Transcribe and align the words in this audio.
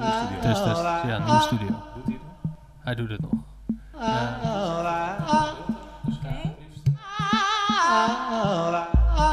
Test, 0.00 0.62
test. 0.62 0.80
Ja, 1.06 1.18
nieuwe 1.24 1.40
studio. 1.40 1.68
Hij 2.80 2.94
doet 2.94 3.08
het 3.10 3.20
nog. 3.20 3.30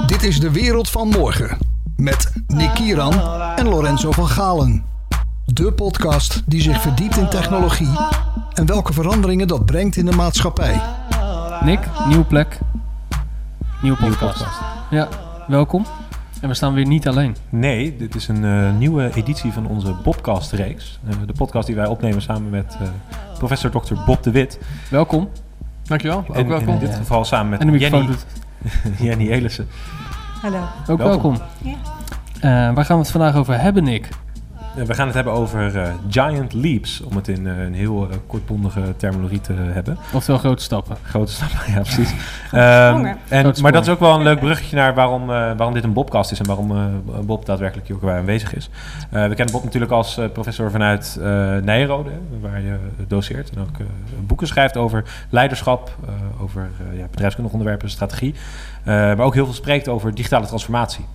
Dit 0.08 0.24
is 0.24 0.40
de 0.40 0.52
wereld 0.52 0.90
van 0.90 1.08
morgen. 1.08 1.58
Met 1.96 2.34
Nick 2.48 2.74
Kieran 2.74 3.14
en 3.56 3.68
Lorenzo 3.68 4.12
van 4.12 4.28
Galen. 4.28 4.86
De 5.46 5.72
podcast 5.72 6.44
die 6.46 6.62
zich 6.62 6.82
verdiept 6.82 7.18
in 7.18 7.30
technologie 7.30 7.98
en 8.54 8.66
welke 8.66 8.94
veranderingen 8.94 9.48
dat 9.48 9.66
brengt 9.66 9.96
in 9.96 10.06
de 10.06 10.16
maatschappij. 10.16 10.82
Nick, 11.62 11.80
nieuwe 12.08 12.26
plek. 12.26 12.60
Nieuwe 13.82 13.98
podcast. 13.98 14.46
Ja, 14.90 15.08
welkom. 15.48 15.86
En 16.42 16.48
we 16.48 16.54
staan 16.54 16.74
weer 16.74 16.86
niet 16.86 17.08
alleen. 17.08 17.36
Nee, 17.50 17.98
dit 17.98 18.16
is 18.16 18.28
een 18.28 18.46
eh, 18.46 18.78
nieuwe 18.78 19.12
editie 19.16 19.52
van 19.52 19.68
onze 19.68 19.96
Bobcast-reeks. 20.04 21.00
Eh, 21.08 21.16
de 21.26 21.34
podcast 21.34 21.68
die 21.68 21.76
wij 21.76 21.86
opnemen 21.86 22.22
samen 22.22 22.50
met 22.50 22.78
eh, 22.82 22.88
professor 23.38 23.72
Dr. 23.72 23.94
Bob 24.06 24.24
de 24.24 24.32
Wit. 24.32 24.60
Welkom. 24.90 25.30
Dankjewel. 25.84 26.18
Ook 26.18 26.28
En, 26.30 26.36
en 26.36 26.48
welkom. 26.48 26.68
in 26.74 26.80
dit 26.80 26.96
geval 26.96 27.26
samen 27.26 27.50
met 27.50 27.60
En 27.62 27.78
Jenny, 27.78 28.08
Jenny 29.00 29.32
Elissen. 29.32 29.68
Hallo. 30.42 30.60
ook 30.88 30.98
welkom. 30.98 31.38
Welkom. 31.38 31.38
Ja. 31.62 32.68
Eh, 32.68 32.76
waar 32.76 32.86
gaan 32.86 32.96
we 32.98 33.02
het 33.02 33.12
vandaag 33.12 33.36
over 33.36 33.60
hebben, 33.62 33.84
Nick? 33.84 34.10
Eh, 34.78 34.84
we 34.84 34.94
gaan 34.94 35.06
het 35.06 35.16
hebben 35.16 35.34
over 35.34 35.78
eh, 35.82 35.92
giant 36.10 36.54
leaps, 36.54 37.02
om 37.02 37.16
het 37.16 37.28
in 37.28 37.48
eh, 37.48 37.64
een 37.64 37.74
heel 37.74 38.08
kortbondige 38.28 38.82
terminologie 38.98 39.42
te 39.42 39.54
hebben. 39.54 39.98
Oftewel 40.14 40.40
grote 40.40 40.64
stappen. 40.64 40.98
Grote 41.04 41.32
stappen, 41.32 41.60
ja 41.74 41.80
precies. 41.80 42.14
Ehm, 42.52 43.14
en, 43.28 43.54
maar 43.62 43.72
dat 43.72 43.84
is 43.84 43.90
ook 43.90 44.00
wel 44.00 44.16
een 44.16 44.24
leuk 44.24 44.40
bruggetje 44.48 44.76
naar 44.76 44.94
waarom, 44.94 45.22
eh, 45.22 45.28
waarom 45.28 45.74
dit 45.74 45.84
een 45.84 45.94
Bobcast 45.94 46.32
is 46.32 46.40
en 46.40 46.46
waarom 46.46 46.72
eh, 46.72 46.86
Bob 47.26 47.46
daadwerkelijk 47.46 47.88
hier 47.88 47.96
ook 47.96 48.02
bij 48.02 48.18
aanwezig 48.18 48.56
is. 48.56 48.70
Eh, 49.12 49.28
we 49.28 49.36
kennen 49.36 49.54
Bob 49.56 49.64
natuurlijk 49.64 49.92
als 49.92 50.18
eh, 50.18 50.26
professor 50.34 50.72
vanuit 50.72 51.18
eh 51.22 51.26
Nijrode, 51.58 52.10
waar 52.42 52.62
je 52.62 52.76
doseert 53.08 53.50
en 53.50 53.62
ook 53.62 53.80
eh, 53.80 53.86
boeken 54.26 54.48
schrijft 54.48 54.78
over 54.78 55.04
leiderschap, 55.30 55.96
eh, 56.06 56.44
over 56.44 56.70
eh, 56.92 56.98
ja, 57.00 57.08
bedrijfskundige 57.12 57.56
onderwerpen, 57.58 57.90
strategie. 57.90 58.34
Eh, 58.84 58.94
maar 58.94 59.20
ook 59.20 59.34
heel 59.34 59.46
veel 59.46 59.54
spreekt 59.54 59.88
over 59.88 60.16
digitale 60.16 60.46
transformatie. 60.46 61.06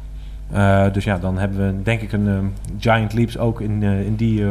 Eh, 0.53 0.93
dus 0.93 1.05
ja, 1.05 1.19
dan 1.19 1.39
hebben 1.39 1.67
we 1.67 1.83
denk 1.83 2.01
ik 2.01 2.13
een 2.13 2.29
ehm, 2.29 2.45
giant 2.79 3.13
leaps 3.13 3.39
ook 3.39 3.61
in, 3.61 3.83
eh, 3.83 4.07
in 4.07 4.17
die 4.17 4.45
eh, 4.45 4.51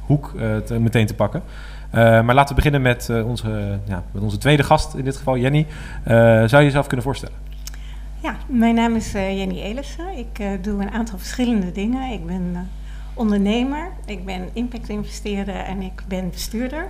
hoek 0.00 0.32
te- 0.64 0.78
meteen 0.80 1.06
te 1.06 1.14
pakken. 1.14 1.42
Maar 1.90 2.34
laten 2.34 2.48
we 2.48 2.54
beginnen 2.54 2.82
met, 2.82 3.10
onze, 3.24 3.78
ja, 3.84 4.02
met 4.10 4.22
onze 4.22 4.38
tweede 4.38 4.62
gast, 4.62 4.94
in 4.94 5.04
dit 5.04 5.16
geval 5.16 5.36
Jenny. 5.38 5.66
Zou 6.04 6.56
je 6.56 6.64
jezelf 6.64 6.86
kunnen 6.86 7.04
voorstellen? 7.06 7.34
Ja, 8.22 8.36
mijn 8.46 8.74
naam 8.74 8.94
is 8.94 9.12
Jenny 9.12 9.60
Elissen. 9.60 10.18
Ik 10.18 10.64
doe 10.64 10.82
een 10.82 10.90
aantal 10.90 11.18
verschillende 11.18 11.72
dingen. 11.72 12.12
Ik 12.12 12.26
ben 12.26 12.70
ondernemer, 13.14 13.88
ik 14.06 14.24
ben 14.24 14.48
impact-investeerder 14.52 15.54
en 15.54 15.82
ik 15.82 16.02
ben 16.08 16.30
bestuurder. 16.30 16.88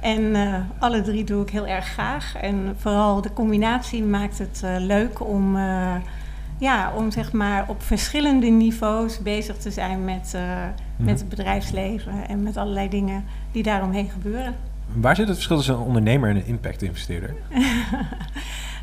En 0.00 0.34
alle 0.78 1.02
drie 1.02 1.24
doe 1.24 1.42
ik 1.42 1.50
heel 1.50 1.66
erg 1.66 1.86
graag. 1.86 2.36
En 2.36 2.74
vooral 2.76 3.20
de 3.20 3.32
combinatie 3.32 4.02
maakt 4.04 4.38
het 4.38 4.62
leuk 4.78 5.28
om, 5.28 5.56
ja, 6.58 6.92
om 6.96 7.10
zeg 7.10 7.32
maar 7.32 7.64
op 7.68 7.82
verschillende 7.82 8.46
niveaus 8.46 9.22
bezig 9.22 9.56
te 9.56 9.70
zijn 9.70 10.04
met, 10.04 10.32
eh, 10.34 10.42
met 10.96 11.18
het 11.18 11.28
bedrijfsleven 11.28 12.28
en 12.28 12.42
met 12.42 12.56
allerlei 12.56 12.88
dingen 12.88 13.24
die 13.52 13.62
daaromheen 13.62 14.10
gebeuren. 14.10 14.54
Waar 14.92 15.16
zit 15.16 15.26
het 15.26 15.34
verschil 15.36 15.56
tussen 15.56 15.74
een 15.74 15.80
ondernemer 15.80 16.30
en 16.30 16.36
een 16.36 16.46
impact-investeerder? 16.46 17.34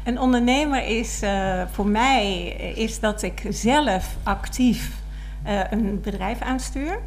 Een 0.04 0.20
ondernemer 0.20 0.88
is 0.88 1.22
eh, 1.22 1.64
voor 1.72 1.88
mij 1.88 2.56
eh, 2.60 2.78
is 2.78 3.00
dat 3.00 3.22
ik 3.22 3.48
zelf 3.50 4.16
actief 4.24 5.02
een 5.70 6.02
bedrijf 6.02 6.42
aanstuur. 6.42 7.00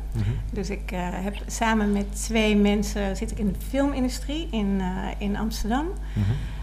Dus 0.52 0.70
ik 0.70 0.92
eh, 0.92 0.98
heb 1.00 1.36
samen 1.46 1.92
met 1.92 2.24
twee 2.24 2.56
mensen 2.56 3.16
zit 3.16 3.30
ik 3.30 3.38
in 3.38 3.46
de 3.46 3.58
filmindustrie 3.68 4.48
in, 4.50 4.82
in 5.18 5.36
Amsterdam. 5.36 5.86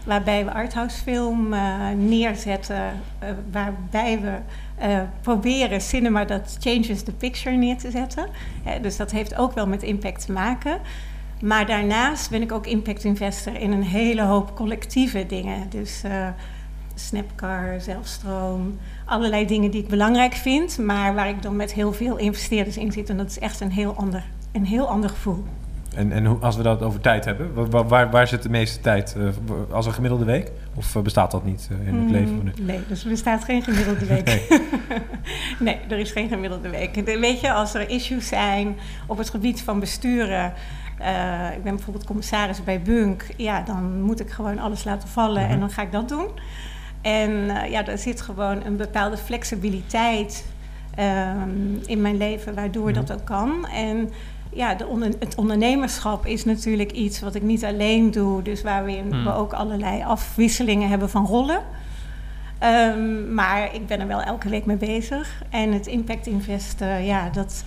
Waarbij 0.04 0.44
we 0.44 0.52
arthouse 0.52 1.02
film 1.02 1.52
eh, 1.52 1.90
neerzetten. 1.96 2.92
eh, 3.18 3.28
waarbij 3.50 4.20
we 4.20 4.36
eh, 4.76 5.00
proberen 5.20 5.80
cinema 5.80 6.24
dat 6.24 6.56
changes 6.60 7.02
the 7.02 7.12
picture 7.12 7.56
neer 7.56 7.76
te 7.76 7.90
zetten. 7.90 8.26
Dus 8.82 8.96
dat 8.96 9.10
heeft 9.10 9.34
ook 9.34 9.52
wel 9.52 9.66
met 9.66 9.82
impact 9.82 10.26
te 10.26 10.32
maken. 10.32 10.80
Maar 11.44 11.66
daarnaast 11.66 12.30
ben 12.30 12.42
ik 12.42 12.52
ook 12.52 12.66
impact 12.66 13.04
investor 13.04 13.60
in 13.60 13.72
een 13.72 13.82
hele 13.82 14.22
hoop 14.22 14.56
collectieve 14.56 15.26
dingen. 15.26 15.70
Dus 15.70 16.02
eh, 16.02 16.28
Snapcar, 16.94 17.80
zelfstroom, 17.80 18.78
allerlei 19.04 19.46
dingen 19.46 19.70
die 19.70 19.82
ik 19.82 19.88
belangrijk 19.88 20.32
vind, 20.32 20.78
maar 20.78 21.14
waar 21.14 21.28
ik 21.28 21.42
dan 21.42 21.56
met 21.56 21.72
heel 21.72 21.92
veel 21.92 22.16
investeerders 22.16 22.76
in 22.76 22.92
zit. 22.92 23.10
En 23.10 23.16
dat 23.16 23.30
is 23.30 23.38
echt 23.38 23.60
een 23.60 23.72
heel 23.72 23.94
ander, 23.96 24.24
een 24.52 24.66
heel 24.66 24.88
ander 24.88 25.10
gevoel. 25.10 25.44
En, 25.94 26.12
en 26.12 26.24
hoe, 26.26 26.38
als 26.40 26.56
we 26.56 26.62
dat 26.62 26.82
over 26.82 27.00
tijd 27.00 27.24
hebben, 27.24 27.54
wa- 27.54 27.66
wa- 27.66 27.84
waar, 27.84 28.10
waar 28.10 28.26
zit 28.28 28.42
de 28.42 28.48
meeste 28.50 28.80
tijd? 28.80 29.16
Eh, 29.18 29.26
als 29.74 29.86
een 29.86 29.92
gemiddelde 29.92 30.24
week? 30.24 30.50
Of 30.74 30.96
eh, 30.96 31.02
bestaat 31.02 31.30
dat 31.30 31.44
niet 31.44 31.68
eh, 31.70 31.86
in 31.88 31.94
het 32.00 32.10
leven 32.10 32.36
van 32.36 32.46
u? 32.46 32.52
Mm, 32.60 32.66
Nee, 32.66 32.80
dus 32.88 33.04
er 33.04 33.10
bestaat 33.10 33.44
geen 33.44 33.62
gemiddelde 33.62 34.06
week. 34.06 34.24
Nee. 34.26 34.42
Nee. 35.58 35.78
er 35.88 35.98
is 35.98 36.10
geen 36.12 36.28
gemiddelde 36.28 36.68
week. 36.70 37.06
De- 37.06 37.18
Weet 37.18 37.40
je, 37.40 37.52
als 37.52 37.74
er 37.74 37.90
issues 37.90 38.28
zijn 38.28 38.76
op 39.06 39.18
het 39.18 39.30
gebied 39.30 39.62
van 39.62 39.80
besturen. 39.80 40.52
ik 41.56 41.62
ben 41.62 41.74
bijvoorbeeld 41.74 42.04
commissaris 42.06 42.64
bij 42.64 42.82
Bunk. 42.82 43.26
Ja, 43.36 43.62
dan 43.62 44.00
moet 44.02 44.20
ik 44.20 44.30
gewoon 44.30 44.58
alles 44.58 44.84
laten 44.84 45.08
vallen 45.08 45.42
Mhm. 45.42 45.52
en 45.52 45.60
dan 45.60 45.70
ga 45.70 45.82
ik 45.82 45.92
dat 45.92 46.08
doen. 46.08 46.26
En 47.02 47.30
ja, 47.70 47.86
er 47.86 47.98
zit 47.98 48.20
gewoon 48.20 48.64
een 48.64 48.76
bepaalde 48.76 49.16
flexibiliteit 49.16 50.44
ehm, 50.94 51.48
in 51.86 52.00
mijn 52.00 52.16
leven 52.16 52.54
waardoor 52.54 52.90
Mhm. 52.90 52.94
dat 52.94 53.12
ook 53.12 53.24
kan. 53.24 53.66
En 53.66 54.10
ja, 54.54 54.74
de 54.74 54.86
onder- 54.86 55.12
het 55.18 55.34
ondernemerschap 55.34 56.26
is 56.26 56.44
natuurlijk 56.44 56.92
iets 56.92 57.20
wat 57.20 57.34
ik 57.34 57.42
niet 57.42 57.64
alleen 57.64 58.10
doe. 58.10 58.42
Dus 58.42 58.62
waar 58.62 58.84
we, 58.84 58.92
Hmm. 58.92 59.24
we 59.24 59.32
ook 59.34 59.52
allerlei 59.52 60.02
afwisselingen 60.02 60.88
hebben 60.88 61.10
van 61.10 61.26
rollen. 61.26 61.62
Ehm, 62.58 63.34
maar 63.34 63.74
ik 63.74 63.86
ben 63.86 64.00
er 64.00 64.06
wel 64.06 64.22
elke 64.22 64.48
week 64.48 64.64
mee 64.64 64.76
bezig. 64.76 65.42
En 65.50 65.72
het 65.72 65.86
Impact 65.86 66.26
Invest, 66.26 66.80
eh, 66.80 67.06
ja, 67.06 67.28
dat 67.32 67.64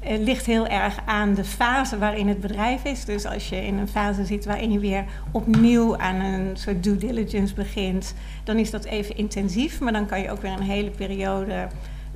eh, 0.00 0.18
ligt 0.18 0.46
heel 0.46 0.66
erg 0.66 0.96
aan 1.06 1.34
de 1.34 1.44
fase 1.44 1.98
waarin 1.98 2.28
het 2.28 2.40
bedrijf 2.40 2.84
is. 2.84 3.04
Dus 3.04 3.24
als 3.26 3.48
je 3.48 3.66
in 3.66 3.78
een 3.78 3.88
fase 3.88 4.24
zit 4.24 4.44
waarin 4.44 4.72
je 4.72 4.78
weer 4.78 5.04
opnieuw 5.30 5.96
aan 5.96 6.20
een 6.20 6.50
soort 6.56 6.82
due 6.82 6.96
diligence 6.96 7.54
begint, 7.54 8.14
dan 8.44 8.56
is 8.56 8.70
dat 8.70 8.84
even 8.84 9.16
intensief. 9.16 9.80
Maar 9.80 9.92
dan 9.92 10.06
kan 10.06 10.20
je 10.20 10.30
ook 10.30 10.42
weer 10.42 10.50
een 10.52 10.62
hele 10.62 10.90
periode 10.90 11.66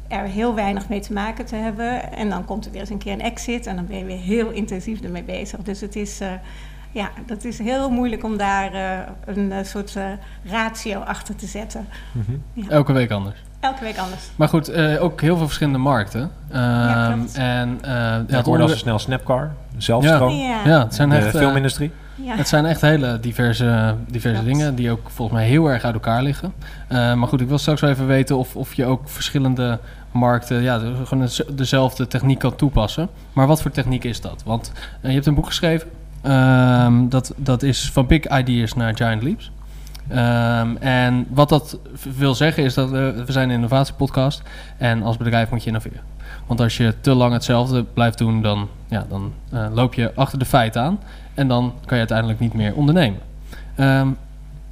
er 0.08 0.24
heel 0.24 0.54
weinig 0.54 0.88
mee 0.88 1.00
te 1.00 1.12
maken 1.12 1.44
te 1.46 1.56
hebben. 1.56 2.12
En 2.12 2.28
dan 2.30 2.44
komt 2.44 2.64
er 2.66 2.70
weer 2.70 2.80
eens 2.80 2.90
een 2.90 2.98
keer 2.98 3.12
een 3.12 3.20
exit 3.20 3.66
en 3.66 3.76
dan 3.76 3.86
ben 3.86 3.98
je 3.98 4.04
weer 4.04 4.18
heel 4.18 4.50
intensief 4.50 5.00
ermee 5.00 5.22
bezig. 5.22 5.60
Dus 5.60 5.80
het 5.80 5.96
is, 5.96 6.20
eh, 6.20 6.28
ja, 6.92 7.10
dat 7.26 7.44
is 7.44 7.58
heel 7.58 7.90
moeilijk 7.90 8.24
om 8.24 8.36
daar 8.36 8.72
eh, 8.72 8.98
een 9.24 9.52
eh, 9.52 9.64
soort 9.64 9.96
eh, 9.96 10.04
ratio 10.50 11.00
achter 11.00 11.36
te 11.36 11.46
zetten. 11.46 11.86
Mhm. 12.12 12.70
Elke 12.70 12.92
week 12.92 13.10
anders. 13.10 13.36
Elke 13.60 13.84
week 13.84 13.98
anders. 13.98 14.22
Maar 14.36 14.48
goed, 14.48 14.68
eh, 14.68 15.02
ook 15.02 15.20
heel 15.20 15.36
veel 15.36 15.44
verschillende 15.46 15.78
markten. 15.78 16.30
Ja, 16.52 17.10
Ehm, 17.10 17.20
en 17.34 17.78
eh, 17.82 17.90
ja, 18.28 18.38
ik 18.38 18.44
hoorde 18.44 18.62
al 18.62 18.68
zo 18.68 18.76
snel 18.76 18.98
Snapcar, 18.98 19.50
zelfstroom, 19.76 20.30
Ja, 20.34 20.60
ja, 20.64 20.78
het 20.82 20.94
zijn 20.94 21.08
de 21.08 21.16
echt, 21.16 21.36
filmindustrie. 21.36 21.92
Ja. 22.14 22.36
Het 22.36 22.48
zijn 22.48 22.66
echt 22.66 22.80
hele 22.80 23.20
diverse, 23.20 23.94
diverse 24.08 24.42
Klopt. 24.42 24.56
dingen 24.58 24.74
die 24.74 24.90
ook 24.90 25.10
volgens 25.10 25.38
mij 25.38 25.48
heel 25.48 25.66
erg 25.70 25.84
uit 25.84 25.94
elkaar 25.94 26.22
liggen. 26.22 26.52
Eh, 26.88 27.14
maar 27.14 27.28
goed, 27.28 27.40
ik 27.40 27.48
wil 27.48 27.58
straks 27.58 27.80
wel 27.80 27.90
even 27.90 28.06
weten 28.06 28.36
of, 28.38 28.56
of 28.56 28.74
je 28.74 28.84
ook 28.84 29.08
verschillende 29.08 29.78
markten, 30.10 30.62
ja, 30.62 30.78
gewoon 30.78 31.24
dez- 31.24 31.40
dezelfde 31.52 32.06
techniek 32.06 32.38
kan 32.38 32.56
toepassen. 32.56 33.08
Maar 33.32 33.46
wat 33.46 33.62
voor 33.62 33.70
techniek 33.70 34.04
is 34.04 34.20
dat? 34.20 34.42
Want 34.44 34.72
eh, 35.00 35.08
je 35.08 35.14
hebt 35.14 35.26
een 35.26 35.34
boek 35.34 35.46
geschreven. 35.46 35.88
Ehm, 36.22 37.08
dat, 37.08 37.32
dat 37.36 37.62
is 37.62 37.90
van 37.92 38.06
big 38.06 38.38
ideas 38.38 38.74
naar 38.74 38.96
giant 38.96 39.22
leaps. 39.22 39.50
Ehm, 40.08 40.76
en 40.76 41.26
wat 41.28 41.48
dat 41.48 41.78
wil 42.16 42.34
zeggen 42.34 42.64
is 42.64 42.74
dat 42.74 42.86
eh, 42.92 42.98
we 43.26 43.32
zijn 43.32 43.48
een 43.48 43.54
innovatiepodcast 43.54 44.42
en 44.78 45.02
als 45.02 45.16
bedrijf 45.16 45.50
moet 45.50 45.60
je 45.62 45.66
innoveren. 45.68 46.00
Want 46.46 46.60
als 46.60 46.76
je 46.76 46.94
te 47.00 47.14
lang 47.14 47.32
hetzelfde 47.32 47.84
blijft 47.84 48.18
doen, 48.18 48.42
dan, 48.42 48.68
ja, 48.88 49.06
dan 49.08 49.32
eh, 49.50 49.66
loop 49.72 49.94
je 49.94 50.12
achter 50.14 50.38
de 50.38 50.44
feiten 50.44 50.82
aan. 50.82 50.98
En 51.34 51.48
dan 51.48 51.64
kan 51.80 51.92
je 51.92 51.98
uiteindelijk 51.98 52.40
niet 52.40 52.54
meer 52.54 52.74
ondernemen. 52.74 53.20
Ehm, 53.74 54.08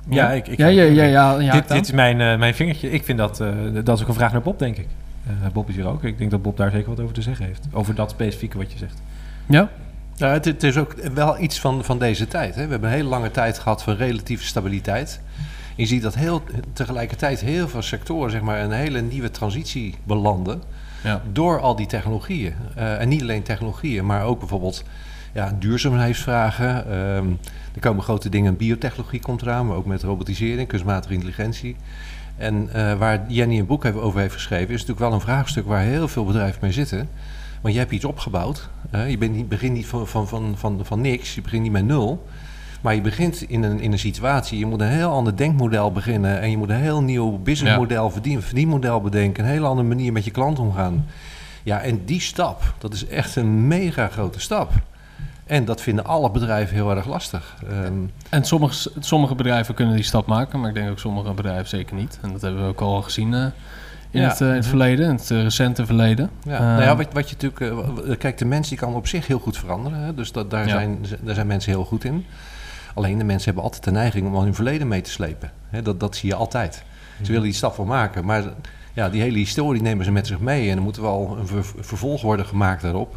Ja, 0.09 0.31
ik- 0.31 0.49
ik- 0.49 0.59
ja, 0.59 0.67
ja, 0.67 0.83
ja, 0.83 1.03
ja, 1.05 1.39
ja, 1.41 1.53
dit, 1.53 1.69
dit 1.69 1.85
is 1.85 1.93
mijn, 1.93 2.21
eh, 2.21 2.39
mijn 2.39 2.55
vingertje. 2.55 2.91
Ik 2.91 3.05
vind 3.05 3.19
dat, 3.19 3.41
eh, 3.41 3.49
dat 3.85 3.97
is 3.97 4.03
ook 4.03 4.09
een 4.09 4.15
vraag 4.15 4.33
naar 4.33 4.43
Bob, 4.43 4.59
denk 4.59 4.77
ik. 4.77 4.87
Eh, 5.27 5.33
Bob 5.53 5.69
is 5.69 5.75
hier 5.75 5.87
ook. 5.87 6.05
Ik 6.05 6.19
denk 6.19 6.31
dat 6.31 6.43
Bob 6.43 6.57
daar 6.57 6.71
zeker 6.71 6.89
wat 6.89 7.01
over 7.01 7.15
te 7.15 7.23
zeggen 7.23 7.47
heeft. 7.47 7.67
Over 7.73 7.95
dat 7.95 8.11
specifieke 8.11 8.59
wat 8.59 8.73
je 8.73 8.79
zegt. 8.79 9.03
ja? 9.47 9.69
Ja, 10.17 10.29
het, 10.29 10.45
het 10.45 10.63
is 10.63 10.77
ook 10.77 10.95
wel 11.15 11.41
iets 11.41 11.61
van, 11.61 11.85
van 11.85 11.99
deze 11.99 12.29
tijd. 12.29 12.55
Hè. 12.55 12.65
We 12.65 12.71
hebben 12.71 12.89
een 12.89 12.95
hele 12.97 13.09
lange 13.09 13.31
tijd 13.31 13.59
gehad 13.59 13.83
van 13.83 13.95
relatieve 13.95 14.45
stabiliteit. 14.45 15.21
Je 15.77 15.87
ziet 15.87 16.03
dat 16.03 16.15
heel, 16.15 16.43
tegelijkertijd 16.73 17.41
heel 17.41 17.69
veel 17.69 17.83
sectoren 17.83 18.31
zeg 18.31 18.41
maar, 18.41 18.61
een 18.61 18.71
hele 18.73 19.01
nieuwe 19.01 19.31
transitie 19.31 19.95
belanden. 20.05 20.63
Ja. 21.03 21.23
Door 21.33 21.61
al 21.61 21.77
die 21.77 21.87
technologieën. 21.87 22.55
Eh, 22.75 23.01
en 23.01 23.09
niet 23.09 23.23
alleen 23.23 23.43
technologieën, 23.43 24.07
maar 24.07 24.25
ook 24.25 24.39
bijvoorbeeld 24.39 24.85
ja, 25.33 25.57
duurzaamheidsvragen. 25.59 26.91
Ehm, 26.91 27.27
er 27.75 27.81
komen 27.81 28.03
grote 28.03 28.29
dingen, 28.29 28.57
biotechnologie 28.57 29.21
komt 29.21 29.43
eraan, 29.43 29.67
maar 29.67 29.77
ook 29.77 29.87
met 29.87 30.03
robotisering, 30.03 30.69
kunstmatige 30.69 31.15
intelligentie. 31.15 31.77
En 32.37 32.69
eh, 32.73 32.99
waar 32.99 33.25
Jenny 33.29 33.59
een 33.59 33.67
boek 33.67 33.85
over 33.85 34.21
heeft 34.21 34.35
geschreven, 34.35 34.69
is 34.69 34.81
natuurlijk 34.81 34.99
wel 34.99 35.13
een 35.13 35.21
vraagstuk 35.21 35.67
waar 35.67 35.83
heel 35.83 36.09
veel 36.09 36.25
bedrijven 36.25 36.59
mee 36.63 36.73
zitten. 36.73 37.09
Want 37.61 37.75
je 37.75 37.81
hebt 37.81 37.93
iets 37.93 38.05
opgebouwd. 38.05 38.69
je 39.09 39.19
bent 39.19 39.35
niet, 39.35 39.49
begint 39.49 39.73
niet 39.73 39.87
van, 39.87 40.09
van, 40.09 40.29
van, 40.29 40.55
van, 40.57 40.81
van 40.83 41.01
niks, 41.01 41.35
je 41.35 41.41
begint 41.41 41.63
niet 41.63 41.73
met 41.73 41.85
nul. 41.85 42.27
Maar 42.83 42.95
je 42.95 43.01
begint 43.01 43.43
in 43.43 43.63
een, 43.63 43.81
in 43.81 43.93
een 43.93 43.99
situatie, 43.99 44.59
je 44.59 44.67
moet 44.67 44.81
een 44.81 44.89
heel 44.89 45.11
ander 45.11 45.37
denkmodel 45.37 45.93
beginnen. 45.93 46.41
En 46.41 46.51
je 46.51 46.57
moet 46.57 46.69
een 46.69 46.81
heel 46.81 47.03
nieuw 47.03 47.39
businessmodel, 47.39 48.11
verdien, 48.11 48.43
verdienmodel 48.43 49.01
bedenken. 49.01 49.45
Een 49.45 49.51
hele 49.51 49.67
andere 49.67 49.89
manier 49.89 50.13
met 50.13 50.25
je 50.25 50.31
klant 50.31 50.59
omgaan. 50.59 51.07
Ja, 51.63 51.81
en 51.81 52.05
die 52.05 52.21
stap, 52.21 52.75
dat 52.79 52.95
is 52.95 53.07
echt 53.07 53.37
een 53.37 53.67
mega 53.67 54.09
grote 54.09 54.41
stap. 54.41 54.73
En 55.53 55.65
dat 55.65 55.81
vinden 55.81 56.05
alle 56.05 56.31
bedrijven 56.31 56.75
heel 56.75 56.91
erg 56.97 57.07
lastig. 57.07 57.57
Ehm, 57.71 57.93
En 58.29 58.45
sommige, 58.45 58.91
sommige 59.01 59.35
bedrijven 59.35 59.75
kunnen 59.75 59.95
die 59.95 60.05
stap 60.05 60.27
maken, 60.27 60.61
maar 60.61 60.69
ik 60.69 60.75
denk 60.75 60.91
ook 60.91 60.99
sommige 60.99 61.33
bedrijven 61.33 61.69
zeker 61.69 61.97
niet. 61.97 62.19
En 62.23 62.33
dat 62.33 62.41
hebben 62.41 62.63
we 62.63 62.69
ook 62.69 62.81
al 62.81 63.03
gezien 63.03 63.35
eh, 63.35 63.41
in, 64.11 64.21
Ja. 64.21 64.29
het, 64.29 64.41
eh, 64.41 64.49
in 64.49 64.55
het 64.55 64.67
verleden, 64.67 65.05
in 65.09 65.15
het 65.15 65.31
eh, 65.31 65.43
recente 65.43 65.87
verleden. 65.87 66.31
Ja, 66.43 66.55
Eh, 66.55 66.61
nou 66.61 66.83
ja, 66.83 66.97
wat, 66.97 67.07
wat 67.13 67.31
je 67.31 67.37
natuurlijk... 67.41 68.19
kijk, 68.19 68.39
de 68.39 68.45
mens 68.45 68.69
die 68.69 68.79
kan 68.79 68.95
op 68.95 69.07
zich 69.07 69.27
heel 69.27 69.39
goed 69.39 69.59
veranderen. 69.59 69.99
Hè? 69.99 70.15
Dus 70.15 70.33
dat, 70.33 70.51
daar, 70.51 70.67
Ja. 70.67 70.71
zijn, 70.71 70.99
daar 71.21 71.35
zijn 71.35 71.47
mensen 71.47 71.73
heel 71.73 71.85
goed 71.85 72.05
in. 72.05 72.25
Alleen 72.95 73.19
de 73.19 73.25
mensen 73.25 73.45
hebben 73.45 73.63
altijd 73.65 73.85
de 73.85 73.91
neiging 73.91 74.27
om 74.27 74.35
al 74.35 74.43
hun 74.43 74.55
verleden 74.55 74.89
mee 74.89 75.01
te 75.01 75.11
slepen. 75.11 75.51
Hè? 75.71 75.83
Dat, 75.83 76.01
dat 76.01 76.17
zie 76.17 76.29
je 76.29 76.35
altijd. 76.35 76.83
Ze 77.23 77.27
willen 77.29 77.43
die 77.47 77.53
stap 77.53 77.77
wel 77.77 77.87
maken. 77.87 78.25
Maar 78.25 78.43
ja, 78.93 79.09
die 79.11 79.21
hele 79.21 79.39
historie 79.39 79.83
nemen 79.83 80.05
ze 80.05 80.11
met 80.13 80.27
zich 80.27 80.39
mee. 80.39 80.71
En 80.71 80.77
er 80.77 80.83
moet 80.83 80.97
wel 80.97 81.37
een 81.41 81.47
ver- 81.47 81.73
vervolg 81.81 82.23
worden 82.23 82.47
gemaakt 82.47 82.83
daarop. 82.83 83.17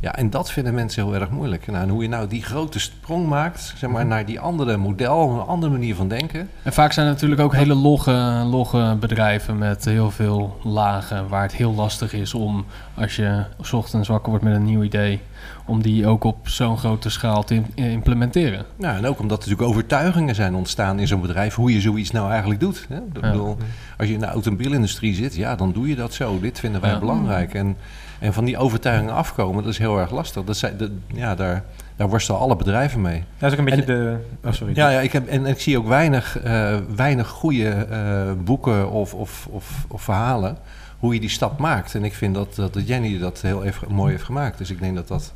Ja, 0.00 0.14
en 0.14 0.30
dat 0.30 0.50
vinden 0.50 0.74
mensen 0.74 1.04
heel 1.04 1.14
erg 1.14 1.30
moeilijk. 1.30 1.66
Nou, 1.66 1.82
en 1.82 1.88
hoe 1.88 2.02
je 2.02 2.08
nou 2.08 2.26
die 2.28 2.42
grote 2.42 2.78
sprong 2.78 3.26
maakt... 3.28 3.72
Zeg 3.76 3.90
maar, 3.90 4.06
naar 4.06 4.26
die 4.26 4.40
andere 4.40 4.76
model, 4.76 5.30
een 5.30 5.46
andere 5.46 5.72
manier 5.72 5.94
van 5.94 6.08
denken... 6.08 6.48
En 6.62 6.72
vaak 6.72 6.92
zijn 6.92 7.06
er 7.06 7.12
natuurlijk 7.12 7.40
ook 7.40 7.54
hele 7.54 7.74
logge, 7.74 8.42
logge 8.50 8.96
bedrijven 9.00 9.58
met 9.58 9.84
heel 9.84 10.10
veel 10.10 10.58
lagen, 10.62 11.28
waar 11.28 11.42
het 11.42 11.54
heel 11.54 11.74
lastig 11.74 12.12
is 12.12 12.34
om, 12.34 12.64
als 12.94 13.16
je 13.16 13.44
's 13.60 13.72
ochtends 13.72 14.08
wakker 14.08 14.30
wordt 14.30 14.44
met 14.44 14.54
een 14.54 14.64
nieuw 14.64 14.82
idee, 14.82 15.20
om 15.66 15.82
die 15.82 16.06
ook 16.06 16.24
op 16.24 16.48
zo'n 16.48 16.78
grote 16.78 17.10
schaal 17.10 17.44
te 17.44 17.54
im- 17.54 17.66
implementeren. 17.74 18.64
Nou, 18.76 18.96
en 18.96 19.06
ook 19.06 19.18
omdat 19.20 19.42
er 19.42 19.48
natuurlijk 19.48 19.68
overtuigingen 19.76 20.34
zijn 20.34 20.54
ontstaan 20.54 20.98
in 20.98 21.06
zo'n 21.06 21.20
bedrijf 21.20 21.54
hoe 21.54 21.72
je 21.72 21.80
zoiets 21.80 22.10
nou 22.10 22.30
eigenlijk 22.30 22.60
doet. 22.60 22.86
Hè? 22.88 22.96
Ik 22.96 23.12
bedoel, 23.20 23.56
als 23.98 24.08
je 24.08 24.14
in 24.14 24.20
de 24.20 24.26
automobielindustrie 24.26 25.14
zit, 25.14 25.34
ja, 25.34 25.54
dan 25.56 25.72
doe 25.72 25.88
je 25.88 25.94
dat 25.96 26.14
zo. 26.14 26.40
Dit 26.40 26.58
vinden 26.60 26.80
wij 26.80 26.90
Ja. 26.90 26.98
belangrijk. 26.98 27.54
En, 27.54 27.76
en 28.18 28.32
van 28.32 28.44
die 28.44 28.58
overtuigingen 28.58 29.14
afkomen, 29.14 29.62
dat 29.62 29.72
is 29.72 29.78
heel 29.78 29.98
erg 29.98 30.10
lastig. 30.10 30.44
Dat 30.44 30.56
zijn, 30.56 30.76
dat, 30.76 30.90
ja, 31.06 31.34
daar, 31.34 31.64
daar 31.96 32.08
worstelen 32.08 32.40
alle 32.40 32.56
bedrijven 32.56 33.00
mee. 33.00 33.24
Dat 33.38 33.52
is 33.52 33.58
ook 33.58 33.66
een 33.66 33.76
beetje 33.76 33.92
En- 33.92 34.20
de... 34.40 34.48
Oh, 34.48 34.52
sorry. 34.52 34.72
Ja, 34.76 34.88
ja 34.88 35.00
ik 35.00 35.12
heb, 35.12 35.28
en 35.28 35.46
ik 35.46 35.60
zie 35.60 35.78
ook 35.78 35.86
weinig, 35.86 36.38
eh, 36.38 36.76
weinig 36.96 37.28
goede 37.28 37.68
eh, 37.68 38.32
boeken 38.44 38.90
of, 38.90 39.14
of, 39.14 39.46
of, 39.50 39.84
of 39.88 40.02
verhalen 40.02 40.58
hoe 40.98 41.14
je 41.14 41.20
die 41.20 41.28
stap 41.28 41.58
maakt. 41.58 41.94
En 41.94 42.04
ik 42.04 42.14
vind 42.14 42.34
dat, 42.34 42.54
dat 42.54 42.86
Jenny 42.88 43.18
dat 43.18 43.40
heel 43.40 43.64
even, 43.64 43.92
mooi 43.92 44.10
heeft 44.10 44.24
gemaakt. 44.24 44.58
Dus 44.58 44.70
ik 44.70 44.80
denk 44.80 44.94
dat 44.94 45.08
dat 45.08 45.34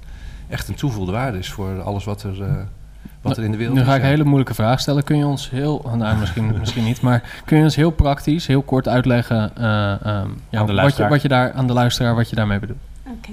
echt 0.48 0.68
een 0.68 0.74
toevoegde 0.74 1.12
waarde 1.12 1.38
is 1.38 1.50
voor 1.52 1.82
alles 1.82 2.04
wat 2.04 2.22
er, 2.22 2.42
eh, 2.42 2.56
wat 3.22 3.36
er 3.36 3.44
in 3.44 3.50
de 3.50 3.56
wereld 3.56 3.74
Nu 3.76 3.82
is. 3.82 3.88
ga 3.88 3.94
ik 3.94 4.02
een 4.02 4.08
hele 4.08 4.24
moeilijke 4.24 4.54
vraag 4.54 4.80
stellen. 4.80 5.04
Kun 5.04 5.16
je 5.16 5.26
ons 5.26 5.50
heel, 5.50 5.84
nou 5.96 6.16
misschien, 6.18 6.58
misschien 6.58 6.84
niet, 6.84 7.00
maar 7.00 7.22
kun 7.44 7.56
je 7.58 7.62
ons 7.64 7.76
heel 7.76 7.90
praktisch, 7.90 8.46
heel 8.46 8.62
kort 8.62 8.88
uitleggen 8.88 9.50
eh, 9.56 9.90
ehm, 9.90 10.00
ja, 10.02 10.24
de 10.50 10.58
wat, 10.58 10.66
je, 10.66 10.72
luisteraar. 10.72 11.10
wat 11.10 11.22
je 11.22 11.28
daar 11.28 11.52
aan 11.52 11.66
de 11.66 11.72
luisteraar, 11.72 12.14
wat 12.14 12.30
je 12.30 12.36
daarmee 12.36 12.58
bedoelt? 12.58 12.78
Oké. 13.06 13.32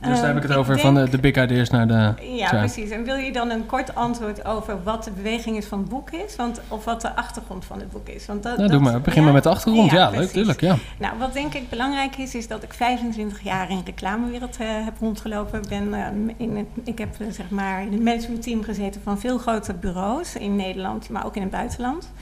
Dus 0.00 0.16
daar 0.18 0.26
heb 0.26 0.36
ik 0.36 0.42
het 0.42 0.50
Ehm, 0.50 0.60
over 0.60 0.78
van 0.78 0.94
de, 0.94 1.08
de 1.10 1.18
big 1.18 1.36
ideas 1.42 1.70
naar 1.70 1.86
de... 1.88 2.12
Ja, 2.36 2.48
Zo. 2.48 2.56
precies. 2.56 2.90
En 2.90 3.04
wil 3.04 3.14
je 3.16 3.32
dan 3.32 3.50
een 3.50 3.66
kort 3.66 3.94
antwoord 3.94 4.44
over 4.44 4.82
wat 4.82 5.04
de 5.04 5.10
beweging 5.10 5.56
is 5.56 5.66
van 5.66 5.78
het 5.78 5.88
boek 5.88 6.10
is? 6.10 6.36
Want, 6.36 6.60
of 6.68 6.84
wat 6.84 7.00
de 7.00 7.16
achtergrond 7.16 7.64
van 7.64 7.78
het 7.78 7.90
boek 7.90 8.08
is? 8.08 8.26
Want 8.26 8.42
dat, 8.42 8.56
Nou, 8.56 8.68
dat- 8.68 8.80
doe 8.82 8.90
maar. 8.90 9.00
Begin 9.00 9.18
ja? 9.20 9.24
maar 9.24 9.34
met 9.34 9.42
de 9.42 9.48
achtergrond. 9.48 9.90
Ja, 9.90 10.10
leuk, 10.10 10.30
tuurlijk. 10.30 10.60
Ja. 10.60 10.76
Nou, 10.98 11.18
wat 11.18 11.32
denk 11.32 11.54
ik 11.54 11.68
belangrijk 11.70 12.16
is, 12.16 12.34
is 12.34 12.48
dat 12.48 12.62
ik 12.62 12.72
25 12.72 13.40
jaar 13.42 13.70
in 13.70 13.76
de 13.76 13.82
reclamewereld 13.84 14.56
eh, 14.56 14.66
heb 14.68 14.94
rondgelopen. 15.00 15.62
Ik 15.62 15.68
Ben, 15.68 15.94
eh, 15.94 16.06
in 16.36 16.56
het, 16.56 16.66
ik 16.84 16.98
heb 16.98 17.20
eh, 17.20 17.26
zeg 17.30 17.50
maar 17.50 17.82
in 17.82 17.92
het 17.92 18.02
managementteam 18.02 18.62
gezeten 18.62 19.00
van 19.04 19.18
veel 19.18 19.38
grote 19.38 19.74
bureaus 19.74 20.34
in 20.36 20.56
Nederland, 20.56 21.08
maar 21.08 21.26
ook 21.26 21.36
in 21.36 21.42
het 21.42 21.50
buitenland. 21.50 22.12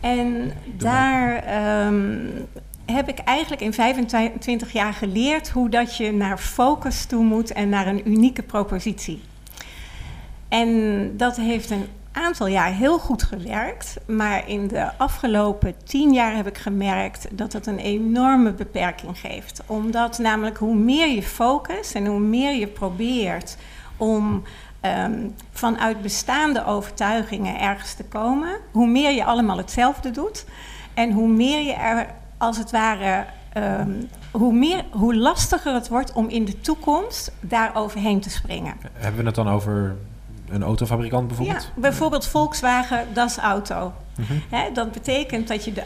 En 0.00 0.52
daar 0.76 1.36
ehm, 1.36 2.16
heb 2.86 3.08
ik 3.08 3.18
eigenlijk 3.18 3.62
in 3.62 3.72
25 3.72 4.72
jaar 4.72 4.92
geleerd 4.92 5.48
hoe 5.48 5.68
dat 5.68 5.96
je 5.96 6.12
naar 6.12 6.38
focus 6.38 7.04
toe 7.04 7.24
moet 7.24 7.52
en 7.52 7.68
naar 7.68 7.86
een 7.86 8.08
unieke 8.08 8.42
propositie. 8.42 9.22
En 10.48 11.12
dat 11.16 11.36
heeft 11.36 11.70
een 11.70 11.86
aantal 12.12 12.46
jaar 12.46 12.72
heel 12.72 12.98
goed 12.98 13.22
gewerkt. 13.22 13.96
Maar 14.06 14.48
in 14.48 14.68
de 14.68 14.98
afgelopen 14.98 15.74
tien 15.84 16.12
jaar 16.12 16.36
heb 16.36 16.46
ik 16.46 16.58
gemerkt 16.58 17.28
dat 17.30 17.52
het 17.52 17.66
een 17.66 17.78
enorme 17.78 18.52
beperking 18.52 19.18
geeft. 19.18 19.62
Omdat 19.66 20.18
namelijk 20.18 20.56
hoe 20.56 20.74
meer 20.74 21.08
je 21.08 21.22
focust 21.22 21.94
en 21.94 22.06
hoe 22.06 22.20
meer 22.20 22.54
je 22.54 22.66
probeert 22.66 23.56
om 23.96 24.42
ehm, 24.80 25.28
vanuit 25.52 26.02
bestaande 26.02 26.64
overtuigingen 26.64 27.60
ergens 27.60 27.94
te 27.94 28.04
komen, 28.04 28.56
hoe 28.72 28.86
meer 28.86 29.10
je 29.10 29.24
allemaal 29.24 29.56
hetzelfde 29.56 30.10
doet. 30.10 30.44
En 30.94 31.12
hoe 31.12 31.28
meer 31.28 31.62
je 31.62 31.72
er 31.72 32.06
als 32.38 32.58
het 32.58 32.70
ware. 32.70 33.26
ehm, 33.52 33.90
hoe, 34.30 34.52
meer, 34.52 34.84
hoe 34.90 35.16
lastiger 35.16 35.74
het 35.74 35.88
wordt 35.88 36.12
om 36.12 36.28
in 36.28 36.44
de 36.44 36.60
toekomst 36.60 37.32
daar 37.40 37.70
overheen 37.74 38.20
te 38.20 38.30
springen. 38.30 38.74
Hebben 38.92 39.20
we 39.20 39.26
het 39.26 39.34
dan 39.34 39.48
over 39.48 39.96
een 40.48 40.62
autofabrikant 40.62 41.26
bijvoorbeeld? 41.26 41.62
Ja, 41.62 41.80
bijvoorbeeld 41.80 42.26
Volkswagen 42.26 43.06
Das 43.12 43.36
Auto. 43.38 43.92
Mhm. 44.16 44.72
Dat 44.72 44.92
betekent 44.92 45.48
dat 45.48 45.64
je, 45.64 45.72
de, 45.72 45.82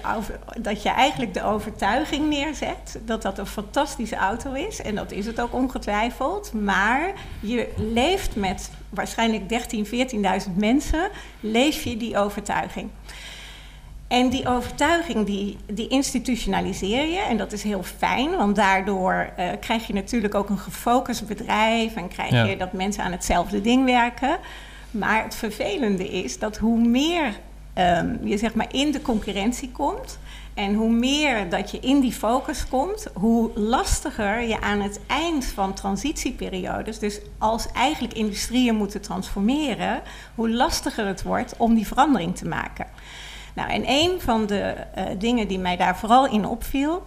dat 0.60 0.82
je 0.82 0.88
eigenlijk 0.88 1.34
de 1.34 1.44
overtuiging 1.44 2.28
neerzet 2.28 2.98
dat 3.04 3.22
dat 3.22 3.38
een 3.38 3.46
fantastische 3.46 4.16
auto 4.16 4.52
is. 4.52 4.80
En 4.82 4.94
dat 4.94 5.12
is 5.12 5.26
het 5.26 5.40
ook 5.40 5.54
ongetwijfeld. 5.54 6.52
Maar 6.52 7.12
je 7.40 7.68
leeft 7.76 8.36
met 8.36 8.70
waarschijnlijk 8.88 9.42
13.000, 9.42 10.46
14.000 10.46 10.54
mensen, 10.54 11.10
leef 11.40 11.82
je 11.82 11.96
die 11.96 12.18
overtuiging. 12.18 12.90
En 14.10 14.28
die 14.28 14.48
overtuiging 14.48 15.26
die, 15.26 15.56
die 15.66 15.88
institutionaliseer 15.88 17.06
je. 17.06 17.18
En 17.28 17.36
dat 17.36 17.52
is 17.52 17.62
heel 17.62 17.82
fijn, 17.82 18.36
want 18.36 18.56
daardoor 18.56 19.30
eh, 19.36 19.48
krijg 19.60 19.86
je 19.86 19.92
natuurlijk 19.92 20.34
ook 20.34 20.48
een 20.48 20.58
gefocust 20.58 21.26
bedrijf. 21.26 21.94
En 21.94 22.08
krijg 22.08 22.30
Ja. 22.30 22.44
je 22.44 22.56
dat 22.56 22.72
mensen 22.72 23.04
aan 23.04 23.12
hetzelfde 23.12 23.60
ding 23.60 23.84
werken. 23.84 24.38
Maar 24.90 25.22
het 25.22 25.34
vervelende 25.34 26.08
is 26.08 26.38
dat 26.38 26.56
hoe 26.56 26.78
meer 26.78 27.38
ehm, 27.74 28.16
je 28.26 28.38
zeg 28.38 28.54
maar 28.54 28.66
in 28.72 28.92
de 28.92 29.02
concurrentie 29.02 29.70
komt. 29.70 30.18
En 30.54 30.74
hoe 30.74 30.90
meer 30.90 31.48
dat 31.48 31.70
je 31.70 31.78
in 31.80 32.00
die 32.00 32.12
focus 32.12 32.68
komt, 32.68 33.06
hoe 33.14 33.50
lastiger 33.54 34.40
je 34.42 34.60
aan 34.60 34.80
het 34.80 35.00
eind 35.06 35.44
van 35.44 35.74
transitieperiodes, 35.74 36.98
dus 36.98 37.20
als 37.38 37.66
eigenlijk 37.74 38.14
industrieën 38.14 38.74
moeten 38.74 39.00
transformeren, 39.00 40.02
hoe 40.34 40.50
lastiger 40.50 41.06
het 41.06 41.22
wordt 41.22 41.54
om 41.56 41.74
die 41.74 41.86
verandering 41.86 42.36
te 42.36 42.48
maken. 42.48 42.86
Nou, 43.60 43.72
en 43.72 43.84
een 43.86 44.20
van 44.20 44.46
de 44.46 44.74
eh, 44.94 45.04
dingen 45.18 45.48
die 45.48 45.58
mij 45.58 45.76
daar 45.76 45.98
vooral 45.98 46.28
in 46.28 46.46
opviel, 46.46 47.06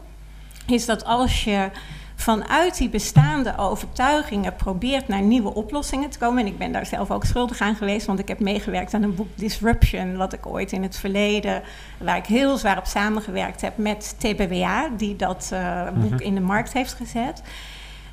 is 0.68 0.86
dat 0.86 1.06
als 1.06 1.44
je 1.44 1.70
vanuit 2.16 2.78
die 2.78 2.90
bestaande 2.90 3.58
overtuigingen 3.58 4.56
probeert 4.56 5.08
naar 5.08 5.22
nieuwe 5.22 5.54
oplossingen 5.54 6.10
te 6.10 6.18
komen. 6.18 6.40
En 6.40 6.48
ik 6.48 6.58
ben 6.58 6.72
daar 6.72 6.86
zelf 6.86 7.12
ook 7.12 7.26
schuldig 7.26 7.60
aan 7.60 7.76
geweest, 7.76 8.06
want 8.06 8.20
ik 8.20 8.28
heb 8.28 8.40
meegewerkt 8.40 8.94
aan 8.94 9.04
een 9.04 9.16
boek 9.16 9.28
Disruption, 9.36 10.18
wat 10.18 10.34
ik 10.34 10.46
ooit 10.46 10.72
in 10.72 10.84
het 10.84 10.96
verleden, 10.96 11.62
waar 11.98 12.18
ik 12.18 12.26
heel 12.26 12.58
zwaar 12.58 12.78
op 12.78 12.86
samengewerkt 12.86 13.62
heb 13.62 13.78
met 13.78 14.16
TBWA, 14.18 14.90
die 14.98 15.16
dat 15.16 15.50
eh, 15.54 15.88
boek 15.94 16.22
in 16.22 16.36
de 16.36 16.42
markt 16.42 16.74
heeft 16.74 16.94
gezet. 16.94 17.42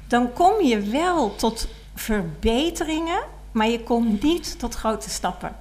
Dan 0.07 0.33
kom 0.33 0.63
je 0.63 0.81
wel 0.81 1.35
tot 1.35 1.69
verbeteringen, 1.95 3.23
maar 3.53 3.69
je 3.69 3.83
komt 3.83 4.23
niet 4.23 4.59
tot 4.59 4.75
grote 4.75 5.11
stappen. 5.11 5.57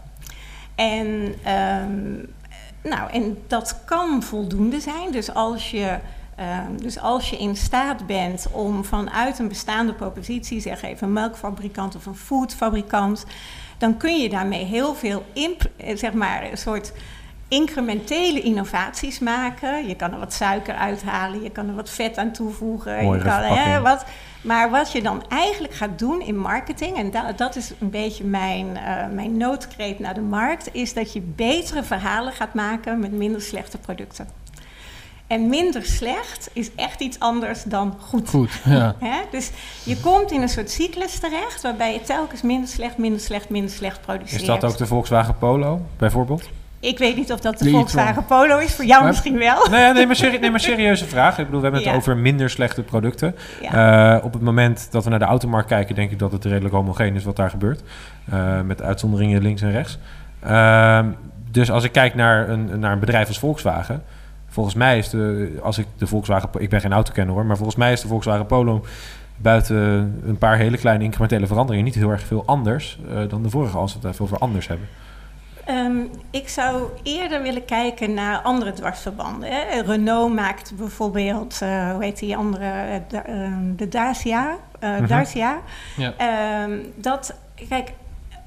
En, 0.76 1.36
ehm, 1.44 2.16
nou, 2.84 3.12
en 3.12 3.38
dat 3.48 3.82
kan 3.86 4.24
voldoende 4.24 4.80
zijn. 4.80 5.12
Dus 5.12 5.34
als 5.34 5.72
je 5.72 6.00
Ehm, 6.40 6.78
dus 6.78 7.00
als 7.00 7.30
je 7.30 7.38
in 7.38 7.56
staat 7.56 8.08
bent 8.08 8.48
om 8.52 8.86
vanuit 8.86 9.40
een 9.40 9.48
bestaande 9.48 9.94
propositie, 9.94 10.60
zeg 10.60 10.82
even 10.82 11.08
een 11.08 11.14
melkfabrikant 11.14 11.96
of 11.96 12.06
een 12.06 12.16
foodfabrikant, 12.16 13.26
dan 13.78 13.98
kun 13.98 14.22
je 14.22 14.30
daarmee 14.30 14.66
heel 14.66 14.96
veel, 14.96 15.26
eh, 15.34 15.98
zeg 15.98 16.14
maar, 16.14 16.52
een 16.52 16.58
soort 16.58 16.92
incrementele 17.50 18.42
innovaties 18.42 19.20
maken. 19.20 19.88
Je 19.88 19.96
kan 19.96 20.14
er 20.14 20.20
wat 20.20 20.34
suiker 20.34 20.74
uithalen, 20.76 21.42
je 21.44 21.50
kan 21.50 21.68
er 21.68 21.76
wat 21.76 21.90
vet 21.90 22.18
aan 22.18 22.32
toevoegen. 22.32 23.04
Mooie 23.04 23.18
je 23.18 23.24
kan, 23.24 23.42
hè, 23.42 23.82
wat, 23.82 24.06
maar 24.42 24.70
wat 24.70 24.92
je 24.92 25.02
dan 25.02 25.24
eigenlijk 25.30 25.74
gaat 25.74 26.00
doen 26.00 26.22
in 26.22 26.38
marketing, 26.38 26.98
en 26.98 27.12
da- 27.12 27.32
dat 27.32 27.56
is 27.56 27.72
een 27.80 27.90
beetje 27.90 28.24
mijn, 28.24 28.78
eh, 28.78 29.08
mijn 29.14 29.38
noodkreet 29.38 30.00
naar 30.00 30.14
de 30.14 30.22
markt, 30.22 30.70
is 30.74 30.94
dat 30.94 31.14
je 31.14 31.22
betere 31.22 31.84
verhalen 31.84 32.34
gaat 32.34 32.54
maken 32.54 33.00
met 33.00 33.12
minder 33.12 33.42
slechte 33.42 33.78
producten. 33.78 34.28
En 35.28 35.50
minder 35.50 35.86
slecht 35.86 36.50
is 36.54 36.76
echt 36.76 37.02
iets 37.02 37.20
anders 37.20 37.64
dan 37.64 37.96
goed. 38.00 38.30
Goed, 38.30 38.52
ja. 38.66 38.96
Dus 39.32 39.50
je 39.84 39.98
komt 40.00 40.32
in 40.32 40.42
een 40.42 40.50
soort 40.50 40.72
cyclus 40.72 41.20
terecht 41.20 41.62
waarbij 41.62 41.94
je 41.94 42.02
telkens 42.02 42.42
minder 42.42 42.70
slecht, 42.70 42.98
minder 42.98 43.20
slecht, 43.22 43.50
minder 43.50 43.72
slecht 43.72 44.02
produceert. 44.02 44.42
Is 44.42 44.48
dat 44.48 44.64
ook 44.64 44.78
de 44.78 44.86
Volkswagen 44.88 45.38
Polo 45.38 45.82
bijvoorbeeld? 45.98 46.50
Ik 46.80 46.98
weet 46.98 47.16
niet 47.16 47.32
of 47.32 47.40
dat 47.40 47.58
de, 47.60 47.70
Volkswagen. 47.70 48.26
Polo 48.26 48.58
is. 48.58 48.74
Voor 48.76 48.86
jou 48.86 49.00
Maar- 49.00 49.10
misschien 49.10 49.38
wel. 49.38 49.68
Nee, 49.70 49.94
nee, 49.94 50.06
maar 50.06 50.16
serie- 50.16 50.40
nee, 50.40 50.52
maar 50.52 50.60
serieuze 50.60 51.06
vraag. 51.06 51.38
Ik 51.40 51.46
bedoel, 51.46 51.60
we 51.62 51.66
hebben 51.66 51.82
het 51.84 51.90
Ja. 51.92 51.98
over 51.98 52.18
minder 52.18 52.50
slechte 52.50 52.84
producten. 52.84 53.36
Ja. 53.62 54.16
Eh, 54.18 54.26
op 54.26 54.34
het 54.34 54.42
moment 54.42 54.88
dat 54.92 55.04
we 55.04 55.10
naar 55.10 55.20
de 55.20 55.26
automarkt 55.26 55.68
kijken, 55.68 55.96
denk 55.96 56.12
ik 56.12 56.20
dat 56.20 56.32
het 56.32 56.46
redelijk 56.46 56.74
homogeen 56.74 57.16
is 57.16 57.24
wat 57.24 57.36
daar 57.36 57.50
gebeurt. 57.50 57.84
Eh, 58.32 58.62
met 58.62 58.82
uitzonderingen 58.82 59.42
links 59.42 59.62
en 59.62 59.72
rechts. 59.72 59.98
Ehm, 60.40 61.06
dus 61.52 61.72
als 61.72 61.84
ik 61.84 61.92
kijk 61.92 62.16
naar 62.16 62.50
een, 62.50 62.80
naar 62.80 62.92
een 62.92 63.00
bedrijf 63.00 63.28
als 63.28 63.40
Volkswagen. 63.40 64.04
Volgens 64.48 64.76
mij 64.76 64.98
is 64.98 65.10
de, 65.10 65.58
als 65.64 65.78
ik 65.78 65.86
de 65.98 66.08
Volkswagen, 66.08 66.50
ik 66.58 66.70
ben 66.70 66.82
geen 66.82 66.94
autokenner 66.94 67.34
hoor, 67.36 67.46
maar 67.46 67.56
volgens 67.56 67.78
mij 67.78 67.92
is 67.92 68.02
de 68.02 68.08
Volkswagen 68.08 68.46
Polo 68.46 68.86
buiten 69.38 69.76
een 70.26 70.38
paar 70.38 70.58
hele 70.58 70.78
kleine 70.78 71.04
incrementele 71.04 71.48
veranderingen 71.48 71.86
niet 71.86 71.96
heel 71.96 72.10
erg 72.10 72.22
veel 72.22 72.44
anders 72.46 73.00
eh, 73.10 73.18
dan 73.30 73.44
de 73.44 73.50
vorige 73.50 73.78
als 73.78 73.94
we 73.94 74.00
het 74.02 74.12
even 74.12 74.26
over 74.26 74.38
anders 74.38 74.68
hebben. 74.68 74.88
Ehm, 75.70 75.98
ik 76.32 76.50
zou 76.50 76.88
eerder 77.04 77.42
willen 77.42 77.66
kijken 77.66 78.14
naar 78.14 78.38
andere 78.42 78.74
dwarsverbanden. 78.74 79.50
Hè. 79.52 79.82
Renault 79.82 80.34
maakt 80.34 80.72
bijvoorbeeld, 80.78 81.62
eh, 81.62 81.92
hoe 81.92 82.04
heet 82.04 82.20
die 82.20 82.38
andere, 82.38 82.66
eh, 82.66 82.96
ehm, 83.26 83.76
de 83.76 83.88
Dacia. 83.88 84.56
eh, 84.80 84.90
Mhm. 84.96 85.08
Dacia. 85.08 85.60
Ja. 85.98 86.14
Ehm, 86.18 86.78
dat, 86.96 87.34
kijk, 87.70 87.92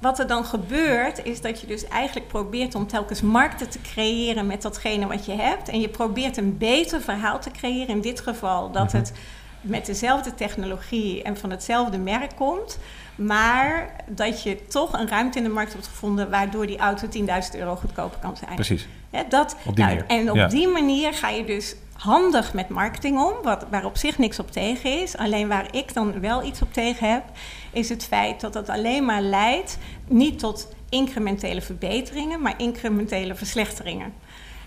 wat 0.00 0.18
er 0.18 0.26
dan 0.26 0.44
gebeurt, 0.44 1.24
is 1.24 1.40
dat 1.40 1.60
je 1.60 1.66
dus 1.66 1.88
eigenlijk 1.88 2.28
probeert 2.28 2.74
om 2.74 2.86
telkens 2.86 3.20
markten 3.20 3.68
te 3.70 3.80
creëren 3.80 4.46
met 4.46 4.62
datgene 4.62 5.06
wat 5.06 5.26
je 5.26 5.32
hebt. 5.32 5.68
En 5.68 5.80
je 5.80 5.88
probeert 5.88 6.36
een 6.36 6.58
beter 6.58 7.00
verhaal 7.00 7.38
te 7.40 7.50
creëren. 7.50 7.88
In 7.88 8.00
dit 8.00 8.20
geval 8.20 8.70
dat 8.70 8.86
Mhm. 8.86 8.96
het 8.96 9.12
met 9.60 9.86
dezelfde 9.86 10.34
technologie 10.34 11.22
en 11.22 11.36
van 11.36 11.50
hetzelfde 11.50 11.98
merk 11.98 12.30
komt. 12.36 12.78
Maar 13.14 13.90
dat 14.10 14.42
je 14.42 14.66
toch 14.66 14.92
een 14.92 15.08
ruimte 15.08 15.38
in 15.38 15.44
de 15.44 15.50
markt 15.50 15.72
hebt 15.72 15.86
gevonden 15.86 16.30
waardoor 16.30 16.66
die 16.66 16.78
auto 16.78 17.06
10.000 17.06 17.58
euro 17.58 17.76
goedkoper 17.76 18.18
kan 18.18 18.36
zijn. 18.36 18.54
Precies. 18.54 18.88
Dat, 19.28 19.56
Op 19.66 19.76
die 19.76 19.84
nou, 19.84 19.96
manier, 19.96 20.18
En 20.18 20.30
op 20.30 20.36
ja. 20.36 20.46
die 20.48 20.68
manier 20.68 21.14
ga 21.14 21.28
je 21.28 21.44
dus 21.44 21.74
handig 21.92 22.52
met 22.54 22.68
marketing 22.68 23.20
om, 23.20 23.32
wat, 23.42 23.66
waar 23.70 23.84
op 23.84 23.96
zich 23.96 24.18
niks 24.18 24.38
op 24.38 24.50
tegen 24.50 25.00
is. 25.02 25.16
Alleen 25.16 25.48
waar 25.48 25.66
ik 25.74 25.94
dan 25.94 26.20
wel 26.20 26.42
iets 26.44 26.62
op 26.62 26.72
tegen 26.72 27.12
heb, 27.12 27.22
is 27.70 27.88
het 27.88 28.04
feit 28.04 28.40
dat 28.40 28.54
het 28.54 28.68
alleen 28.68 29.04
maar 29.04 29.20
leidt 29.20 29.78
niet 30.06 30.38
tot 30.38 30.68
incrementele 30.88 31.60
verbeteringen, 31.60 32.40
maar 32.40 32.54
incrementele 32.56 33.34
verslechteringen. 33.34 34.12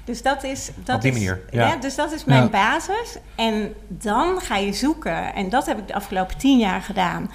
Dus 0.03 0.21
dat 0.21 0.43
is, 0.43 0.71
dat 0.75 0.95
Op 0.95 1.01
die 1.01 1.11
is, 1.11 1.17
manier, 1.17 1.41
ja. 1.51 1.67
hè, 1.69 1.79
dus 1.79 1.95
dat 1.95 2.11
is 2.11 2.25
mijn 2.25 2.43
Ja. 2.43 2.49
basis. 2.49 3.17
En 3.35 3.73
dan 3.87 4.39
ga 4.41 4.57
je 4.57 4.73
zoeken, 4.73 5.33
en 5.33 5.49
dat 5.49 5.65
heb 5.65 5.77
ik 5.77 5.87
de 5.87 5.93
afgelopen 5.93 6.37
tien 6.37 6.57
jaar 6.59 6.81
gedaan 6.81 7.31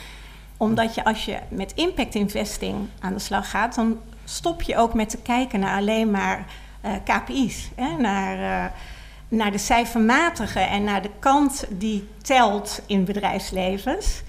omdat 0.60 0.94
je 0.94 1.04
als 1.04 1.24
je 1.24 1.38
met 1.48 1.72
impact 1.74 2.14
investing 2.14 2.76
aan 3.00 3.12
de 3.12 3.18
slag 3.18 3.50
gaat, 3.50 3.74
dan 3.74 3.98
stop 4.24 4.62
je 4.62 4.76
ook 4.76 4.94
met 4.94 5.10
te 5.10 5.16
kijken 5.16 5.60
naar 5.60 5.76
alleen 5.76 6.10
maar 6.10 6.46
eh, 6.80 6.92
KPI's. 7.04 7.70
Hè? 7.74 7.96
Naar, 7.96 8.64
eh, 8.64 8.72
naar 9.28 9.52
de 9.52 9.58
cijfermatige 9.58 10.60
en 10.60 10.84
naar 10.84 11.02
de 11.02 11.10
kant 11.18 11.66
die 11.68 12.08
telt 12.22 12.80
in 12.86 13.04
bedrijfslevens. 13.04 14.22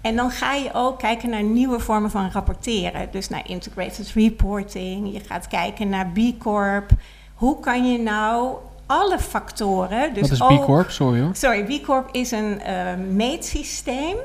En 0.00 0.16
dan 0.16 0.30
ga 0.30 0.54
je 0.54 0.70
ook 0.72 0.98
kijken 0.98 1.30
naar 1.30 1.42
nieuwe 1.42 1.80
vormen 1.80 2.10
van 2.10 2.30
rapporteren. 2.30 3.08
Dus 3.10 3.28
naar 3.28 3.48
integrated 3.48 4.12
reporting. 4.14 5.12
Je 5.12 5.20
gaat 5.20 5.48
kijken 5.48 5.88
naar 5.88 6.06
B 6.06 6.18
Corp. 6.38 6.90
Hoe 7.34 7.60
kan 7.60 7.92
je 7.92 7.98
nou 7.98 8.56
alle 8.86 9.18
factoren. 9.18 10.14
Dus 10.14 10.30
Wat 10.38 10.50
is 10.50 10.56
B 10.58 10.64
Corp? 10.64 10.90
Sorry 10.90 11.20
hoor. 11.20 11.34
Sorry, 11.34 11.64
B 11.64 11.84
Corp 11.84 12.08
is 12.12 12.30
een 12.30 12.60
eh, 12.60 12.94
meetsysteem 13.10 14.16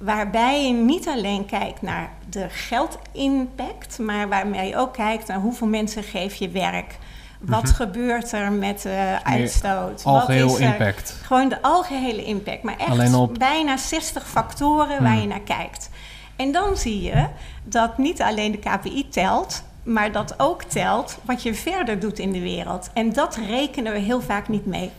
waarbij 0.00 0.66
je 0.66 0.72
niet 0.72 1.08
alleen 1.08 1.46
kijkt 1.46 1.82
naar 1.82 2.10
de 2.30 2.46
geldimpact, 2.48 3.98
maar 3.98 4.28
waarmee 4.28 4.68
je 4.68 4.76
ook 4.76 4.92
kijkt 4.92 5.26
naar 5.28 5.38
hoeveel 5.38 5.66
mensen 5.66 6.02
geef 6.02 6.34
je 6.34 6.48
werk. 6.48 6.98
Wat 7.40 7.70
gebeurt 7.70 8.32
er 8.32 8.52
met 8.52 8.82
de 8.82 9.18
uitstoot? 9.24 10.02
Wat 10.02 10.14
Algeheel 10.14 10.46
is 10.46 10.54
er? 10.54 10.60
impact. 10.62 11.14
Gewoon 11.24 11.48
de 11.48 11.62
algehele 11.62 12.24
impact. 12.24 12.62
Maar 12.62 12.76
echt 12.76 13.14
op- 13.14 13.38
bijna 13.38 13.76
60 13.76 14.28
factoren 14.28 15.02
waar 15.02 15.12
Hmm. 15.12 15.20
je 15.20 15.26
naar 15.26 15.40
kijkt. 15.40 15.90
En 16.36 16.52
dan 16.52 16.76
zie 16.76 17.02
je 17.02 17.26
dat 17.64 17.98
niet 17.98 18.22
alleen 18.22 18.52
de 18.52 18.58
KPI 18.58 19.08
telt, 19.08 19.62
maar 19.82 20.12
dat 20.12 20.34
ook 20.36 20.62
telt 20.62 21.18
wat 21.24 21.42
je 21.42 21.54
verder 21.54 22.00
doet 22.00 22.18
in 22.18 22.32
de 22.32 22.40
wereld. 22.40 22.90
En 22.94 23.12
dat 23.12 23.36
rekenen 23.36 23.92
we 23.92 23.98
heel 23.98 24.20
vaak 24.20 24.48
niet 24.48 24.66
mee. 24.66 24.90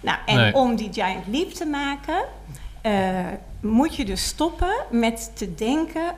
Nou, 0.00 0.18
en 0.26 0.36
Nee. 0.36 0.54
om 0.54 0.76
die 0.76 0.88
giant 0.92 1.26
leap 1.26 1.50
te 1.50 1.66
maken, 1.66 2.24
eh, 2.84 3.26
moet 3.60 3.96
je 3.96 4.04
dus 4.04 4.24
stoppen 4.24 4.74
met 4.90 5.30
te 5.34 5.54
denken 5.54 6.14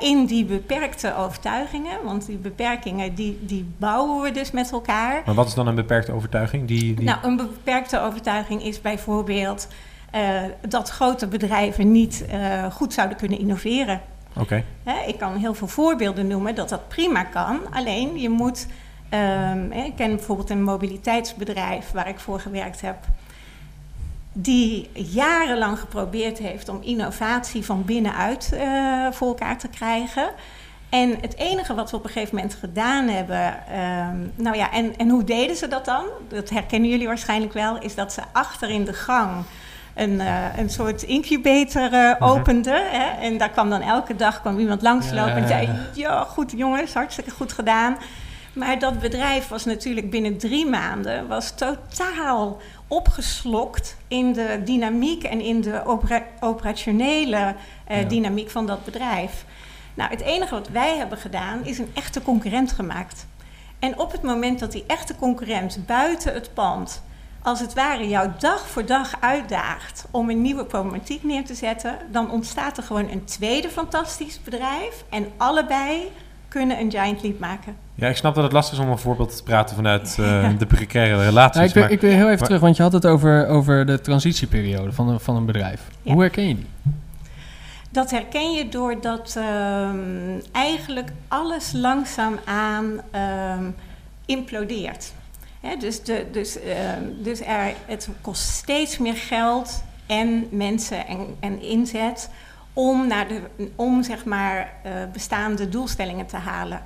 in 0.00 0.26
die 0.26 0.44
beperkte 0.44 1.16
overtuigingen. 1.16 2.04
Want 2.04 2.26
die 2.26 2.36
beperkingen, 2.36 3.14
die, 3.14 3.38
die 3.40 3.74
bouwen 3.76 4.22
we 4.22 4.30
dus 4.30 4.50
met 4.50 4.72
elkaar. 4.72 5.22
Maar 5.26 5.34
wat 5.34 5.46
is 5.46 5.54
dan 5.54 5.66
een 5.66 5.74
beperkte 5.74 6.12
overtuiging? 6.12 6.68
Die, 6.68 6.94
die... 6.94 7.04
Nou, 7.04 7.18
een 7.22 7.36
beperkte 7.36 8.00
overtuiging 8.00 8.64
is 8.64 8.80
bijvoorbeeld 8.80 9.68
eh, 10.10 10.42
dat 10.68 10.88
grote 10.88 11.26
bedrijven 11.26 11.92
niet 11.92 12.24
eh, 12.26 12.72
goed 12.72 12.92
zouden 12.92 13.16
kunnen 13.16 13.38
innoveren. 13.38 14.00
Oké. 14.36 14.64
Ik 15.06 15.18
kan 15.18 15.36
heel 15.36 15.54
veel 15.54 15.68
voorbeelden 15.68 16.26
noemen 16.26 16.54
dat 16.54 16.68
dat 16.68 16.88
prima 16.88 17.24
kan. 17.24 17.60
Alleen 17.70 18.18
je 18.20 18.28
moet. 18.28 18.66
ehm, 19.08 19.72
ik 19.72 19.96
ken 19.96 20.16
bijvoorbeeld 20.16 20.50
een 20.50 20.62
mobiliteitsbedrijf 20.62 21.90
waar 21.90 22.08
ik 22.08 22.18
voor 22.18 22.40
gewerkt 22.40 22.80
heb. 22.80 22.96
Die 24.32 24.90
jarenlang 24.94 25.78
geprobeerd 25.78 26.38
heeft 26.38 26.68
om 26.68 26.78
innovatie 26.82 27.64
van 27.64 27.84
binnenuit 27.84 28.52
eh, 28.52 29.06
voor 29.10 29.28
elkaar 29.28 29.58
te 29.58 29.68
krijgen. 29.68 30.30
En 30.88 31.16
het 31.20 31.36
enige 31.36 31.74
wat 31.74 31.90
we 31.90 31.96
op 31.96 32.04
een 32.04 32.10
gegeven 32.10 32.34
moment 32.36 32.54
gedaan 32.54 33.08
hebben. 33.08 33.54
ehm, 33.68 34.16
nou 34.34 34.56
ja, 34.56 34.70
en, 34.72 34.96
en 34.96 35.08
hoe 35.08 35.24
deden 35.24 35.56
ze 35.56 35.68
dat 35.68 35.84
dan? 35.84 36.04
Dat 36.28 36.50
herkennen 36.50 36.90
jullie 36.90 37.06
waarschijnlijk 37.06 37.52
wel. 37.52 37.78
Is 37.80 37.94
dat 37.94 38.12
ze 38.12 38.20
achter 38.32 38.70
in 38.70 38.84
de 38.84 38.92
gang 38.92 39.30
een, 39.94 40.20
eh, 40.20 40.58
een 40.58 40.70
soort 40.70 41.02
incubator 41.02 41.92
eh, 41.92 42.10
Mhm. 42.20 42.22
openden. 42.24 42.90
Hè? 42.90 43.20
En 43.20 43.38
daar 43.38 43.50
kwam 43.50 43.70
dan 43.70 43.80
elke 43.80 44.16
dag 44.16 44.40
kwam 44.40 44.58
iemand 44.58 44.82
langslopen 44.82 45.34
en 45.36 45.48
zei: 45.48 45.68
Ja, 45.94 46.24
goed 46.24 46.52
jongens, 46.56 46.94
hartstikke 46.94 47.30
goed 47.30 47.52
gedaan. 47.52 47.96
Maar 48.52 48.78
dat 48.78 48.98
bedrijf 49.00 49.48
was 49.48 49.64
natuurlijk 49.64 50.10
binnen 50.10 50.38
drie 50.38 50.66
maanden 50.66 51.28
was 51.28 51.50
totaal 51.54 52.60
opgeslokt 52.92 53.96
in 54.08 54.32
de 54.32 54.60
dynamiek 54.64 55.22
en 55.22 55.40
in 55.40 55.60
de 55.60 55.84
opera- 55.84 56.26
operationele 56.40 57.54
eh, 57.86 58.00
Ja. 58.02 58.08
dynamiek 58.08 58.50
van 58.50 58.66
dat 58.66 58.84
bedrijf. 58.84 59.44
Nou, 59.94 60.10
het 60.10 60.20
enige 60.20 60.54
wat 60.54 60.68
wij 60.68 60.96
hebben 60.96 61.18
gedaan 61.18 61.64
is 61.64 61.78
een 61.78 61.90
echte 61.94 62.22
concurrent 62.22 62.72
gemaakt. 62.72 63.26
En 63.78 63.98
op 63.98 64.12
het 64.12 64.22
moment 64.22 64.58
dat 64.58 64.72
die 64.72 64.84
echte 64.86 65.16
concurrent 65.16 65.86
buiten 65.86 66.34
het 66.34 66.54
pand, 66.54 67.02
als 67.42 67.60
het 67.60 67.74
ware, 67.74 68.08
jou 68.08 68.30
dag 68.38 68.68
voor 68.68 68.86
dag 68.86 69.14
uitdaagt 69.20 70.06
om 70.10 70.30
een 70.30 70.42
nieuwe 70.42 70.64
problematiek 70.64 71.22
neer 71.22 71.44
te 71.44 71.54
zetten, 71.54 71.98
dan 72.10 72.30
ontstaat 72.30 72.76
er 72.76 72.82
gewoon 72.82 73.08
een 73.10 73.24
tweede 73.24 73.68
fantastisch 73.68 74.40
bedrijf. 74.42 75.04
En 75.08 75.32
allebei 75.36 76.10
kunnen 76.52 76.78
een 76.80 76.90
giant 76.90 77.22
leap 77.22 77.38
maken. 77.38 77.76
Ja, 77.94 78.08
ik 78.08 78.16
snap 78.16 78.34
dat 78.34 78.44
het 78.44 78.52
lastig 78.52 78.78
is 78.78 78.84
om 78.84 78.90
een 78.90 78.98
voorbeeld 78.98 79.36
te 79.36 79.42
praten 79.42 79.76
vanuit 79.76 80.16
eh, 80.20 80.48
de 80.58 80.66
precaire 80.66 81.24
relaties. 81.24 81.62
Ik, 81.62 81.74
wil, 81.74 81.82
maar- 81.82 81.92
ik 81.92 82.00
wil 82.00 82.10
heel 82.10 82.20
even 82.20 82.38
maar- 82.38 82.46
terug, 82.46 82.60
want 82.60 82.76
je 82.76 82.82
had 82.82 82.92
het 82.92 83.06
over, 83.06 83.46
over 83.48 83.86
de 83.86 84.00
transitieperiode 84.00 84.92
van 84.92 85.08
een, 85.08 85.20
van 85.20 85.36
een 85.36 85.46
bedrijf. 85.46 85.80
Ja. 86.02 86.12
Hoe 86.12 86.22
herken 86.22 86.48
je 86.48 86.54
die? 86.54 86.66
Dat 87.90 88.10
herken 88.10 88.52
je 88.52 88.68
doordat 88.68 89.34
ehm, 89.36 90.40
eigenlijk 90.52 91.12
alles 91.28 91.72
langzaamaan 91.72 93.00
ehm 93.10 93.64
implodeert. 94.26 95.12
Hè, 95.60 95.76
dus 95.76 96.02
de, 96.02 96.26
dus, 96.32 96.60
ehm, 96.60 97.02
dus 97.22 97.40
er, 97.40 97.72
het 97.86 98.08
kost 98.20 98.42
steeds 98.42 98.98
meer 98.98 99.16
geld 99.16 99.82
en 100.06 100.46
mensen 100.50 101.06
en, 101.06 101.26
en 101.40 101.62
inzet 101.62 102.30
om, 102.72 103.06
naar 103.06 103.28
de, 103.28 103.40
om 103.76 104.02
zeg 104.02 104.24
maar, 104.24 104.72
eh, 104.82 104.92
bestaande 105.12 105.68
doelstellingen 105.68 106.26
te 106.26 106.36
halen. 106.36 106.80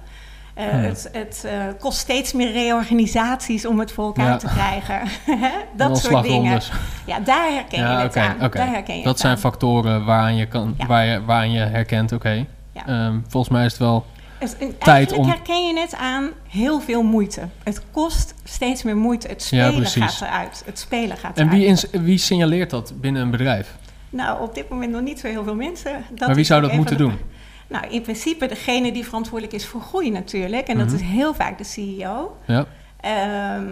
Eh, 0.54 0.68
Hmm. 0.68 0.80
Het, 0.82 1.08
het 1.12 1.44
eh, 1.46 1.52
kost 1.78 1.98
steeds 1.98 2.32
meer 2.32 2.52
reorganisaties 2.52 3.66
om 3.66 3.78
het 3.78 3.92
voor 3.92 4.04
elkaar 4.04 4.28
Ja. 4.28 4.36
te 4.36 4.46
krijgen. 4.46 5.00
En 5.26 5.50
dat 5.76 5.98
soort 5.98 6.22
dingen. 6.24 6.60
Ja, 7.06 7.20
daar 7.20 7.50
herken 7.52 7.78
je 7.78 7.84
het 7.84 8.16
aan. 8.16 8.36
Daar 8.50 8.68
herken 8.68 8.98
je 8.98 9.04
Dat 9.04 9.18
zijn 9.20 9.32
aan. 9.32 9.38
factoren 9.38 10.04
waaraan 10.04 10.36
je, 10.36 10.46
kan, 10.46 10.76
waar 10.86 11.04
je, 11.04 11.24
waaraan 11.24 11.50
je 11.52 11.58
herkent, 11.60 12.12
oké. 12.12 12.46
Ehm, 12.86 13.18
volgens 13.28 13.52
mij 13.52 13.64
is 13.64 13.70
het 13.72 13.80
wel... 13.80 14.06
En 14.38 14.48
tijd 14.58 14.80
eigenlijk 14.80 15.16
om- 15.16 15.28
herken 15.28 15.66
je 15.66 15.80
het 15.80 15.94
aan 15.94 16.28
heel 16.48 16.80
veel 16.80 17.02
moeite. 17.02 17.40
Het 17.62 17.82
kost 17.90 18.34
steeds 18.44 18.82
meer 18.82 18.96
moeite. 18.96 19.28
Het 19.28 19.42
spelen 19.42 19.86
gaat 19.86 20.20
eruit. 20.20 20.62
Het 20.66 20.78
spelen 20.78 21.16
gaat 21.16 21.38
En 21.38 21.44
eruit. 21.44 21.58
wie, 21.58 21.66
ins- 21.68 21.86
wie 21.90 22.18
signaleert 22.18 22.70
dat 22.70 22.92
binnen 23.00 23.22
een 23.22 23.30
bedrijf? 23.30 23.76
Nou, 24.16 24.42
op 24.42 24.54
dit 24.54 24.68
moment 24.68 24.92
nog 24.92 25.00
niet 25.02 25.20
zo 25.20 25.26
heel 25.26 25.44
veel 25.44 25.54
mensen. 25.54 26.04
Dat 26.14 26.26
maar 26.26 26.36
wie 26.36 26.44
zou 26.44 26.60
dat 26.62 26.72
moeten 26.72 26.96
doen? 26.98 27.10
de- 27.10 27.34
Nou, 27.68 27.86
in 27.90 28.02
principe 28.02 28.46
degene 28.46 28.92
die 28.92 29.04
verantwoordelijk 29.04 29.56
is 29.56 29.66
voor 29.66 29.80
groei 29.80 30.10
natuurlijk. 30.10 30.68
En 30.68 30.78
dat 30.78 30.86
Mhm. 30.86 30.94
is 30.94 31.00
heel 31.02 31.34
vaak 31.34 31.58
de 31.58 31.64
CEO. 31.64 32.36
Ja. 32.46 32.66
Ehm, 33.00 33.64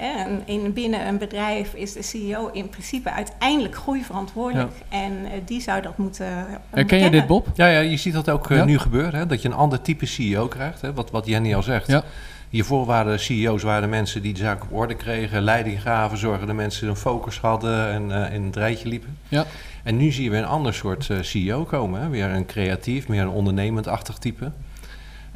en 0.00 0.42
in, 0.44 0.72
binnen 0.72 1.06
een 1.06 1.18
bedrijf 1.18 1.74
is 1.74 1.92
de 1.92 2.02
CEO 2.02 2.48
in 2.52 2.68
principe 2.68 3.10
uiteindelijk 3.12 3.74
groeiverantwoordelijk. 3.76 4.72
En 4.88 5.12
eh, 5.24 5.30
die 5.44 5.60
zou 5.60 5.82
dat 5.82 5.98
moeten 5.98 6.26
eh, 6.26 6.42
Herken 6.70 6.98
je 6.98 7.10
dit, 7.10 7.26
Bob? 7.26 7.46
Ja, 7.54 7.66
ja, 7.66 7.78
je 7.80 7.96
ziet 7.96 8.12
dat 8.12 8.30
ook 8.30 8.50
eh, 8.50 8.56
Ja? 8.56 8.64
nu 8.64 8.78
gebeuren. 8.78 9.14
Hè? 9.20 9.26
Dat 9.26 9.42
je 9.42 9.48
een 9.48 9.54
ander 9.54 9.80
type 9.82 10.06
CEO 10.06 10.46
krijgt. 10.48 10.80
Hè? 10.80 10.92
Wat, 10.92 11.10
wat 11.10 11.26
Jenny 11.26 11.54
al 11.54 11.62
zegt. 11.62 11.86
Ja. 11.86 12.02
Hiervoor 12.50 12.86
waren 12.86 13.20
CEO's 13.20 13.62
waren 13.62 13.88
mensen 13.88 14.22
die 14.22 14.32
de 14.32 14.38
zaak 14.40 14.62
op 14.62 14.72
orde 14.72 14.94
kregen, 14.94 15.42
leiding 15.42 15.82
gaven, 15.82 16.18
zorgden 16.18 16.46
dat 16.46 16.56
mensen 16.56 16.88
een 16.88 16.96
focus 16.96 17.38
hadden 17.38 17.90
en 17.92 18.08
uh, 18.08 18.34
in 18.34 18.44
het 18.44 18.56
rijtje 18.56 18.88
liepen. 18.88 19.18
Ja. 19.28 19.44
En 19.88 19.96
nu 19.96 20.12
zie 20.12 20.24
je 20.24 20.30
weer 20.30 20.38
een 20.38 20.46
ander 20.46 20.74
soort 20.74 21.08
uh, 21.08 21.18
CEO 21.20 21.64
komen. 21.64 22.00
Hè? 22.00 22.08
Weer 22.08 22.30
een 22.30 22.46
creatief, 22.46 23.08
meer 23.08 23.22
een 23.22 23.28
ondernemend-achtig 23.28 24.18
type. 24.18 24.50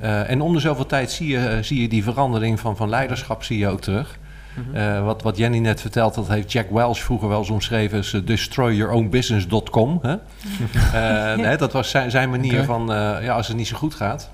Uh, 0.02 0.30
en 0.30 0.40
om 0.40 0.52
de 0.52 0.60
zoveel 0.60 0.86
tijd 0.86 1.10
zie 1.10 1.28
je, 1.28 1.58
zie 1.62 1.80
je 1.80 1.88
die 1.88 2.02
verandering 2.02 2.60
van, 2.60 2.76
van 2.76 2.88
leiderschap 2.88 3.42
zie 3.42 3.58
je 3.58 3.68
ook 3.68 3.80
terug. 3.80 4.18
-hmm. 4.54 5.04
wat, 5.04 5.22
wat 5.22 5.36
Jenny 5.36 5.58
net 5.58 5.80
vertelt, 5.80 6.14
dat 6.14 6.28
heeft 6.28 6.52
Jack 6.52 6.70
Welch 6.70 6.98
vroeger 6.98 7.28
wel 7.28 7.38
eens 7.38 7.50
omschreven 7.50 7.98
als 7.98 8.20
destroyyourownbusiness.com. 8.24 10.00
Hè? 10.02 10.16
nee, 11.44 11.56
dat 11.56 11.72
was 11.72 11.90
zijn, 11.90 12.10
zijn 12.10 12.30
manier 12.30 12.52
okay. 12.52 12.64
van, 12.64 12.86
ja, 13.22 13.34
als 13.34 13.48
het 13.48 13.56
niet 13.56 13.66
zo 13.66 13.76
goed 13.76 13.94
gaat, 13.94 14.30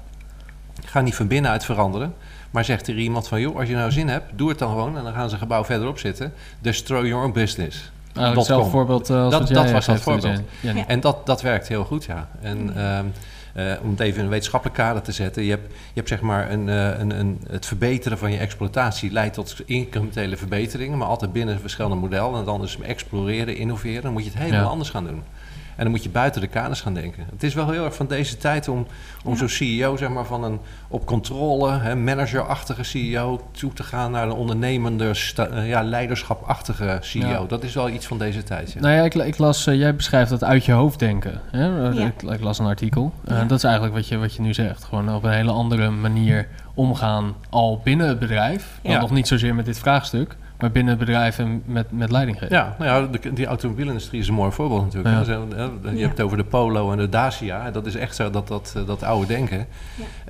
ga 0.85 1.01
niet 1.01 1.15
van 1.15 1.27
binnenuit 1.27 1.65
veranderen. 1.65 2.15
Maar 2.51 2.65
zegt 2.65 2.89
er 2.89 2.97
iemand 2.99 3.29
van, 3.29 3.41
joh, 3.41 3.57
als 3.57 3.69
je 3.69 3.75
nou 3.75 3.93
zin 3.93 4.09
hebt, 4.09 4.33
doe 4.35 4.49
het 4.49 4.59
dan 4.59 4.69
gewoon. 4.69 4.99
En 4.99 5.05
dan 5.05 5.13
gaan 5.13 5.29
ze 5.29 5.35
een 5.35 5.41
gebouw 5.41 5.65
verderop 5.65 5.99
zitten. 5.99 6.33
Destroy 6.61 7.07
your 7.07 7.25
own 7.25 7.33
business. 7.33 7.91
Nou, 8.19 8.37
hetzelfde 8.37 8.71
voorbeeld 8.71 9.11
uh, 9.11 9.31
dat, 9.31 9.49
dat 9.49 9.71
was 9.71 9.87
dat 9.87 10.01
voorbeeld. 10.01 10.41
Ja. 10.61 10.87
En 10.87 11.01
dat, 11.01 11.27
dat 11.27 11.43
werkt 11.43 11.69
heel 11.69 11.85
goed, 11.85 12.05
ja. 12.05 12.29
En 12.41 12.73
uh, 12.77 12.99
uh, 13.67 13.73
om 13.83 13.91
het 13.91 14.01
even 14.01 14.19
in 14.19 14.25
een 14.25 14.31
wetenschappelijk 14.31 14.79
kader 14.79 15.03
te 15.03 15.13
zetten. 15.13 15.43
Je 15.43 15.51
hebt, 15.51 15.73
je 15.73 15.95
hebt 15.95 16.09
zeg 16.09 16.21
maar 16.21 16.51
een, 16.51 16.67
een, 16.67 17.19
een, 17.19 17.41
het 17.51 17.67
verbeteren 17.67 18.19
van 18.19 18.33
je 18.33 18.39
exploitatie 18.39 19.13
leidt 19.13 19.35
tot 19.35 19.57
incrementele 19.65 20.37
verbeteringen. 20.37 20.99
Maar 20.99 21.09
altijd 21.09 21.33
binnen 21.33 21.61
verschillende 21.61 21.97
modellen. 21.97 22.39
En 22.39 22.45
dan 22.45 22.63
is 22.63 22.79
exploreren, 22.83 23.57
innoveren. 23.57 24.03
Dan 24.03 24.13
moet 24.13 24.25
je 24.25 24.31
het 24.31 24.39
helemaal 24.39 24.63
ja. 24.63 24.69
anders 24.69 24.91
gaan 24.91 25.05
doen. 25.05 25.23
En 25.79 25.85
dan 25.85 25.93
moet 25.93 26.03
je 26.03 26.11
buiten 26.11 26.41
de 26.41 26.47
kaders 26.47 26.81
gaan 26.81 26.95
denken. 26.95 27.27
Het 27.31 27.43
is 27.43 27.55
wel 27.55 27.71
heel 27.71 27.85
erg 27.85 27.95
van 27.95 28.07
deze 28.07 28.37
tijd 28.37 28.69
om, 28.69 28.87
om 29.25 29.33
ja. 29.33 29.39
zo'n 29.39 29.49
CEO, 29.49 29.97
zeg 29.97 30.09
maar, 30.09 30.25
van 30.25 30.45
een 30.45 30.59
op 30.89 31.07
controle, 31.07 31.79
hè, 31.79 31.97
managerachtige 31.97 32.83
CEO 32.83 33.49
toe 33.51 33.73
te 33.73 33.83
gaan 33.83 34.11
naar 34.11 34.23
een 34.23 34.33
ondernemende, 34.33 35.13
uh, 35.39 35.69
ja, 35.69 35.83
leiderschapachtige 35.83 36.99
CEO. 37.01 37.29
Ja. 37.29 37.45
Dat 37.49 37.63
is 37.63 37.75
wel 37.75 37.89
iets 37.89 38.07
van 38.07 38.19
deze 38.19 38.43
tijd. 38.43 38.73
Ja. 38.73 38.81
Nou 38.81 38.95
ja, 38.95 39.03
ik, 39.03 39.15
ik 39.15 39.39
las, 39.39 39.67
uh, 39.67 39.75
jij 39.75 39.95
beschrijft 39.95 40.31
dat 40.31 40.45
uit 40.45 40.65
je 40.65 40.73
hoofd 40.73 40.99
denken. 40.99 41.41
Hè? 41.51 41.93
Ik, 42.07 42.23
ik, 42.23 42.41
las 42.41 42.59
een 42.59 42.67
artikel. 42.67 43.13
Uh, 43.29 43.39
dat 43.49 43.59
is 43.59 43.65
eigenlijk 43.65 43.95
wat 43.95 44.09
je, 44.09 44.17
wat 44.17 44.35
je 44.35 44.43
nu 44.43 44.55
zegt. 44.55 44.85
Gewoon 44.85 45.15
op 45.15 45.25
een 45.25 45.33
hele 45.33 45.53
andere 45.53 45.91
manier 45.91 46.49
omgaan 46.75 47.35
al 47.51 47.81
binnen 47.85 48.09
het 48.09 48.19
bedrijf. 48.19 48.79
Ja. 48.83 49.01
Nog 49.01 49.11
niet 49.11 49.29
zozeer 49.29 49.55
met 49.55 49.65
dit 49.65 49.79
vraagstuk. 49.79 50.37
Maar 50.59 50.71
binnen 50.71 50.97
het 50.97 51.07
bedrijf 51.07 51.39
en 51.39 51.63
met, 51.67 51.87
met 51.91 52.11
leiding 52.11 52.39
geven. 52.39 52.57
Ja, 52.57 52.77
nou 52.79 53.03
ja, 53.03 53.19
de, 53.19 53.33
die 53.33 53.47
automobielindustrie 53.47 54.21
is 54.21 54.29
een 54.29 54.35
mooi 54.35 54.53
voorbeeld 54.53 54.85
natuurlijk. 54.85 55.27
Ja. 55.27 55.33
Je 55.33 55.97
ja. 55.97 56.01
hebt 56.01 56.17
het 56.17 56.21
over 56.21 56.37
de 56.37 56.45
Polo 56.45 56.93
en 56.93 56.99
de 56.99 57.09
Dacia. 57.09 57.71
Dat 57.71 57.87
is 57.87 57.95
echt 57.95 58.17
zo 58.17 58.31
dat, 58.31 58.49
dat, 58.49 58.75
dat 58.87 59.03
oude 59.03 59.27
denken. 59.27 59.67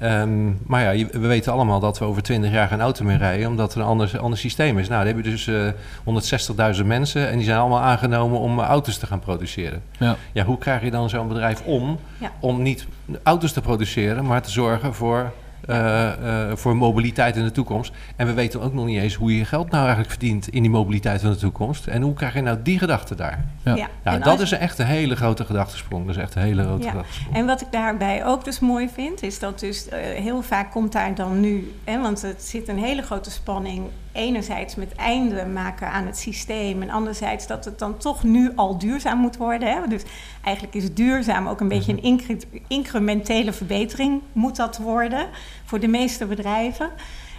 Ja. 0.01 0.21
Um, 0.21 0.59
maar 0.67 0.95
ja, 0.95 1.07
we 1.07 1.27
weten 1.27 1.53
allemaal 1.53 1.81
dat 1.81 1.99
we 1.99 2.05
over 2.05 2.23
20 2.23 2.51
jaar 2.51 2.69
geen 2.69 2.81
auto 2.81 3.05
meer 3.05 3.17
rijden... 3.19 3.49
omdat 3.49 3.75
er 3.75 3.81
een 3.81 3.87
ander, 3.87 4.19
ander 4.19 4.39
systeem 4.39 4.79
is. 4.79 4.89
Nou, 4.89 5.05
dan 5.05 5.15
heb 5.15 5.25
je 5.25 5.31
dus 5.31 5.47
uh, 5.47 6.77
160.000 6.81 6.87
mensen... 6.87 7.29
en 7.29 7.37
die 7.37 7.45
zijn 7.45 7.59
allemaal 7.59 7.81
aangenomen 7.81 8.39
om 8.39 8.61
auto's 8.61 8.99
te 8.99 9.07
gaan 9.07 9.21
produceren. 9.21 9.83
Ja, 9.99 10.17
ja 10.33 10.45
hoe 10.45 10.59
krijg 10.59 10.83
je 10.83 10.91
dan 10.91 11.09
zo'n 11.09 11.29
bedrijf 11.29 11.63
om... 11.63 11.99
om 12.41 12.63
niet 12.63 12.87
auto's 13.23 13.53
te 13.53 13.61
produceren, 13.61 14.25
maar 14.25 14.43
te 14.43 14.51
zorgen 14.51 14.95
voor... 14.95 15.33
Uh, 15.67 16.13
uh, 16.23 16.57
voor 16.57 16.77
mobiliteit 16.77 17.37
in 17.37 17.45
de 17.45 17.51
toekomst. 17.51 17.93
En 18.17 18.27
we 18.27 18.33
weten 18.33 18.61
ook 18.61 18.75
nog 18.75 18.87
niet 18.87 19.01
eens 19.01 19.15
hoe 19.15 19.37
je 19.37 19.45
geld 19.45 19.71
nou 19.71 19.83
eigenlijk 19.83 20.11
verdient 20.11 20.49
in 20.49 20.63
die 20.63 20.71
mobiliteit 20.71 21.21
van 21.21 21.31
de 21.31 21.37
toekomst. 21.37 21.87
En 21.87 22.03
hoe 22.03 22.15
krijg 22.15 22.35
je 22.35 22.41
nou 22.41 22.59
die 22.63 22.79
gedachte 22.79 23.15
daar? 23.15 23.45
Ja, 23.63 23.77
ja. 23.77 23.89
ja 24.05 24.19
dat 24.19 24.41
is 24.41 24.53
echt 24.53 24.79
een 24.79 24.87
hele 24.87 25.17
grote 25.17 25.45
gedachtesprong. 25.45 26.07
Dat 26.07 26.17
is 26.17 26.23
echt 26.23 26.35
een 26.35 26.43
hele 26.43 26.63
grote 26.63 26.85
ja. 26.85 26.91
gedachtesprong. 26.91 27.37
En 27.37 27.47
wat 27.47 27.61
ik 27.61 27.67
daarbij 27.71 28.25
ook 28.25 28.45
dus 28.45 28.59
mooi 28.59 28.89
vind, 28.89 29.23
is 29.23 29.39
dat 29.39 29.61
dus 29.61 29.87
uh, 29.87 29.95
heel 29.99 30.43
vaak 30.43 30.71
komt 30.71 30.93
daar 30.93 31.15
dan 31.15 31.41
nu, 31.41 31.73
hè, 31.85 32.01
want 32.01 32.23
het 32.23 32.43
zit 32.43 32.69
een 32.69 32.79
hele 32.79 33.03
grote 33.03 33.31
spanning 33.31 33.87
enerzijds 34.19 34.75
met 34.75 34.95
einde 34.95 35.47
maken 35.47 35.91
aan 35.91 36.07
het 36.07 36.19
systeem 36.19 36.83
en 36.83 36.91
anderzijds 36.91 37.47
dat 37.47 37.65
het 37.65 37.79
dan 37.79 37.97
toch 37.97 38.23
nu 38.23 38.53
al 38.55 38.79
duurzaam 38.79 39.19
moet 39.19 39.37
worden. 39.37 39.69
Hè? 39.69 39.89
Dus 39.89 40.03
eigenlijk 40.43 40.75
is 40.77 40.95
duurzaam 40.95 41.49
ook 41.49 41.61
een 41.61 41.69
beetje 41.69 41.93
een 41.93 42.03
incre 42.03 42.39
incrementele 42.69 43.53
verbetering 43.53 44.23
moet 44.33 44.57
dat 44.57 44.79
worden 44.79 45.29
voor 45.65 45.81
de 45.81 45.89
meeste 45.89 46.27
bedrijven. 46.27 46.91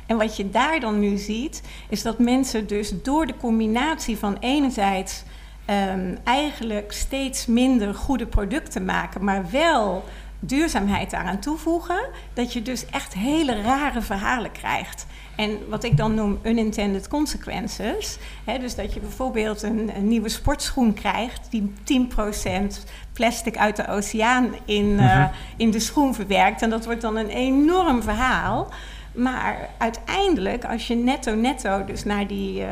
En 0.05 0.17
wat 0.17 0.37
je 0.37 0.49
daar 0.49 0.79
dan 0.79 0.99
nu 0.99 1.17
ziet, 1.17 1.61
is 1.89 2.01
dat 2.01 2.19
mensen 2.19 2.67
dus 2.67 2.93
door 3.03 3.25
de 3.25 3.37
combinatie 3.37 4.17
van 4.17 4.37
enerzijds 4.39 5.23
um, 5.69 6.17
eigenlijk 6.23 6.91
steeds 6.91 7.45
minder 7.45 7.93
goede 7.93 8.25
producten 8.25 8.85
maken, 8.85 9.23
maar 9.23 9.49
wel 9.51 10.03
duurzaamheid 10.39 11.09
daaraan 11.09 11.39
toevoegen, 11.39 12.09
dat 12.33 12.53
je 12.53 12.61
dus 12.61 12.85
echt 12.85 13.13
hele 13.13 13.61
rare 13.61 14.01
verhalen 14.01 14.51
krijgt. 14.51 15.05
En 15.39 15.59
wat 15.69 15.83
ik 15.83 15.97
dan 15.97 16.13
noem 16.13 16.39
unintended 16.43 17.07
consequences. 17.07 18.17
Hè, 18.45 18.59
dus 18.59 18.75
dat 18.75 18.93
je 18.93 18.99
bijvoorbeeld 18.99 19.61
een, 19.61 19.91
een, 19.95 20.07
nieuwe 20.07 20.29
sportschoen 20.29 20.93
krijgt 20.93 21.47
die 21.49 21.73
10% 21.83 22.89
plastic 23.13 23.57
uit 23.57 23.75
de 23.75 23.87
oceaan 23.87 24.49
in, 24.65 24.85
uh, 24.85 25.03
uh-huh. 25.03 25.29
in 25.57 25.71
de 25.71 25.79
schoen 25.79 26.15
verwerkt. 26.15 26.61
En 26.61 26.69
dat 26.69 26.85
wordt 26.85 27.01
dan 27.01 27.15
een 27.15 27.29
enorm 27.29 28.03
verhaal. 28.03 28.67
Maar 29.13 29.69
uiteindelijk, 29.77 30.65
als 30.65 30.87
je 30.87 30.95
netto-netto 30.95 31.85
dus 31.85 32.03
naar 32.03 32.27
die, 32.27 32.59
uh, 32.59 32.67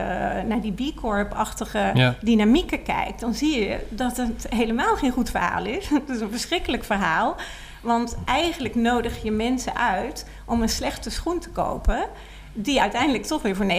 naar 0.47 0.61
die 0.61 0.73
B 0.73 0.95
Corp-achtige 0.95 1.91
ja. 1.93 2.15
dynamieken 2.21 2.83
kijkt, 2.83 3.19
dan 3.19 3.33
zie 3.33 3.59
je 3.59 3.79
dat 3.89 4.17
het 4.17 4.47
helemaal 4.49 4.95
geen 4.95 5.11
goed 5.11 5.29
verhaal 5.29 5.65
is. 5.65 5.89
Het 5.99 6.09
is 6.09 6.19
een 6.19 6.31
verschrikkelijk 6.31 6.83
verhaal. 6.83 7.35
Want 7.81 8.17
eigenlijk 8.25 8.75
nodig 8.75 9.23
je 9.23 9.31
mensen 9.31 9.75
uit 9.75 10.25
om 10.45 10.61
een 10.61 10.69
slechte 10.69 11.09
schoen 11.09 11.39
te 11.39 11.49
kopen 11.49 12.09
die 12.57 12.81
uiteindelijk 12.81 13.25
toch 13.25 13.41
weer 13.41 13.55
voor 13.55 13.65
90% 13.65 13.69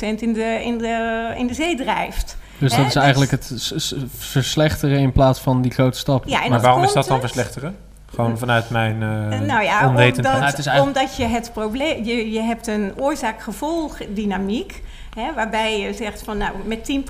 in 0.00 0.32
de, 0.32 0.60
in 0.64 0.78
de, 0.78 1.32
in 1.36 1.46
de 1.46 1.54
zee 1.54 1.76
drijft. 1.76 2.36
Dus 2.58 2.76
dat 2.76 2.86
is 2.86 2.94
eigenlijk 2.94 3.30
het 3.30 3.72
verslechteren 4.16 4.98
in 4.98 5.12
plaats 5.12 5.40
van 5.40 5.62
die 5.62 5.70
grote 5.70 5.98
stap. 5.98 6.26
Ja, 6.26 6.48
maar 6.48 6.60
waarom 6.60 6.82
is 6.82 6.92
dat 6.92 7.06
dan 7.06 7.20
verslechteren? 7.20 7.76
Gewoon 8.14 8.38
vanuit 8.38 8.70
mijn 8.70 8.94
uh, 8.94 9.40
nou 9.40 9.62
ja, 9.62 9.88
onwetendheid. 9.88 10.36
Omdat, 10.36 10.66
eigenlijk... 10.66 10.86
omdat 10.86 11.16
je 11.16 11.24
het 11.24 11.50
probleem, 11.52 12.04
je, 12.04 12.30
je 12.30 12.40
hebt 12.40 12.66
een 12.66 12.92
oorzaak-gevolg 12.96 13.98
dynamiek. 14.08 14.82
Hè, 15.14 15.34
waarbij 15.34 15.80
je 15.80 15.94
zegt 15.94 16.22
van 16.22 16.38
nou 16.38 16.52
met 16.64 17.02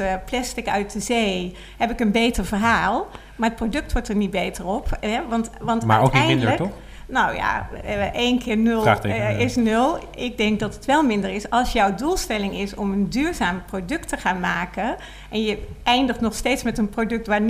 10% 0.00 0.02
plastic 0.24 0.68
uit 0.68 0.92
de 0.92 1.00
zee 1.00 1.56
heb 1.76 1.90
ik 1.90 2.00
een 2.00 2.12
beter 2.12 2.44
verhaal. 2.44 3.06
Maar 3.36 3.48
het 3.48 3.58
product 3.58 3.92
wordt 3.92 4.08
er 4.08 4.16
niet 4.16 4.30
beter 4.30 4.66
op. 4.66 4.96
Hè, 5.00 5.20
want, 5.28 5.50
want 5.60 5.84
maar 5.84 6.02
ook 6.02 6.12
niet 6.12 6.26
minder, 6.26 6.56
toch? 6.56 6.70
Nou 7.10 7.36
ja, 7.36 7.68
één 8.12 8.38
keer 8.38 8.56
nul 8.56 8.86
uh, 9.04 9.40
is 9.40 9.56
nul. 9.56 9.98
Ik 10.14 10.36
denk 10.36 10.60
dat 10.60 10.74
het 10.74 10.84
wel 10.84 11.02
minder 11.02 11.30
is. 11.30 11.50
Als 11.50 11.72
jouw 11.72 11.94
doelstelling 11.94 12.54
is 12.54 12.74
om 12.74 12.92
een 12.92 13.08
duurzaam 13.08 13.64
product 13.64 14.08
te 14.08 14.16
gaan 14.16 14.40
maken... 14.40 14.96
en 15.30 15.42
je 15.42 15.58
eindigt 15.82 16.20
nog 16.20 16.34
steeds 16.34 16.62
met 16.62 16.78
een 16.78 16.88
product 16.88 17.26
waar 17.26 17.40
90% 17.40 17.44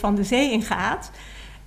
van 0.00 0.14
de 0.14 0.24
zee 0.24 0.52
in 0.52 0.62
gaat... 0.62 1.10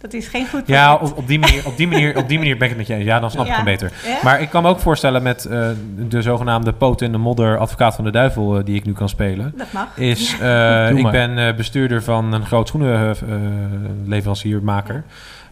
Dat 0.02 0.14
is 0.14 0.28
geen 0.28 0.48
goed. 0.48 0.62
Ja, 0.66 0.96
op, 0.96 1.18
op, 1.18 1.28
die, 1.28 1.40
manier, 1.40 1.66
op, 1.66 1.78
die, 1.78 1.88
manier, 1.88 2.18
op 2.18 2.28
die 2.28 2.38
manier 2.38 2.58
ben 2.58 2.64
ik 2.64 2.70
het 2.70 2.78
met 2.78 2.88
je 2.88 2.94
eens. 2.94 3.04
Ja, 3.04 3.20
dan 3.20 3.32
snap 3.32 3.46
ja. 3.46 3.52
ik 3.52 3.56
hem 3.56 3.66
beter. 3.66 3.92
Ja? 4.06 4.20
Maar 4.24 4.42
ik 4.42 4.50
kan 4.50 4.64
me 4.64 4.70
ook 4.70 4.80
voorstellen 4.80 5.24
met 5.24 5.48
uh, 5.52 5.68
de 6.10 6.22
zogenaamde 6.22 6.74
poot 6.74 7.02
in 7.02 7.12
de 7.12 7.18
modder... 7.18 7.58
advocaat 7.58 7.96
van 7.96 8.04
de 8.04 8.12
duivel 8.12 8.58
uh, 8.58 8.66
die 8.66 8.76
ik 8.76 8.86
nu 8.86 8.94
kan 8.94 9.10
spelen. 9.10 9.54
Dat 9.58 9.72
mag. 9.72 9.98
Is, 9.98 10.36
uh, 10.42 10.90
ik 10.90 11.12
ben 11.12 11.56
bestuurder 11.56 12.04
van 12.04 12.34
een 12.34 12.46
groot 12.46 12.68
schoenenleveranciermaker... 12.68 14.96
Ja. 14.96 15.04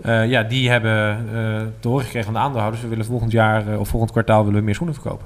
Uh, 0.06 0.30
ja, 0.30 0.44
die 0.44 0.70
hebben 0.70 1.26
uh, 1.34 1.40
te 1.80 1.88
horen 1.88 2.04
gekregen 2.04 2.26
van 2.26 2.34
de 2.34 2.40
aandeelhouders... 2.40 2.84
we 2.84 2.90
willen 2.90 3.06
volgend 3.06 3.32
jaar 3.32 3.68
uh, 3.68 3.80
of 3.80 3.88
volgend 3.88 4.12
kwartaal 4.12 4.44
willen 4.44 4.60
we 4.60 4.66
meer 4.66 4.74
schoenen 4.74 4.96
verkopen. 4.96 5.26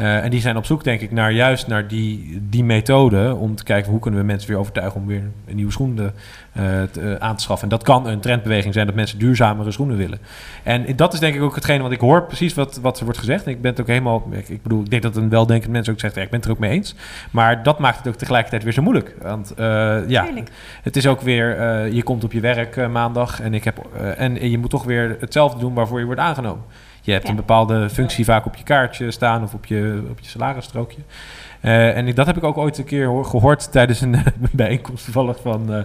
Uh, 0.00 0.24
en 0.24 0.30
die 0.30 0.40
zijn 0.40 0.56
op 0.56 0.64
zoek, 0.64 0.84
denk 0.84 1.00
ik, 1.00 1.10
naar 1.10 1.32
juist 1.32 1.66
naar 1.66 1.88
die, 1.88 2.42
die 2.48 2.64
methode... 2.64 3.34
om 3.34 3.54
te 3.54 3.64
kijken 3.64 3.90
hoe 3.90 4.00
kunnen 4.00 4.20
we 4.20 4.26
mensen 4.26 4.48
weer 4.48 4.58
overtuigen... 4.58 5.00
om 5.00 5.06
weer 5.06 5.22
een 5.46 5.56
nieuwe 5.56 5.72
schoen 5.72 5.98
uh, 5.98 6.12
te, 6.52 7.00
uh, 7.00 7.14
aan 7.14 7.36
te 7.36 7.42
schaffen. 7.42 7.68
En 7.68 7.76
dat 7.76 7.84
kan 7.84 8.06
een 8.06 8.20
trendbeweging 8.20 8.74
zijn 8.74 8.86
dat 8.86 8.94
mensen 8.94 9.18
duurzamere 9.18 9.70
schoenen 9.70 9.96
willen. 9.96 10.18
En 10.62 10.96
dat 10.96 11.12
is 11.12 11.20
denk 11.20 11.34
ik 11.34 11.42
ook 11.42 11.54
hetgene 11.54 11.82
wat 11.82 11.92
ik 11.92 12.00
hoor, 12.00 12.26
precies 12.26 12.54
wat, 12.54 12.78
wat 12.82 12.98
er 12.98 13.04
wordt 13.04 13.18
gezegd. 13.18 13.44
En 13.44 13.50
ik 13.50 13.60
ben 13.60 13.70
het 13.70 13.80
ook 13.80 13.86
helemaal... 13.86 14.28
Ik, 14.30 14.48
ik 14.48 14.62
bedoel, 14.62 14.80
ik 14.80 14.90
denk 14.90 15.02
dat 15.02 15.16
een 15.16 15.28
weldenkend 15.28 15.72
mens 15.72 15.88
ook 15.88 16.00
zegt... 16.00 16.14
Ja, 16.14 16.22
ik 16.22 16.30
ben 16.30 16.38
het 16.38 16.48
er 16.48 16.54
ook 16.54 16.60
mee 16.60 16.70
eens. 16.70 16.94
Maar 17.30 17.62
dat 17.62 17.78
maakt 17.78 17.98
het 17.98 18.08
ook 18.08 18.14
tegelijkertijd 18.14 18.62
weer 18.62 18.72
zo 18.72 18.82
moeilijk. 18.82 19.16
Want 19.22 19.52
ja, 20.06 20.26
het 20.82 20.96
is 20.96 21.06
ook 21.06 21.20
weer... 21.20 21.46
je 21.92 22.02
komt 22.02 22.24
op 22.24 22.32
je 22.32 22.40
werk 22.40 22.88
maandag 22.88 23.40
en, 23.40 23.54
ik 23.54 23.64
heb, 23.64 23.78
en 24.16 24.50
je 24.50 24.58
moet 24.58 24.70
toch 24.70 24.84
weer 24.84 25.16
hetzelfde 25.20 25.58
doen 25.58 25.74
waarvoor 25.74 25.98
je 25.98 26.04
wordt 26.04 26.20
aangenomen. 26.20 26.62
Je 27.02 27.12
hebt 27.12 27.24
ja. 27.24 27.30
een 27.30 27.36
bepaalde 27.36 27.90
functie 27.90 28.24
vaak 28.24 28.46
op 28.46 28.56
je 28.56 28.64
kaartje 28.64 29.10
staan 29.10 29.42
of 29.42 29.54
op 29.54 29.66
je, 29.66 30.02
op 30.10 30.18
je 30.20 30.28
salarisstrookje. 30.28 31.00
Eh, 31.60 31.96
en 31.96 32.06
ik- 32.08 32.16
dat 32.16 32.26
heb 32.26 32.36
ik 32.36 32.44
ook 32.44 32.58
ooit 32.58 32.78
een 32.78 32.84
keer 32.84 33.06
hoor- 33.06 33.24
gehoord 33.24 33.72
tijdens 33.72 34.00
een 34.00 34.16
bijeenkomst 34.52 35.04
toevallig 35.04 35.36
van, 35.42 35.72
eh, 35.72 35.78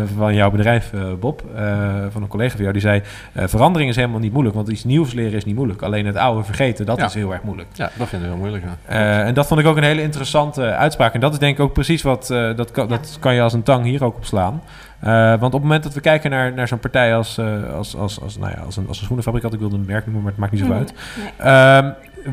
eh, 0.00 0.02
van 0.16 0.34
jouw 0.34 0.50
bedrijf, 0.50 0.92
Bob. 1.20 1.42
eh, 1.56 1.86
van 2.10 2.22
een 2.22 2.28
collega 2.28 2.50
van 2.50 2.60
jou. 2.60 2.72
Die 2.72 2.82
zei, 2.82 3.02
eh, 3.32 3.44
verandering 3.46 3.90
is 3.90 3.96
helemaal 3.96 4.18
niet 4.20 4.32
moeilijk. 4.32 4.54
Want 4.56 4.68
iets 4.68 4.84
nieuws 4.84 5.12
leren 5.12 5.32
is 5.32 5.44
niet 5.44 5.54
moeilijk. 5.54 5.82
Alleen 5.82 6.06
het 6.06 6.16
oude 6.16 6.44
vergeten, 6.44 6.86
dat 6.86 6.98
Ja. 6.98 7.04
is 7.04 7.14
heel 7.14 7.32
erg 7.32 7.42
moeilijk. 7.42 7.68
Ja, 7.72 7.90
dat 7.96 8.08
vinden 8.08 8.28
we 8.28 8.34
heel 8.34 8.44
moeilijk. 8.44 8.64
ja. 8.64 8.94
Eh, 8.94 9.26
en 9.26 9.34
dat 9.34 9.46
vond 9.46 9.60
ik 9.60 9.66
ook 9.66 9.76
een 9.76 9.82
hele 9.82 10.02
interessante 10.02 10.62
uitspraak. 10.74 11.14
En 11.14 11.20
dat 11.20 11.32
is 11.32 11.38
denk 11.38 11.54
ik 11.58 11.64
ook 11.64 11.72
precies 11.72 12.02
wat, 12.02 12.30
eh, 12.30 12.56
dat, 12.56 12.70
kan, 12.70 12.88
dat 12.88 13.16
kan 13.20 13.34
je 13.34 13.40
als 13.42 13.52
een 13.52 13.62
tang 13.62 13.84
hier 13.84 14.04
ook 14.04 14.16
op 14.16 14.24
slaan. 14.24 14.62
Eh, 15.00 15.10
want 15.28 15.42
op 15.44 15.52
het 15.52 15.62
moment 15.62 15.82
dat 15.82 15.94
we 15.94 16.00
kijken 16.00 16.30
naar, 16.30 16.52
naar 16.54 16.68
zo'n 16.68 16.78
partij 16.78 17.16
als, 17.16 17.38
eh, 17.38 17.74
als, 17.74 17.96
als, 17.96 18.20
als, 18.20 18.36
nou 18.38 18.52
ja, 18.56 18.62
als, 18.62 18.76
een, 18.76 18.88
als 18.88 18.98
een 18.98 19.04
schoenenfabrikant, 19.04 19.54
ik 19.54 19.60
wilde 19.60 19.76
een 19.76 19.84
merk 19.86 20.04
noemen, 20.04 20.22
maar 20.22 20.30
het 20.32 20.40
maakt 20.40 20.52
niet 20.52 20.60
zo 20.60 20.66
Mhm. 20.66 20.76
uit. 20.76 20.92
Nee, 21.18 21.30
Ehm, 21.46 21.90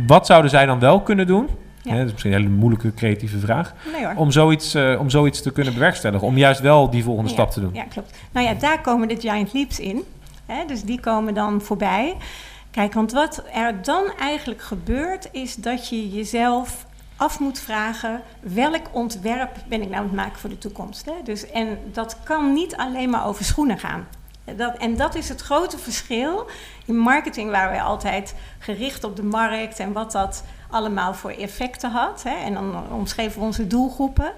wat 0.07 0.25
zouden 0.25 0.49
zij 0.51 0.65
dan 0.65 0.79
wel 0.79 1.01
kunnen 1.01 1.27
doen? 1.27 1.49
Ja. 1.81 1.91
Hè, 1.91 1.97
dat 1.97 2.05
is 2.05 2.11
misschien 2.11 2.33
een 2.33 2.37
hele 2.39 2.49
moeilijke 2.53 2.93
creatieve 2.93 3.39
vraag. 3.39 3.73
nee 3.91 4.05
hoor. 4.05 4.13
Om 4.15 4.31
zoiets, 4.31 4.73
eh, 4.73 4.95
om 4.99 5.09
zoiets 5.09 5.41
te 5.41 5.51
kunnen 5.51 5.73
bewerkstelligen. 5.73 6.27
Om 6.27 6.37
juist 6.37 6.59
wel 6.61 6.89
die 6.89 7.03
volgende 7.03 7.29
Ja, 7.29 7.35
stap 7.35 7.51
te 7.51 7.59
doen. 7.59 7.73
Ja, 7.73 7.83
klopt. 7.83 8.17
Nou 8.31 8.45
ja, 8.47 8.53
daar 8.53 8.81
komen 8.81 9.07
de 9.07 9.19
giant 9.19 9.53
leaps 9.53 9.79
in. 9.79 10.03
Hè, 10.45 10.65
dus 10.67 10.83
die 10.83 10.99
komen 10.99 11.33
dan 11.33 11.61
voorbij. 11.61 12.15
Kijk, 12.71 12.93
want 12.93 13.11
wat 13.11 13.43
er 13.53 13.73
dan 13.81 14.03
eigenlijk 14.19 14.61
gebeurt, 14.61 15.29
is 15.31 15.55
dat 15.55 15.89
je 15.89 16.09
jezelf 16.09 16.85
af 17.15 17.39
moet 17.39 17.59
vragen: 17.59 18.21
welk 18.39 18.85
ontwerp 18.91 19.55
ben 19.67 19.81
ik 19.81 19.89
nou 19.89 19.99
aan 19.99 20.07
het 20.07 20.15
maken 20.15 20.39
voor 20.39 20.49
de 20.49 20.57
toekomst? 20.57 21.05
Hè? 21.05 21.13
Dus, 21.23 21.49
en 21.49 21.79
dat 21.91 22.17
kan 22.23 22.53
niet 22.53 22.75
alleen 22.75 23.09
maar 23.09 23.25
over 23.25 23.45
schoenen 23.45 23.79
gaan. 23.79 24.07
Dat, 24.55 24.77
en 24.77 24.95
dat 24.95 25.15
is 25.15 25.29
het 25.29 25.41
grote 25.41 25.77
verschil. 25.77 26.49
In 26.85 26.97
marketing 26.97 27.51
waren 27.51 27.71
wij 27.71 27.81
altijd 27.81 28.35
gericht 28.59 29.03
op 29.03 29.15
de 29.15 29.23
markt 29.23 29.79
en 29.79 29.93
wat 29.93 30.11
dat 30.11 30.43
allemaal 30.69 31.13
voor 31.13 31.31
effecten 31.31 31.91
had. 31.91 32.23
Hè? 32.23 32.35
En 32.35 32.53
dan 32.53 32.91
omschreven 32.91 33.39
we 33.39 33.45
onze 33.45 33.67
doelgroepen. 33.67 34.31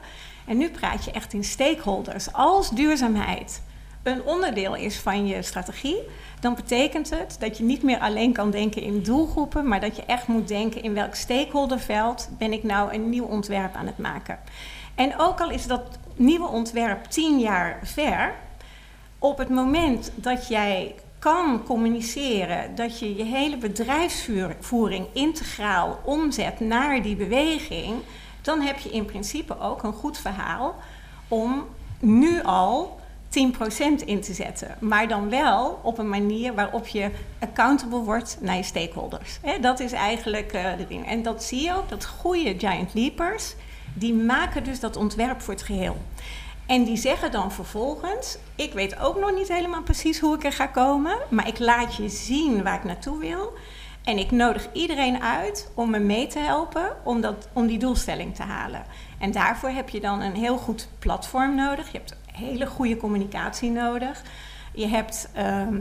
En 0.45 0.57
nu 0.57 0.69
praat 0.69 1.05
je 1.05 1.11
echt 1.11 1.33
in 1.33 1.43
stakeholders. 1.43 2.33
Als 2.33 2.69
duurzaamheid 2.69 3.61
een 4.07 4.23
onderdeel 4.23 4.75
is 4.75 4.99
van 4.99 5.27
je 5.27 5.41
strategie, 5.41 5.97
dan 6.39 6.55
betekent 6.55 7.09
het 7.09 7.35
dat 7.39 7.57
je 7.57 7.63
niet 7.63 7.83
meer 7.83 7.99
alleen 7.99 8.33
kan 8.33 8.51
denken 8.51 8.81
in 8.81 9.03
doelgroepen, 9.03 9.67
maar 9.67 9.79
dat 9.79 9.95
je 9.95 10.03
echt 10.05 10.27
moet 10.27 10.47
denken 10.47 10.83
in 10.83 10.93
welk 10.93 11.15
stakeholderveld 11.15 12.29
ben 12.37 12.53
ik 12.53 12.63
nou 12.63 12.93
een 12.93 13.09
nieuw 13.09 13.25
ontwerp 13.25 13.75
aan 13.75 13.85
het 13.85 13.97
maken. 13.97 14.39
En 14.95 15.17
ook 15.17 15.41
al 15.41 15.49
is 15.49 15.67
dat 15.67 15.81
nieuwe 16.15 16.47
ontwerp 16.47 17.03
tien 17.03 17.39
jaar 17.39 17.79
ver, 17.83 18.33
op 19.19 19.37
het 19.37 19.49
moment 19.49 20.11
dat 20.15 20.47
jij 20.47 20.95
kan 21.19 21.63
communiceren, 21.63 22.75
dat 22.75 22.99
je 22.99 23.15
je 23.15 23.23
hele 23.23 23.57
bedrijfsvoering 23.57 25.07
integraal 25.13 25.99
omzet 26.03 26.59
naar 26.59 27.01
die 27.01 27.15
beweging, 27.15 27.95
dan 28.41 28.61
heb 28.61 28.77
je 28.77 28.89
in 28.89 29.05
principe 29.05 29.59
ook 29.59 29.83
een 29.83 29.93
goed 29.93 30.17
verhaal 30.17 30.75
om 31.27 31.65
nu 31.99 32.43
al 32.43 32.99
10% 33.37 34.05
in 34.05 34.21
te 34.21 34.33
zetten. 34.33 34.75
Maar 34.79 35.07
dan 35.07 35.29
wel 35.29 35.79
op 35.83 35.97
een 35.97 36.09
manier 36.09 36.53
waarop 36.53 36.87
je 36.87 37.11
accountable 37.39 37.99
wordt 37.99 38.37
naar 38.41 38.55
je 38.55 38.63
stakeholders. 38.63 39.39
Dat 39.61 39.79
is 39.79 39.91
eigenlijk 39.91 40.53
eh, 40.53 40.77
de 40.77 40.87
ding. 40.87 41.07
En 41.07 41.23
dat 41.23 41.43
zie 41.43 41.61
je 41.61 41.75
ook, 41.75 41.89
dat 41.89 42.05
goede 42.05 42.55
giant 42.57 42.93
leapers, 42.93 43.55
die 43.93 44.13
maken 44.13 44.63
dus 44.63 44.79
dat 44.79 44.95
ontwerp 44.95 45.41
voor 45.41 45.53
het 45.53 45.63
geheel. 45.63 45.97
En 46.65 46.83
die 46.83 46.97
zeggen 46.97 47.31
dan 47.31 47.51
vervolgens: 47.51 48.37
Ik 48.55 48.73
weet 48.73 48.99
ook 48.99 49.19
nog 49.19 49.35
niet 49.35 49.47
helemaal 49.47 49.83
precies 49.83 50.19
hoe 50.19 50.35
ik 50.35 50.43
er 50.43 50.51
ga 50.51 50.65
komen, 50.65 51.17
maar 51.29 51.47
ik 51.47 51.59
laat 51.59 51.95
je 51.95 52.09
zien 52.09 52.63
waar 52.63 52.75
ik 52.75 52.83
naartoe 52.83 53.19
wil. 53.19 53.53
En 54.03 54.17
ik 54.17 54.31
nodig 54.31 54.67
iedereen 54.73 55.21
uit 55.21 55.71
om 55.73 55.89
me 55.89 55.99
mee 55.99 56.27
te 56.27 56.39
helpen 56.39 56.95
om, 57.03 57.21
dat, 57.21 57.47
om 57.53 57.67
die 57.67 57.79
doelstelling 57.79 58.35
te 58.35 58.43
halen. 58.43 58.83
En 59.19 59.31
daarvoor 59.31 59.69
heb 59.69 59.89
je 59.89 59.99
dan 59.99 60.21
een 60.21 60.35
heel 60.35 60.57
goed 60.57 60.87
platform 60.99 61.55
nodig. 61.55 61.91
Je 61.91 61.97
hebt 61.97 62.15
hele 62.37 62.65
goede 62.65 62.97
communicatie 62.97 63.71
nodig. 63.71 64.21
Je 64.73 64.87
hebt 64.87 65.29
ehm, 65.33 65.75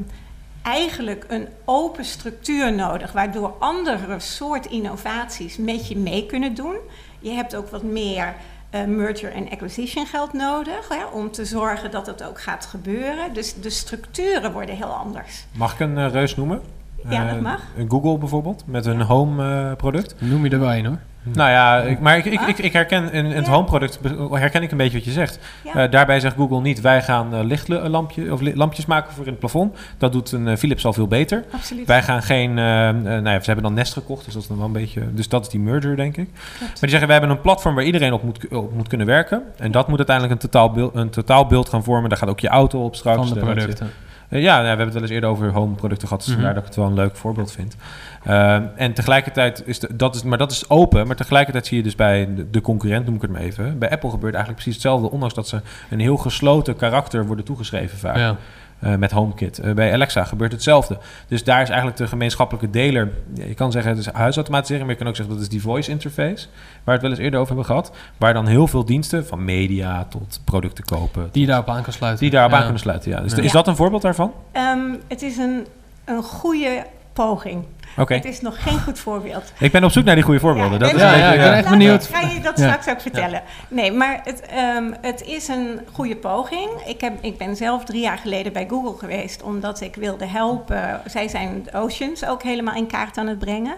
eigenlijk 0.63 1.25
een 1.29 1.49
open 1.65 2.05
structuur 2.05 2.73
nodig, 2.75 3.13
waardoor 3.13 3.55
andere 3.59 4.21
soort 4.21 4.67
innovaties 4.67 5.57
met 5.57 5.89
je 5.89 5.97
mee 5.97 6.27
kunnen 6.27 6.55
doen. 6.55 6.77
Je 7.21 7.31
hebt 7.31 7.57
ook 7.57 7.69
wat 7.71 7.83
meer 7.83 8.35
eh, 8.71 8.85
merger 8.85 9.33
en 9.33 9.51
acquisition 9.51 10.07
geld 10.07 10.33
nodig 10.33 10.89
hè, 10.89 11.05
om 11.13 11.31
te 11.31 11.45
zorgen 11.45 11.91
dat 11.91 12.07
het 12.07 12.23
ook 12.25 12.41
gaat 12.41 12.67
gebeuren. 12.67 13.33
Dus 13.35 13.55
de 13.61 13.71
structuren 13.71 14.53
worden 14.53 14.77
heel 14.77 14.95
anders. 14.95 15.45
Mag 15.53 15.73
ik 15.73 15.81
een 15.81 15.99
eh, 15.99 16.11
reus 16.11 16.37
noemen? 16.37 16.61
Ja, 17.09 17.27
dat 17.27 17.37
Eh, 17.37 17.43
mag. 17.43 17.63
Google 17.89 18.19
bijvoorbeeld, 18.19 18.63
met 18.67 18.85
hun 18.85 19.01
home 19.01 19.75
product. 19.77 20.15
Noem 20.19 20.45
je 20.45 20.51
erbij 20.51 20.79
in 20.79 20.85
hoor. 20.85 20.99
Nou 21.33 21.51
ja, 21.51 21.81
ik, 21.81 22.01
maar 22.01 22.17
ik, 22.17 22.25
ik, 22.25 22.41
ik, 22.41 22.59
ik 22.59 22.73
herken 22.73 23.13
in, 23.13 23.25
in 23.25 23.31
het 23.37 23.47
Ja. 23.47 23.53
home 23.53 23.65
product 23.67 23.99
herken 24.31 24.63
ik 24.63 24.71
een 24.71 24.77
beetje 24.77 24.97
wat 24.97 25.05
je 25.07 25.13
zegt. 25.13 25.39
Ja. 25.65 25.75
Eh, 25.75 25.91
daarbij 25.91 26.21
zegt 26.21 26.37
Google 26.37 26.61
niet, 26.61 26.81
wij 26.81 27.03
gaan 27.03 27.35
eh, 27.35 27.45
lichtlampje 27.45 28.33
of 28.33 28.41
li- 28.41 28.57
lampjes 28.57 28.87
maken 28.87 29.13
voor 29.13 29.25
in 29.25 29.31
het 29.31 29.39
plafond. 29.39 29.77
Dat 29.99 30.13
doet 30.13 30.33
een 30.33 30.49
eh, 30.49 30.57
Philips 30.57 30.85
al 30.87 30.93
veel 30.93 31.07
beter. 31.07 31.45
Absoluut. 31.53 31.87
Wij 31.87 32.03
gaan 32.03 32.23
geen, 32.23 32.55
nou 32.55 33.23
ja, 33.29 33.39
ze 33.41 33.45
hebben 33.47 33.63
dan 33.65 33.75
Nest 33.75 33.93
gekocht, 33.93 34.25
dus 34.25 34.33
dat 34.35 34.43
is 34.43 34.49
dan 34.49 34.57
wel 34.57 34.67
een 34.67 34.73
beetje, 34.73 35.15
dus 35.15 35.29
dat 35.29 35.43
is 35.43 35.49
die 35.49 35.61
merger 35.61 35.97
denk 35.97 36.17
ik. 36.17 36.29
Maar 36.61 36.69
die 36.81 36.89
zeggen, 36.89 37.09
wij 37.09 37.17
hebben 37.19 37.37
een 37.37 37.43
platform 37.43 37.75
waar 37.75 37.85
iedereen 37.85 38.13
op 38.13 38.23
moet, 38.23 38.49
op 38.49 38.75
moet 38.75 38.89
kunnen 38.89 39.07
werken. 39.07 39.43
En 39.57 39.71
dat 39.71 39.89
moet 39.89 39.97
uiteindelijk 39.99 40.43
een 40.43 40.51
totaalbeeld, 40.51 40.95
een 40.95 41.11
totaalbeeld 41.11 41.69
gaan 41.69 41.85
vormen. 41.85 42.09
Daar 42.09 42.19
gaat 42.19 42.29
ook 42.29 42.41
je 42.41 42.49
auto 42.49 42.85
op 42.85 42.95
straks. 42.97 43.17
Van 43.17 43.29
de 43.39 43.41
producten. 43.41 43.91
Ja, 44.29 44.53
nou, 44.53 44.63
we 44.63 44.67
hebben 44.67 44.85
het 44.85 44.95
wel 44.95 45.03
eens 45.03 45.13
eerder 45.13 45.31
over 45.31 45.53
home 45.53 45.75
producten 45.75 46.09
gehad. 46.09 46.25
Dus 46.25 46.33
vandaar 46.35 46.55
dat 46.55 46.63
ik 46.63 46.69
het 46.69 46.77
wel 46.77 46.87
een 46.87 46.95
leuk 46.95 47.17
voorbeeld 47.17 47.53
vind. 47.53 47.77
Ehm, 48.25 48.63
en 48.77 48.93
tegelijkertijd 48.93 49.63
is 49.67 49.79
de, 49.79 49.97
dat 49.97 50.15
is, 50.15 50.23
maar 50.23 50.39
dat 50.39 50.51
is 50.51 50.69
open. 50.69 51.07
Maar 51.07 51.17
tegelijkertijd 51.17 51.67
zie 51.67 51.77
je 51.77 51.83
dus 51.83 51.95
bij 51.95 52.35
de, 52.35 52.51
de 52.51 52.61
concurrent, 52.61 53.07
noem 53.07 53.15
ik 53.15 53.23
het 53.23 53.31
maar 53.31 53.41
even. 53.41 53.79
Bij 53.79 53.91
Apple 53.91 54.11
gebeurt 54.11 54.35
eigenlijk 54.35 54.63
precies 54.63 54.83
hetzelfde. 54.83 55.11
Ondanks 55.11 55.35
dat 55.35 55.49
ze 55.49 55.61
een 55.91 56.01
heel 56.01 56.17
gesloten 56.17 56.77
karakter 56.77 57.27
worden 57.27 57.45
toegeschreven 57.45 57.99
vaak. 57.99 58.17
Ja. 58.17 58.37
Eh, 58.79 58.95
met 58.95 59.11
HomeKit. 59.11 59.59
Eh, 59.59 59.73
bij 59.73 59.93
Alexa 59.93 60.25
gebeurt 60.25 60.53
hetzelfde. 60.53 60.99
Dus 61.29 61.45
daar 61.45 61.63
is 61.63 61.69
eigenlijk 61.69 61.99
de 61.99 62.07
gemeenschappelijke 62.07 62.71
deler. 62.71 63.11
je 63.35 63.55
kan 63.55 63.73
zeggen 63.73 63.91
het 63.91 64.01
is 64.01 64.13
huisautomatisering, 64.13 64.87
maar 64.87 64.93
je 64.95 64.99
kan 65.01 65.09
ook 65.09 65.17
zeggen 65.17 65.35
dat 65.35 65.43
is 65.43 65.49
die 65.51 65.61
voice 65.61 65.91
interface. 65.91 66.47
Waar 66.47 66.83
we 66.85 66.93
het 66.93 67.01
wel 67.01 67.11
eens 67.11 67.21
eerder 67.21 67.41
over 67.41 67.55
hebben 67.55 67.67
gehad. 67.75 67.93
Waar 68.17 68.33
dan 68.35 68.47
heel 68.47 68.67
veel 68.67 68.85
diensten, 68.85 69.27
van 69.27 69.45
media 69.45 70.05
tot 70.05 70.41
producten 70.45 70.85
kopen. 70.85 71.29
Die 71.33 71.47
daarop 71.47 71.69
aan 71.69 71.83
kan 71.83 71.93
sluiten. 71.93 72.21
die 72.23 72.31
daarop 72.31 72.51
Ja. 72.51 72.57
aan 72.57 72.63
kunnen 72.63 72.83
sluiten. 72.83 73.11
Ja. 73.11 73.21
Dus 73.21 73.33
Ja. 73.35 73.43
Is 73.43 73.53
dat 73.53 73.67
een 73.67 73.77
voorbeeld 73.77 74.03
daarvan? 74.03 74.33
Ehm, 74.53 74.79
het 75.09 75.23
is 75.23 75.37
een, 75.37 75.67
een 76.05 76.23
goede 76.23 76.85
poging. 77.13 77.65
Het 77.97 78.25
is 78.25 78.41
nog 78.41 78.63
geen 78.63 78.81
goed 78.81 78.99
voorbeeld. 78.99 79.53
Ik 79.59 79.73
ben 79.73 79.85
op 79.85 79.91
zoek 79.91 80.05
naar 80.05 80.15
die 80.15 80.25
goede 80.25 80.41
voorbeelden. 80.41 80.79
dat 80.79 80.93
is 80.93 81.01
ja, 81.01 81.15
ja, 81.15 81.33
ik 81.33 81.39
ben 81.39 81.47
ja. 81.47 81.57
echt 81.57 81.69
benieuwd. 81.69 82.05
Ik 82.09 82.15
ga 82.15 82.29
je 82.29 82.41
dat 82.41 82.59
straks 82.59 82.89
ook 82.89 83.01
vertellen. 83.01 83.43
Nee, 83.69 83.93
maar 83.93 84.21
het, 84.25 84.41
ehm, 84.41 84.93
het 85.01 85.23
is 85.23 85.49
een 85.49 85.81
goede 85.93 86.17
poging. 86.17 86.71
Ik, 86.87 87.01
heb, 87.01 87.13
ik 87.21 87.39
ben 87.39 87.57
zelf 87.57 87.85
drie 87.85 88.01
jaar 88.01 88.19
geleden 88.19 88.53
bij 88.53 88.67
Google 88.69 88.99
geweest... 88.99 89.43
omdat 89.43 89.81
ik 89.81 89.95
wilde 89.95 90.27
helpen. 90.27 91.01
Zij 91.07 91.29
zijn 91.29 91.63
de 91.63 91.73
oceans 91.73 92.27
ook 92.27 92.43
helemaal 92.43 92.75
in 92.75 92.87
kaart 92.87 93.19
aan 93.19 93.27
het 93.27 93.39
brengen. 93.39 93.77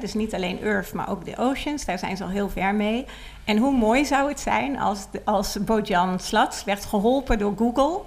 Dus 0.00 0.14
niet 0.14 0.34
alleen 0.34 0.62
Earth, 0.62 0.92
maar 0.92 1.10
ook 1.10 1.24
de 1.24 1.36
oceans. 1.36 1.84
Daar 1.84 1.98
zijn 1.98 2.16
ze 2.16 2.22
al 2.22 2.28
heel 2.28 2.48
ver 2.48 2.74
mee. 2.74 3.04
En 3.44 3.56
hoe 3.56 3.76
mooi 3.76 4.04
zou 4.04 4.28
het 4.28 4.40
zijn 4.40 4.78
als, 4.78 5.06
als 5.24 5.56
Bojan 5.64 6.20
Slats 6.20 6.64
werd 6.64 6.84
geholpen 6.84 7.38
door 7.38 7.54
Google... 7.56 8.00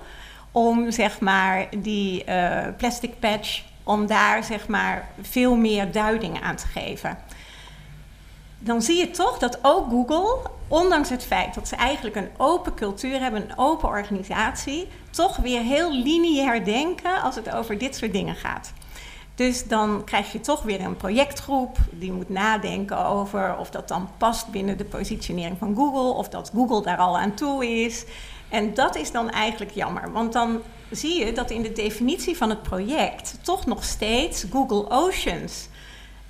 om 0.51 0.91
zeg 0.91 1.19
maar 1.19 1.67
die 1.77 2.23
eh, 2.23 2.67
plastic 2.77 3.19
patch... 3.19 3.61
om 3.85 4.07
daar 4.07 4.43
zeg 4.43 4.67
maar 4.67 5.09
veel 5.21 5.55
meer 5.55 5.91
duiding 5.91 6.41
aan 6.41 6.55
te 6.55 6.67
geven 6.67 7.17
dan 8.65 8.81
zie 8.81 8.97
je 8.97 9.11
toch 9.11 9.37
dat 9.37 9.59
ook 9.61 9.89
Google, 9.89 10.37
ondanks 10.67 11.09
het 11.09 11.23
feit 11.23 11.53
dat 11.53 11.67
ze 11.67 11.75
eigenlijk 11.75 12.15
een 12.15 12.29
open 12.37 12.73
cultuur 12.73 13.19
hebben, 13.19 13.41
een 13.41 13.57
open 13.57 13.89
organisatie, 13.89 14.87
toch 15.09 15.37
weer 15.37 15.61
heel 15.61 15.91
lineair 15.91 16.65
denken 16.65 17.21
als 17.21 17.35
het 17.35 17.51
over 17.51 17.77
dit 17.77 17.95
soort 17.95 18.11
dingen 18.11 18.35
gaat. 18.35 18.73
Dus 19.35 19.67
dan 19.67 20.03
krijg 20.03 20.31
je 20.31 20.39
toch 20.39 20.61
weer 20.61 20.81
een 20.81 20.97
projectgroep 20.97 21.77
die 21.91 22.11
moet 22.11 22.29
nadenken 22.29 23.05
over 23.05 23.57
of 23.57 23.69
dat 23.69 23.87
dan 23.87 24.09
past 24.17 24.47
binnen 24.47 24.77
de 24.77 24.85
positionering 24.85 25.57
van 25.57 25.75
Google, 25.75 26.17
of 26.17 26.29
dat 26.29 26.51
Google 26.53 26.81
daar 26.81 26.97
al 26.97 27.17
aan 27.17 27.33
toe 27.33 27.83
is. 27.83 28.05
En 28.49 28.73
dat 28.73 28.95
is 28.95 29.11
dan 29.11 29.29
eigenlijk 29.29 29.71
jammer, 29.71 30.11
want 30.11 30.33
dan 30.33 30.61
zie 30.91 31.25
je 31.25 31.31
dat 31.31 31.51
in 31.51 31.61
de 31.61 31.71
definitie 31.71 32.37
van 32.37 32.49
het 32.49 32.61
project 32.61 33.37
toch 33.41 33.65
nog 33.65 33.83
steeds 33.83 34.45
Google 34.51 34.85
Oceans 34.89 35.67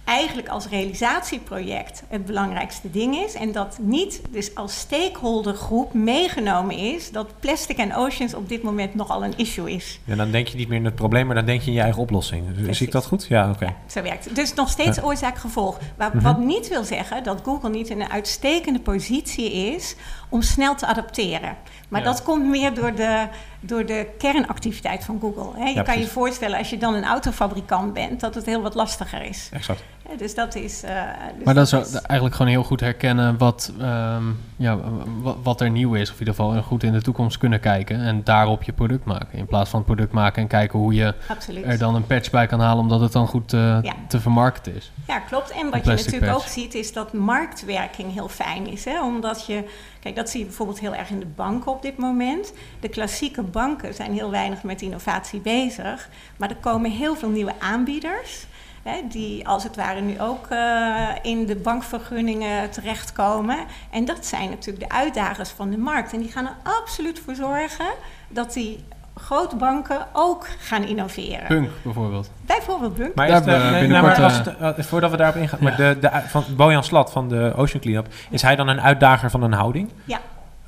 eigenlijk 0.03 0.47
als 0.47 0.67
realisatieproject 0.67 2.03
het 2.07 2.25
belangrijkste 2.25 2.91
ding 2.91 3.15
is. 3.15 3.33
En 3.33 3.51
dat 3.51 3.77
niet 3.81 4.21
dus 4.29 4.55
als 4.55 4.79
stakeholdergroep 4.79 5.93
meegenomen 5.93 6.75
is 6.77 7.11
dat 7.11 7.27
plastic 7.39 7.77
en 7.77 7.95
oceans 7.95 8.33
op 8.33 8.49
dit 8.49 8.63
moment 8.63 8.95
nogal 8.95 9.23
een 9.23 9.37
issue 9.37 9.71
is. 9.71 9.99
Ja, 10.03 10.15
dan 10.15 10.31
denk 10.31 10.47
je 10.47 10.57
niet 10.57 10.67
meer 10.67 10.77
in 10.77 10.85
het 10.85 10.95
probleem, 10.95 11.25
maar 11.25 11.35
dan 11.35 11.45
denk 11.45 11.61
je 11.61 11.67
in 11.67 11.73
je 11.73 11.81
eigen 11.81 12.01
oplossing. 12.01 12.53
Precies. 12.53 12.77
zie 12.77 12.85
ik 12.87 12.91
dat 12.93 13.05
goed? 13.05 13.25
Ja, 13.29 13.49
oké. 13.49 13.65
Ja, 13.65 13.75
zo 13.87 14.01
werkt 14.01 14.25
het. 14.25 14.35
Dus 14.35 14.53
nog 14.53 14.69
steeds 14.69 14.97
Ja. 14.97 15.03
oorzaak-gevolg. 15.03 15.77
Wa- 15.97 16.07
Mhm. 16.13 16.21
Wat 16.23 16.37
niet 16.39 16.67
wil 16.67 16.83
zeggen 16.83 17.23
dat 17.23 17.41
Google 17.43 17.69
niet 17.69 17.89
in 17.89 18.01
een 18.01 18.11
uitstekende 18.11 18.79
positie 18.79 19.51
is 19.51 19.95
om 20.29 20.41
snel 20.41 20.75
te 20.75 20.85
adapteren. 20.85 21.57
Maar 21.89 21.99
Ja. 22.01 22.05
dat 22.07 22.23
komt 22.23 22.45
meer 22.47 22.73
door 22.73 22.95
de, 22.95 23.27
door 23.65 23.85
de 23.85 24.07
kernactiviteit 24.17 25.03
van 25.03 25.17
Google. 25.21 25.59
Hè. 25.63 25.67
Je 25.69 25.73
Ja, 25.75 25.81
kan 25.81 25.99
je 25.99 26.07
voorstellen 26.07 26.57
als 26.57 26.69
je 26.69 26.77
dan 26.77 26.93
een 26.93 27.05
autofabrikant 27.05 27.93
bent 27.93 28.19
dat 28.19 28.35
het 28.35 28.45
heel 28.45 28.61
wat 28.61 28.75
lastiger 28.75 29.21
is. 29.25 29.49
Exact. 29.53 29.83
Dus 30.17 30.35
dat 30.35 30.55
is... 30.55 30.83
eh, 30.83 31.01
dus 31.37 31.45
Maar 31.45 31.53
dat 31.53 31.65
is 31.65 31.73
ook 31.73 31.85
eigenlijk 32.01 32.35
gewoon 32.35 32.51
heel 32.51 32.63
goed 32.63 32.79
herkennen 32.79 33.37
wat, 33.37 33.71
ehm, 33.79 34.23
ja, 34.55 34.77
wa- 35.21 35.35
wat 35.43 35.61
er 35.61 35.69
nieuw 35.69 35.93
is. 35.93 36.09
Of 36.09 36.13
in 36.13 36.19
ieder 36.27 36.33
geval 36.35 36.61
goed 36.61 36.83
in 36.83 36.91
de 36.93 37.01
toekomst 37.01 37.37
kunnen 37.37 37.59
kijken. 37.59 37.99
En 38.01 38.23
daarop 38.23 38.63
je 38.63 38.73
product 38.73 39.05
maken. 39.05 39.37
In 39.37 39.45
plaats 39.45 39.69
van 39.69 39.79
het 39.79 39.87
product 39.87 40.11
maken 40.11 40.41
en 40.41 40.47
kijken 40.47 40.79
hoe 40.79 40.93
je 40.93 41.13
Absoluut. 41.27 41.65
er 41.65 41.77
dan 41.77 41.95
een 41.95 42.05
patch 42.07 42.29
bij 42.29 42.47
kan 42.47 42.59
halen. 42.59 42.83
Omdat 42.83 42.99
het 42.99 43.11
dan 43.11 43.27
goed 43.27 43.53
eh, 43.53 43.77
Ja. 43.81 43.93
te 44.07 44.19
vermarkten 44.19 44.75
is. 44.75 44.91
Ja, 45.07 45.19
klopt. 45.19 45.51
En 45.51 45.69
wat 45.69 45.83
je 45.85 45.89
natuurlijk 45.89 46.25
patch. 46.31 46.35
ook 46.45 46.51
ziet, 46.51 46.73
is 46.73 46.93
dat 46.93 47.13
marktwerking 47.13 48.13
heel 48.13 48.27
fijn 48.29 48.67
is. 48.67 48.85
Hè? 48.85 49.03
Omdat 49.03 49.45
je, 49.45 49.63
kijk, 49.99 50.15
dat 50.15 50.29
zie 50.29 50.39
je 50.39 50.45
bijvoorbeeld 50.45 50.79
heel 50.79 50.95
erg 50.95 51.09
in 51.09 51.19
de 51.19 51.25
banken 51.35 51.71
op 51.71 51.81
dit 51.81 51.97
moment. 51.97 52.53
De 52.79 52.89
klassieke 52.89 53.41
banken 53.55 53.93
zijn 53.93 54.13
heel 54.13 54.31
weinig 54.31 54.63
met 54.63 54.81
innovatie 54.81 55.39
bezig. 55.39 56.09
Maar 56.37 56.49
er 56.49 56.55
komen 56.55 56.91
heel 56.91 57.15
veel 57.15 57.29
nieuwe 57.29 57.53
aanbieders. 57.59 58.45
Hè, 58.83 59.01
die 59.09 59.47
als 59.47 59.63
het 59.63 59.75
ware 59.75 60.01
nu 60.01 60.21
ook 60.21 60.47
eh, 60.49 61.09
in 61.21 61.45
de 61.45 61.55
bankvergunningen 61.55 62.69
terechtkomen. 62.69 63.57
En 63.91 64.05
dat 64.05 64.25
zijn 64.25 64.49
natuurlijk 64.49 64.89
de 64.89 64.95
uitdagers 64.95 65.49
van 65.49 65.69
de 65.69 65.77
markt. 65.77 66.13
En 66.13 66.19
die 66.19 66.31
gaan 66.31 66.45
er 66.45 66.71
absoluut 66.81 67.19
voor 67.19 67.35
zorgen 67.35 67.91
dat 68.27 68.53
die 68.53 68.83
grote 69.15 69.55
banken 69.55 70.07
ook 70.13 70.47
gaan 70.59 70.83
innoveren. 70.83 71.47
Punk 71.47 71.69
bijvoorbeeld. 71.83 72.31
Bijvoorbeeld 72.45 72.95
Bunk. 72.95 73.15
Maar 73.15 73.27
de, 73.27 73.51
nou, 73.51 73.71
maar 73.71 73.79
binnenkort, 73.79 74.19
als 74.19 74.37
het, 74.37 74.57
eh, 74.57 74.85
voordat 74.85 75.11
we 75.11 75.17
daarop 75.17 75.41
ingaan, 75.41 75.59
maar 75.61 75.75
de, 75.75 75.97
de, 76.01 76.09
van 76.27 76.43
Bojan 76.55 76.83
Slat 76.83 77.11
van 77.11 77.29
de 77.29 77.53
Ocean 77.55 77.81
Cleanup, 77.81 78.07
is 78.29 78.41
hij 78.41 78.55
dan 78.55 78.67
een 78.67 78.81
uitdager 78.81 79.29
van 79.29 79.43
een 79.43 79.53
houding? 79.53 79.89
Ja. 80.05 80.19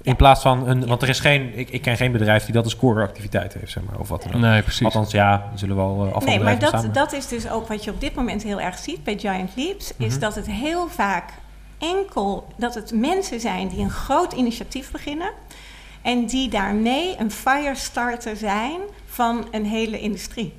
In 0.07 0.15
plaats 0.15 0.41
van 0.41 0.67
een, 0.67 0.87
want 0.87 1.01
er 1.01 1.09
is 1.09 1.19
geen, 1.19 1.51
ik, 1.57 1.69
ik 1.69 1.81
ken 1.81 1.97
geen 1.97 2.11
bedrijf 2.11 2.43
die 2.43 2.53
dat 2.53 2.63
als 2.63 2.75
core 2.75 3.01
activiteit 3.01 3.53
heeft, 3.53 3.71
zeg 3.71 3.83
maar, 3.83 3.99
of 3.99 4.09
wat 4.09 4.23
dan 4.23 4.33
ook. 4.33 4.39
Nee, 4.41 4.61
precies. 4.61 4.85
Althans, 4.85 5.11
ja, 5.11 5.51
zullen 5.55 5.75
wel 5.75 6.05
uh, 6.07 6.17
Nee, 6.17 6.39
maar 6.39 6.59
dat, 6.59 6.89
dat 6.93 7.13
is 7.13 7.27
dus 7.27 7.49
ook 7.49 7.67
wat 7.67 7.83
je 7.83 7.91
op 7.91 8.01
dit 8.01 8.15
moment 8.15 8.43
heel 8.43 8.59
erg 8.61 8.77
ziet 8.77 9.03
bij 9.03 9.17
Giant 9.17 9.51
Leaps. 9.55 9.93
Is 9.97 10.11
Mhm. 10.11 10.19
dat 10.19 10.35
het 10.35 10.45
heel 10.45 10.87
vaak 10.87 11.29
enkel, 11.77 12.47
dat 12.57 12.75
het 12.75 12.91
mensen 12.93 13.39
zijn 13.39 13.67
die 13.67 13.79
een 13.79 13.89
groot 13.89 14.33
initiatief 14.33 14.91
beginnen. 14.91 15.31
En 16.01 16.25
die 16.25 16.49
daarmee 16.49 17.15
een 17.19 17.31
firestarter 17.31 18.35
zijn 18.35 18.79
van 19.05 19.47
een 19.51 19.65
hele 19.65 19.99
industrie. 19.99 20.53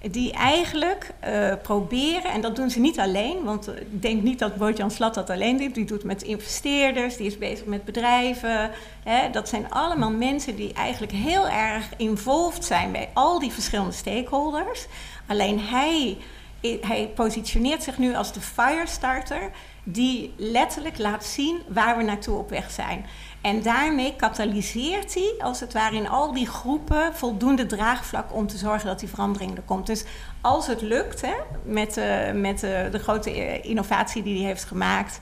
Die 0.00 0.32
eigenlijk 0.32 1.10
eh, 1.20 1.52
proberen, 1.62 2.30
en 2.32 2.40
dat 2.40 2.56
doen 2.56 2.70
ze 2.70 2.80
niet 2.80 2.98
alleen, 2.98 3.44
want 3.44 3.68
eh, 3.68 3.76
ik 3.76 4.02
denk 4.02 4.22
niet 4.22 4.38
dat 4.38 4.56
Bojan 4.56 4.90
Slat 4.90 5.14
dat 5.14 5.30
alleen 5.30 5.56
doet. 5.56 5.74
Die 5.74 5.84
doet 5.84 6.04
met 6.04 6.22
investeerders, 6.22 7.16
die 7.16 7.26
is 7.26 7.38
bezig 7.38 7.66
met 7.66 7.84
bedrijven. 7.84 8.70
Hè. 9.04 9.30
Dat 9.30 9.48
zijn 9.48 9.70
allemaal 9.70 10.10
mensen 10.10 10.56
die 10.56 10.72
eigenlijk 10.72 11.12
heel 11.12 11.48
erg 11.48 11.88
involved 11.96 12.64
zijn 12.64 12.92
bij 12.92 13.08
al 13.14 13.38
die 13.38 13.52
verschillende 13.52 13.92
stakeholders. 13.92 14.86
Alleen 15.26 15.60
hij, 15.60 16.16
hij 16.60 17.10
positioneert 17.14 17.82
zich 17.82 17.98
nu 17.98 18.14
als 18.14 18.32
de 18.32 18.40
firestarter 18.40 19.50
die 19.84 20.34
letterlijk 20.36 20.98
laat 20.98 21.24
zien 21.24 21.62
waar 21.68 21.96
we 21.96 22.02
naartoe 22.02 22.38
op 22.38 22.50
weg 22.50 22.70
zijn. 22.70 23.06
En 23.40 23.62
daarmee 23.62 24.14
katalyseert 24.16 25.14
hij, 25.14 25.34
als 25.38 25.60
het 25.60 25.72
ware, 25.72 25.96
in 25.96 26.08
al 26.08 26.32
die 26.32 26.46
groepen 26.46 27.14
voldoende 27.14 27.66
draagvlak 27.66 28.34
om 28.34 28.46
te 28.46 28.56
zorgen 28.56 28.86
dat 28.86 29.00
die 29.00 29.08
verandering 29.08 29.56
er 29.56 29.62
komt. 29.62 29.86
Dus 29.86 30.04
als 30.40 30.66
het 30.66 30.80
lukt, 30.82 31.20
hè, 31.20 31.34
met, 31.62 31.96
eh, 31.96 32.32
met 32.32 32.62
eh, 32.62 32.90
de 32.90 32.98
grote 32.98 33.30
eh, 33.30 33.64
innovatie 33.70 34.22
die 34.22 34.38
hij 34.38 34.46
heeft 34.46 34.64
gemaakt. 34.64 35.20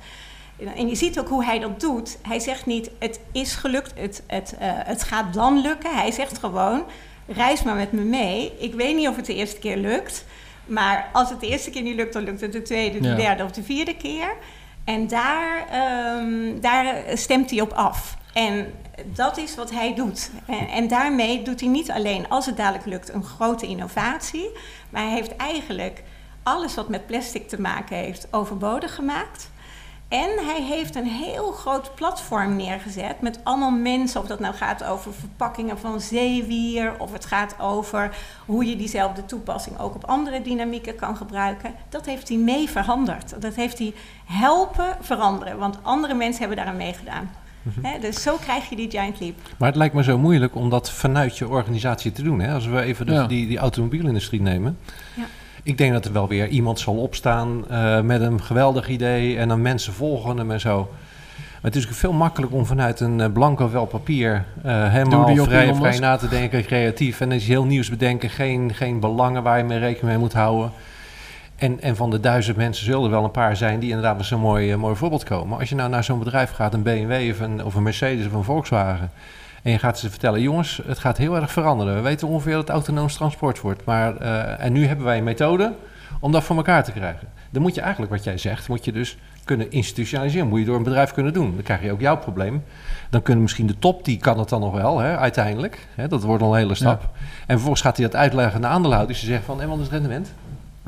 En 0.77 0.89
je 0.89 0.95
ziet 0.95 1.19
ook 1.19 1.29
hoe 1.29 1.45
hij 1.45 1.59
dat 1.59 1.81
doet. 1.81 2.19
Hij 2.23 2.39
zegt 2.39 2.67
niet, 2.67 2.91
het 2.99 3.21
is 3.33 3.55
gelukt, 3.55 3.93
het, 3.97 4.23
het, 4.27 4.55
het 4.61 5.03
gaat 5.03 5.35
dan 5.35 5.61
lukken. 5.61 5.95
Hij 5.95 6.11
zegt 6.11 6.39
gewoon, 6.39 6.85
reis 7.27 7.63
maar 7.63 7.75
met 7.75 7.93
me 7.93 8.01
mee. 8.03 8.53
Ik 8.59 8.75
weet 8.75 8.97
niet 8.97 9.09
of 9.09 9.17
het 9.17 9.27
de 9.27 9.35
eerste 9.35 9.59
keer 9.59 9.77
lukt. 9.77 10.25
Maar 10.67 11.11
als 11.13 11.31
het 11.31 11.41
de 11.41 11.47
eerste 11.47 11.71
keer 11.71 11.83
niet 11.83 11.97
lukt, 11.97 12.13
dan 12.13 12.23
lukt 12.23 12.41
het 12.41 12.53
de 12.53 12.63
tweede, 12.63 13.01
de 13.01 13.09
Ja. 13.09 13.15
derde 13.15 13.45
of 13.45 13.51
de 13.51 13.63
vierde 13.63 13.97
keer. 13.97 14.29
En 14.87 15.07
daar, 15.07 15.67
ehm, 15.71 16.61
daar 16.61 16.95
stemt 17.15 17.51
hij 17.51 17.61
op 17.61 17.73
af. 17.73 18.17
En 18.33 18.75
dat 19.05 19.37
is 19.37 19.55
wat 19.55 19.71
hij 19.71 19.95
doet. 19.95 20.31
En, 20.47 20.69
en 20.69 20.89
daarmee 20.89 21.43
doet 21.43 21.61
hij 21.61 21.69
niet 21.69 21.91
alleen, 21.91 22.29
als 22.29 22.47
het 22.47 22.57
dadelijk 22.57 22.87
lukt, 22.87 23.13
een 23.13 23.25
grote 23.25 23.67
innovatie. 23.67 24.51
Maar 24.91 25.03
hij 25.03 25.13
heeft 25.13 25.37
eigenlijk 25.37 26.03
alles 26.43 26.75
wat 26.75 26.89
met 26.89 27.07
plastic 27.07 27.49
te 27.49 27.61
maken 27.61 27.97
heeft 27.97 28.29
overbodig 28.31 28.95
gemaakt. 28.95 29.51
En 30.09 30.31
hij 30.45 30.63
heeft 30.63 30.95
een 30.95 31.07
heel 31.07 31.53
groot 31.53 31.95
platform 31.95 32.57
neergezet 32.57 33.21
met 33.21 33.41
allemaal 33.43 33.71
mensen. 33.71 34.21
Of 34.21 34.27
dat 34.27 34.41
nou 34.41 34.55
gaat 34.55 34.85
over 34.85 35.13
verpakkingen 35.15 35.79
van 35.79 36.01
zeewier, 36.01 36.95
of 36.99 37.13
het 37.13 37.25
gaat 37.27 37.55
over 37.61 38.17
hoe 38.47 38.65
je 38.65 38.77
diezelfde 38.77 39.25
toepassing 39.25 39.79
ook 39.79 39.95
op 39.95 40.05
andere 40.05 40.43
dynamieken 40.43 40.95
kan 40.97 41.17
gebruiken. 41.17 41.75
Dat 41.89 42.07
heeft 42.07 42.29
hij 42.29 42.37
mee 42.39 42.69
veranderd. 42.71 43.41
Dat 43.43 43.55
heeft 43.55 43.79
hij 43.79 43.95
helpen 44.25 44.97
veranderen, 45.01 45.59
want 45.59 45.79
andere 45.83 46.15
mensen 46.15 46.39
hebben 46.39 46.57
daaraan 46.57 46.77
meegedaan. 46.77 47.31
Hè, 47.81 47.99
dus 47.99 48.23
zo 48.23 48.37
krijg 48.37 48.69
je 48.69 48.77
die 48.77 48.91
giant 48.91 49.21
leap. 49.21 49.35
Maar 49.59 49.69
het 49.69 49.77
lijkt 49.77 49.95
me 49.95 50.03
zo 50.03 50.19
moeilijk 50.19 50.55
om 50.55 50.71
dat 50.71 50.91
vanuit 50.91 51.39
je 51.39 51.49
organisatie 51.49 52.13
te 52.13 52.23
doen. 52.23 52.41
Hè? 52.41 52.55
Als 52.55 52.67
we 52.67 52.81
even 52.81 53.13
Ja. 53.13 53.27
die, 53.27 53.47
die 53.47 53.59
automobielindustrie 53.59 54.41
nemen. 54.41 54.79
Ja. 55.15 55.25
Ik 55.67 55.79
denk 55.79 55.93
dat 55.93 56.05
er 56.05 56.13
wel 56.13 56.29
weer 56.29 56.49
iemand 56.49 56.81
zal 56.81 56.97
opstaan 56.97 57.69
eh, 57.69 58.01
met 58.01 58.21
een 58.21 58.43
geweldig 58.43 58.89
idee 58.89 59.39
en 59.39 59.49
dan 59.49 59.63
mensen 59.63 59.93
volgen 59.93 60.37
hem 60.37 60.51
en 60.51 60.61
zo. 60.61 60.77
Maar 60.77 61.71
het 61.71 61.77
is 61.77 61.83
natuurlijk 61.85 61.99
veel 61.99 62.13
makkelijker 62.13 62.59
om 62.59 62.67
vanuit 62.67 63.01
een 63.01 63.21
eh, 63.21 63.33
blanco 63.33 63.69
vel 63.69 63.87
papier 63.87 64.45
eh, 64.63 64.93
helemaal 64.93 65.37
vrij, 65.37 65.75
vrij 65.75 65.99
na 65.99 66.17
te 66.17 66.29
denken, 66.29 66.65
creatief. 66.65 67.21
En 67.21 67.33
is 67.33 67.47
heel 67.47 67.65
nieuws 67.65 67.91
bedenken, 67.91 68.31
geen, 68.31 68.75
geen 68.75 69.01
belangen 69.01 69.43
waar 69.43 69.59
je 69.59 69.65
mee 69.65 69.79
rekening 69.79 70.09
mee 70.09 70.19
moet 70.19 70.33
houden. 70.33 70.71
En, 71.57 71.81
en 71.81 71.97
van 71.97 72.11
de 72.11 72.21
duizend 72.21 72.57
mensen 72.57 72.85
zullen 72.85 73.05
er 73.05 73.11
wel 73.11 73.25
een 73.25 73.31
paar 73.31 73.57
zijn 73.57 73.79
die 73.81 73.89
inderdaad 73.89 74.17
met 74.17 74.27
zo'n 74.27 74.41
mooi, 74.41 74.77
mooi 74.77 74.97
voorbeeld 74.97 75.25
komen. 75.25 75.59
Als 75.59 75.69
je 75.69 75.75
nou 75.75 75.91
naar 75.91 76.05
zo'n 76.05 76.19
bedrijf 76.19 76.51
gaat, 76.51 76.75
een 76.75 76.83
BMW 76.83 77.31
of 77.31 77.41
een, 77.41 77.65
of 77.65 77.75
een 77.75 77.83
Mercedes 77.83 78.27
of 78.27 78.33
een 78.33 78.45
Volkswagen. 78.45 79.11
En 79.67 79.73
je 79.73 79.79
gaat 79.79 79.99
ze 79.99 80.11
vertellen, 80.11 80.41
jongens, 80.41 80.81
het 80.87 80.99
gaat 80.99 81.17
heel 81.17 81.37
erg 81.37 81.53
veranderen. 81.53 81.95
We 81.95 82.01
weten 82.01 82.29
ongeveer 82.29 82.53
dat 82.53 82.61
het 82.61 82.71
autonoom 82.71 83.09
transport 83.09 83.61
wordt. 83.61 83.85
Maar, 83.85 84.17
eh, 84.17 84.65
en 84.65 84.73
nu 84.73 84.87
hebben 84.87 85.05
wij 85.05 85.19
een 85.19 85.25
methode 85.25 85.73
om 86.21 86.33
dat 86.33 86.45
voor 86.45 86.57
elkaar 86.57 86.85
te 86.85 86.93
krijgen. 86.93 87.29
Dan 87.51 87.63
moet 87.63 87.75
je 87.75 87.81
eigenlijk, 87.81 88.13
wat 88.13 88.25
jij 88.25 88.39
zegt, 88.39 88.69
moet 88.69 88.85
je 88.85 88.93
dus 88.93 89.19
kunnen 89.45 89.71
institutionaliseren. 89.71 90.49
Moet 90.49 90.59
je 90.59 90.65
door 90.65 90.77
een 90.77 90.83
bedrijf 90.83 91.13
kunnen 91.13 91.33
doen. 91.33 91.55
Dan 91.55 91.63
krijg 91.63 91.83
je 91.83 91.93
ook 91.93 92.01
jouw 92.01 92.17
probleem. 92.17 92.65
Dan 93.11 93.23
kunnen 93.23 93.43
misschien 93.43 93.67
de 93.67 93.79
top, 93.79 94.05
die 94.05 94.19
kan 94.19 94.39
het 94.39 94.49
dan 94.49 94.61
nog 94.61 94.73
wel, 94.73 94.99
hè, 94.99 95.17
uiteindelijk. 95.17 95.87
Hè, 95.95 96.09
dat 96.09 96.23
wordt 96.23 96.43
al 96.43 96.53
een 96.53 96.59
hele 96.59 96.75
stap. 96.75 97.11
En 97.39 97.47
vervolgens 97.47 97.83
gaat 97.83 97.97
hij 97.97 98.07
dat 98.07 98.17
uitleggen 98.17 98.55
aan 98.55 98.61
de 98.61 98.67
aandeelhouders. 98.67 99.19
Die 99.19 99.29
zeggen 99.29 99.47
van, 99.47 99.61
en 99.61 99.69
wat 99.69 99.79
is 99.79 99.85
het 99.85 99.93
rendement? 99.93 100.35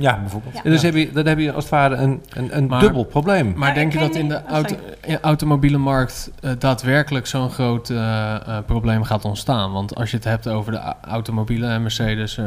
Ja, 0.00 0.18
bijvoorbeeld. 0.20 0.54
Ja. 0.54 0.62
Dus 0.62 0.82
heb 0.82 0.94
je, 0.94 1.12
dan 1.12 1.26
heb 1.26 1.38
je 1.38 1.52
als 1.52 1.64
het 1.64 1.72
ware 1.72 1.94
een, 1.94 2.22
een, 2.28 2.56
een 2.56 2.66
Maar- 2.66 2.80
dubbel 2.80 3.04
probleem. 3.04 3.46
Maar 3.48 3.58
Maar 3.58 3.74
denk 3.74 3.92
je 3.92 3.98
dat 3.98 4.14
in 4.14 4.28
de 4.28 4.34
oh, 4.44 4.50
auto, 4.50 4.76
in 5.04 5.18
automobiele 5.20 5.78
markt 5.78 6.30
eh, 6.40 6.50
daadwerkelijk 6.58 7.26
zo'n 7.26 7.50
groot 7.50 7.90
eh, 7.90 8.34
eh, 8.34 8.40
probleem 8.66 9.02
gaat 9.04 9.24
ontstaan? 9.24 9.72
Want 9.72 9.94
als 9.94 10.10
je 10.10 10.16
het 10.16 10.24
hebt 10.24 10.48
over 10.48 10.72
de 10.72 10.80
automobielen, 11.02 11.70
en 11.70 11.82
Mercedes, 11.82 12.38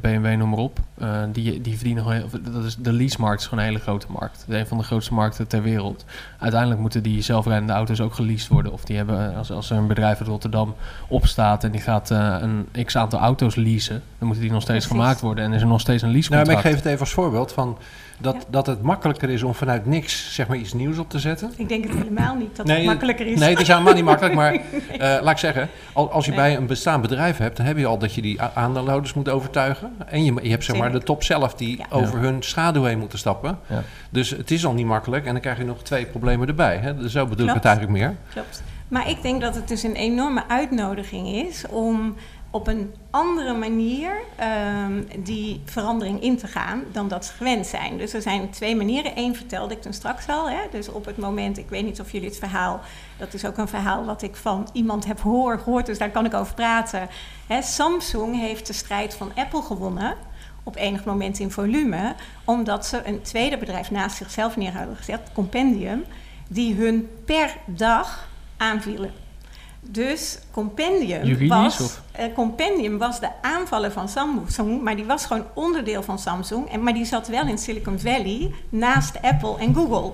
BMW, 0.00 0.36
noem 0.36 0.48
maar 0.48 0.58
op, 0.58 0.78
eh, 0.98 1.08
die, 1.32 1.60
die 1.60 1.74
verdienen 1.76 2.02
gewoon, 2.02 2.18
heel- 2.18 2.52
dat 2.52 2.64
is, 2.64 2.76
de 2.76 2.92
leasemarkt 2.92 3.40
is 3.40 3.46
gewoon 3.46 3.64
een 3.64 3.70
hele 3.70 3.82
grote 3.82 4.06
markt. 4.10 4.44
Een 4.48 4.66
van 4.66 4.78
de 4.78 4.84
grootste 4.84 5.14
markten 5.14 5.46
ter 5.46 5.62
wereld. 5.62 6.04
Uiteindelijk 6.38 6.80
moeten 6.80 7.02
die 7.02 7.22
zelfrijdende 7.22 7.72
auto's 7.72 8.00
ook 8.00 8.14
geleased 8.14 8.48
worden. 8.48 8.72
Of 8.72 8.84
die 8.84 8.96
hebben, 8.96 9.34
als, 9.36 9.52
als 9.52 9.70
er 9.70 9.76
een 9.76 9.86
bedrijf 9.86 10.20
in 10.20 10.26
Rotterdam 10.26 10.74
opstaat 11.08 11.64
en 11.64 11.70
die 11.70 11.80
gaat 11.80 12.10
eh, 12.10 12.36
een 12.40 12.84
x 12.84 12.96
aantal 12.96 13.18
auto's 13.20 13.54
leasen, 13.54 14.02
dan 14.18 14.26
moeten 14.26 14.44
die 14.44 14.52
nog 14.52 14.62
steeds 14.62 14.86
Precies. 14.86 15.02
gemaakt 15.02 15.20
worden 15.20 15.44
en 15.44 15.52
is 15.52 15.60
er 15.62 15.66
nog 15.68 15.80
steeds 15.80 16.02
een 16.02 16.08
Nou, 16.10 16.18
maar 16.28 16.38
ik 16.40 16.46
leasecontract. 16.46 16.74
geef 16.74 16.84
het 16.84 16.92
even 16.92 16.99
als 17.00 17.12
voorbeeld 17.12 17.52
van 17.52 17.78
dat, 18.18 18.34
Ja. 18.34 18.40
dat 18.50 18.66
het 18.66 18.82
makkelijker 18.82 19.30
is 19.30 19.42
om 19.42 19.54
vanuit 19.54 19.86
niks 19.86 20.34
zeg 20.34 20.48
maar, 20.48 20.56
iets 20.56 20.72
nieuws 20.72 20.98
op 20.98 21.10
te 21.10 21.18
zetten. 21.18 21.52
Ik 21.56 21.68
denk 21.68 21.84
het 21.84 21.92
helemaal 21.96 22.34
niet 22.34 22.56
dat 22.56 22.66
Nee, 22.66 22.76
het 22.76 22.86
makkelijker 22.86 23.26
is. 23.26 23.38
Nee, 23.38 23.50
het 23.50 23.60
is 23.60 23.68
helemaal 23.68 23.94
niet 23.94 24.04
makkelijk. 24.04 24.34
Maar 24.34 24.52
eh, 24.54 24.60
laat 24.98 25.30
ik 25.30 25.38
zeggen, 25.38 25.68
al- 25.92 26.10
als 26.12 26.24
je 26.24 26.30
Nee. 26.30 26.40
bij 26.40 26.56
een 26.56 26.66
bestaand 26.66 27.02
bedrijf 27.02 27.36
hebt, 27.36 27.56
dan 27.56 27.66
heb 27.66 27.76
je 27.78 27.86
al 27.86 27.98
dat 27.98 28.14
je 28.14 28.22
die 28.22 28.42
aandeelhouders 28.42 29.14
moet 29.14 29.28
overtuigen. 29.28 29.92
En 30.06 30.24
je, 30.24 30.34
je 30.42 30.50
hebt 30.50 30.64
zeg 30.64 30.76
maar 30.76 30.92
de 30.92 31.02
top 31.02 31.22
zelf 31.22 31.54
die 31.54 31.76
Ja. 31.78 31.84
over 31.90 32.18
hun 32.18 32.42
schaduw 32.42 32.84
heen 32.84 32.98
moeten 32.98 33.18
stappen. 33.18 33.58
Ja. 33.66 33.82
Dus 34.10 34.30
het 34.30 34.50
is 34.50 34.66
al 34.66 34.72
niet 34.72 34.86
makkelijk. 34.86 35.24
En 35.26 35.32
dan 35.32 35.40
krijg 35.40 35.58
je 35.58 35.64
nog 35.64 35.82
twee 35.82 36.06
problemen 36.06 36.48
erbij. 36.48 36.76
Hè? 36.76 36.96
Dus 36.96 37.12
zo 37.12 37.26
bedoel 37.26 37.48
ik 37.48 37.54
het 37.54 37.64
eigenlijk 37.64 37.96
meer. 37.98 38.16
Klopt. 38.32 38.62
Maar 38.88 39.08
ik 39.10 39.22
denk 39.22 39.40
dat 39.40 39.54
het 39.54 39.68
dus 39.68 39.82
een 39.82 39.94
enorme 39.94 40.42
uitnodiging 40.48 41.28
is 41.28 41.64
om 41.68 42.14
op 42.50 42.66
een 42.66 42.94
andere 43.10 43.54
manier 43.54 44.12
ehm, 44.36 45.02
die 45.18 45.60
verandering 45.64 46.22
in 46.22 46.36
te 46.36 46.46
gaan 46.46 46.82
dan 46.92 47.08
dat 47.08 47.24
ze 47.24 47.32
gewend 47.32 47.66
zijn. 47.66 47.98
Dus 47.98 48.12
er 48.12 48.22
zijn 48.22 48.50
twee 48.50 48.76
manieren. 48.76 49.12
Eén 49.18 49.36
vertelde 49.36 49.74
ik 49.74 49.82
toen 49.82 49.92
straks 49.92 50.28
al. 50.28 50.50
Hè? 50.50 50.60
Dus 50.70 50.88
op 50.88 51.04
het 51.04 51.16
moment, 51.16 51.58
ik 51.58 51.68
weet 51.68 51.84
niet 51.84 52.00
of 52.00 52.12
jullie 52.12 52.28
het 52.28 52.38
verhaal, 52.38 52.80
dat 53.18 53.34
is 53.34 53.44
ook 53.44 53.56
een 53.56 53.68
verhaal 53.68 54.04
wat 54.04 54.22
ik 54.22 54.36
van 54.36 54.68
iemand 54.72 55.06
heb 55.06 55.20
hoor, 55.20 55.58
gehoord, 55.58 55.86
dus 55.86 55.98
daar 55.98 56.10
kan 56.10 56.24
ik 56.24 56.34
over 56.34 56.54
praten. 56.54 57.08
Hè, 57.46 57.62
Samsung 57.62 58.38
heeft 58.40 58.66
de 58.66 58.72
strijd 58.72 59.14
van 59.14 59.32
Apple 59.34 59.62
gewonnen 59.62 60.16
op 60.62 60.76
enig 60.76 61.04
moment 61.04 61.38
in 61.38 61.50
volume, 61.50 62.14
omdat 62.44 62.86
ze 62.86 63.02
een 63.06 63.22
tweede 63.22 63.58
bedrijf 63.58 63.90
naast 63.90 64.16
zichzelf 64.16 64.56
neer 64.56 64.72
hadden 64.76 64.96
gezet, 64.96 65.20
Compendium, 65.32 66.04
die 66.48 66.74
hun 66.74 67.08
per 67.24 67.56
dag 67.66 68.28
aanvielen. 68.56 69.12
Dus 69.82 70.38
Compendium 70.50 71.24
Juridisch, 71.24 71.78
was, 71.78 71.98
eh, 72.12 72.34
Compendium 72.34 72.98
was 72.98 73.20
de 73.20 73.28
aanvaller 73.42 73.92
van 73.92 74.08
Samsung, 74.08 74.82
maar 74.82 74.96
die 74.96 75.04
was 75.04 75.26
gewoon 75.26 75.44
onderdeel 75.54 76.02
van 76.02 76.18
Samsung. 76.18 76.70
En, 76.70 76.82
maar 76.82 76.94
die 76.94 77.04
zat 77.04 77.28
wel 77.28 77.46
in 77.46 77.58
Silicon 77.58 77.98
Valley 77.98 78.50
naast 78.68 79.22
Apple 79.22 79.58
en 79.58 79.74
Google. 79.74 80.12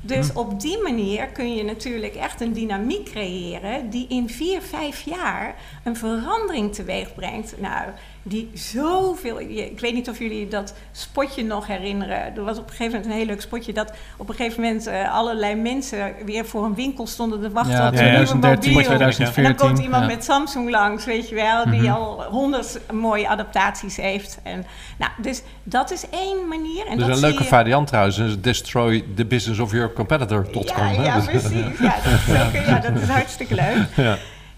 Dus 0.00 0.28
Hm. 0.30 0.38
op 0.38 0.60
die 0.60 0.82
manier 0.82 1.26
kun 1.26 1.54
je 1.54 1.64
natuurlijk 1.64 2.14
echt 2.14 2.40
een 2.40 2.52
dynamiek 2.52 3.04
creëren 3.04 3.90
die 3.90 4.06
in 4.08 4.28
vier, 4.28 4.62
vijf 4.62 5.00
jaar 5.00 5.54
een 5.84 5.96
verandering 5.96 6.74
teweeg 6.74 7.14
brengt. 7.14 7.60
Nou, 7.60 7.82
die 8.28 8.50
zoveel. 8.54 9.40
Ik 9.40 9.80
weet 9.80 9.94
niet 9.94 10.08
of 10.08 10.18
jullie 10.18 10.48
dat 10.48 10.74
spotje 10.92 11.44
nog 11.44 11.66
herinneren. 11.66 12.36
Er 12.36 12.44
was 12.44 12.58
op 12.58 12.64
een 12.64 12.70
gegeven 12.70 12.92
moment 12.92 13.10
een 13.10 13.16
heel 13.16 13.26
leuk 13.26 13.40
spotje 13.40 13.72
dat 13.72 13.92
op 14.16 14.28
een 14.28 14.34
gegeven 14.34 14.62
moment 14.62 14.86
eh, 14.86 15.14
allerlei 15.14 15.54
mensen 15.54 16.14
weer 16.24 16.46
voor 16.46 16.64
een 16.64 16.74
winkel 16.74 17.06
stonden 17.06 17.40
te 17.40 17.50
wachten 17.50 17.72
Ja, 17.74 17.86
op 17.88 17.94
een 17.94 18.04
nieuwe 18.04 18.24
2013, 18.24 18.72
mobiel. 18.72 18.86
2014. 18.86 19.44
En 19.44 19.56
dan 19.56 19.66
komt 19.68 19.78
iemand 19.84 20.02
ja. 20.02 20.14
met 20.14 20.24
Samsung 20.24 20.70
langs, 20.70 21.04
weet 21.04 21.28
je 21.28 21.34
wel, 21.34 21.64
die 21.70 21.80
Mhm. 21.80 21.92
al 21.92 22.22
honderd 22.24 22.80
mooie 22.92 23.28
adaptaties 23.28 23.96
heeft. 23.96 24.38
En, 24.42 24.64
nou, 24.98 25.12
dus 25.22 25.42
dat 25.62 25.90
is 25.90 26.04
één 26.10 26.48
manier. 26.48 26.86
En 26.86 26.96
Dus 26.96 27.06
dat 27.06 27.14
een 27.16 27.22
leuke 27.22 27.42
je- 27.42 27.48
variant 27.48 27.86
trouwens 27.86 28.18
is 28.18 28.40
destroy 28.40 29.04
the 29.14 29.24
business 29.24 29.60
of 29.60 29.72
your 29.72 29.92
competitor.com. 29.92 30.92
Ja, 30.94 31.02
ja 31.02 31.14
Dus- 31.16 31.24
precies. 31.24 31.78
Ja 31.80 31.94
dat, 32.04 32.12
is 32.12 32.42
ook, 32.46 32.66
ja, 32.66 32.78
dat 32.78 33.02
is 33.02 33.08
hartstikke 33.08 33.54
leuk. 33.54 33.86
Ja. 34.06 34.16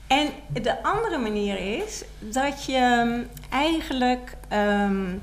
En 0.09 0.31
de 0.63 0.83
andere 0.83 1.19
manier 1.19 1.81
is 1.81 2.05
dat 2.19 2.65
je 2.65 2.77
ehm, 2.77 3.23
eigenlijk 3.51 4.37
ehm, 4.49 5.15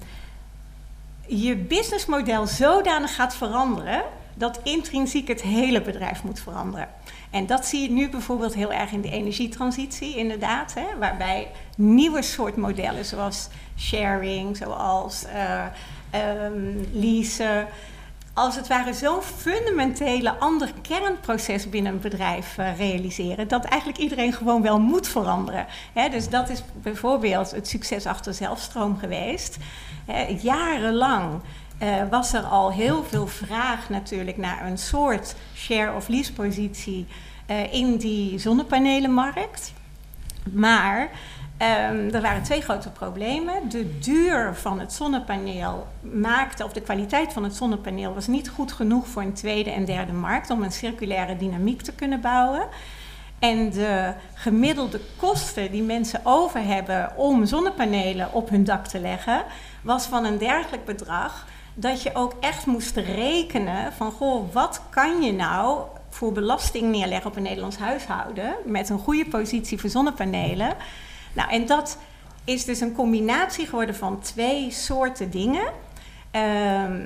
je 1.27 1.55
businessmodel 1.55 2.47
zodanig 2.47 3.15
gaat 3.15 3.35
veranderen 3.35 4.03
dat 4.33 4.59
intrinsiek 4.63 5.27
het 5.27 5.41
hele 5.41 5.81
bedrijf 5.81 6.23
moet 6.23 6.39
veranderen. 6.39 6.87
En 7.29 7.45
dat 7.45 7.65
zie 7.65 7.81
je 7.81 7.91
nu 7.91 8.09
bijvoorbeeld 8.09 8.53
heel 8.53 8.73
erg 8.73 8.91
in 8.91 9.01
de 9.01 9.11
energietransitie, 9.11 10.17
inderdaad. 10.17 10.73
Hè, 10.73 10.85
waarbij 10.99 11.47
nieuwe 11.77 12.21
soort 12.21 12.55
modellen 12.55 13.05
zoals 13.05 13.49
sharing, 13.77 14.57
zoals 14.57 15.25
eh 15.25 15.65
ehm, 16.09 16.73
leasen, 16.91 17.67
als 18.35 18.55
het 18.55 18.67
ware 18.67 18.93
zo'n 18.93 19.21
fundamentele 19.21 20.39
ander 20.39 20.71
kernproces 20.81 21.69
binnen 21.69 21.93
een 21.93 21.99
bedrijf 21.99 22.57
eh, 22.57 22.77
realiseren, 22.77 23.47
dat 23.47 23.65
eigenlijk 23.65 24.01
iedereen 24.01 24.33
gewoon 24.33 24.61
wel 24.61 24.79
moet 24.79 25.07
veranderen. 25.07 25.65
Dus 26.11 26.29
dat 26.29 26.49
is 26.49 26.63
bijvoorbeeld 26.81 27.51
het 27.51 27.67
succes 27.67 28.05
achter 28.05 28.33
zelfstroom 28.33 28.97
geweest. 28.97 29.57
Jarenlang 30.41 31.41
eh, 31.77 32.01
was 32.09 32.33
er 32.33 32.43
al 32.43 32.71
heel 32.71 33.03
veel 33.03 33.27
vraag 33.27 33.89
natuurlijk 33.89 34.37
naar 34.37 34.65
een 34.65 34.77
soort 34.77 35.35
share 35.55 35.95
of 35.95 36.07
lease 36.07 36.33
positie 36.33 37.07
eh, 37.45 37.73
in 37.73 37.97
die 37.97 38.39
zonnepanelenmarkt. 38.39 39.73
Maar 40.53 41.09
ehm, 41.57 42.09
er 42.13 42.21
waren 42.21 42.43
twee 42.43 42.61
grote 42.61 42.89
problemen. 42.89 43.69
De 43.69 43.97
duur 43.99 44.55
van 44.55 44.79
het 44.79 44.93
zonnepaneel 44.93 45.87
maakte, 46.01 46.63
of 46.63 46.73
de 46.73 46.81
kwaliteit 46.81 47.33
van 47.33 47.43
het 47.43 47.55
zonnepaneel 47.55 48.13
was 48.13 48.27
niet 48.27 48.49
goed 48.49 48.71
genoeg 48.71 49.07
voor 49.07 49.21
een 49.21 49.33
tweede 49.33 49.71
en 49.71 49.85
derde 49.85 50.13
markt 50.13 50.49
om 50.49 50.63
een 50.63 50.71
circulaire 50.71 51.37
dynamiek 51.37 51.81
te 51.81 51.93
kunnen 51.93 52.21
bouwen. 52.21 52.67
En 53.39 53.69
de 53.69 54.13
gemiddelde 54.33 54.99
kosten 55.17 55.71
die 55.71 55.83
mensen 55.83 56.19
over 56.23 56.63
hebben 56.63 57.17
om 57.17 57.45
zonnepanelen 57.45 58.33
op 58.33 58.49
hun 58.49 58.63
dak 58.63 58.87
te 58.87 58.99
leggen, 58.99 59.43
was 59.81 60.05
van 60.05 60.25
een 60.25 60.37
dergelijk 60.37 60.85
bedrag 60.85 61.45
dat 61.73 62.01
je 62.01 62.15
ook 62.15 62.33
echt 62.39 62.65
moest 62.65 62.95
rekenen 62.95 63.93
van 63.93 64.11
goh, 64.11 64.53
wat 64.53 64.81
kan 64.89 65.21
je 65.21 65.33
nou 65.33 65.81
voor 66.09 66.31
belasting 66.31 66.91
neerleggen 66.91 67.29
op 67.29 67.35
een 67.35 67.43
Nederlands 67.43 67.77
huishouden 67.77 68.55
met 68.65 68.89
een 68.89 68.99
goede 68.99 69.25
positie 69.25 69.79
voor 69.79 69.89
zonnepanelen. 69.89 70.75
Nou, 71.35 71.49
en 71.49 71.65
dat 71.65 71.97
is 72.43 72.65
dus 72.65 72.79
een 72.79 72.93
combinatie 72.93 73.65
geworden 73.65 73.95
van 73.95 74.19
twee 74.21 74.71
soorten 74.71 75.29
dingen. 75.29 75.67
Ehm, 76.31 77.01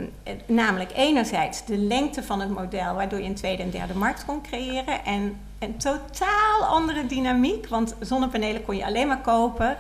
namelijk 0.46 0.92
enerzijds 0.96 1.66
de 1.66 1.78
lengte 1.78 2.24
van 2.24 2.40
het 2.40 2.50
model, 2.50 2.94
waardoor 2.94 3.20
je 3.20 3.26
een 3.26 3.36
tweede 3.36 3.64
en 3.64 3.70
derde 3.70 3.94
markt 3.94 4.26
kon 4.26 4.42
creëren. 4.42 5.06
En 5.06 5.38
een 5.60 5.78
totaal 5.78 6.64
andere 6.68 7.06
dynamiek, 7.06 7.68
want 7.68 7.96
zonnepanelen 8.00 8.64
kon 8.64 8.76
je 8.76 8.86
alleen 8.86 9.08
maar 9.08 9.22
kopen. 9.22 9.78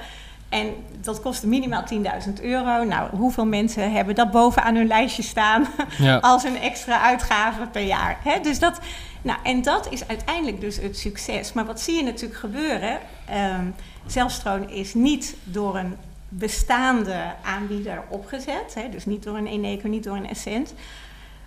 En 0.50 0.74
dat 1.02 1.22
kostte 1.22 1.48
minimaal 1.48 1.84
10.000 2.28 2.42
euro. 2.42 2.84
Nou, 2.84 3.16
hoeveel 3.16 3.46
mensen 3.46 3.92
hebben 3.92 4.16
dat 4.16 4.32
bovenaan 4.32 4.76
hun 4.76 4.88
lijstje 4.88 5.24
staan 5.24 5.68
Ja. 5.98 6.18
als 6.18 6.44
een 6.44 6.58
extra 6.62 7.02
uitgave 7.02 7.66
per 7.68 7.84
jaar? 7.84 8.18
Hè? 8.24 8.40
Dus 8.40 8.60
dat, 8.60 8.80
nou, 9.22 9.40
en 9.44 9.62
dat 9.62 9.92
is 9.92 10.08
uiteindelijk 10.08 10.62
dus 10.62 10.78
het 10.78 10.98
succes. 10.98 11.54
Maar 11.54 11.66
wat 11.66 11.82
zie 11.82 11.96
je 11.96 12.04
natuurlijk 12.04 12.40
gebeuren? 12.40 13.00
Ehm 13.26 13.66
zelfstroom 14.12 14.64
is 14.68 14.94
niet 14.94 15.36
door 15.44 15.78
een 15.78 15.96
bestaande 16.30 17.34
aanbieder 17.44 18.04
opgezet. 18.10 18.74
Hè? 18.74 18.90
Dus 18.90 19.06
niet 19.06 19.24
door 19.24 19.38
een 19.38 19.48
Eneco, 19.48 19.88
niet 19.88 20.04
door 20.04 20.16
een 20.16 20.30
Essent. 20.30 20.74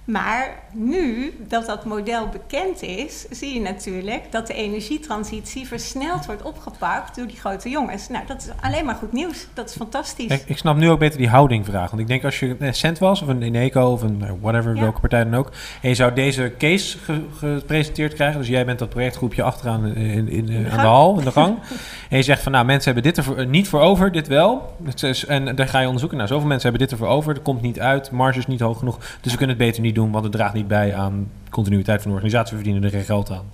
Maar 0.04 0.48
nu 0.72 1.32
dat 1.48 1.66
dat 1.66 1.84
model 1.84 2.28
bekend 2.28 2.82
is, 2.82 3.26
zie 3.30 3.54
je 3.54 3.60
natuurlijk 3.60 4.22
dat 4.32 4.46
de 4.46 4.54
energietransitie 4.54 5.66
versneld 5.66 6.26
wordt 6.26 6.42
opgepakt 6.42 7.16
door 7.16 7.26
die 7.26 7.36
grote 7.36 7.68
jongens. 7.68 8.08
Nou, 8.08 8.26
dat 8.26 8.36
is 8.36 8.48
alleen 8.66 8.84
maar 8.84 8.94
goed 8.94 9.12
nieuws. 9.12 9.46
Dat 9.54 9.68
is 9.68 9.76
fantastisch. 9.76 10.30
Ik, 10.30 10.42
ik 10.46 10.58
snap 10.58 10.76
nu 10.76 10.90
ook 10.90 10.98
beter 10.98 11.18
die 11.18 11.28
houdingvraag. 11.28 11.90
Want 11.90 12.02
ik 12.02 12.08
denk 12.08 12.24
als 12.24 12.40
je 12.40 12.56
een 12.58 12.74
Cent 12.74 12.98
was, 12.98 13.22
of 13.22 13.28
een 13.28 13.42
Eneco, 13.42 13.92
of 13.92 14.02
een 14.02 14.16
nou, 14.16 14.38
whatever, 14.40 14.74
Ja. 14.74 14.80
welke 14.80 15.00
partij 15.00 15.24
dan 15.24 15.34
ook. 15.34 15.50
En 15.82 15.88
je 15.88 15.94
zou 15.94 16.12
deze 16.14 16.52
case 16.58 16.98
ge- 16.98 17.26
gepresenteerd 17.36 18.14
krijgen. 18.14 18.38
Dus 18.38 18.48
jij 18.48 18.64
bent 18.64 18.78
dat 18.78 18.88
projectgroepje 18.88 19.42
achteraan 19.42 19.86
in, 19.86 19.96
in, 19.96 20.28
in, 20.28 20.46
de 20.46 20.56
aan 20.56 20.62
de 20.62 20.70
gang. 20.70 20.82
hal, 20.82 21.18
in 21.18 21.24
de 21.24 21.30
gang. 21.32 21.58
en 22.10 22.16
je 22.16 22.22
zegt 22.22 22.42
van, 22.42 22.52
nou, 22.52 22.64
mensen 22.64 22.92
hebben 22.94 23.12
dit 23.14 23.26
er 23.26 23.38
eh, 23.38 23.46
niet 23.46 23.68
voor 23.68 23.80
over, 23.80 24.12
dit 24.12 24.28
wel. 24.28 24.76
Is, 25.02 25.24
en 25.26 25.54
dan 25.56 25.68
ga 25.68 25.78
je 25.78 25.84
onderzoeken, 25.86 26.18
nou, 26.18 26.30
zoveel 26.30 26.48
mensen 26.48 26.68
hebben 26.70 26.88
dit 26.88 26.98
er 26.98 27.04
voor 27.06 27.14
over. 27.16 27.34
Er 27.34 27.40
komt 27.40 27.62
niet 27.62 27.80
uit, 27.80 28.10
marge 28.10 28.38
is 28.38 28.46
niet 28.46 28.60
hoog 28.60 28.78
genoeg. 28.78 28.98
Dus 29.20 29.32
we 29.32 29.38
kunnen 29.38 29.56
het 29.56 29.64
beter 29.66 29.82
niet 29.82 29.91
doen, 29.94 30.10
want 30.10 30.24
het 30.24 30.32
draagt 30.32 30.54
niet 30.54 30.68
bij 30.68 30.94
aan 30.94 31.28
continuïteit 31.50 32.02
van 32.02 32.10
de 32.10 32.16
organisatie. 32.16 32.56
We 32.56 32.62
verdienen 32.62 32.84
er 32.90 32.96
geen 32.96 33.04
geld 33.06 33.30
aan. 33.30 33.44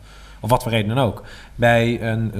Of 0.41 0.51
wat 0.51 0.63
voor 0.63 0.73
reden 0.73 0.95
dan 0.95 1.05
ook. 1.05 1.23
Bij 1.55 2.03
een 2.03 2.33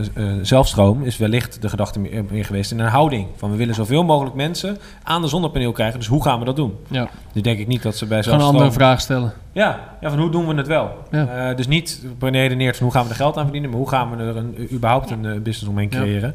zelfstroom 0.43 1.03
is 1.03 1.17
wellicht 1.17 1.63
de 1.63 1.69
gedachte 1.69 2.01
meer, 2.01 2.25
meer 2.31 2.45
geweest 2.45 2.71
in 2.71 2.79
een 2.79 2.89
houding. 2.89 3.27
Van 3.37 3.51
we 3.51 3.57
willen 3.57 3.75
zoveel 3.75 4.05
mogelijk 4.05 4.37
mensen 4.37 4.79
aan 5.03 5.23
de 5.23 5.29
zonnepaneel 5.29 5.73
krijgen. 5.73 5.99
Dus 5.99 6.09
hoe 6.09 6.23
gaan 6.23 6.39
we 6.39 6.45
dat 6.45 6.57
doen? 6.57 6.77
Ja. 6.89 7.09
Nu 7.33 7.41
denk 7.41 7.59
ik 7.59 7.67
niet 7.67 7.83
dat 7.83 7.97
ze 7.97 8.07
bij 8.07 8.23
Gewoon 8.23 8.35
een 8.35 8.41
zelfstroom... 8.41 8.67
andere 8.67 8.85
vraag 8.85 9.01
stellen. 9.01 9.33
Ja, 9.53 9.81
ja, 10.01 10.09
van 10.11 10.19
hoe 10.19 10.31
doen 10.31 10.47
we 10.47 10.55
het 10.55 10.67
wel? 10.67 10.91
Ja. 11.11 11.49
Eh, 11.51 11.57
dus 11.57 11.67
niet 11.67 12.05
benedeneerd 12.19 12.77
van 12.77 12.85
hoe 12.87 12.95
gaan 12.95 13.05
we 13.05 13.11
er 13.11 13.17
geld 13.17 13.37
aan 13.37 13.43
verdienen, 13.43 13.71
maar 13.71 13.79
hoe 13.79 13.89
gaan 13.89 14.17
we 14.17 14.23
er 14.23 14.37
een, 14.37 14.69
überhaupt 14.73 15.11
een 15.11 15.25
eh, 15.27 15.33
business 15.33 15.69
omheen 15.69 15.89
Ja. 15.91 15.99
creëren. 15.99 16.35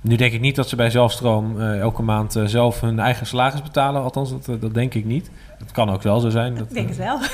Nu 0.00 0.16
denk 0.16 0.32
ik 0.32 0.40
niet 0.40 0.56
dat 0.56 0.68
ze 0.68 0.76
bij 0.76 0.90
zelfstroom 0.90 1.60
eh, 1.60 1.80
elke 1.80 2.02
maand 2.02 2.40
zelf 2.44 2.80
hun 2.80 2.98
eigen 2.98 3.26
salaris 3.26 3.62
betalen. 3.62 4.02
Althans, 4.02 4.30
dat, 4.30 4.60
dat 4.60 4.74
denk 4.74 4.94
ik 4.94 5.04
niet. 5.04 5.30
Dat 5.58 5.72
kan 5.72 5.90
ook 5.90 6.02
wel 6.02 6.20
zo 6.20 6.30
zijn. 6.30 6.54
Dat, 6.54 6.66
Ik 6.68 6.74
denk 6.74 6.88
het 6.88 6.96
wel. 6.96 7.18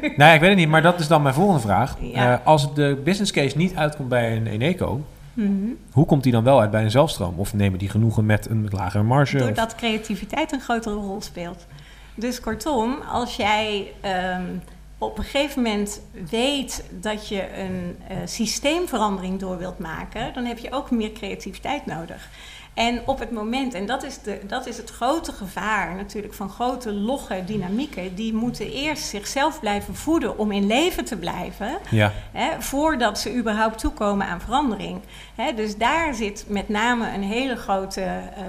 Nee, 0.00 0.16
Nou 0.16 0.34
ik 0.34 0.40
weet 0.40 0.48
het 0.48 0.58
niet, 0.58 0.68
maar 0.68 0.82
dat 0.82 1.00
is 1.00 1.08
dan 1.08 1.22
mijn 1.22 1.34
volgende 1.34 1.60
vraag. 1.60 1.96
Ja. 2.00 2.32
Eh, 2.40 2.46
als 2.46 2.74
de 2.74 3.00
business 3.04 3.32
case 3.32 3.56
niet 3.56 3.74
uitkomt 3.76 4.08
bij 4.08 4.36
een 4.36 4.46
Eneco, 4.46 5.04
Mhm. 5.32 5.52
hoe 5.92 6.06
komt 6.06 6.22
die 6.22 6.32
dan 6.32 6.44
wel 6.44 6.60
uit 6.60 6.70
bij 6.70 6.82
een 6.82 6.90
zelfstroom? 6.90 7.34
Of 7.38 7.54
nemen 7.54 7.78
die 7.78 7.88
genoegen 7.88 8.26
met 8.26 8.50
een 8.50 8.60
met 8.62 8.72
lagere 8.72 9.02
marge? 9.02 9.36
Of- 9.36 9.42
Doordat 9.42 9.74
creativiteit 9.74 10.52
een 10.52 10.60
grotere 10.60 10.94
rol 10.94 11.22
speelt. 11.22 11.66
Dus 12.14 12.40
kortom, 12.40 12.96
als 13.12 13.36
jij 13.36 13.92
ehm, 14.00 14.42
op 14.98 15.18
een 15.18 15.24
gegeven 15.24 15.62
moment 15.62 16.00
weet 16.30 16.84
dat 17.00 17.28
je 17.28 17.58
een 17.58 17.96
eh, 18.08 18.16
systeemverandering 18.24 19.40
door 19.40 19.58
wilt 19.58 19.78
maken, 19.78 20.32
dan 20.34 20.44
heb 20.44 20.58
je 20.58 20.72
ook 20.72 20.90
meer 20.90 21.12
creativiteit 21.12 21.86
nodig. 21.86 22.28
En 22.76 23.00
op 23.06 23.18
het 23.18 23.30
moment, 23.30 23.74
en 23.74 23.86
dat 23.86 24.02
is, 24.02 24.18
de, 24.22 24.40
dat 24.46 24.66
is 24.66 24.76
het 24.76 24.90
grote 24.90 25.32
gevaar 25.32 25.94
natuurlijk 25.94 26.34
van 26.34 26.50
grote 26.50 26.92
logge 26.92 27.42
dynamieken, 27.46 28.14
die 28.14 28.34
moeten 28.34 28.72
eerst 28.72 29.04
zichzelf 29.04 29.60
blijven 29.60 29.94
voeden 29.94 30.38
om 30.38 30.52
in 30.52 30.66
leven 30.66 31.04
te 31.04 31.16
blijven. 31.16 31.78
Ja, 31.90 32.12
Hè, 32.32 32.62
voordat 32.62 33.18
ze 33.18 33.36
überhaupt 33.36 33.78
toekomen 33.78 34.26
aan 34.26 34.40
verandering. 34.40 35.00
Hè, 35.34 35.54
dus 35.54 35.76
daar 35.76 36.14
zit 36.14 36.44
met 36.48 36.68
name 36.68 37.14
een 37.14 37.22
hele 37.22 37.56
grote 37.56 38.00
eh, 38.00 38.42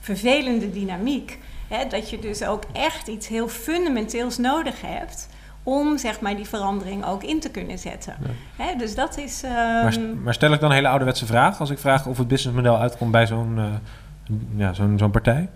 vervelende 0.00 0.70
dynamiek. 0.70 1.38
Hè, 1.68 1.86
dat 1.86 2.10
je 2.10 2.18
dus 2.18 2.44
ook 2.44 2.62
echt 2.72 3.06
iets 3.08 3.28
heel 3.28 3.48
fundamenteels 3.48 4.38
nodig 4.38 4.80
hebt 4.80 5.28
om 5.62 5.98
zeg 5.98 6.20
maar, 6.20 6.36
die 6.36 6.48
verandering 6.48 7.04
ook 7.04 7.22
in 7.22 7.40
te 7.40 7.50
kunnen 7.50 7.78
zetten. 7.78 8.14
Hè, 8.56 8.76
dus 8.76 8.94
dat 8.94 9.18
is. 9.18 9.42
maar, 9.42 9.92
ehm, 9.92 10.22
maar 10.22 10.34
stel 10.34 10.52
ik 10.52 10.60
dan 10.60 10.70
een 10.70 10.76
hele 10.76 10.88
ouderwetse 10.88 11.26
vraag 11.26 11.60
als 11.60 11.70
ik 11.70 11.78
vraag 11.78 12.06
of 12.06 12.18
het 12.18 12.28
businessmodel 12.28 12.78
uitkomt 12.78 13.10
bij 13.10 13.26
zo'n 13.26 13.58
eh, 13.58 13.64
ja, 14.56 14.72
zo'n 14.72 14.98
zo'n 14.98 15.10
partij? 15.10 15.48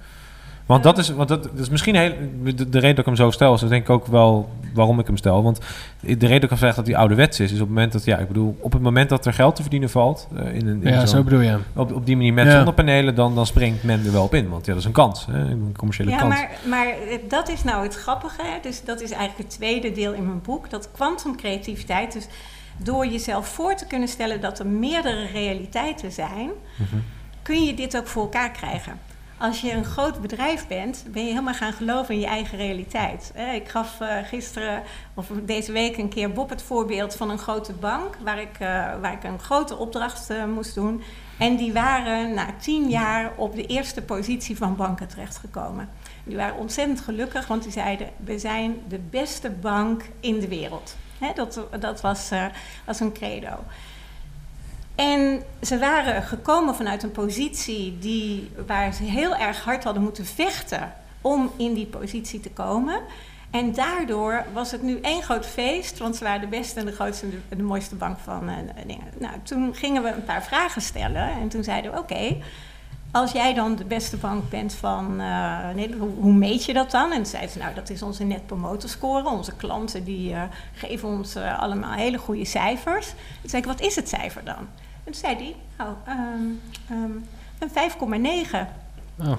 Want, 0.67 0.83
dat 0.83 0.99
is, 0.99 1.09
want 1.11 1.29
dat, 1.29 1.43
dat 1.43 1.59
is 1.59 1.69
misschien 1.69 1.95
heel, 1.97 2.13
de, 2.43 2.55
de 2.55 2.79
reden 2.79 2.89
dat 2.97 2.99
ik 2.99 3.05
hem 3.05 3.17
zo 3.17 3.31
stel, 3.31 3.55
is 3.55 3.61
dat 3.61 3.69
denk 3.71 3.83
ik 3.83 3.91
ook 3.91 4.07
wel 4.07 4.49
waarom 4.75 4.99
ik 4.99 5.07
hem 5.07 5.17
stel. 5.17 5.43
Want 5.43 5.59
de 6.01 6.07
reden 6.15 6.31
dat 6.31 6.43
ik 6.43 6.49
hem 6.49 6.59
zeg 6.59 6.75
dat 6.75 6.87
hij 6.87 6.97
ouderwets 6.97 7.41
is, 7.41 7.47
is 7.53 7.55
op 7.61 7.67
het 7.67 7.69
moment 7.75 7.93
dat, 7.93 8.05
ja, 8.05 8.19
ik 8.19 8.27
bedoel, 8.29 8.57
op 8.61 8.73
het 8.73 8.83
moment 8.83 9.09
dat 9.09 9.27
er 9.27 9.33
geld 9.33 9.57
te 9.57 9.63
verdienen 9.63 9.91
valt, 9.91 10.29
eh, 10.37 10.55
in 10.55 10.67
een, 10.67 10.83
in 10.83 10.93
Ja, 10.93 11.07
zo 11.07 11.23
bedoel 11.23 11.41
je. 11.41 11.59
op, 11.75 11.93
op 11.93 12.07
die 12.07 12.17
manier 12.17 12.33
met 12.33 12.47
Ja. 12.47 12.53
zonnepanelen, 12.57 13.15
dan, 13.15 13.35
dan 13.35 13.47
springt 13.47 13.83
men 13.83 14.05
er 14.05 14.13
wel 14.13 14.25
op 14.25 14.35
in. 14.35 14.49
Want 14.49 14.67
ja, 14.67 14.73
dat 14.73 14.81
is 14.81 14.87
een 14.87 14.93
kans, 14.95 15.27
hè, 15.27 15.39
een 15.39 15.75
commerciële 15.77 16.11
Ja, 16.11 16.17
kans. 16.19 16.35
maar, 16.35 16.51
maar 16.69 16.87
eh, 16.87 17.19
dat 17.29 17.49
is 17.49 17.65
nou 17.65 17.83
het 17.83 17.95
grappige. 17.95 18.43
hè. 18.43 18.59
Dus 18.63 18.85
dat 18.85 19.01
is 19.01 19.11
eigenlijk 19.11 19.49
het 19.49 19.59
tweede 19.59 19.93
deel 19.93 20.13
in 20.13 20.27
mijn 20.27 20.43
boek. 20.43 20.71
Dat 20.71 20.89
kwantumcreativiteit. 20.93 22.13
Dus 22.13 22.27
door 22.77 23.07
jezelf 23.07 23.49
voor 23.49 23.75
te 23.75 23.87
kunnen 23.87 24.09
stellen 24.09 24.41
dat 24.41 24.59
er 24.59 24.67
meerdere 24.67 25.27
realiteiten 25.33 26.13
zijn, 26.13 26.51
kun 27.43 27.65
je 27.65 27.75
dit 27.75 27.97
ook 27.97 28.07
voor 28.07 28.23
elkaar 28.23 28.51
krijgen. 28.51 28.93
Als 29.39 29.61
je 29.61 29.73
een 29.73 29.85
groot 29.85 30.21
bedrijf 30.21 30.67
bent, 30.67 31.05
ben 31.09 31.23
je 31.23 31.29
helemaal 31.29 31.55
gaan 31.55 31.73
geloven 31.73 32.15
in 32.15 32.21
je 32.21 32.27
eigen 32.27 32.59
realiteit. 32.59 33.33
Ik 33.55 33.69
gaf 33.69 34.01
eh, 34.01 34.17
gisteren 34.25 34.83
of 35.15 35.31
deze 35.43 35.73
week 35.73 35.97
een 35.97 36.09
keer 36.09 36.33
Bob 36.33 36.51
het 36.51 36.63
voorbeeld 36.63 37.17
van 37.17 37.31
een 37.31 37.39
grote 37.39 37.73
bank 37.73 38.17
waar 38.23 38.41
ik, 38.41 38.53
eh, 38.53 38.69
waar 39.01 39.13
ik 39.13 39.25
een 39.25 39.39
grote 39.39 39.77
opdracht 39.77 40.31
eh, 40.31 40.45
moest 40.45 40.75
doen. 40.75 41.03
En 41.39 41.57
die 41.57 41.73
waren 41.73 42.35
na 42.35 42.47
tien 42.61 42.89
jaar 42.89 43.33
op 43.37 43.55
de 43.55 43.67
eerste 43.67 44.03
positie 44.03 44.57
van 44.57 44.77
banken 44.77 45.09
terechtgekomen. 45.09 45.89
Die 46.25 46.37
waren 46.37 46.57
ontzettend 46.57 47.01
gelukkig, 47.01 47.47
want 47.47 47.63
die 47.63 47.73
zeiden: 47.73 48.09
We 48.17 48.39
zijn 48.39 48.77
de 48.89 49.01
beste 49.11 49.51
bank 49.51 50.03
in 50.21 50.41
de 50.41 50.49
wereld. 50.49 50.97
dat 51.35 51.61
dat 51.81 52.01
was, 52.01 52.31
was 52.87 53.01
een 53.01 53.13
credo. 53.13 53.59
En 54.95 55.43
ze 55.63 55.79
waren 55.79 56.23
gekomen 56.23 56.75
vanuit 56.75 57.03
een 57.03 57.13
positie 57.13 57.99
die, 57.99 58.51
waar 58.67 58.95
ze 58.95 59.03
heel 59.03 59.37
erg 59.37 59.65
hard 59.65 59.85
hadden 59.85 60.03
moeten 60.03 60.27
vechten 60.27 60.93
om 61.21 61.51
in 61.57 61.75
die 61.75 61.87
positie 61.87 62.41
te 62.41 62.51
komen. 62.51 63.01
En 63.51 63.73
daardoor 63.73 64.45
was 64.53 64.71
het 64.71 64.83
nu 64.83 65.01
één 65.01 65.23
groot 65.23 65.47
feest, 65.47 65.99
want 65.99 66.17
ze 66.17 66.25
waren 66.25 66.41
de 66.41 66.57
beste 66.57 66.81
en 66.81 66.87
de 66.87 66.93
grootste 66.93 67.27
en 67.49 67.57
de, 67.57 67.63
mooiste 67.63 67.95
bank 67.95 68.19
van 68.19 68.49
uh, 68.49 68.57
dingen. 68.87 69.07
Nou, 69.19 69.35
toen 69.43 69.75
gingen 69.75 70.03
we 70.03 70.09
een 70.09 70.25
paar 70.25 70.45
vragen 70.45 70.83
stellen 70.83 71.31
en 71.31 71.49
toen 71.49 71.65
zeiden 71.65 71.93
we: 71.93 71.99
Oké, 71.99 72.37
als 73.15 73.33
jij 73.33 73.55
dan 73.55 73.77
de 73.77 73.85
beste 73.85 74.17
bank 74.17 74.51
bent 74.51 74.75
van 74.75 75.21
uh, 75.21 75.59
Nederland, 75.75 76.13
hoe, 76.21 76.33
meet 76.33 76.65
je 76.65 76.73
dat 76.73 76.91
dan? 76.91 77.13
En 77.13 77.27
zeiden 77.27 77.51
ze: 77.51 77.59
Nou, 77.59 77.75
dat 77.75 77.91
is 77.91 78.03
onze 78.03 78.25
net 78.25 78.47
promoter 78.47 78.89
score. 78.89 79.29
Onze 79.29 79.53
klanten 79.57 80.05
die 80.05 80.31
uh, 80.31 80.43
geven 80.75 81.09
ons 81.09 81.37
allemaal 81.37 81.93
hele 81.93 82.19
goede 82.19 82.45
cijfers. 82.45 83.07
Toen 83.41 83.51
zei 83.51 83.63
ik: 83.63 83.69
Wat 83.69 83.81
is 83.81 83.97
het 83.97 84.09
cijfer 84.09 84.45
dan? 84.45 84.69
En 85.05 85.13
toen 85.13 85.21
zei 85.21 85.37
hij, 85.37 85.87
oh, 85.87 86.15
um, 86.35 86.61
um, 86.91 87.27
een 87.59 87.69
5,9. 87.69 87.75
Oh. 89.19 89.33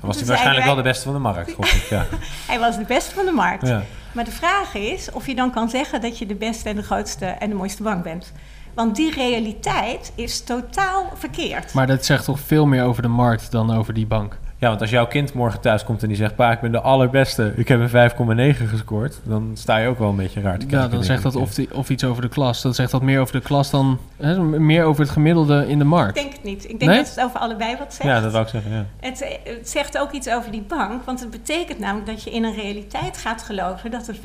Was 0.00 0.16
hij 0.16 0.26
waarschijnlijk 0.26 0.64
wel 0.64 0.74
de 0.74 0.82
beste 0.82 1.04
van 1.04 1.12
de 1.12 1.18
markt, 1.18 1.50
ik, 1.50 1.86
ja. 1.90 2.06
hij 2.46 2.58
was 2.58 2.76
de 2.76 2.84
beste 2.84 3.14
van 3.14 3.24
de 3.24 3.32
markt. 3.32 3.66
Ja. 3.66 3.82
Maar 4.12 4.24
de 4.24 4.30
vraag 4.30 4.74
is 4.74 5.10
of 5.10 5.26
je 5.26 5.34
dan 5.34 5.50
kan 5.50 5.70
zeggen 5.70 6.00
dat 6.00 6.18
je 6.18 6.26
de 6.26 6.34
beste 6.34 6.68
en 6.68 6.76
de 6.76 6.82
grootste 6.82 7.26
en 7.26 7.48
de 7.48 7.54
mooiste 7.54 7.82
bank 7.82 8.02
bent. 8.02 8.32
Want 8.74 8.96
die 8.96 9.14
realiteit 9.14 10.12
is 10.14 10.40
totaal 10.40 11.12
verkeerd. 11.14 11.72
Maar 11.72 11.86
dat 11.86 12.04
zegt 12.04 12.24
toch 12.24 12.40
veel 12.40 12.66
meer 12.66 12.84
over 12.84 13.02
de 13.02 13.08
markt 13.08 13.50
dan 13.50 13.76
over 13.76 13.94
die 13.94 14.06
bank? 14.06 14.38
Ja, 14.64 14.68
want 14.68 14.80
als 14.80 14.90
jouw 14.90 15.06
kind 15.06 15.32
morgen 15.32 15.60
thuis 15.60 15.84
komt 15.84 16.02
en 16.02 16.08
die 16.08 16.16
zegt... 16.16 16.34
pa, 16.34 16.52
ik 16.52 16.60
ben 16.60 16.72
de 16.72 16.80
allerbeste, 16.80 17.52
ik 17.56 17.68
heb 17.68 17.92
een 17.92 18.54
5,9 18.54 18.68
gescoord... 18.68 19.20
dan 19.22 19.50
sta 19.54 19.76
je 19.76 19.88
ook 19.88 19.98
wel 19.98 20.08
een 20.08 20.16
beetje 20.16 20.40
raar 20.40 20.58
te 20.58 20.66
kijken. 20.66 20.88
Ja, 20.88 20.94
dan 20.94 21.04
zegt 21.04 21.22
dat 21.22 21.36
of, 21.36 21.54
die, 21.54 21.74
of 21.74 21.90
iets 21.90 22.04
over 22.04 22.22
de 22.22 22.28
klas. 22.28 22.62
Dan 22.62 22.74
zegt 22.74 22.90
dat 22.90 23.02
meer 23.02 23.20
over 23.20 23.32
de 23.32 23.40
klas 23.40 23.70
dan... 23.70 23.98
Hè, 24.16 24.42
meer 24.42 24.84
over 24.84 25.02
het 25.02 25.10
gemiddelde 25.10 25.68
in 25.68 25.78
de 25.78 25.84
markt. 25.84 26.16
Ik 26.16 26.22
denk 26.22 26.32
het 26.32 26.44
niet. 26.44 26.68
Ik 26.68 26.78
denk 26.80 26.94
dat 26.94 27.08
het 27.08 27.20
over 27.24 27.40
allebei 27.40 27.76
wat 27.76 27.94
zegt. 27.94 28.08
Ja, 28.08 28.20
dat 28.20 28.32
wou 28.32 28.44
ik 28.44 28.50
zeggen, 28.50 28.70
ja. 28.70 28.86
Het, 29.00 29.38
het, 29.44 29.68
zegt 29.68 29.98
ook 29.98 30.12
iets 30.12 30.28
over 30.28 30.50
die 30.50 30.64
bank. 30.68 31.04
Want 31.04 31.20
het 31.20 31.30
betekent 31.30 31.78
namelijk 31.78 32.06
dat 32.06 32.22
je 32.22 32.30
in 32.30 32.44
een 32.44 32.54
realiteit 32.54 33.16
gaat 33.16 33.42
geloven... 33.42 33.90
dat 33.90 34.08
er 34.08 34.14
5,9 34.14 34.20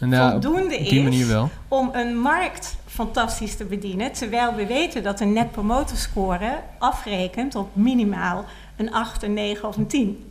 nou, 0.00 0.30
voldoende 0.30 0.78
is 0.78 1.26
om 1.68 1.90
een 1.92 2.18
markt 2.18 2.76
fantastisch 2.86 3.56
te 3.56 3.64
bedienen. 3.64 4.12
Terwijl 4.12 4.54
we 4.54 4.66
weten 4.66 5.02
dat 5.02 5.20
een 5.20 5.32
net 5.32 5.50
promoter 5.50 5.96
score 5.96 6.62
afrekent 6.78 7.54
op 7.54 7.68
minimaal 7.72 8.44
een 8.76 8.92
8, 8.92 9.22
een 9.22 9.34
9 9.34 9.68
of 9.68 9.76
een 9.76 9.86
10. 9.86 10.30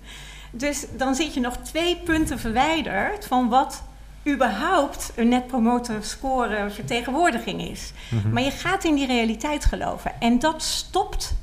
Dus 0.52 0.86
dan 0.98 1.16
zit 1.16 1.34
je 1.34 1.40
nog 1.40 1.58
twee 1.58 1.96
punten 1.96 2.40
verwijderd 2.40 3.26
van 3.26 3.50
wat 3.50 3.84
überhaupt 4.28 5.12
een 5.16 5.28
net 5.28 5.48
promoter 5.48 6.04
score 6.04 6.70
vertegenwoordiging 6.70 7.70
is. 7.70 7.92
Mhm. 8.10 8.30
Maar 8.30 8.44
je 8.44 8.52
gaat 8.52 8.84
in 8.84 8.96
die 8.96 9.08
realiteit 9.08 9.66
geloven 9.66 10.12
en 10.20 10.40
dat 10.40 10.64
stopt 10.64 11.34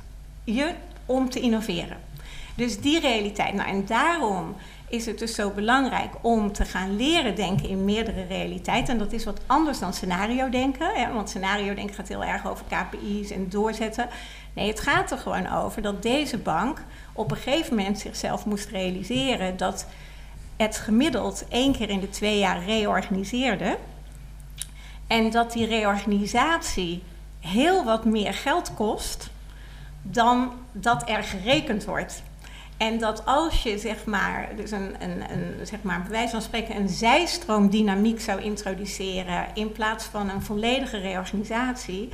je 0.43 0.71
om 1.05 1.29
te 1.29 1.39
innoveren. 1.39 1.97
Dus 2.55 2.79
die 2.79 2.99
realiteit. 2.99 3.53
Nou, 3.53 3.69
en 3.69 3.85
daarom 3.85 4.55
is 4.93 5.05
het 5.05 5.19
dus 5.19 5.35
zo 5.35 5.49
belangrijk 5.49 6.13
om 6.21 6.51
te 6.51 6.65
gaan 6.65 6.95
leren 6.95 7.35
denken 7.35 7.69
in 7.69 7.85
meerdere 7.85 8.25
realiteiten. 8.25 8.93
En 8.93 8.99
dat 8.99 9.11
is 9.11 9.23
wat 9.23 9.39
anders 9.45 9.79
dan 9.79 9.93
scenario 9.93 10.49
denken. 10.49 10.87
Hè? 10.93 11.13
Want 11.13 11.29
scenario 11.29 11.73
denken 11.73 11.95
gaat 11.95 12.07
heel 12.07 12.23
erg 12.23 12.47
over 12.47 12.65
KPI's 12.65 13.31
en 13.31 13.49
doorzetten. 13.49 14.09
Nee, 14.53 14.67
het 14.67 14.79
gaat 14.79 15.11
er 15.11 15.17
gewoon 15.17 15.51
over 15.51 15.81
dat 15.81 16.01
deze 16.01 16.37
bank 16.37 16.83
op 17.13 17.31
een 17.31 17.37
gegeven 17.37 17.75
moment 17.75 17.99
zichzelf 17.99 18.45
moest 18.45 18.69
realiseren 18.69 19.57
dat 19.57 19.85
het 20.57 20.77
gemiddeld 20.77 21.45
één 21.49 21.73
keer 21.73 21.89
in 21.89 21.99
de 21.99 22.09
twee 22.09 22.39
jaar 22.39 22.63
reorganiseerde. 22.65 23.77
En 25.07 25.31
dat 25.31 25.51
die 25.51 25.65
reorganisatie 25.65 27.03
heel 27.39 27.83
wat 27.83 28.05
meer 28.05 28.33
geld 28.33 28.73
kost 28.73 29.29
dan 30.01 30.51
dat 30.71 31.09
er 31.09 31.23
gerekend 31.23 31.85
wordt. 31.85 32.23
En 32.77 32.97
dat 32.99 33.25
als 33.25 33.63
je 33.63 33.77
zeg 33.77 34.05
maar, 34.05 34.49
dus 34.55 34.71
een, 34.71 34.95
een, 34.99 35.31
een, 35.31 35.65
zeg 35.65 35.81
maar 35.81 36.01
bij 36.01 36.11
wijze 36.11 36.31
van 36.31 36.41
spreken 36.41 36.75
een 36.75 36.89
zijstroomdynamiek 36.89 38.21
zou 38.21 38.41
introduceren 38.41 39.45
in 39.53 39.71
plaats 39.71 40.05
van 40.05 40.29
een 40.29 40.41
volledige 40.41 40.97
reorganisatie, 40.97 42.09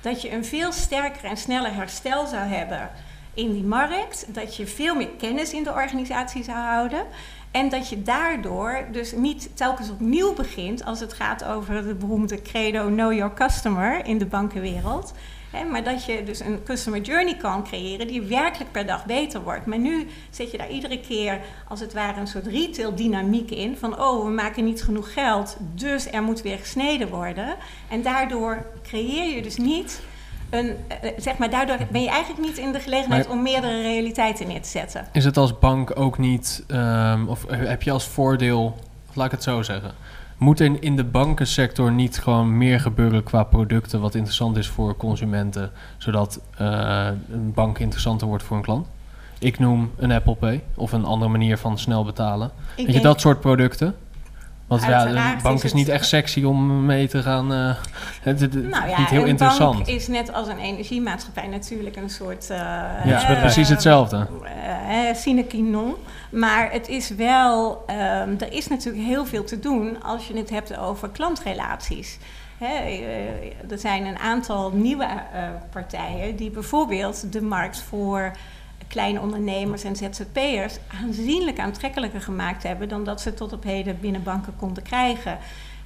dat 0.00 0.22
je 0.22 0.32
een 0.32 0.44
veel 0.44 0.72
sterker 0.72 1.24
en 1.24 1.36
sneller 1.36 1.74
herstel 1.74 2.26
zou 2.26 2.48
hebben 2.48 2.90
in 3.34 3.52
die 3.52 3.64
markt, 3.64 4.34
dat 4.34 4.56
je 4.56 4.66
veel 4.66 4.94
meer 4.94 5.10
kennis 5.18 5.52
in 5.52 5.64
de 5.64 5.72
organisatie 5.72 6.44
zou 6.44 6.58
houden. 6.58 7.06
En 7.50 7.68
dat 7.68 7.88
je 7.88 8.02
daardoor 8.02 8.84
dus 8.92 9.12
niet 9.12 9.56
telkens 9.56 9.90
opnieuw 9.90 10.34
begint 10.34 10.84
als 10.84 11.00
het 11.00 11.12
gaat 11.12 11.44
over 11.44 11.74
het 11.74 11.98
beroemde 11.98 12.42
credo 12.42 12.86
Know 12.86 13.12
Your 13.12 13.34
Customer 13.34 14.06
in 14.06 14.18
de 14.18 14.26
bankenwereld 14.26 15.12
maar 15.70 15.84
dat 15.84 16.04
je 16.04 16.22
dus 16.24 16.40
een 16.40 16.62
customer 16.62 17.00
journey 17.00 17.36
kan 17.36 17.64
creëren 17.64 18.06
die 18.06 18.22
werkelijk 18.22 18.72
per 18.72 18.86
dag 18.86 19.06
beter 19.06 19.42
wordt. 19.42 19.66
Maar 19.66 19.78
nu 19.78 20.06
zet 20.30 20.50
je 20.50 20.58
daar 20.58 20.70
iedere 20.70 21.00
keer 21.00 21.40
als 21.68 21.80
het 21.80 21.92
ware 21.92 22.20
een 22.20 22.26
soort 22.26 22.46
retail 22.46 22.94
dynamiek 22.94 23.50
in. 23.50 23.76
Van 23.76 24.00
oh, 24.00 24.24
we 24.24 24.30
maken 24.30 24.64
niet 24.64 24.82
genoeg 24.82 25.12
geld, 25.12 25.56
dus 25.74 26.10
er 26.10 26.22
moet 26.22 26.42
weer 26.42 26.58
gesneden 26.58 27.08
worden. 27.08 27.56
En 27.88 28.02
daardoor 28.02 28.66
creëer 28.82 29.34
je 29.34 29.42
dus 29.42 29.56
niet 29.56 30.02
een, 30.50 30.76
eh, 30.88 31.10
zeg 31.16 31.38
maar, 31.38 31.50
daardoor 31.50 31.76
ben 31.90 32.02
je 32.02 32.08
eigenlijk 32.08 32.46
niet 32.46 32.58
in 32.58 32.72
de 32.72 32.80
gelegenheid 32.80 33.28
om 33.28 33.42
meerdere 33.42 33.82
realiteiten 33.82 34.46
neer 34.46 34.62
te 34.62 34.68
zetten. 34.68 35.06
Is 35.12 35.24
het 35.24 35.36
als 35.36 35.58
bank 35.58 35.98
ook 35.98 36.18
niet, 36.18 36.64
um, 36.68 37.28
of 37.28 37.44
heb 37.48 37.82
je 37.82 37.90
als 37.90 38.08
voordeel, 38.08 38.76
laat 39.12 39.26
ik 39.26 39.32
het 39.32 39.42
zo 39.42 39.62
zeggen, 39.62 39.94
moet 40.40 40.60
er 40.60 40.82
in 40.82 40.96
de 40.96 41.04
bankensector 41.04 41.92
niet 41.92 42.18
gewoon 42.18 42.56
meer 42.58 42.80
gebeuren 42.80 43.22
qua 43.22 43.44
producten 43.44 44.00
wat 44.00 44.14
interessant 44.14 44.56
is 44.56 44.68
voor 44.68 44.96
consumenten, 44.96 45.70
zodat 45.98 46.40
uh, 46.60 47.08
een 47.32 47.52
bank 47.52 47.78
interessanter 47.78 48.26
wordt 48.26 48.42
voor 48.42 48.56
een 48.56 48.62
klant? 48.62 48.86
Ik 49.38 49.58
noem 49.58 49.90
een 49.96 50.12
Apple 50.12 50.34
Pay 50.34 50.62
of 50.74 50.92
een 50.92 51.04
andere 51.04 51.30
manier 51.30 51.58
van 51.58 51.78
snel 51.78 52.04
betalen. 52.04 52.50
Weet 52.76 52.92
je, 52.92 53.00
dat 53.00 53.20
soort 53.20 53.40
producten. 53.40 53.94
Want 54.70 54.82
ja, 54.82 55.06
een 55.06 55.42
bank 55.42 55.62
is, 55.62 55.72
niet 55.72 55.88
echt 55.88 56.06
sexy 56.06 56.42
om 56.42 56.84
mee 56.86 57.08
te 57.08 57.22
gaan. 57.22 57.52
Uh, 57.52 57.74
het, 58.22 58.40
het, 58.40 58.54
nou 58.54 58.88
ja, 58.88 58.98
niet 58.98 59.08
heel 59.08 59.22
een 59.22 59.28
interessant. 59.28 59.74
bank 59.74 59.86
is 59.86 60.08
net 60.08 60.32
als 60.32 60.48
een 60.48 60.58
energiemaatschappij 60.58 61.46
natuurlijk 61.46 61.96
een 61.96 62.10
soort... 62.10 62.48
Uh, 62.50 62.56
ja, 63.04 63.30
uh, 63.30 63.40
precies 63.40 63.68
hetzelfde. 63.68 64.26
Sine 65.14 65.44
non. 65.52 65.94
Maar 66.30 66.72
het 66.72 66.88
is 66.88 67.08
wel... 67.08 67.84
Um, 67.88 68.36
er 68.38 68.52
is 68.52 68.68
natuurlijk 68.68 69.04
heel 69.04 69.26
veel 69.26 69.44
te 69.44 69.58
doen 69.58 70.02
als 70.02 70.26
je 70.26 70.36
het 70.36 70.50
hebt 70.50 70.76
over 70.76 71.08
klantrelaties. 71.08 72.18
Er 73.68 73.78
zijn 73.78 74.06
een 74.06 74.18
aantal 74.18 74.70
nieuwe 74.70 75.08
partijen 75.70 76.36
die 76.36 76.50
bijvoorbeeld 76.50 77.32
de 77.32 77.42
markt 77.42 77.80
voor 77.80 78.32
kleine 78.90 79.20
ondernemers 79.20 79.84
en 79.84 79.96
ZZP'ers 79.96 80.78
aanzienlijk 81.04 81.58
aantrekkelijker 81.58 82.20
gemaakt 82.20 82.62
hebben 82.62 82.88
dan 82.88 83.04
dat 83.04 83.20
ze 83.20 83.34
tot 83.34 83.52
op 83.52 83.62
heden 83.62 84.00
binnen 84.00 84.22
banken 84.22 84.56
konden 84.56 84.82
krijgen. 84.82 85.38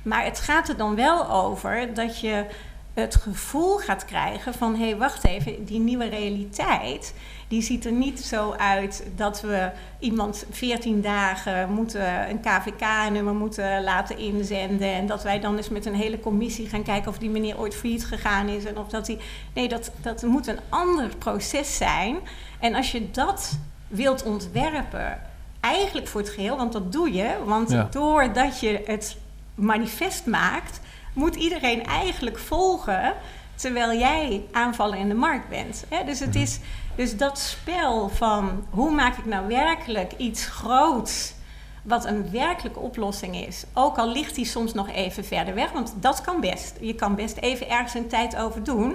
Maar 0.02 0.24
het 0.24 0.40
gaat 0.40 0.68
er 0.68 0.76
dan 0.76 0.94
wel 0.94 1.30
over 1.30 1.94
dat 1.94 2.20
je 2.20 2.46
het 2.94 3.14
gevoel 3.14 3.76
gaat 3.76 4.04
krijgen 4.04 4.54
van 4.54 4.74
hé, 4.74 4.84
hey, 4.84 4.96
wacht 4.96 5.24
even, 5.24 5.64
die 5.64 5.80
nieuwe 5.80 6.08
realiteit, 6.08 7.14
die 7.48 7.62
ziet 7.62 7.84
er 7.84 7.92
niet 7.92 8.20
zo 8.20 8.52
uit 8.52 9.06
dat 9.16 9.40
we 9.40 9.70
iemand 9.98 10.44
14 10.50 11.00
dagen 11.00 11.72
moeten 11.72 12.30
een 12.30 12.40
KVK-nummer 12.40 13.34
moeten 13.34 13.82
laten 13.82 14.18
inzenden 14.18 14.92
en 14.92 15.06
dat 15.06 15.22
wij 15.22 15.40
dan 15.40 15.56
eens 15.56 15.68
met 15.68 15.86
een 15.86 15.94
hele 15.94 16.20
commissie 16.20 16.68
gaan 16.68 16.82
kijken 16.82 17.10
of 17.10 17.18
die 17.18 17.30
meneer 17.30 17.58
ooit 17.58 17.74
failliet 17.74 18.06
gegaan 18.06 18.48
is 18.48 18.64
en 18.64 18.78
of 18.78 18.88
dat 18.88 19.06
hij. 19.06 19.18
Nee, 19.54 19.68
dat, 19.68 19.90
dat 20.02 20.22
moet 20.22 20.46
een 20.46 20.60
ander 20.68 21.16
proces 21.16 21.76
zijn. 21.76 22.16
En 22.60 22.74
als 22.74 22.92
je 22.92 23.10
dat 23.10 23.58
wilt 23.88 24.22
ontwerpen, 24.22 25.20
eigenlijk 25.60 26.06
voor 26.06 26.20
het 26.20 26.30
geheel, 26.30 26.56
want 26.56 26.72
dat 26.72 26.92
doe 26.92 27.12
je, 27.12 27.34
want 27.44 27.76
doordat 27.92 28.60
je 28.60 28.82
het 28.86 29.16
manifest 29.54 30.26
maakt, 30.26 30.80
moet 31.12 31.34
iedereen 31.34 31.86
eigenlijk 31.86 32.38
volgen 32.38 33.14
terwijl 33.54 33.98
jij 33.98 34.42
aanvallen 34.52 34.98
in 34.98 35.08
de 35.08 35.14
markt 35.14 35.48
bent. 35.48 35.84
Dus, 36.06 36.20
het 36.20 36.34
mhm. 36.34 36.38
is, 36.38 36.58
dus 36.96 37.16
dat 37.16 37.38
spel 37.38 38.08
van 38.08 38.66
hoe 38.70 38.90
maak 38.90 39.16
ik 39.16 39.24
nou 39.24 39.48
werkelijk 39.48 40.12
iets 40.16 40.46
groots 40.46 41.34
wat 41.82 42.06
een 42.06 42.30
werkelijke 42.30 42.78
oplossing 42.78 43.36
is. 43.46 43.64
Ook 43.72 43.96
al 43.96 44.12
ligt 44.12 44.34
die 44.34 44.44
soms 44.44 44.74
nog 44.74 44.90
even 44.90 45.24
verder 45.24 45.54
weg, 45.54 45.72
want 45.72 45.94
dat 46.00 46.20
kan 46.20 46.40
best. 46.40 46.76
Je 46.80 46.94
kan 46.94 47.14
best 47.14 47.36
even 47.36 47.70
ergens 47.70 47.94
een 47.94 48.08
tijd 48.08 48.36
over 48.36 48.64
doen, 48.64 48.94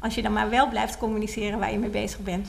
als 0.00 0.14
je 0.14 0.22
dan 0.22 0.32
maar 0.32 0.50
wel 0.50 0.68
blijft 0.68 0.98
communiceren 0.98 1.58
waar 1.58 1.72
je 1.72 1.78
mee 1.78 1.90
bezig 1.90 2.18
bent. 2.18 2.48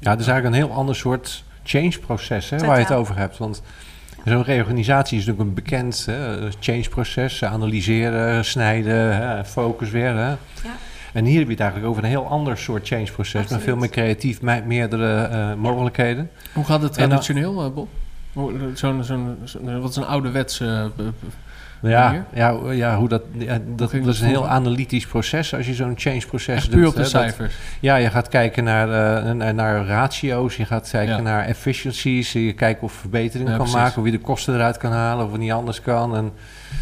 Ja, 0.00 0.10
het 0.10 0.20
is 0.20 0.26
eigenlijk 0.26 0.56
een 0.56 0.68
heel 0.68 0.76
ander 0.78 0.96
soort 0.96 1.44
change-proces 1.62 2.50
hè, 2.50 2.58
waar 2.58 2.78
je 2.78 2.84
het 2.84 2.94
over 2.94 3.16
hebt. 3.16 3.38
Want 3.38 3.62
zo'n 4.24 4.42
reorganisatie 4.42 5.18
is 5.18 5.26
natuurlijk 5.26 5.48
een 5.48 5.64
bekend 5.64 6.08
change-proces. 6.60 7.44
Analyseren, 7.44 8.44
snijden, 8.44 9.16
hè, 9.16 9.44
focus 9.44 9.90
weer. 9.90 10.14
Hè. 10.14 10.28
Ja. 10.28 10.36
En 11.14 11.24
hier 11.24 11.36
heb 11.38 11.44
je 11.46 11.52
het 11.52 11.60
eigenlijk 11.60 11.90
over 11.90 12.04
een 12.04 12.08
heel 12.08 12.26
ander 12.26 12.58
soort 12.58 12.86
change-proces. 12.86 13.32
Met 13.32 13.42
Absoluut. 13.42 13.64
veel 13.64 13.76
meer 13.76 13.88
creatief, 13.88 14.42
me- 14.42 14.62
meerdere 14.66 15.22
eh, 15.22 15.54
mogelijkheden. 15.54 16.30
Hoe 16.52 16.64
gaat 16.64 16.82
het 16.82 16.94
dan- 16.94 17.08
traditioneel, 17.08 17.64
eh, 17.64 17.70
Bob? 17.74 17.88
Hoe- 18.32 18.52
Zo'n, 18.74 19.36
wat 19.80 19.90
is 19.90 19.96
een 19.96 20.06
ouderwetse... 20.06 20.90
eh, 20.98 21.04
Ja, 21.90 22.24
ja, 22.34 22.56
ja, 22.70 22.96
hoe 22.96 23.08
dat, 23.08 23.22
ja, 23.38 23.58
dat, 23.76 23.90
dat 23.92 24.06
is 24.06 24.20
een 24.20 24.26
heel 24.28 24.48
analytisch 24.48 25.06
proces 25.06 25.54
als 25.54 25.66
je 25.66 25.74
zo'n 25.74 25.94
change-proces 25.96 26.54
echt 26.56 26.70
doet. 26.70 26.74
puur 26.80 26.86
op 26.88 26.92
de 26.94 27.02
hè, 27.02 27.02
dat- 27.02 27.10
cijfers. 27.10 27.54
Ja, 27.80 27.96
je 27.96 28.10
gaat 28.10 28.28
kijken 28.28 28.64
naar, 28.64 28.88
eh, 29.26 29.52
naar, 29.52 29.86
ratio's, 29.86 30.56
je 30.56 30.64
gaat 30.64 30.88
kijken 30.90 31.16
Ja. 31.16 31.22
naar 31.22 31.44
efficiencies, 31.44 32.32
je 32.32 32.52
kijkt 32.52 32.82
of 32.82 32.92
verbeteringen 32.92 33.50
Ja, 33.52 33.56
kan 33.58 33.66
precies. 33.66 33.82
maken, 33.84 33.98
of 34.00 34.04
je 34.06 34.12
de 34.12 34.18
kosten 34.20 34.54
eruit 34.54 34.76
kan 34.76 34.92
halen, 34.92 35.24
of 35.24 35.30
het 35.32 35.40
niet 35.40 35.52
anders 35.52 35.80
kan. 35.80 36.16
En, 36.16 36.32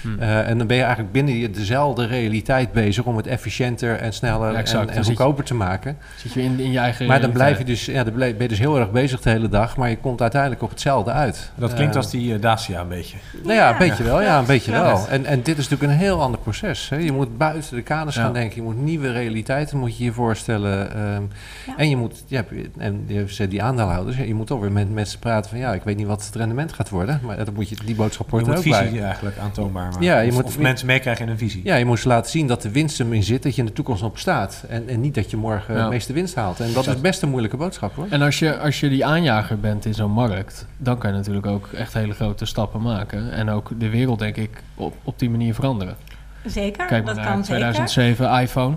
Hm. 0.02 0.18
eh, 0.22 0.48
en 0.48 0.58
dan 0.58 0.66
ben 0.66 0.76
je 0.76 0.82
eigenlijk 0.82 1.12
binnen 1.12 1.34
je- 1.36 1.50
dezelfde 1.50 2.06
realiteit 2.06 2.72
bezig 2.72 3.04
om 3.04 3.16
het 3.16 3.26
efficiënter 3.26 3.96
en 3.96 4.12
sneller 4.12 4.52
Ja, 4.52 4.58
exact. 4.58 4.90
en, 4.90 4.96
en 4.96 5.00
je- 5.02 5.06
goedkoper 5.06 5.44
te 5.44 5.54
maken. 5.54 5.96
Zit 6.16 6.32
je 6.32 6.42
in, 6.42 6.58
in 6.60 6.70
je 6.72 6.78
eigen 6.78 7.06
Maar 7.06 7.20
dan 7.20 7.32
blijf 7.32 7.58
je 7.58 7.64
dus, 7.64 7.84
ja, 7.84 8.04
dan 8.04 8.12
blijf- 8.12 8.32
ben 8.32 8.42
je 8.42 8.48
dus 8.48 8.58
heel 8.58 8.78
erg 8.78 8.90
bezig 8.90 9.20
de 9.20 9.30
hele 9.30 9.48
dag, 9.48 9.76
maar 9.76 9.90
je 9.90 9.96
komt 9.96 10.20
uiteindelijk 10.20 10.62
op 10.62 10.70
hetzelfde 10.70 11.10
uit. 11.10 11.50
Dat 11.54 11.74
klinkt 11.74 11.94
Eh, 11.94 12.00
als 12.00 12.10
die 12.10 12.34
eh, 12.34 12.40
Dacia 12.40 12.80
een 12.80 12.88
beetje. 12.88 13.16
nou 13.42 13.54
ja, 13.54 13.70
een 13.70 13.78
beetje 13.78 14.04
wel. 14.04 14.22
Ja, 14.22 14.38
een 14.38 14.44
beetje 14.46 14.72
Ja. 14.72 14.82
wel. 14.82 15.08
En, 15.08 15.24
en 15.26 15.42
dit 15.42 15.58
is 15.58 15.68
natuurlijk 15.68 15.92
een 15.92 15.98
heel 16.06 16.20
ander 16.20 16.40
proces. 16.40 16.88
Hè. 16.88 16.96
Je 16.96 17.12
moet 17.12 17.38
buiten 17.38 17.76
de 17.76 17.82
kaders 17.82 18.16
Ja. 18.16 18.22
gaan 18.22 18.32
denken. 18.32 18.56
Je 18.56 18.62
moet 18.62 18.80
nieuwe 18.82 19.12
realiteiten 19.12 19.78
moet 19.78 19.96
je 19.96 20.04
je 20.04 20.12
voorstellen. 20.12 20.94
ehm, 20.94 21.22
Ja. 21.66 21.76
En 21.76 21.88
je 21.88 21.96
moet, 21.96 22.24
ja, 22.26 22.44
en 22.78 23.04
je 23.08 23.48
die 23.48 23.62
aandeelhouders, 23.62 24.16
je 24.16 24.34
moet 24.34 24.46
toch 24.46 24.60
weer 24.60 24.72
met 24.72 24.90
mensen 24.92 25.18
praten 25.18 25.50
van 25.50 25.58
ja, 25.58 25.72
ik 25.74 25.82
weet 25.82 25.96
niet 25.96 26.06
wat 26.06 26.24
het 26.24 26.34
rendement 26.34 26.72
gaat 26.72 26.88
worden. 26.88 27.20
Maar 27.22 27.36
dat 27.36 27.54
moet 27.54 27.68
je, 27.68 27.76
die 27.84 27.94
boodschap 27.94 28.26
Je 28.26 28.32
hoort 28.32 28.46
moet 28.46 28.56
ook 28.56 28.62
visie 28.62 28.90
bij. 28.90 29.02
eigenlijk 29.02 29.38
aantoonbaar 29.38 29.81
maken. 29.90 30.02
Ja, 30.06 30.18
je 30.20 30.28
of, 30.30 30.34
moet- 30.34 30.44
of 30.44 30.58
mensen 30.58 30.86
meekrijgen 30.86 31.24
in 31.24 31.30
een 31.30 31.38
visie. 31.38 31.60
Ja, 31.64 31.74
je 31.74 31.84
moet 31.84 31.98
ze 31.98 32.08
laten 32.08 32.30
zien 32.30 32.46
dat 32.46 32.62
de 32.62 32.70
winst 32.70 33.00
erin 33.00 33.22
zit, 33.22 33.42
dat 33.42 33.54
je 33.54 33.60
in 33.60 33.66
de 33.66 33.72
toekomst 33.72 34.02
op 34.02 34.18
staat. 34.18 34.64
En, 34.68 34.88
en 34.88 35.00
niet 35.00 35.14
dat 35.14 35.30
je 35.30 35.36
morgen 35.36 35.74
Ja. 35.76 35.82
de 35.84 35.88
meeste 35.88 36.12
winst 36.12 36.34
haalt. 36.34 36.60
En 36.60 36.66
dat 36.66 36.76
Exact. 36.76 36.96
is 36.96 37.02
best 37.02 37.22
een 37.22 37.28
moeilijke 37.28 37.56
boodschap 37.56 37.94
hoor. 37.94 38.06
En 38.10 38.22
als 38.22 38.38
je, 38.38 38.58
als 38.58 38.80
je 38.80 38.88
die 38.88 39.06
aanjager 39.06 39.60
bent 39.60 39.84
in 39.84 39.94
zo'n 39.94 40.10
markt, 40.10 40.66
dan 40.76 40.98
kan 40.98 41.10
je 41.10 41.16
natuurlijk 41.16 41.46
ook 41.46 41.68
echt 41.72 41.94
hele 41.94 42.14
grote 42.14 42.44
stappen 42.44 42.82
maken. 42.82 43.32
En 43.32 43.48
ook 43.50 43.70
de 43.78 43.88
wereld, 43.88 44.18
denk 44.18 44.36
ik, 44.36 44.50
op, 44.74 44.94
op 45.02 45.18
die 45.18 45.30
manier 45.30 45.54
veranderen. 45.54 45.96
Zeker, 46.44 46.86
Kijk 46.86 47.04
maar 47.04 47.14
dat 47.14 47.24
naar 47.24 47.32
kan 47.32 47.44
zeker. 47.44 47.60
2007 47.72 48.40
iPhone. 48.40 48.76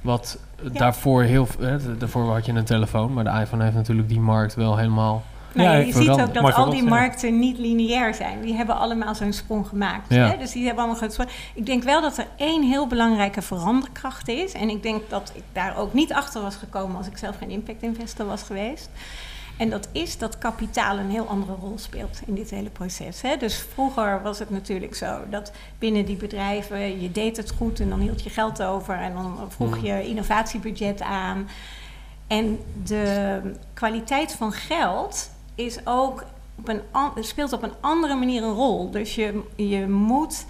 Wat 0.00 0.38
Ja. 0.62 0.68
daarvoor 0.78 1.22
heel... 1.22 1.48
Hè, 1.60 1.96
daarvoor 1.98 2.32
had 2.32 2.46
je 2.46 2.52
een 2.52 2.64
telefoon, 2.64 3.12
maar 3.12 3.24
de 3.24 3.40
iPhone 3.40 3.62
heeft 3.62 3.74
natuurlijk 3.76 4.08
die 4.08 4.20
markt 4.20 4.54
wel 4.54 4.76
helemaal... 4.76 5.22
Ja, 5.54 5.72
je 5.72 5.92
ziet 5.92 6.08
ook 6.08 6.34
dat 6.34 6.54
al 6.54 6.70
die 6.70 6.82
markten 6.82 7.38
niet 7.38 7.58
lineair 7.58 8.14
zijn. 8.14 8.40
Die 8.40 8.54
hebben 8.54 8.76
allemaal 8.76 9.14
zo'n 9.14 9.32
sprong 9.32 9.66
gemaakt. 9.68 10.08
Hè? 10.08 10.36
Dus 10.38 10.52
die 10.52 10.64
hebben 10.66 10.84
allemaal 10.84 11.10
sprong. 11.10 11.30
Ik 11.54 11.66
denk 11.66 11.82
wel 11.82 12.00
dat 12.00 12.18
er 12.18 12.26
één 12.36 12.62
heel 12.62 12.86
belangrijke 12.86 13.42
veranderkracht 13.42 14.28
is. 14.28 14.52
En 14.52 14.68
ik 14.68 14.82
denk 14.82 15.10
dat 15.10 15.32
ik 15.34 15.42
daar 15.52 15.76
ook 15.76 15.92
niet 15.92 16.12
achter 16.12 16.42
was 16.42 16.56
gekomen 16.56 16.96
als 16.96 17.06
ik 17.06 17.16
zelf 17.18 17.36
geen 17.38 17.50
impact 17.50 17.82
investor 17.82 18.26
was 18.26 18.42
geweest. 18.42 18.90
En 19.56 19.70
dat 19.70 19.88
is 19.92 20.18
dat 20.18 20.38
kapitaal 20.38 20.98
een 20.98 21.10
heel 21.10 21.26
andere 21.26 21.52
rol 21.60 21.78
speelt 21.78 22.20
in 22.26 22.34
dit 22.34 22.50
hele 22.50 22.70
proces. 22.70 23.22
Hè? 23.22 23.36
Dus 23.36 23.66
vroeger 23.72 24.22
was 24.22 24.38
het 24.38 24.50
natuurlijk 24.50 24.94
zo 24.94 25.18
dat 25.30 25.52
binnen 25.78 26.04
die 26.04 26.16
bedrijven 26.16 27.00
je 27.00 27.12
deed 27.12 27.36
het 27.36 27.52
goed 27.56 27.80
en 27.80 27.88
dan 27.88 28.00
hield 28.00 28.22
je 28.22 28.30
geld 28.30 28.62
over 28.62 28.94
en 28.94 29.12
dan 29.14 29.38
vroeg 29.48 29.76
Mhm. 29.76 29.86
je 29.86 30.06
innovatiebudget 30.08 31.00
aan. 31.02 31.48
En 32.26 32.58
de 32.84 33.40
kwaliteit 33.74 34.32
van 34.34 34.52
geld 34.52 35.30
is 35.54 35.86
ook 35.86 36.24
op 36.58 36.68
een, 36.68 36.82
speelt 37.24 37.52
op 37.52 37.62
een 37.62 37.72
andere 37.80 38.14
manier 38.14 38.42
een 38.42 38.54
rol. 38.54 38.90
Dus 38.90 39.14
je, 39.14 39.40
je 39.56 39.88
moet 39.88 40.46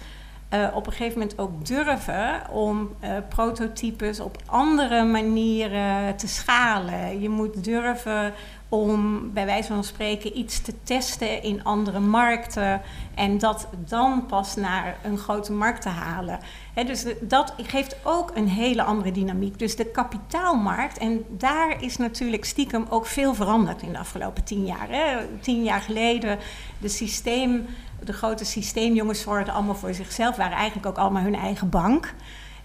eh, 0.49 0.67
op 0.73 0.85
een 0.85 0.91
gegeven 0.91 1.19
moment 1.19 1.39
ook 1.39 1.65
durven 1.65 2.49
om 2.51 2.89
eh, 2.99 3.11
prototypes 3.29 4.19
op 4.19 4.37
andere 4.45 5.03
manieren 5.03 6.15
te 6.15 6.27
schalen. 6.27 7.21
Je 7.21 7.29
moet 7.29 7.63
durven 7.63 8.33
om 8.73 9.33
bij 9.33 9.45
wijze 9.45 9.73
van 9.73 9.83
spreken 9.83 10.37
iets 10.37 10.61
te 10.61 10.73
testen 10.83 11.43
in 11.43 11.63
andere 11.63 11.99
markten 11.99 12.81
en 13.15 13.37
dat 13.37 13.67
dan 13.87 14.25
pas 14.25 14.55
naar 14.55 14.97
een 15.03 15.17
grote 15.17 15.51
markt 15.51 15.81
te 15.81 15.89
halen. 15.89 16.39
Dus 16.85 17.05
dat 17.21 17.53
geeft 17.57 17.95
ook 18.03 18.31
een 18.35 18.47
hele 18.47 18.83
andere 18.83 19.11
dynamiek. 19.11 19.59
Dus 19.59 19.75
de 19.75 19.85
kapitaalmarkt, 19.85 20.97
en 20.97 21.25
daar 21.29 21.83
is 21.83 21.97
natuurlijk 21.97 22.45
stiekem 22.45 22.85
ook 22.89 23.05
veel 23.05 23.33
veranderd 23.33 23.81
in 23.81 23.91
de 23.91 23.97
afgelopen 23.97 24.43
tien 24.43 24.65
jaar. 24.65 24.89
Tien 25.41 25.63
jaar 25.63 25.81
geleden, 25.81 26.39
de 26.77 26.89
systeem, 26.89 27.65
de 28.03 28.13
grote 28.13 28.45
systeemjongens 28.45 29.21
zorgden 29.21 29.53
allemaal 29.53 29.75
voor 29.75 29.93
zichzelf, 29.93 30.35
waren 30.35 30.57
eigenlijk 30.57 30.87
ook 30.87 30.97
allemaal 30.97 31.23
hun 31.23 31.35
eigen 31.35 31.69
bank. 31.69 32.13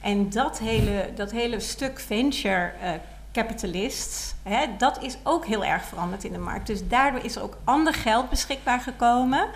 En 0.00 0.30
dat 0.30 0.58
hele, 0.58 1.10
dat 1.14 1.30
hele 1.30 1.60
stuk 1.60 2.00
venture 2.00 2.72
eh, 2.82 2.90
capitalists, 3.42 4.34
hè, 4.42 4.64
dat 4.78 5.02
is 5.02 5.18
ook 5.22 5.46
heel 5.46 5.64
erg 5.64 5.84
veranderd 5.84 6.24
in 6.24 6.32
de 6.32 6.38
markt. 6.38 6.66
Dus 6.66 6.88
daardoor 6.88 7.24
is 7.24 7.36
er 7.36 7.42
ook 7.42 7.56
ander 7.64 7.94
geld 7.94 8.30
beschikbaar 8.30 8.80
gekomen. 8.80 9.46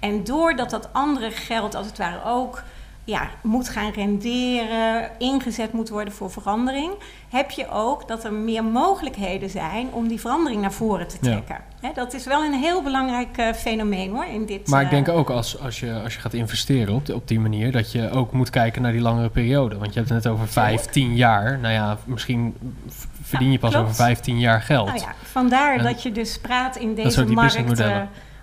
En 0.00 0.24
doordat 0.24 0.70
dat 0.70 0.88
andere 0.92 1.30
geld 1.30 1.74
als 1.74 1.86
het 1.86 1.98
ware 1.98 2.24
ook 2.24 2.62
ja, 3.04 3.28
moet 3.42 3.68
gaan 3.68 3.90
renderen, 3.92 5.10
ingezet 5.18 5.72
moet 5.72 5.88
worden 5.88 6.14
voor 6.14 6.30
verandering, 6.30 6.92
heb 7.30 7.50
je 7.50 7.68
ook 7.70 8.08
dat 8.08 8.24
er 8.24 8.32
meer 8.32 8.64
mogelijkheden 8.64 9.50
zijn 9.50 9.88
om 9.92 10.08
die 10.08 10.20
verandering 10.20 10.60
naar 10.60 10.72
voren 10.72 11.08
te 11.08 11.16
Ja. 11.20 11.30
trekken. 11.30 11.60
Dat 11.94 12.14
is 12.14 12.24
wel 12.26 12.44
een 12.44 12.52
heel 12.54 12.82
belangrijk 12.82 13.36
eh, 13.36 13.52
fenomeen 13.52 14.10
hoor 14.10 14.24
in 14.24 14.46
dit. 14.46 14.68
Maar 14.68 14.80
ik 14.80 14.86
eh, 14.86 14.92
denk 14.92 15.08
ook 15.08 15.30
als, 15.30 15.60
als, 15.60 15.80
je, 15.80 16.00
als 16.02 16.14
je 16.14 16.20
gaat 16.20 16.34
investeren 16.34 16.94
op, 16.94 17.06
die- 17.06 17.14
op 17.14 17.28
die 17.28 17.40
manier, 17.40 17.72
dat 17.72 17.92
je 17.92 18.10
ook 18.10 18.32
moet 18.32 18.50
kijken 18.50 18.82
naar 18.82 18.92
die 18.92 19.00
langere 19.00 19.28
periode. 19.28 19.78
Want 19.78 19.92
je 19.92 19.98
hebt 19.98 20.12
het 20.12 20.22
net 20.24 20.32
over 20.32 20.48
vijf, 20.48 20.84
tien 20.84 21.14
jaar. 21.16 21.58
Nou 21.58 21.72
ja, 21.74 21.98
misschien 22.04 22.54
verdien 23.32 23.52
je 23.52 23.58
pas 23.58 23.70
klopt. 23.70 23.84
over 23.84 23.96
vijftien 24.04 24.38
jaar 24.38 24.62
geld. 24.62 24.86
Nou 24.86 25.00
ja, 25.00 25.14
vandaar 25.22 25.76
En 25.76 25.84
dat 25.84 26.02
je 26.02 26.12
dus 26.12 26.38
praat 26.38 26.76
in 26.76 26.94
deze 26.94 27.24
markt 27.24 27.78
eh, 27.80 28.00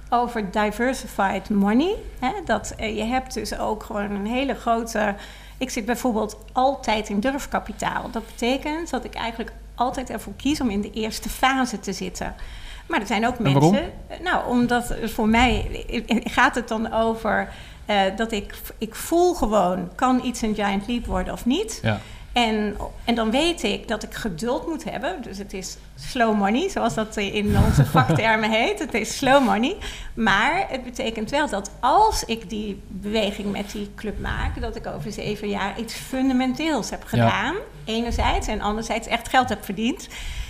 over 0.10 0.52
diversified 0.52 1.50
money. 1.50 1.96
Hè? 2.20 2.32
Dat 2.46 2.74
eh, 2.78 2.98
je 2.98 3.04
hebt 3.04 3.34
dus 3.34 3.58
ook 3.58 3.84
gewoon 3.84 4.12
een 4.12 4.26
hele 4.28 4.56
grote. 4.56 5.16
Ik 5.58 5.70
zit 5.70 5.86
bijvoorbeeld 5.86 6.38
altijd 6.54 7.10
in 7.10 7.20
durfkapitaal. 7.20 8.10
Dat 8.12 8.26
betekent 8.26 8.90
dat 8.90 9.04
ik 9.04 9.14
eigenlijk 9.16 9.52
altijd 9.76 10.10
ervoor 10.10 10.34
kies 10.36 10.62
om 10.62 10.70
in 10.70 10.82
de 10.82 10.92
eerste 10.92 11.30
fase 11.30 11.80
te 11.80 11.94
zitten. 11.94 12.36
Maar 12.88 13.00
er 13.00 13.08
zijn 13.08 13.28
ook 13.28 13.38
En 13.38 13.44
waarom? 13.44 13.72
mensen. 13.72 13.92
eh, 14.08 14.20
Nou, 14.20 14.48
omdat 14.48 14.96
voor 15.04 15.28
mij 15.30 15.86
eh, 16.08 16.18
gaat 16.24 16.56
het 16.56 16.68
dan 16.68 16.94
over 16.94 17.50
dat 18.16 18.32
ik, 18.32 18.54
ik 18.78 18.96
voel 18.96 19.34
gewoon, 19.34 19.90
kan 19.96 20.22
iets 20.24 20.42
een 20.42 20.56
giant 20.56 20.88
leap 20.88 21.06
worden 21.06 21.34
of 21.34 21.46
niet? 21.46 21.80
Ja. 21.82 22.00
En, 22.48 22.78
en 23.06 23.16
dan 23.16 23.32
weet 23.32 23.64
ik 23.64 23.88
dat 23.88 24.04
ik 24.04 24.14
geduld 24.14 24.68
moet 24.68 24.84
hebben. 24.84 25.22
Dus 25.22 25.38
het 25.38 25.54
is 25.54 25.78
slow 25.96 26.38
money, 26.38 26.70
zoals 26.70 26.94
dat 26.94 27.18
in 27.18 27.58
onze 27.66 27.86
vaktermen 27.96 28.52
heet. 28.52 28.80
Het 28.80 28.94
is 28.94 29.18
slow 29.18 29.44
money. 29.44 29.78
Maar 30.14 30.66
het 30.70 30.84
betekent 30.84 31.30
wel 31.30 31.50
dat 31.50 31.72
als 31.80 32.24
ik 32.24 32.50
die 32.50 32.82
beweging 32.88 33.52
met 33.52 33.72
die 33.72 33.92
club 33.96 34.20
maak... 34.20 34.62
dat 34.62 34.76
ik 34.76 34.88
over 34.88 35.12
zeven 35.12 35.50
jaar 35.50 35.80
iets 35.80 35.94
fundamenteels 35.94 36.90
heb 36.90 37.04
gedaan. 37.04 37.56
Enerzijds 37.86 38.48
en 38.48 38.62
anderzijds 38.62 39.08
echt 39.08 39.30
geld 39.30 39.50
heb 39.50 39.66
verdiend. 39.66 40.08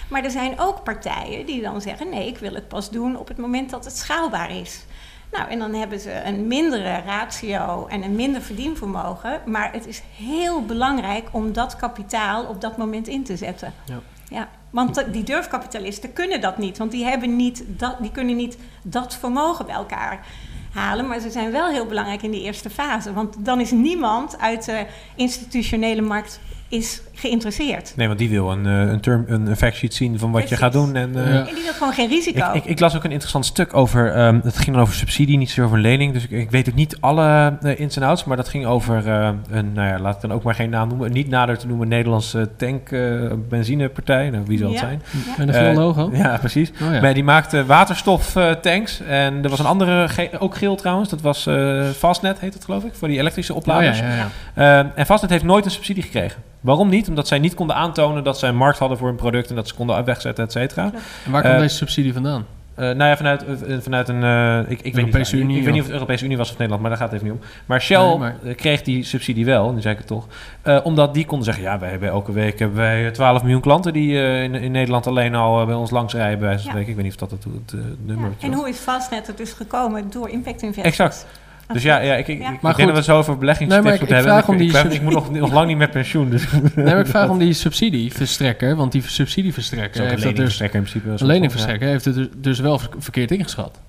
Maar 0.09 0.23
er 0.23 0.31
zijn 0.31 0.59
ook 0.59 0.83
partijen 0.83 1.45
die 1.45 1.61
dan 1.61 1.81
zeggen... 1.81 2.09
nee, 2.09 2.27
ik 2.27 2.37
wil 2.37 2.53
het 2.53 2.67
pas 2.67 2.89
doen 2.89 3.17
op 3.17 3.27
het 3.27 3.37
moment 3.37 3.69
dat 3.69 3.85
het 3.85 3.97
schaalbaar 3.97 4.55
is. 4.55 4.85
Nou, 5.31 5.49
en 5.49 5.59
dan 5.59 5.73
hebben 5.73 5.99
ze 5.99 6.21
een 6.23 6.47
mindere 6.47 7.01
ratio 7.05 7.87
en 7.87 8.03
een 8.03 8.15
minder 8.15 8.41
verdienvermogen. 8.41 9.41
Maar 9.45 9.71
het 9.71 9.87
is 9.87 10.01
heel 10.15 10.65
belangrijk 10.65 11.29
om 11.31 11.53
dat 11.53 11.75
kapitaal 11.75 12.45
op 12.45 12.61
dat 12.61 12.77
moment 12.77 13.07
in 13.07 13.23
te 13.23 13.37
zetten. 13.37 13.73
Ja. 13.85 13.99
Ja, 14.29 14.49
want 14.69 15.05
die 15.13 15.23
durfkapitalisten 15.23 16.13
kunnen 16.13 16.41
dat 16.41 16.57
niet. 16.57 16.77
Want 16.77 16.91
die, 16.91 17.05
hebben 17.05 17.35
niet 17.35 17.63
dat, 17.67 17.95
die 17.99 18.11
kunnen 18.11 18.35
niet 18.35 18.57
dat 18.83 19.15
vermogen 19.15 19.65
bij 19.65 19.75
elkaar 19.75 20.25
halen. 20.73 21.07
Maar 21.07 21.19
ze 21.19 21.29
zijn 21.29 21.51
wel 21.51 21.67
heel 21.67 21.85
belangrijk 21.85 22.21
in 22.21 22.31
die 22.31 22.41
eerste 22.41 22.69
fase. 22.69 23.13
Want 23.13 23.45
dan 23.45 23.59
is 23.59 23.71
niemand 23.71 24.39
uit 24.39 24.65
de 24.65 24.85
institutionele 25.15 26.01
markt 26.01 26.39
is 26.67 27.01
geïnteresseerd. 27.19 27.93
Nee, 27.95 28.07
want 28.07 28.19
die 28.19 28.29
wil 28.29 28.51
een, 28.51 28.65
eh, 28.65 28.79
een, 28.91 28.99
term, 28.99 29.23
een 29.27 29.55
factsheet 29.57 29.93
zien 29.93 30.19
van 30.19 30.31
wat 30.31 30.49
je 30.49 30.55
gaat 30.55 30.71
doen. 30.73 30.95
En, 30.95 31.25
eh, 31.25 31.33
Ja. 31.33 31.39
En 31.47 31.53
die 31.55 31.63
wil 31.63 31.73
gewoon 31.73 31.93
geen 31.93 32.09
risico. 32.09 32.47
Ik, 32.53 32.53
ik, 32.53 32.65
ik 32.65 32.79
las 32.79 32.95
ook 32.95 33.03
een 33.03 33.11
interessant 33.11 33.45
stuk 33.45 33.75
over. 33.75 34.11
ehm, 34.13 34.39
het 34.43 34.57
ging 34.57 34.71
dan 34.71 34.81
over 34.81 34.93
subsidie, 34.95 35.37
niet 35.37 35.49
zo 35.49 35.63
over 35.63 35.79
lening. 35.79 36.13
Dus 36.13 36.23
ik, 36.23 36.31
ik 36.31 36.51
weet 36.51 36.69
ook 36.69 36.75
niet 36.75 36.97
alle 36.99 37.57
eh, 37.61 37.79
ins 37.79 37.95
en 37.95 38.03
outs. 38.03 38.23
Maar 38.23 38.37
dat 38.37 38.49
ging 38.49 38.65
over 38.65 39.07
eh, 39.07 39.29
een, 39.49 39.73
nou 39.73 39.87
ja, 39.87 39.99
laat 39.99 40.15
ik 40.15 40.21
dan 40.21 40.31
ook 40.33 40.43
maar 40.43 40.55
geen 40.55 40.69
naam 40.69 40.87
noemen. 40.87 41.11
Niet 41.11 41.29
nader 41.29 41.57
te 41.57 41.67
noemen 41.67 41.87
Nederlandse 41.87 42.49
tank 42.57 42.89
eh, 42.91 43.01
benzinepartij. 43.49 44.29
Nou, 44.29 44.43
wie 44.47 44.57
zal 44.57 44.67
het 44.69 44.79
Ja. 44.79 44.85
zijn? 44.85 45.01
En 45.37 45.47
een 45.47 45.53
veel 45.53 45.73
logo? 45.73 46.09
Ja, 46.19 46.37
precies. 46.37 46.71
Oh, 46.81 46.93
ja. 46.93 47.01
Maar 47.01 47.13
die 47.13 47.23
maakte 47.23 47.65
waterstoftanks. 47.65 49.01
en 49.01 49.43
er 49.43 49.49
was 49.49 49.59
een 49.59 49.65
andere, 49.65 50.07
ge- 50.09 50.29
ook 50.39 50.55
geel 50.55 50.75
trouwens. 50.75 51.09
Dat 51.09 51.21
was 51.21 51.45
eh, 51.47 51.83
Fastnet, 51.89 52.39
heet 52.39 52.53
het 52.53 52.65
geloof 52.65 52.83
ik. 52.83 52.91
Voor 52.93 53.07
die 53.07 53.19
elektrische 53.19 53.53
Oh, 53.53 53.65
ja, 53.65 53.71
opladers. 53.73 53.99
ja, 53.99 54.15
ja. 54.15 54.27
Eh, 54.53 54.91
en 54.95 55.05
Fastnet 55.05 55.31
heeft 55.31 55.43
nooit 55.43 55.65
een 55.65 55.71
subsidie 55.71 56.03
gekregen. 56.03 56.41
Waarom 56.61 56.89
niet? 56.89 57.08
Omdat 57.09 57.27
zij 57.27 57.39
niet 57.39 57.53
konden 57.53 57.75
aantonen 57.75 58.23
dat 58.23 58.39
zij 58.39 58.49
een 58.49 58.55
markt 58.55 58.79
hadden 58.79 58.97
voor 58.97 59.07
hun 59.07 59.15
product 59.17 59.49
en 59.49 59.55
dat 59.55 59.67
ze 59.67 59.73
konden 59.75 60.05
wegzetten, 60.05 60.43
et 60.43 60.51
cetera. 60.51 60.83
En 61.25 61.31
waar 61.31 61.41
komt 61.41 61.53
Eh, 61.53 61.59
deze 61.59 61.75
subsidie 61.75 62.13
vandaan? 62.13 62.45
Eh, 62.75 62.85
nou 62.85 63.03
ja, 63.09 63.17
vanuit, 63.17 63.45
eh, 63.63 63.77
vanuit 63.79 64.07
een... 64.09 64.23
eh, 64.23 64.59
ik, 64.71 64.81
ik 64.81 64.93
weet 64.95 65.05
niet, 65.05 65.15
ik- 65.15 65.31
Unie 65.39 65.57
Ik, 65.57 65.63
weet 65.63 65.71
niet 65.71 65.81
of- 65.81 65.85
het 65.87 65.93
Europese 65.95 66.25
Unie 66.25 66.37
was 66.37 66.47
of 66.47 66.53
Nederland, 66.53 66.81
maar 66.81 66.89
daar 66.91 66.99
gaat 66.99 67.11
het 67.11 67.21
even 67.21 67.33
niet 67.33 67.41
om. 67.43 67.49
Maar 67.65 67.81
Shell 67.81 68.03
Nee, 68.07 68.17
maar- 68.17 68.35
kreeg 68.55 68.81
die 68.81 69.03
subsidie 69.03 69.45
wel, 69.45 69.71
nu 69.73 69.81
zei 69.81 69.93
ik 69.93 69.99
het 69.99 70.07
toch. 70.07 70.27
eh, 70.61 70.79
omdat 70.83 71.13
die 71.13 71.25
konden 71.25 71.45
zeggen, 71.45 71.63
ja, 71.63 71.79
wij 71.79 71.89
hebben 71.89 72.09
elke 72.09 72.31
week 72.31 72.59
hebben 72.59 72.77
wij 72.77 73.05
eh, 73.05 73.11
12 73.11 73.41
miljoen 73.41 73.61
klanten 73.61 73.93
die 73.93 74.21
eh, 74.21 74.43
in, 74.43 74.55
in 74.55 74.71
Nederland 74.71 75.07
alleen 75.07 75.35
al 75.35 75.65
bij 75.65 75.75
ons 75.75 75.89
langs 75.91 76.13
rijden, 76.13 76.39
bij 76.39 76.47
wijze 76.47 76.63
van 76.63 76.65
Ja. 76.65 76.69
spreken. 76.71 76.89
Ik 76.89 76.95
weet 76.95 77.05
niet 77.13 77.21
of 77.21 77.29
dat 77.29 77.31
het, 77.31 77.71
het, 77.71 78.05
nummer 78.05 78.31
Ja, 78.37 78.47
En 78.47 78.53
hoe 78.53 78.69
is 78.69 78.77
Fastnet 78.77 79.27
er 79.27 79.35
dus 79.35 79.51
gekomen? 79.53 80.09
Door 80.09 80.29
impact 80.29 80.61
investments. 80.61 80.99
Exact. 80.99 81.25
Dus 81.73 81.83
ja, 81.83 81.99
ja 81.99 82.15
ik, 82.15 82.27
ik, 82.27 82.39
Ja. 82.39 82.51
ik 82.53 82.61
Maar 82.61 82.75
denk 82.75 82.75
goed. 82.75 82.77
dat 82.83 82.87
we 82.91 82.95
het 82.95 83.05
zo 83.05 83.17
over 83.17 83.37
beleggingstips 83.37 83.83
Nee, 83.83 83.93
maar 83.93 83.93
ik- 83.93 83.99
moeten 83.99 84.15
hebben. 84.17 84.33
vraag 84.43 84.47
om 84.47 84.53
ik, 84.53 84.59
die 84.59 84.67
ik, 84.67 84.73
ben- 84.73 84.91
sub- 84.91 84.91
ik 84.91 85.01
moet 85.01 85.13
nog, 85.13 85.31
nog 85.31 85.53
lang 85.53 85.67
niet 85.67 85.77
met 85.77 85.91
pensioen, 85.91 86.29
dus... 86.29 86.45
Nee, 86.75 86.85
maar 86.85 86.99
ik 86.99 87.07
vraag 87.07 87.29
om 87.35 87.37
die 87.37 87.53
subsidieverstrekker, 87.53 88.75
want 88.75 88.91
die 88.91 89.01
subsidieverstrekker 89.07 90.01
heeft 90.07 90.23
dat 90.23 90.35
dus... 90.35 90.59
in 90.61 90.69
principe. 90.69 91.09
Een 91.09 91.25
leningverstrekker 91.25 91.87
heeft 91.87 92.05
het 92.05 92.15
dus- 92.15 92.27
dus 92.37 92.59
wel 92.59 92.79
ver- 92.79 92.89
verkeerd 92.97 93.31
ingeschat. 93.31 93.79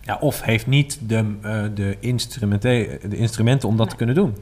Ja, 0.00 0.16
of 0.20 0.42
heeft 0.42 0.66
niet 0.66 0.98
de, 1.06 1.34
eh, 1.42 1.62
de, 1.74 1.96
instrumenten, 2.00 2.70
de 3.10 3.16
instrumenten 3.16 3.68
om 3.68 3.76
dat 3.76 3.90
te 3.90 3.96
kunnen 3.96 4.14
doen. 4.14 4.36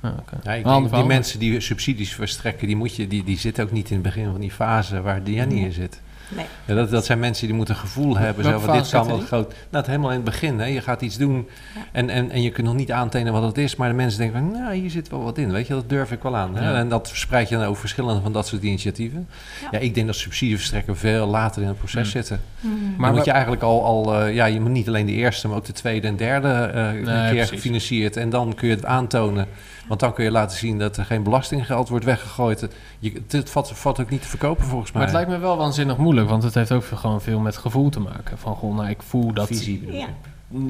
Ah. 0.00 0.10
Ja, 0.44 0.62
denk, 0.62 0.92
die 0.94 1.04
mensen 1.04 1.38
die 1.38 1.60
subsidies 1.60 2.14
verstrekken, 2.14 2.66
die, 2.66 2.76
moet 2.76 2.96
je, 2.96 3.08
die, 3.08 3.24
die 3.24 3.38
zitten 3.38 3.64
ook 3.64 3.72
niet 3.72 3.88
in 3.88 3.94
het 3.94 4.02
begin 4.04 4.30
van 4.30 4.40
die 4.40 4.50
fase 4.50 5.00
waar 5.00 5.22
Diane 5.22 5.54
in 5.54 5.72
zit. 5.72 6.00
Nee. 6.28 6.46
Ja, 6.64 6.74
dat, 6.74 6.90
dat 6.90 7.04
zijn 7.04 7.18
mensen 7.18 7.46
die 7.46 7.56
moeten 7.56 7.76
gevoel 7.76 8.16
hebben. 8.16 8.44
Zo, 8.44 8.72
dit 8.72 8.88
kan 8.90 9.06
wel 9.06 9.18
groot. 9.18 9.48
Nou, 9.48 9.56
het 9.70 9.86
helemaal 9.86 10.08
in 10.10 10.16
het 10.16 10.24
begin. 10.24 10.58
Hè. 10.58 10.66
Je 10.66 10.80
gaat 10.80 11.02
iets 11.02 11.16
doen 11.16 11.48
Ja. 11.74 11.80
en, 11.92 12.10
en, 12.10 12.30
en 12.30 12.42
je 12.42 12.50
kunt 12.50 12.66
nog 12.66 12.76
niet 12.76 12.92
aantekenen 12.92 13.32
wat 13.32 13.42
het 13.42 13.58
is. 13.58 13.76
Maar 13.76 13.88
de 13.88 13.94
mensen 13.94 14.18
denken 14.18 14.40
van, 14.40 14.50
nou, 14.60 14.74
hier 14.74 14.90
zit 14.90 15.08
wel 15.08 15.22
wat 15.22 15.38
in. 15.38 15.52
Weet 15.52 15.66
je, 15.66 15.72
dat 15.74 15.88
durf 15.88 16.12
ik 16.12 16.22
wel 16.22 16.36
aan. 16.36 16.56
Hè. 16.56 16.70
Ja. 16.70 16.76
En 16.76 16.88
dat 16.88 17.08
verspreid 17.08 17.48
je 17.48 17.56
dan 17.56 17.64
over 17.66 17.80
verschillende 17.80 18.22
van 18.22 18.32
dat 18.32 18.46
soort 18.46 18.62
initiatieven. 18.62 19.28
Ja. 19.60 19.68
Ja, 19.70 19.78
ik 19.78 19.94
denk 19.94 20.06
dat 20.06 20.16
subsidieverstrekken 20.16 20.96
veel 20.96 21.26
later 21.26 21.62
in 21.62 21.68
het 21.68 21.78
proces 21.78 22.00
Hmm. 22.02 22.10
zitten. 22.10 22.40
Hmm. 22.60 22.94
Maar 22.98 23.12
moet 23.12 23.24
je 23.24 23.30
eigenlijk 23.30 23.62
al, 23.62 23.84
al 23.84 24.14
eh, 24.20 24.34
ja, 24.34 24.44
je 24.44 24.60
moet 24.60 24.70
niet 24.70 24.88
alleen 24.88 25.06
de 25.06 25.12
eerste, 25.12 25.48
maar 25.48 25.56
ook 25.56 25.64
de 25.64 25.72
tweede 25.72 26.06
en 26.06 26.16
derde 26.16 26.48
eh, 26.48 26.84
een 26.94 27.04
keer 27.04 27.28
precies. 27.30 27.48
gefinancierd. 27.48 28.16
En 28.16 28.30
dan 28.30 28.54
kun 28.54 28.68
je 28.68 28.74
het 28.74 28.84
aantonen. 28.84 29.46
Want 29.92 30.04
dan 30.04 30.12
kun 30.12 30.24
je 30.24 30.30
laten 30.30 30.58
zien 30.58 30.78
dat 30.78 30.96
er 30.96 31.04
geen 31.04 31.22
belastinggeld 31.22 31.88
wordt 31.88 32.04
weggegooid. 32.04 32.68
Je, 32.98 33.22
het 33.28 33.50
valt, 33.50 33.70
valt 33.74 34.00
ook 34.00 34.10
niet 34.10 34.22
te 34.22 34.28
verkopen 34.28 34.64
volgens 34.64 34.92
mij. 34.92 35.02
Maar 35.02 35.10
het 35.10 35.20
lijkt 35.20 35.30
me 35.30 35.46
wel 35.46 35.56
waanzinnig 35.56 35.96
moeilijk, 35.96 36.28
want 36.28 36.42
het 36.42 36.54
heeft 36.54 36.72
ook 36.72 36.82
veel- 36.82 36.96
gewoon 36.96 37.20
veel 37.20 37.38
met 37.38 37.56
gevoel 37.56 37.88
te 37.90 38.00
maken. 38.00 38.38
Van, 38.38 38.54
goh, 38.54 38.76
nou, 38.76 38.88
ik 38.88 39.02
voel 39.02 39.32
dat... 39.32 39.46
Visie 39.46 39.92
Ja. 39.92 40.06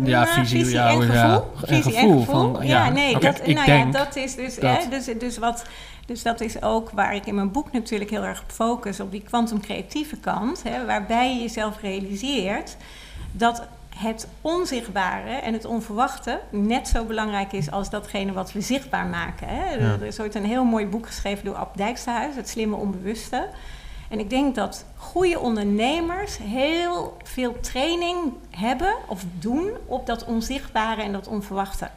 Ja, 0.04 0.24
Nou, 0.24 0.46
visie, 0.46 0.70
ja, 0.70 0.88
en 0.90 1.00
gevoel. 1.02 1.14
ja. 1.14 1.42
Visie 1.56 1.96
en 1.96 2.08
gevoel. 2.08 2.22
Van, 2.24 2.58
ja, 2.62 2.88
nee, 2.88 3.18
dat, 3.18 3.40
ik 3.44 3.54
nou 3.54 3.66
denk... 3.66 3.92
ja, 3.94 4.04
dat 4.04 4.16
is 4.16 4.34
dus, 4.34 4.54
dat- 4.58 4.82
Hè, 4.84 4.88
dus, 4.90 5.04
dus, 5.18 5.38
wat, 5.38 5.64
dus 6.06 6.22
dat 6.22 6.40
is 6.40 6.62
ook 6.62 6.90
waar 6.90 7.14
ik 7.14 7.26
in 7.26 7.34
mijn 7.34 7.50
boek 7.52 7.72
natuurlijk 7.72 8.10
heel 8.10 8.24
erg 8.24 8.40
op 8.42 8.50
focus, 8.50 9.00
op 9.00 9.10
die 9.10 9.22
kwantumcreatieve 9.22 10.16
kant, 10.16 10.62
hè, 10.62 10.86
waarbij 10.86 11.34
je 11.34 11.40
jezelf 11.40 11.80
realiseert 11.80 12.76
dat 13.32 13.62
het 13.96 14.28
onzichtbare 14.40 15.30
en 15.30 15.52
het 15.52 15.64
onverwachte 15.64 16.40
net 16.50 16.88
zo 16.88 17.04
belangrijk 17.04 17.52
is 17.52 17.70
als 17.70 17.90
datgene 17.90 18.32
wat 18.32 18.52
we 18.52 18.60
zichtbaar 18.60 19.06
maken. 19.06 19.48
Hè. 19.48 19.74
Ja. 19.74 19.80
Er 19.92 20.02
is 20.04 20.20
ooit 20.20 20.34
een 20.34 20.44
heel 20.44 20.64
mooi 20.64 20.86
boek 20.86 21.06
geschreven 21.06 21.44
door 21.44 21.54
Ab 21.54 21.76
Dijksterhuis, 21.76 22.36
Het 22.36 22.48
Slimme 22.48 22.76
Onbewuste. 22.76 23.48
En 24.08 24.18
ik 24.18 24.30
denk 24.30 24.54
dat 24.54 24.84
goede 24.96 25.38
ondernemers 25.38 26.38
heel 26.42 27.16
veel 27.22 27.60
training 27.60 28.16
hebben 28.50 28.94
of 29.08 29.24
doen 29.38 29.70
op 29.86 30.06
dat 30.06 30.24
onzichtbare 30.24 31.02
en 31.02 31.12
dat 31.12 31.28
onverwachte. 31.28 31.88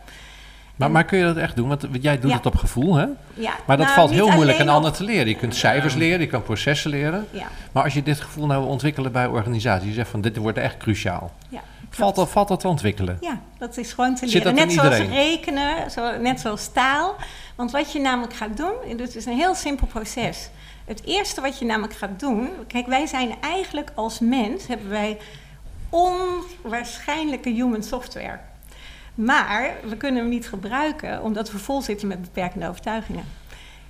Maar, 0.75 0.91
maar 0.91 1.03
kun 1.05 1.17
je 1.17 1.23
dat 1.23 1.37
echt 1.37 1.55
doen? 1.55 1.67
Want 1.67 1.87
jij 2.01 2.19
doet 2.19 2.29
Ja. 2.29 2.35
het 2.37 2.45
op 2.45 2.55
gevoel, 2.55 2.95
hè? 2.95 3.05
Ja, 3.33 3.53
Maar 3.65 3.77
dat 3.77 3.85
nou, 3.85 3.97
valt 3.99 4.11
heel 4.11 4.29
moeilijk 4.31 4.59
aan 4.59 4.69
anderen 4.69 4.95
te 4.97 5.03
leren. 5.03 5.27
Je 5.27 5.35
kunt 5.35 5.55
cijfers 5.55 5.93
leren, 5.93 6.19
je 6.19 6.27
kan 6.27 6.43
processen 6.43 6.89
leren. 6.89 7.27
Ja, 7.31 7.47
Maar 7.71 7.83
als 7.83 7.93
je 7.93 8.03
dit 8.03 8.19
gevoel 8.19 8.45
nou 8.45 8.61
wil 8.61 8.69
ontwikkelen 8.71 9.11
bij 9.11 9.25
organisaties, 9.27 9.87
je 9.87 9.93
zegt 9.93 10.09
van 10.09 10.21
dit 10.21 10.37
wordt 10.37 10.57
echt 10.57 10.77
cruciaal. 10.77 11.31
ja. 11.49 11.59
Valt 11.95 12.15
dat, 12.15 12.29
valt 12.29 12.47
dat 12.47 12.59
te 12.59 12.67
ontwikkelen? 12.67 13.17
Ja, 13.21 13.41
dat 13.57 13.77
is 13.77 13.93
gewoon 13.93 14.15
te 14.15 14.25
leren. 14.25 14.55
Net 14.55 14.71
zoals 14.71 14.97
rekenen, 14.97 15.91
zo, 15.91 16.17
net 16.17 16.39
zoals 16.39 16.67
taal. 16.67 17.15
Want 17.55 17.71
wat 17.71 17.91
je 17.91 17.99
namelijk 17.99 18.33
gaat 18.33 18.57
doen, 18.57 18.97
dit 18.97 19.15
is 19.15 19.25
een 19.25 19.37
heel 19.37 19.55
simpel 19.55 19.87
proces. 19.87 20.49
Het 20.85 21.03
eerste 21.05 21.41
wat 21.41 21.59
je 21.59 21.65
namelijk 21.65 21.93
gaat 21.93 22.19
doen, 22.19 22.49
kijk, 22.67 22.87
wij 22.87 23.05
zijn 23.05 23.35
eigenlijk 23.41 23.91
als 23.95 24.19
mens, 24.19 24.67
hebben 24.67 24.89
wij 24.89 25.17
onwaarschijnlijke 25.89 27.49
human 27.49 27.83
software. 27.83 28.39
Maar 29.15 29.73
we 29.83 29.97
kunnen 29.97 30.21
hem 30.21 30.29
niet 30.29 30.47
gebruiken 30.47 31.23
omdat 31.23 31.51
we 31.51 31.57
vol 31.57 31.81
zitten 31.81 32.07
met 32.07 32.21
beperkende 32.21 32.67
overtuigingen. 32.67 33.23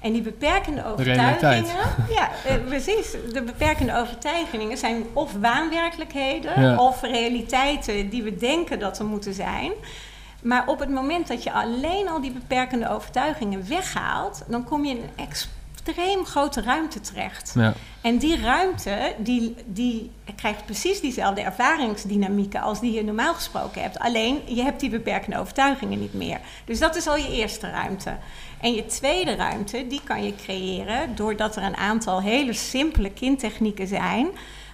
En 0.06 0.14
die 0.14 0.22
beperkende 0.22 0.86
overtuigingen, 0.86 1.66
ja, 2.10 2.30
eh, 2.45 2.56
precies. 2.68 3.12
De 3.34 3.41
beperkende 3.41 3.95
overtuigingen 3.95 4.78
zijn 4.78 5.03
of 5.14 5.34
waanwerkelijkheden 5.39 6.62
Ja. 6.62 6.78
of 6.78 7.01
realiteiten 7.01 8.10
die 8.10 8.24
we 8.24 8.36
denken 8.36 8.80
dat 8.80 8.99
er 8.99 9.06
moeten 9.06 9.34
zijn. 9.34 9.72
Maar 10.41 10.68
op 10.68 10.80
het 10.80 10.89
moment 10.89 11.28
dat 11.28 11.43
je 11.43 11.51
alleen 11.51 12.10
al 12.10 12.22
die 12.22 12.32
beperkende 12.32 12.89
overtuigingen 12.89 13.68
weghaalt, 13.68 14.43
dan 14.47 14.64
kom 14.64 14.86
je 14.86 14.91
in 14.91 15.01
een 15.01 15.26
extreem 15.28 16.26
grote 16.26 16.62
ruimte 16.62 16.99
terecht. 17.01 17.51
Ja. 17.56 17.74
En 18.01 18.18
die 18.18 18.41
ruimte, 18.41 19.14
die, 19.18 19.56
die 19.66 20.12
krijgt 20.36 20.66
precies 20.66 21.01
diezelfde 21.01 21.41
ervaringsdynamieken 21.41 22.62
als 22.62 22.80
die 22.80 22.93
je 22.93 23.03
normaal 23.03 23.34
gesproken 23.34 23.82
hebt. 23.82 23.99
Alleen, 23.99 24.41
je 24.45 24.64
hebt 24.64 24.80
die 24.80 24.89
beperkende 24.89 25.39
overtuigingen 25.39 25.99
niet 25.99 26.14
meer. 26.14 26.39
Dus 26.66 26.80
dat 26.80 26.95
is 26.95 27.08
al 27.08 27.18
je 27.18 27.32
eerste 27.32 27.70
ruimte. 27.70 28.16
En 28.62 28.74
je 28.74 28.86
tweede 28.86 29.36
ruimte, 29.36 29.88
die 29.88 30.01
kan 30.03 30.24
je 30.24 30.36
creëren 30.36 31.16
doordat 31.16 31.56
er 31.56 31.64
een 31.64 31.78
aantal 31.78 32.22
hele 32.22 32.53
simpele 32.53 33.10
kindtechnieken 33.10 33.88
zijn, 33.88 34.28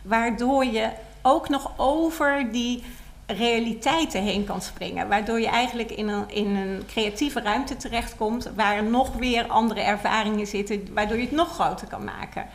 waardoor 0.03 0.65
je 0.65 0.89
ook 1.21 1.49
nog 1.49 1.73
over 1.77 2.51
die 2.51 2.83
realiteiten 3.25 4.23
heen 4.23 4.43
kan 4.43 4.61
springen. 4.61 5.07
Waardoor 5.07 5.39
je 5.39 5.47
eigenlijk 5.47 5.91
in 5.91 6.07
een, 6.07 6.29
in 6.29 6.55
een 6.55 6.85
creatieve 6.87 7.41
ruimte 7.41 7.77
terechtkomt 7.77 8.51
waar 8.55 8.83
nog 8.83 9.13
weer 9.13 9.47
andere 9.47 9.81
ervaringen 9.81 10.47
zitten, 10.47 10.93
waardoor 10.93 11.17
je 11.17 11.23
het 11.23 11.31
nog 11.31 11.53
groter 11.53 11.87
kan 11.87 12.03
maken. 12.03 12.45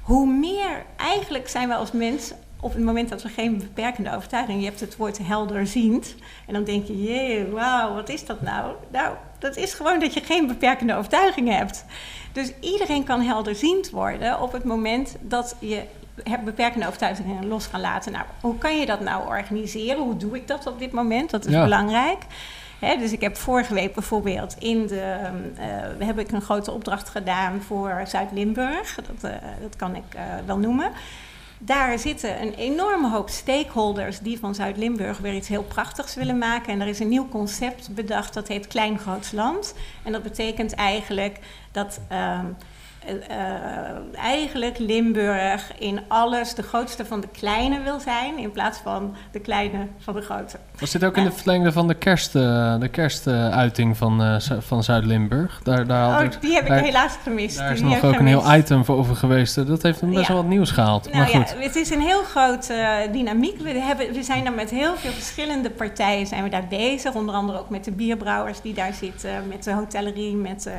Hoe 0.00 0.26
meer, 0.26 0.84
eigenlijk 0.96 1.48
zijn 1.48 1.68
we 1.68 1.74
als 1.74 1.92
mens 1.92 2.32
op 2.66 2.72
het 2.74 2.84
moment 2.84 3.08
dat 3.08 3.22
we 3.22 3.28
geen 3.28 3.58
beperkende 3.58 4.14
overtuiging, 4.16 4.58
je 4.60 4.66
hebt 4.66 4.80
het 4.80 4.96
woord 4.96 5.18
helderziend, 5.22 6.14
en 6.46 6.54
dan 6.54 6.64
denk 6.64 6.86
je, 6.86 7.02
jee, 7.02 7.46
wauw, 7.46 7.94
wat 7.94 8.08
is 8.08 8.26
dat 8.26 8.42
nou? 8.42 8.72
Nou, 8.92 9.14
dat 9.38 9.56
is 9.56 9.74
gewoon 9.74 10.00
dat 10.00 10.14
je 10.14 10.20
geen 10.20 10.46
beperkende 10.46 10.94
overtuigingen 10.94 11.56
hebt. 11.56 11.84
Dus 12.32 12.52
iedereen 12.60 13.04
kan 13.04 13.20
helderziend 13.20 13.90
worden 13.90 14.40
op 14.40 14.52
het 14.52 14.64
moment 14.64 15.16
dat 15.20 15.56
je 15.58 15.82
beperkende 16.44 16.86
overtuigingen 16.86 17.46
los 17.48 17.66
gaan 17.66 17.80
laten. 17.80 18.12
Nou, 18.12 18.24
hoe 18.40 18.58
kan 18.58 18.78
je 18.78 18.86
dat 18.86 19.00
nou 19.00 19.26
organiseren? 19.26 20.02
Hoe 20.02 20.16
doe 20.16 20.36
ik 20.36 20.48
dat 20.48 20.66
op 20.66 20.78
dit 20.78 20.92
moment? 20.92 21.30
Dat 21.30 21.44
is 21.46 21.52
Ja. 21.52 21.62
belangrijk. 21.62 22.18
Dus 22.98 23.12
ik 23.12 23.20
heb 23.20 23.36
vorige 23.36 23.74
week 23.74 23.94
bijvoorbeeld 23.94 24.56
in 24.58 24.86
de. 24.86 25.16
eh, 25.56 26.06
heb 26.06 26.18
ik 26.18 26.32
een 26.32 26.40
grote 26.42 26.72
opdracht 26.72 27.08
gedaan 27.08 27.62
voor 27.66 28.00
Zuid-Limburg. 28.06 28.94
Dat, 28.94 29.30
eh, 29.30 29.36
dat 29.60 29.76
kan 29.76 29.94
ik 29.96 30.02
eh, 30.14 30.22
wel 30.46 30.58
noemen. 30.58 30.90
Daar 31.58 31.98
zitten 31.98 32.42
een 32.42 32.54
enorme 32.54 33.10
hoop 33.10 33.28
stakeholders 33.28 34.18
die 34.18 34.38
van 34.38 34.54
Zuid-Limburg 34.54 35.18
weer 35.18 35.34
iets 35.34 35.48
heel 35.48 35.62
prachtigs 35.62 36.14
willen 36.14 36.38
maken. 36.38 36.72
En 36.72 36.80
er 36.80 36.86
is 36.86 36.98
een 36.98 37.08
nieuw 37.08 37.28
concept 37.28 37.94
bedacht 37.94 38.34
dat 38.34 38.48
heet 38.48 38.66
Klein 38.66 38.98
Groots 38.98 39.32
Land. 39.32 39.74
En 40.02 40.12
dat 40.12 40.22
betekent 40.22 40.74
eigenlijk 40.74 41.38
dat. 41.72 42.00
ehm, 42.08 42.46
eh, 43.06 43.36
eigenlijk 44.22 44.78
Limburg 44.78 45.72
in 45.78 46.00
alles 46.08 46.54
de 46.54 46.62
grootste 46.62 47.04
van 47.04 47.20
de 47.20 47.28
kleine 47.32 47.80
wil 47.82 48.00
zijn, 48.00 48.38
in 48.38 48.50
plaats 48.50 48.78
van 48.78 49.14
de 49.32 49.40
kleine 49.40 49.86
van 49.98 50.14
de 50.14 50.20
grote. 50.20 50.56
Was 50.78 50.90
dit 50.90 51.04
ook 51.04 51.16
in 51.16 51.22
Ja. 51.22 51.28
de 51.28 51.34
verlengde 51.34 51.72
van 51.72 51.88
de 51.88 51.94
kerst, 51.94 52.36
eh, 52.36 52.78
de 52.80 52.88
kerstuiting 52.88 53.96
van, 53.96 54.22
eh, 54.22 54.36
van 54.58 54.82
Zuid-Limburg? 54.82 55.60
Daar, 55.62 55.86
daar, 55.86 56.24
Oh, 56.24 56.30
die 56.40 56.54
heb 56.54 56.64
ik 56.64 56.84
helaas 56.84 57.16
gemist. 57.22 57.58
daar 57.58 57.72
is 57.72 57.80
nog 57.80 58.04
ook 58.04 58.18
een 58.18 58.26
heel 58.26 58.54
item 58.54 58.84
voor 58.84 58.96
over 58.96 59.16
geweest. 59.16 59.66
Dat 59.66 59.82
heeft 59.82 60.00
hem 60.00 60.10
best 60.10 60.26
Ja. 60.26 60.32
wel 60.32 60.42
wat 60.42 60.50
nieuws 60.50 60.70
gehaald. 60.70 61.04
Nou 61.04 61.16
maar 61.16 61.30
ja, 61.30 61.38
goed. 61.44 61.62
het 61.64 61.76
is 61.76 61.90
een 61.90 62.00
heel 62.00 62.22
grote 62.22 63.08
dynamiek. 63.12 63.60
We, 63.60 63.70
hebben, 63.70 64.12
we 64.12 64.22
zijn 64.22 64.44
daar 64.44 64.52
met 64.52 64.70
heel 64.70 64.96
veel 64.96 65.10
verschillende 65.12 65.70
partijen 65.70 66.26
zijn 66.26 66.42
we 66.42 66.48
daar 66.48 66.66
bezig. 66.68 67.14
Onder 67.14 67.34
andere 67.34 67.58
ook 67.58 67.70
met 67.70 67.84
de 67.84 67.92
bierbrouwers 67.92 68.60
die 68.60 68.74
daar 68.74 68.92
zitten, 68.94 69.48
met 69.48 69.64
de 69.64 69.72
hotellerie. 69.72 70.34
Met, 70.36 70.70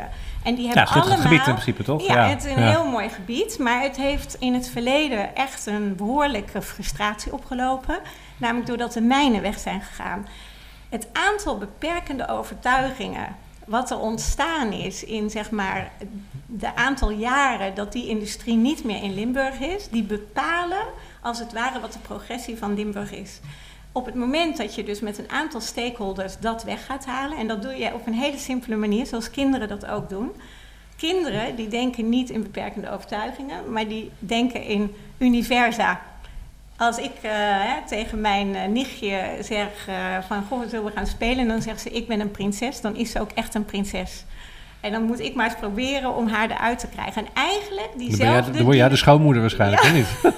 En 0.48 0.56
die 0.56 0.68
Ja, 0.68 0.74
hebben 0.74 0.88
schitterend 0.88 1.22
allemaal... 1.22 1.32
gebied 1.32 1.48
in 1.48 1.54
principe, 1.54 1.84
toch? 1.84 2.08
Ja, 2.08 2.14
Ja, 2.14 2.30
het 2.30 2.46
is 2.46 2.52
een 2.52 2.62
ja. 2.62 2.70
heel 2.70 2.86
mooi 2.86 3.10
gebied. 3.10 3.60
Maar 3.60 3.82
het 3.82 3.98
heeft 3.98 4.36
in 4.40 4.54
het 4.54 4.70
verleden 4.70 5.36
echt 5.36 5.66
een 5.66 5.96
behoorlijke 5.96 6.62
frustratie 6.62 7.34
opgelopen. 7.34 8.00
Namelijk 8.38 8.68
doordat 8.68 8.94
de 8.94 9.02
mijnen 9.02 9.42
weg 9.42 9.60
zijn 9.60 9.82
gegaan. 9.82 10.28
Het 10.90 11.08
aantal 11.14 11.58
beperkende 11.58 12.28
overtuigingen 12.28 13.36
wat 13.66 13.92
er 13.92 14.00
ontstaan 14.00 14.72
is 14.72 15.04
in 15.04 15.30
zeg 15.30 15.52
maar 15.52 15.92
de 16.46 16.76
aantal 16.76 17.10
jaren 17.12 17.76
dat 17.76 17.92
die 17.92 18.08
industrie 18.08 18.56
niet 18.56 18.84
meer 18.84 19.04
in 19.04 19.14
Limburg 19.14 19.60
is, 19.60 19.90
die 19.90 20.04
bepalen 20.04 20.86
als 21.22 21.40
het 21.40 21.54
ware 21.54 21.80
wat 21.80 21.94
de 21.94 22.00
progressie 22.00 22.58
van 22.58 22.74
Limburg 22.74 23.12
is. 23.12 23.40
Op 23.92 24.06
het 24.06 24.16
moment 24.16 24.58
dat 24.58 24.76
je 24.76 24.84
dus 24.84 25.00
met 25.00 25.18
een 25.18 25.30
aantal 25.30 25.62
stakeholders 25.62 26.40
dat 26.40 26.64
weg 26.64 26.86
gaat 26.86 27.06
halen, 27.06 27.38
en 27.38 27.48
dat 27.48 27.62
doe 27.62 27.72
je 27.72 27.94
op 27.94 28.08
een 28.08 28.14
hele 28.14 28.38
simpele 28.38 28.76
manier, 28.76 29.06
zoals 29.06 29.32
kinderen 29.32 29.68
dat 29.68 29.86
ook 29.86 30.10
doen. 30.10 30.32
Kinderen 30.98 31.56
die 31.56 31.68
denken 31.68 32.10
niet 32.10 32.30
in 32.30 32.44
beperkende 32.44 32.90
overtuigingen, 32.90 33.72
maar 33.72 33.88
die 33.88 34.12
denken 34.20 34.64
in 34.64 34.96
universa. 35.18 36.02
Als 36.78 36.98
ik 36.98 37.12
eh, 37.22 37.62
tegen 37.88 38.22
mijn 38.22 38.56
eh, 38.56 38.68
nichtje 38.68 39.38
zeg 39.42 39.88
eh, 39.88 40.18
van 40.28 40.44
goh, 40.44 40.70
zullen 40.70 40.86
we 40.86 40.92
gaan 40.92 41.08
spelen? 41.08 41.48
Dan 41.48 41.62
zegt 41.62 41.82
ze 41.82 41.90
ik 41.90 42.08
ben 42.08 42.20
een 42.20 42.32
prinses, 42.32 42.82
dan 42.82 42.96
is 42.96 43.12
ze 43.12 43.20
ook 43.20 43.32
echt 43.32 43.56
een 43.56 43.66
prinses. 43.66 44.24
En 44.82 44.92
dan 44.92 45.04
moet 45.04 45.20
ik 45.20 45.36
maar 45.36 45.46
eens 45.46 45.60
proberen 45.60 46.16
om 46.16 46.28
haar 46.28 46.52
eruit 46.52 46.80
te 46.80 46.88
krijgen. 46.88 47.26
En 47.26 47.32
eigenlijk 47.34 47.90
diezelfde... 47.98 48.52
dan 48.52 48.64
word 48.64 48.76
jij 48.76 48.90
de 48.90 48.96
schoonmoeder 48.96 49.42
waarschijnlijk, 49.42 49.84
Ja. 49.84 49.92
niet? 49.92 50.08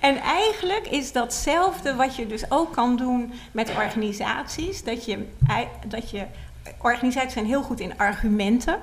En 0.00 0.16
eigenlijk 0.20 0.86
is 0.90 1.12
datzelfde 1.12 1.94
wat 1.94 2.16
je 2.16 2.26
dus 2.26 2.50
ook 2.50 2.72
kan 2.72 2.96
doen 2.96 3.32
met 3.52 3.72
organisaties. 3.76 4.84
Dat 4.84 5.04
je, 5.04 5.26
dat 5.86 6.10
je, 6.10 6.24
organisaties 6.78 7.32
zijn 7.32 7.46
heel 7.46 7.62
goed 7.62 7.80
in 7.80 7.98
argumenten. 7.98 8.76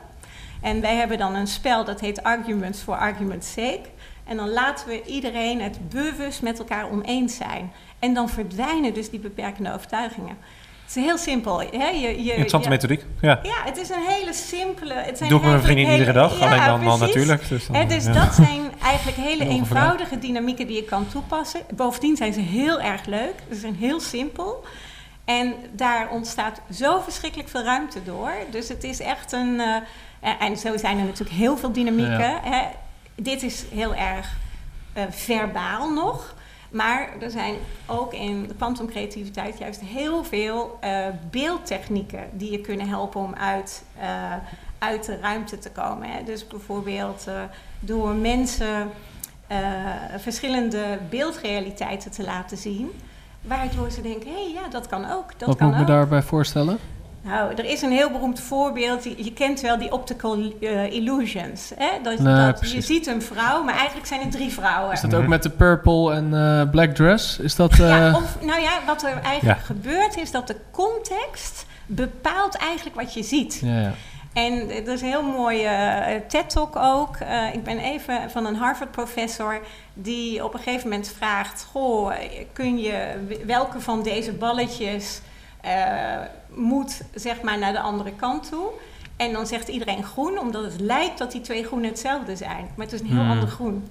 En 0.61 0.81
wij 0.81 0.95
hebben 0.95 1.17
dan 1.17 1.35
een 1.35 1.47
spel 1.47 1.85
dat 1.85 1.99
heet 1.99 2.23
Arguments 2.23 2.81
for 2.81 2.97
Argument's 2.97 3.51
Sake. 3.51 3.81
En 4.25 4.37
dan 4.37 4.49
laten 4.49 4.87
we 4.87 5.03
iedereen 5.05 5.61
het 5.61 5.89
bewust 5.89 6.41
met 6.41 6.59
elkaar 6.59 6.91
oneens 6.91 7.35
zijn. 7.35 7.71
En 7.99 8.13
dan 8.13 8.29
verdwijnen 8.29 8.93
dus 8.93 9.09
die 9.09 9.19
beperkende 9.19 9.73
overtuigingen. 9.73 10.37
Het 10.89 10.97
is 10.97 11.03
heel 11.03 11.17
simpel. 11.17 11.59
Hè? 11.59 11.87
Je, 11.87 11.99
je, 12.23 12.29
Interessante 12.29 12.63
je- 12.65 12.69
methodiek. 12.73 13.05
Ja. 13.21 13.39
ja, 13.43 13.55
het 13.63 13.77
is 13.77 13.89
een 13.89 14.03
hele 14.07 14.33
simpele. 14.33 14.93
Het 14.93 15.17
zijn 15.17 15.29
Doe 15.29 15.37
ik 15.37 15.43
met 15.45 15.53
mijn 15.53 15.63
vriendin 15.63 15.91
iedere 15.91 16.11
dag. 16.11 16.39
Ja, 16.39 16.45
alleen 16.45 16.65
dan, 16.65 16.83
dan 16.83 16.99
natuurlijk. 16.99 17.49
Dus, 17.49 17.67
dan, 17.67 17.87
dus 17.87 18.05
ja. 18.05 18.11
dat 18.13 18.33
zijn 18.33 18.61
eigenlijk 18.83 19.17
hele 19.17 19.47
eenvoudige 19.47 20.19
dynamieken 20.19 20.67
die 20.67 20.75
je 20.75 20.83
kan 20.83 21.07
toepassen. 21.07 21.61
Bovendien 21.75 22.15
zijn 22.15 22.33
ze 22.33 22.39
heel 22.39 22.81
erg 22.81 23.05
leuk. 23.05 23.33
Ze 23.51 23.59
zijn 23.59 23.75
heel 23.75 23.99
simpel. 23.99 24.65
En 25.25 25.53
daar 25.71 26.09
ontstaat 26.09 26.61
zo 26.73 26.99
verschrikkelijk 26.99 27.49
veel 27.49 27.63
ruimte 27.63 28.03
door. 28.03 28.31
Dus 28.51 28.67
het 28.69 28.83
is 28.83 28.99
echt 28.99 29.31
een. 29.31 29.59
eh, 29.59 29.75
en- 30.19 30.39
en 30.39 30.57
zo 30.57 30.77
zijn 30.77 30.97
er 30.99 31.05
natuurlijk 31.05 31.37
heel 31.37 31.57
veel 31.57 31.71
dynamieken. 31.71 32.19
Ja. 32.19 32.39
Hè. 32.43 32.61
Dit 33.15 33.43
is 33.43 33.63
heel 33.73 33.95
erg 33.95 34.37
eh, 34.93 35.03
verbaal 35.09 35.91
nog. 35.93 36.33
Maar 36.69 37.09
er 37.19 37.31
zijn 37.31 37.55
ook 37.85 38.13
in 38.13 38.51
kwantumcreativiteit 38.57 39.57
juist 39.57 39.79
heel 39.79 40.23
veel 40.23 40.77
eh, 40.81 41.05
beeldtechnieken 41.29 42.23
die 42.31 42.51
je 42.51 42.61
kunnen 42.61 42.87
helpen 42.87 43.21
om 43.21 43.35
uit, 43.35 43.83
eh, 43.99 44.33
uit 44.77 45.05
de 45.05 45.19
ruimte 45.19 45.57
te 45.57 45.71
komen. 45.71 46.09
Hè. 46.09 46.23
Dus 46.23 46.47
bijvoorbeeld 46.47 47.27
eh, 47.27 47.41
door 47.79 48.13
mensen 48.13 48.89
verschillende 50.17 50.99
beeldrealiteiten 51.09 52.11
te 52.11 52.23
laten 52.23 52.57
zien. 52.57 52.91
Waardoor 53.41 53.91
ze 53.91 54.01
denken, 54.01 54.29
hé 54.29 54.43
hey, 54.43 54.51
ja, 54.53 54.69
dat 54.69 54.87
kan 54.87 55.11
ook. 55.11 55.39
Dat 55.39 55.47
Wat 55.47 55.57
kan 55.57 55.67
moet 55.67 55.75
ik 55.75 55.81
me 55.81 55.87
daarbij 55.87 56.21
voorstellen? 56.21 56.77
Nou, 57.21 57.53
er 57.55 57.65
is 57.65 57.81
een 57.81 57.91
heel 57.91 58.11
beroemd 58.11 58.39
voorbeeld. 58.39 59.03
Je, 59.03 59.23
je 59.23 59.33
kent 59.33 59.61
wel 59.61 59.77
die 59.77 59.91
optical 59.91 60.53
eh, 60.61 60.93
illusions. 60.93 61.71
Hè? 61.75 61.89
Dat, 62.03 62.19
Nee, 62.19 62.35
dat 62.35 62.71
je 62.71 62.81
ziet 62.81 63.07
een 63.07 63.21
vrouw, 63.21 63.63
maar 63.63 63.75
eigenlijk 63.75 64.07
zijn 64.07 64.21
het 64.21 64.31
drie 64.31 64.51
vrouwen. 64.53 64.93
Is 64.93 65.01
dat 65.01 65.13
ook 65.13 65.27
met 65.27 65.43
de 65.43 65.49
purple 65.49 66.13
en 66.13 66.33
eh, 66.33 66.69
black 66.69 66.95
dress? 66.95 67.39
Is 67.39 67.55
dat... 67.55 67.75
Ja, 67.75 68.07
eh, 68.07 68.15
of, 68.15 68.37
nou 68.41 68.61
ja, 68.61 68.71
wat 68.85 69.03
er 69.03 69.21
eigenlijk 69.21 69.59
Ja. 69.59 69.65
gebeurt 69.65 70.17
is 70.17 70.31
dat 70.31 70.47
de 70.47 70.55
context 70.71 71.65
bepaalt 71.85 72.55
eigenlijk 72.55 72.95
wat 72.95 73.13
je 73.13 73.23
ziet. 73.23 73.59
ja, 73.63 73.79
ja. 73.81 73.93
En 74.33 74.69
er 74.69 74.93
is 74.93 75.01
een 75.01 75.07
heel 75.07 75.23
mooie 75.23 75.69
TED-talk 76.27 76.75
ook. 76.75 77.15
Eh, 77.15 77.53
ik 77.53 77.63
ben 77.63 77.77
even 77.77 78.29
van 78.31 78.45
een 78.45 78.55
Harvard-professor 78.55 79.59
die 79.93 80.43
op 80.43 80.53
een 80.53 80.59
gegeven 80.59 80.89
moment 80.89 81.13
vraagt... 81.17 81.67
Goh, 81.71 82.11
kun 82.53 82.77
je, 82.79 83.13
welke 83.45 83.81
van 83.81 84.03
deze 84.03 84.31
balletjes 84.31 85.21
eh, 85.61 85.71
moet 86.53 87.01
zeg 87.15 87.41
maar 87.41 87.59
naar 87.59 87.71
de 87.73 87.79
andere 87.81 88.11
kant 88.15 88.49
toe? 88.49 88.65
En 89.17 89.31
dan 89.33 89.47
zegt 89.47 89.67
iedereen 89.67 90.03
groen, 90.03 90.39
omdat 90.39 90.63
het 90.63 90.79
lijkt 90.79 91.17
dat 91.17 91.31
die 91.31 91.41
twee 91.41 91.63
groenen 91.63 91.89
hetzelfde 91.89 92.35
zijn. 92.35 92.67
Maar 92.75 92.85
het 92.85 92.93
is 92.93 92.99
een 92.99 93.05
heel 93.07 93.17
Hmm. 93.19 93.29
ander 93.31 93.47
groen. 93.49 93.87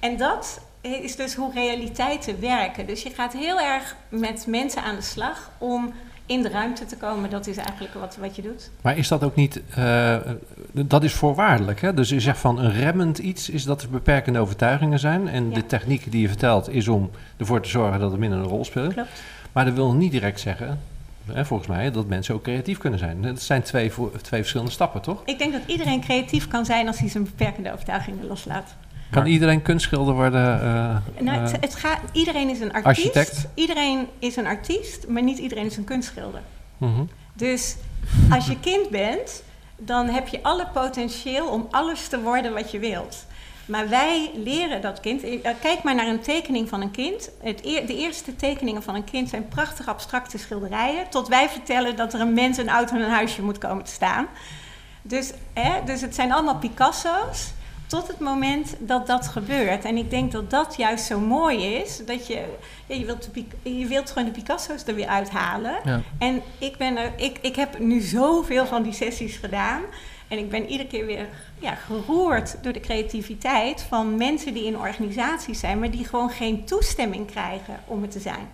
En 0.00 0.16
dat 0.16 0.60
is 0.80 1.16
dus 1.16 1.34
hoe 1.34 1.52
realiteiten 1.52 2.40
werken. 2.40 2.86
Dus 2.86 3.02
je 3.02 3.10
gaat 3.10 3.32
heel 3.32 3.60
erg 3.60 3.96
met 4.08 4.46
mensen 4.48 4.82
aan 4.82 4.94
de 4.96 5.02
slag 5.02 5.50
om 5.58 5.92
in 6.26 6.42
de 6.42 6.48
ruimte 6.48 6.84
te 6.86 6.96
komen. 6.96 7.30
Dat 7.30 7.46
is 7.46 7.56
eigenlijk 7.56 7.94
wat, 7.94 8.16
wat 8.20 8.36
je 8.36 8.42
doet. 8.42 8.70
Maar 8.82 8.96
is 8.98 9.08
dat 9.08 9.22
ook 9.24 9.34
niet... 9.34 9.60
eh, 9.74 10.16
dat 10.72 11.04
is 11.04 11.12
voorwaardelijk, 11.14 11.80
hè? 11.80 11.94
Dus 11.94 12.08
je 12.08 12.20
zegt 12.20 12.38
van 12.38 12.58
een 12.58 12.72
remmend 12.72 13.18
iets 13.18 13.50
is 13.50 13.64
dat 13.64 13.82
er 13.82 13.88
beperkende 13.90 14.38
overtuigingen 14.38 14.98
zijn. 14.98 15.28
En 15.28 15.48
Ja. 15.48 15.54
de 15.54 15.66
techniek 15.66 16.10
die 16.12 16.20
je 16.20 16.28
vertelt 16.28 16.68
is 16.68 16.88
om 16.88 17.10
ervoor 17.36 17.60
te 17.60 17.68
zorgen 17.68 18.00
dat 18.00 18.10
het 18.10 18.20
minder 18.20 18.38
een 18.38 18.44
rol 18.44 18.64
speelt. 18.64 18.92
Klopt. 18.92 19.22
Maar 19.52 19.64
dat 19.64 19.74
wil 19.74 19.92
niet 19.92 20.12
direct 20.12 20.40
zeggen, 20.40 20.80
hè, 21.32 21.44
volgens 21.44 21.68
mij, 21.68 21.90
dat 21.90 22.06
mensen 22.06 22.34
ook 22.34 22.42
creatief 22.42 22.78
kunnen 22.78 22.98
zijn. 22.98 23.22
Dat 23.22 23.42
zijn 23.42 23.62
twee, 23.62 23.92
twee 24.22 24.40
verschillende 24.40 24.72
stappen, 24.72 25.00
toch? 25.00 25.22
Ik 25.24 25.38
denk 25.38 25.52
dat 25.52 25.62
iedereen 25.66 26.00
creatief 26.00 26.48
kan 26.48 26.64
zijn 26.64 26.86
als 26.86 26.98
hij 26.98 27.08
zijn 27.08 27.24
beperkende 27.24 27.72
overtuigingen 27.72 28.26
loslaat. 28.26 28.74
Kan 29.10 29.22
Maar- 29.22 29.30
iedereen 29.32 29.62
kunstschilder 29.62 30.14
worden? 30.14 30.60
eh, 30.60 30.96
Nou, 31.20 31.36
eh, 31.38 31.42
het, 31.42 31.56
het 31.60 31.74
gaat, 31.74 31.98
iedereen 32.12 32.48
is 32.48 32.60
een 32.60 32.72
artiest. 32.72 33.06
Architect. 33.16 33.48
Iedereen 33.54 34.06
is 34.18 34.36
een 34.36 34.46
artiest, 34.46 35.08
maar 35.08 35.22
niet 35.22 35.38
iedereen 35.38 35.66
is 35.66 35.76
een 35.76 35.84
kunstschilder. 35.84 36.40
mhm. 36.76 37.02
Dus 37.32 37.76
als 38.30 38.46
je 38.46 38.60
kind 38.60 38.90
bent, 38.90 39.42
dan 39.76 40.08
heb 40.08 40.28
je 40.28 40.42
alle 40.42 40.66
potentieel 40.72 41.46
om 41.48 41.66
alles 41.70 42.08
te 42.08 42.20
worden 42.20 42.52
wat 42.54 42.70
je 42.70 42.78
wilt. 42.78 43.26
Maar 43.66 43.88
wij 43.88 44.30
leren 44.34 44.80
dat 44.80 45.00
kind. 45.00 45.22
eh, 45.22 45.50
Kijk 45.60 45.82
maar 45.82 45.94
naar 45.94 46.06
een 46.06 46.20
tekening 46.20 46.68
van 46.68 46.80
een 46.80 46.90
kind. 46.90 47.30
Het 47.42 47.64
eer- 47.64 47.86
de 47.86 47.96
eerste 47.96 48.36
tekeningen 48.36 48.82
van 48.82 48.94
een 48.94 49.04
kind 49.04 49.28
zijn 49.28 49.48
prachtig 49.48 49.88
abstracte 49.88 50.38
schilderijen. 50.38 51.08
Tot 51.10 51.28
wij 51.28 51.48
vertellen 51.48 51.96
dat 51.96 52.14
er 52.14 52.20
een 52.20 52.34
mens, 52.34 52.58
een 52.58 52.68
auto 52.68 52.94
en 52.94 53.00
een 53.02 53.10
huisje 53.10 53.42
moet 53.42 53.58
komen 53.58 53.84
te 53.84 53.90
staan. 53.92 54.26
Dus, 55.02 55.32
hè, 55.52 55.84
dus 55.84 56.00
het 56.00 56.14
zijn 56.14 56.32
allemaal 56.32 56.56
Picasso's. 56.58 57.52
Tot 57.86 58.08
het 58.08 58.18
moment 58.20 58.76
dat 58.78 59.06
dat 59.06 59.26
gebeurt. 59.28 59.84
En 59.84 59.96
ik 59.96 60.10
denk 60.10 60.32
dat 60.32 60.50
dat 60.50 60.74
juist 60.76 61.04
zo 61.04 61.20
mooi 61.20 61.74
is. 61.74 62.00
Dat 62.06 62.26
je, 62.26 62.44
ja, 62.86 62.94
je, 62.94 63.04
wilt 63.04 63.28
de, 63.34 63.44
je 63.78 63.86
wilt 63.86 64.10
gewoon 64.10 64.24
de 64.32 64.40
Picasso's 64.40 64.84
er 64.86 64.94
weer 64.94 65.06
uithalen. 65.06 65.76
Ja. 65.84 66.00
En 66.18 66.42
ik, 66.58 66.76
ben 66.76 66.96
er, 66.96 67.12
ik, 67.16 67.38
ik 67.40 67.56
heb 67.56 67.78
nu 67.78 68.00
zoveel 68.00 68.66
van 68.66 68.82
die 68.82 68.92
sessies 68.92 69.36
gedaan. 69.36 69.82
En 70.28 70.38
ik 70.38 70.50
ben 70.50 70.66
iedere 70.68 70.88
keer 70.88 71.06
weer 71.06 71.26
ja, 71.58 71.74
geroerd 71.74 72.56
door 72.62 72.72
de 72.72 72.80
creativiteit 72.80 73.82
van 73.88 74.16
mensen 74.16 74.54
die 74.54 74.64
in 74.66 74.78
organisaties 74.78 75.60
zijn, 75.60 75.78
maar 75.78 75.90
die 75.90 76.04
gewoon 76.04 76.30
geen 76.30 76.64
toestemming 76.64 77.26
krijgen 77.30 77.74
om 77.86 78.02
het 78.02 78.10
te 78.10 78.20
zijn. 78.20 78.46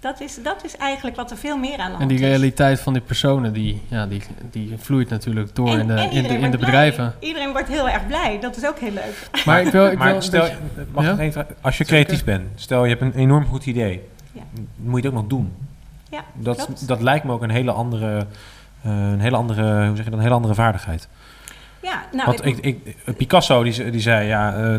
Dat 0.00 0.20
is, 0.20 0.38
dat 0.42 0.64
is 0.64 0.76
eigenlijk 0.76 1.16
wat 1.16 1.30
er 1.30 1.36
veel 1.36 1.56
meer 1.58 1.78
aan 1.78 1.84
de 1.90 1.96
hand 1.96 2.00
En 2.00 2.08
die 2.08 2.16
is. 2.18 2.22
realiteit 2.22 2.80
van 2.80 2.92
die 2.92 3.02
personen, 3.02 3.52
die, 3.52 3.82
ja, 3.88 4.06
die, 4.06 4.22
die 4.50 4.74
vloeit 4.76 5.08
natuurlijk 5.08 5.54
door 5.54 5.68
En- 5.68 5.80
in 5.80 5.86
de, 5.86 5.94
in 6.02 6.22
de, 6.22 6.28
in 6.28 6.50
de 6.50 6.56
blij. 6.56 6.58
bedrijven. 6.58 7.14
Iedereen 7.18 7.52
wordt 7.52 7.68
heel 7.68 7.88
erg 7.88 8.06
blij. 8.06 8.38
Dat 8.40 8.56
is 8.56 8.66
ook 8.66 8.78
heel 8.78 8.90
leuk. 8.92 9.28
Maar 9.46 9.60
ik 9.60 9.72
wil, 9.72 9.84
ik 9.84 9.90
wil 9.90 9.98
maar 9.98 10.14
een 10.14 10.22
stel, 10.22 10.40
beetje- 10.42 10.56
mag 10.92 11.04
Ja? 11.04 11.12
ik 11.12 11.18
even, 11.18 11.46
als 11.60 11.78
je 11.78 11.84
creatief 11.84 12.24
bent, 12.24 12.42
stel 12.54 12.84
je 12.84 12.88
hebt 12.96 13.00
een 13.02 13.14
enorm 13.14 13.44
goed 13.46 13.66
idee, 13.66 14.00
Ja. 14.32 14.40
moet 14.76 15.02
je 15.02 15.06
het 15.08 15.16
ook 15.16 15.20
nog 15.22 15.30
doen. 15.30 15.52
Ja, 16.10 16.24
Dat, 16.34 16.64
klopt. 16.64 16.88
dat 16.88 17.02
lijkt 17.02 17.24
me 17.24 17.32
ook 17.32 17.42
een 17.42 17.50
hele 17.50 17.72
andere, 17.72 18.26
eh, 18.82 18.90
een 19.12 19.20
hele 19.20 19.36
andere, 19.36 19.86
hoe 19.86 19.96
zeg 19.96 20.04
je 20.04 20.10
dat, 20.10 20.12
een 20.18 20.24
hele 20.24 20.34
andere 20.34 20.54
vaardigheid. 20.54 21.08
Ja, 21.82 22.04
nou, 22.12 22.26
Want 22.26 22.44
ik- 22.46 22.58
ik, 22.58 22.96
Picasso 23.16 23.62
die, 23.62 23.90
die 23.90 24.00
zei, 24.00 24.26
ja, 24.26 24.54
eh, 24.54 24.74
eh, 24.74 24.74
eh, 24.74 24.78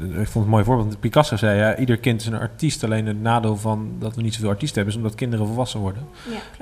ik 0.00 0.14
vond 0.14 0.26
het 0.34 0.34
een 0.44 0.48
mooi 0.48 0.64
voorbeeld. 0.64 1.00
Picasso 1.00 1.36
zei, 1.36 1.58
ja, 1.58 1.76
ieder 1.76 1.96
kind 1.96 2.20
is 2.20 2.26
een 2.26 2.38
artiest. 2.38 2.84
Alleen 2.84 3.06
het 3.06 3.20
nadeel 3.22 3.56
van 3.56 3.90
dat 3.98 4.16
we 4.16 4.22
niet 4.22 4.34
zoveel 4.34 4.48
artiesten 4.48 4.76
hebben, 4.76 4.94
is 4.94 5.00
omdat 5.02 5.18
kinderen 5.18 5.46
volwassen 5.46 5.80
worden. 5.80 6.02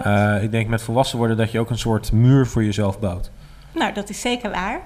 ja, 0.04 0.36
ik 0.36 0.50
denk 0.50 0.68
met 0.68 0.82
volwassen 0.82 1.18
worden 1.18 1.36
dat 1.36 1.50
je 1.50 1.58
ook 1.58 1.70
een 1.70 1.78
soort 1.78 2.12
muur 2.12 2.46
voor 2.46 2.64
jezelf 2.64 3.00
bouwt. 3.00 3.30
nou, 3.74 3.92
dat 3.94 4.08
is 4.10 4.20
zeker 4.20 4.50
waar. 4.50 4.80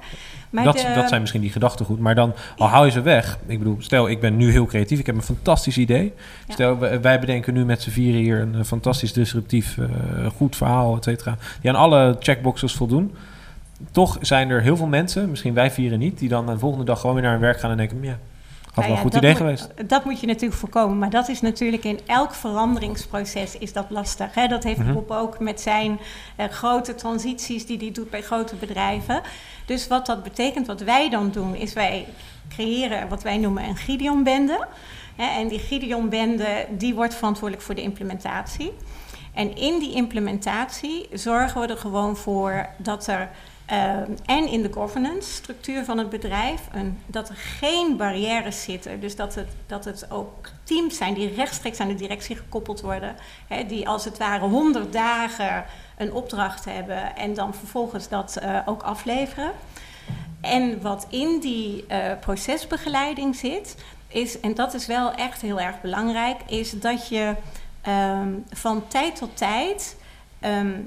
Maar 0.51 0.65
dat, 0.65 0.77
de- 0.77 0.93
dat 0.95 1.09
zijn 1.09 1.21
misschien 1.21 1.41
die 1.43 1.51
gedachtegoed. 1.51 1.99
Maar 1.99 2.15
dan, 2.15 2.35
al 2.57 2.69
hou 2.69 2.85
je 2.87 2.91
ze 2.93 3.01
weg. 3.01 3.39
Ik 3.47 3.59
bedoel, 3.59 3.77
stel, 3.79 4.09
ik 4.09 4.21
ben 4.21 4.37
nu 4.37 4.51
heel 4.51 4.67
creatief. 4.67 4.99
Ik 4.99 5.07
heb 5.07 5.15
een 5.15 5.23
fantastisch 5.23 5.79
idee. 5.79 6.13
Ja. 6.47 6.53
Stel, 6.53 6.79
wij, 6.79 7.21
bedenken 7.21 7.55
nu 7.55 7.65
met 7.65 7.83
z'n 7.83 7.91
vieren 7.91 8.21
hier 8.21 8.41
een, 8.41 8.65
fantastisch 8.65 9.13
disruptief, 9.13 9.79
goed 10.37 10.57
verhaal, 10.57 10.97
et 10.97 11.05
cetera. 11.05 11.37
Die 11.61 11.71
aan 11.71 11.77
alle 11.77 12.17
checkboxes 12.21 12.73
voldoen. 12.75 13.15
Toch 13.91 14.19
zijn 14.21 14.51
er 14.51 14.63
heel 14.63 14.77
veel 14.77 14.87
mensen, 14.87 15.31
misschien 15.31 15.55
wij 15.55 15.71
vieren 15.71 15.99
niet, 15.99 16.19
die 16.19 16.29
dan 16.29 16.47
de 16.47 16.59
volgende 16.59 16.85
dag 16.85 17.01
gewoon 17.01 17.15
weer 17.15 17.25
naar 17.25 17.33
hun 17.33 17.41
werk 17.41 17.61
gaan 17.61 17.71
en 17.71 17.77
denken: 17.77 18.03
ja, 18.03 18.19
wel 18.75 18.85
een 18.91 18.97
goed 18.97 19.15
idee 19.15 19.31
moet- 19.31 19.39
geweest. 19.39 19.69
Dat 19.87 20.05
moet 20.05 20.21
je 20.21 20.27
natuurlijk 20.27 20.61
voorkomen. 20.61 20.99
Maar 20.99 21.11
dat 21.11 21.29
is 21.29 21.41
natuurlijk 21.41 21.85
in 21.85 22.01
elk 22.07 22.35
veranderingsproces 22.35 23.59
is 23.59 23.73
dat 23.73 23.87
lastig. 23.89 24.35
Hè? 24.35 24.47
Dat 24.47 24.63
heeft 24.65 24.79
Mhm. 24.79 24.93
Bob 24.93 25.11
ook 25.11 25.39
met 25.39 25.61
zijn 25.61 25.99
eh, 26.37 26.47
grote 26.49 26.95
transities 26.95 27.67
die 27.67 27.79
hij 27.79 27.91
doet 27.93 28.11
bij 28.11 28.23
grote 28.23 28.55
bedrijven. 28.57 29.21
Dus 29.67 29.87
wat 29.89 30.07
dat 30.07 30.23
betekent, 30.23 30.67
wat 30.67 30.81
wij 30.81 31.11
dan 31.11 31.31
doen, 31.31 31.55
is 31.55 31.73
wij 31.73 32.07
creëren 32.49 33.09
wat 33.09 33.23
wij 33.23 33.39
noemen 33.39 33.65
een 33.65 33.77
Gideon-bende. 33.77 34.67
En 35.17 35.49
die 35.49 35.59
Gideon-bende 35.59 36.67
die 36.71 36.95
wordt 36.95 37.15
verantwoordelijk 37.15 37.67
voor 37.67 37.75
de 37.75 37.83
implementatie. 37.83 38.73
En 39.35 39.57
in 39.57 39.79
die 39.79 39.95
implementatie 39.95 41.09
zorgen 41.13 41.61
we 41.61 41.67
er 41.67 41.77
gewoon 41.77 42.17
voor 42.17 42.67
dat 42.77 43.07
er 43.07 43.29
en 44.27 44.49
in 44.49 44.63
de 44.63 44.73
governance 44.73 45.33
structuur 45.33 45.85
van 45.85 45.99
het 45.99 46.11
bedrijf, 46.11 46.61
een, 46.73 46.99
dat 47.07 47.29
er 47.29 47.37
geen 47.37 47.97
barrières 47.97 48.63
zitten. 48.63 49.01
Dus 49.01 49.17
dat 49.17 49.35
het, 49.35 49.49
dat 49.67 49.85
het 49.85 50.11
ook 50.11 50.49
teams 50.63 50.97
zijn 50.97 51.15
die 51.15 51.35
rechtstreeks 51.35 51.81
aan 51.81 51.89
de 51.89 51.95
directie 51.95 52.37
gekoppeld 52.37 52.81
worden. 52.81 53.17
Hè, 53.49 53.67
die 53.67 53.89
als 53.89 54.05
het 54.05 54.19
ware 54.19 54.47
100 54.47 54.93
dagen 54.93 55.65
een 55.97 56.13
opdracht 56.13 56.65
hebben 56.65 57.17
en 57.17 57.35
dan 57.35 57.55
vervolgens 57.55 58.09
dat 58.09 58.37
eh, 58.37 58.59
ook 58.67 58.83
afleveren. 58.83 59.53
En 60.41 60.83
wat 60.83 61.07
in 61.11 61.41
die 61.41 61.87
eh, 61.87 62.19
procesbegeleiding 62.21 63.37
zit, 63.37 63.77
is, 64.09 64.41
en 64.41 64.55
dat 64.55 64.75
is 64.75 64.87
wel 64.87 65.13
echt 65.13 65.43
heel 65.43 65.61
erg 65.61 65.81
belangrijk, 65.81 66.41
is 66.47 66.71
dat 66.71 67.09
je 67.09 67.35
ehm, 67.83 68.33
van 68.51 68.87
tijd 68.89 69.17
tot 69.17 69.37
tijd 69.37 69.97
ehm, 70.41 70.81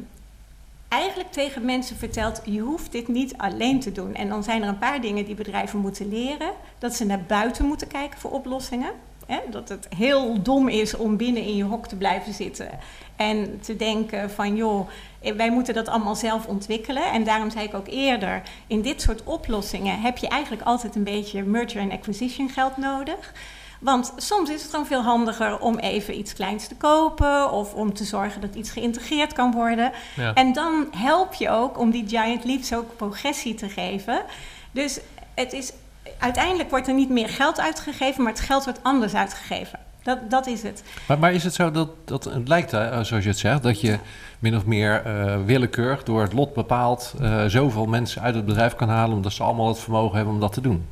eigenlijk 0.89 1.31
tegen 1.31 1.65
mensen 1.65 1.97
vertelt: 1.97 2.41
je 2.45 2.59
hoeft 2.59 2.91
dit 2.91 3.07
niet 3.07 3.37
alleen 3.37 3.79
te 3.79 3.91
doen. 3.91 4.15
En 4.15 4.29
dan 4.29 4.43
zijn 4.43 4.61
er 4.61 4.67
een 4.67 4.77
paar 4.77 5.01
dingen 5.01 5.25
die 5.25 5.35
bedrijven 5.35 5.79
moeten 5.79 6.09
leren: 6.09 6.51
dat 6.77 6.95
ze 6.95 7.05
naar 7.05 7.23
buiten 7.23 7.65
moeten 7.65 7.87
kijken 7.87 8.19
voor 8.19 8.31
oplossingen. 8.31 8.91
Hè? 9.25 9.39
Dat 9.49 9.69
het 9.69 9.87
heel 9.95 10.41
dom 10.41 10.67
is 10.67 10.95
om 10.95 11.17
binnen 11.17 11.43
in 11.43 11.55
je 11.55 11.63
hok 11.63 11.87
te 11.87 11.95
blijven 11.95 12.33
zitten 12.33 12.69
en 13.19 13.59
te 13.61 13.75
denken 13.75 14.31
van 14.31 14.55
joh, 14.55 14.87
wij 15.35 15.51
moeten 15.51 15.73
dat 15.73 15.87
allemaal 15.87 16.15
zelf 16.15 16.45
ontwikkelen. 16.45 17.11
En 17.11 17.23
daarom 17.23 17.49
zei 17.49 17.65
ik 17.65 17.73
ook 17.73 17.87
eerder, 17.87 18.41
in 18.67 18.81
dit 18.81 19.01
soort 19.01 19.23
oplossingen 19.23 20.01
heb 20.01 20.17
je 20.17 20.27
eigenlijk 20.27 20.63
altijd 20.63 20.95
een 20.95 21.03
beetje 21.03 21.43
merger 21.43 21.81
en 21.81 21.91
acquisition 21.91 22.49
geld 22.49 22.77
nodig. 22.77 23.33
Want 23.79 24.13
soms 24.17 24.49
is 24.49 24.61
het 24.61 24.71
gewoon 24.71 24.85
veel 24.85 25.01
handiger 25.01 25.59
om 25.59 25.77
even 25.77 26.17
iets 26.17 26.33
kleins 26.33 26.67
te 26.67 26.75
kopen 26.75 27.51
of 27.51 27.73
om 27.73 27.93
te 27.93 28.03
zorgen 28.03 28.41
dat 28.41 28.55
iets 28.55 28.71
geïntegreerd 28.71 29.33
kan 29.33 29.51
worden. 29.51 29.91
Ja. 30.15 30.33
En 30.33 30.53
dan 30.53 30.87
help 30.97 31.33
je 31.33 31.49
ook 31.49 31.79
om 31.79 31.91
die 31.91 32.07
giant 32.07 32.43
leaps 32.43 32.73
ook 32.73 32.95
progressie 32.95 33.53
te 33.53 33.69
geven. 33.69 34.21
Dus 34.71 34.99
het 35.33 35.53
is, 35.53 35.71
uiteindelijk 36.17 36.69
wordt 36.69 36.87
er 36.87 36.93
niet 36.93 37.09
meer 37.09 37.29
geld 37.29 37.59
uitgegeven, 37.59 38.23
maar 38.23 38.31
het 38.31 38.41
geld 38.41 38.63
wordt 38.63 38.83
anders 38.83 39.13
uitgegeven. 39.13 39.79
Dat, 40.03 40.29
dat 40.29 40.47
is 40.47 40.63
het. 40.63 40.83
Maar, 41.07 41.19
maar 41.19 41.33
is 41.33 41.43
het 41.43 41.53
zo 41.53 41.71
dat, 41.71 41.89
dat 42.05 42.23
het 42.23 42.47
lijkt, 42.47 42.69
zoals 42.69 43.09
je 43.09 43.29
het 43.29 43.37
zegt, 43.37 43.63
dat 43.63 43.81
je 43.81 43.99
min 44.39 44.55
of 44.55 44.65
meer 44.65 45.01
eh, 45.05 45.35
willekeurig 45.45 46.03
door 46.03 46.21
het 46.21 46.33
lot 46.33 46.53
bepaald 46.53 47.13
eh, 47.19 47.45
zoveel 47.45 47.85
mensen 47.85 48.21
uit 48.21 48.35
het 48.35 48.45
bedrijf 48.45 48.75
kan 48.75 48.89
halen, 48.89 49.15
omdat 49.15 49.31
ze 49.31 49.43
allemaal 49.43 49.67
het 49.67 49.79
vermogen 49.79 50.15
hebben 50.15 50.33
om 50.33 50.39
dat 50.39 50.53
te 50.53 50.61
doen? 50.61 50.85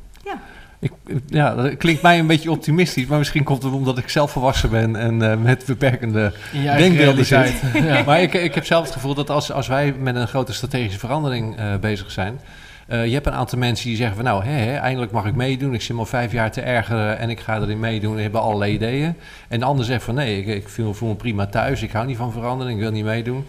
Ja. 0.80 0.88
Ik, 1.06 1.20
ja, 1.26 1.54
dat 1.54 1.76
klinkt 1.76 2.02
mij 2.02 2.18
een 2.18 2.26
beetje 2.26 2.50
optimistisch, 2.50 3.06
maar 3.06 3.18
misschien 3.18 3.44
komt 3.44 3.62
het 3.62 3.72
omdat 3.72 3.98
ik 3.98 4.08
zelf 4.08 4.30
volwassen 4.30 4.70
ben 4.70 4.96
en 4.96 5.30
eh, 5.30 5.36
met 5.38 5.64
beperkende 5.66 6.32
denkbeelden 6.76 7.26
zit. 7.26 7.62
ja. 7.74 8.02
Maar 8.02 8.22
ik, 8.22 8.34
ik 8.34 8.54
heb 8.54 8.64
zelf 8.66 8.84
het 8.84 8.92
gevoel 8.92 9.14
dat 9.14 9.30
als, 9.30 9.52
als 9.52 9.66
wij 9.68 9.92
met 9.92 10.16
een 10.16 10.28
grote 10.28 10.52
strategische 10.52 10.98
verandering 10.98 11.56
eh, 11.56 11.76
bezig 11.80 12.10
zijn. 12.10 12.40
eh, 12.86 13.06
je 13.06 13.12
hebt 13.14 13.26
een 13.26 13.32
aantal 13.32 13.58
mensen 13.58 13.86
die 13.88 13.96
zeggen 13.96 14.16
van 14.16 14.24
nou, 14.24 14.44
hè, 14.44 14.50
hè, 14.52 14.76
eindelijk 14.76 15.12
mag 15.12 15.26
ik 15.26 15.34
meedoen. 15.34 15.74
Ik 15.74 15.82
zit 15.82 15.92
me 15.92 15.98
al 15.98 16.06
vijf 16.06 16.32
jaar 16.32 16.50
te 16.50 16.60
ergeren 16.60 17.18
en 17.18 17.30
ik 17.30 17.40
ga 17.40 17.60
erin 17.60 17.80
meedoen. 17.80 18.12
Die 18.12 18.22
hebben 18.22 18.40
allerlei 18.40 18.72
ideeën. 18.72 19.14
En 19.48 19.58
de 19.58 19.64
ander 19.64 19.84
zegt 19.84 20.04
van 20.04 20.14
nee, 20.14 20.38
ik, 20.38 20.46
ik 20.46 20.68
voel, 20.68 20.92
voel 20.94 21.08
me 21.08 21.14
prima 21.14 21.46
thuis. 21.46 21.82
Ik 21.82 21.92
hou 21.92 22.06
niet 22.06 22.16
van 22.16 22.32
verandering, 22.32 22.76
ik 22.76 22.82
wil 22.82 22.92
niet 22.92 23.04
meedoen. 23.04 23.46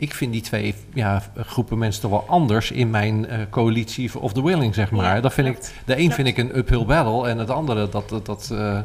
Ik 0.00 0.14
vind 0.14 0.32
die 0.32 0.42
twee 0.42 0.74
ja, 0.94 1.22
groepen 1.36 1.78
mensen 1.78 2.00
toch 2.02 2.10
wel 2.10 2.24
anders 2.28 2.70
in 2.70 2.90
mijn 2.90 3.26
eh, 3.26 3.38
coalitie 3.50 4.20
of 4.20 4.32
the 4.32 4.42
willing, 4.42 4.74
zeg 4.74 4.90
maar. 4.90 5.14
Ja, 5.14 5.20
dat 5.20 5.34
vind 5.34 5.48
ik, 5.48 5.56
de 5.84 5.92
een 5.92 5.98
Klopt. 5.98 6.14
vind 6.14 6.28
ik 6.28 6.36
een 6.36 6.58
uphill 6.58 6.84
battle 6.84 7.28
en 7.28 7.38
het 7.38 7.50
andere, 7.50 7.88
dat, 7.88 8.08
dat, 8.08 8.26
dat 8.26 8.50
eh, 8.52 8.80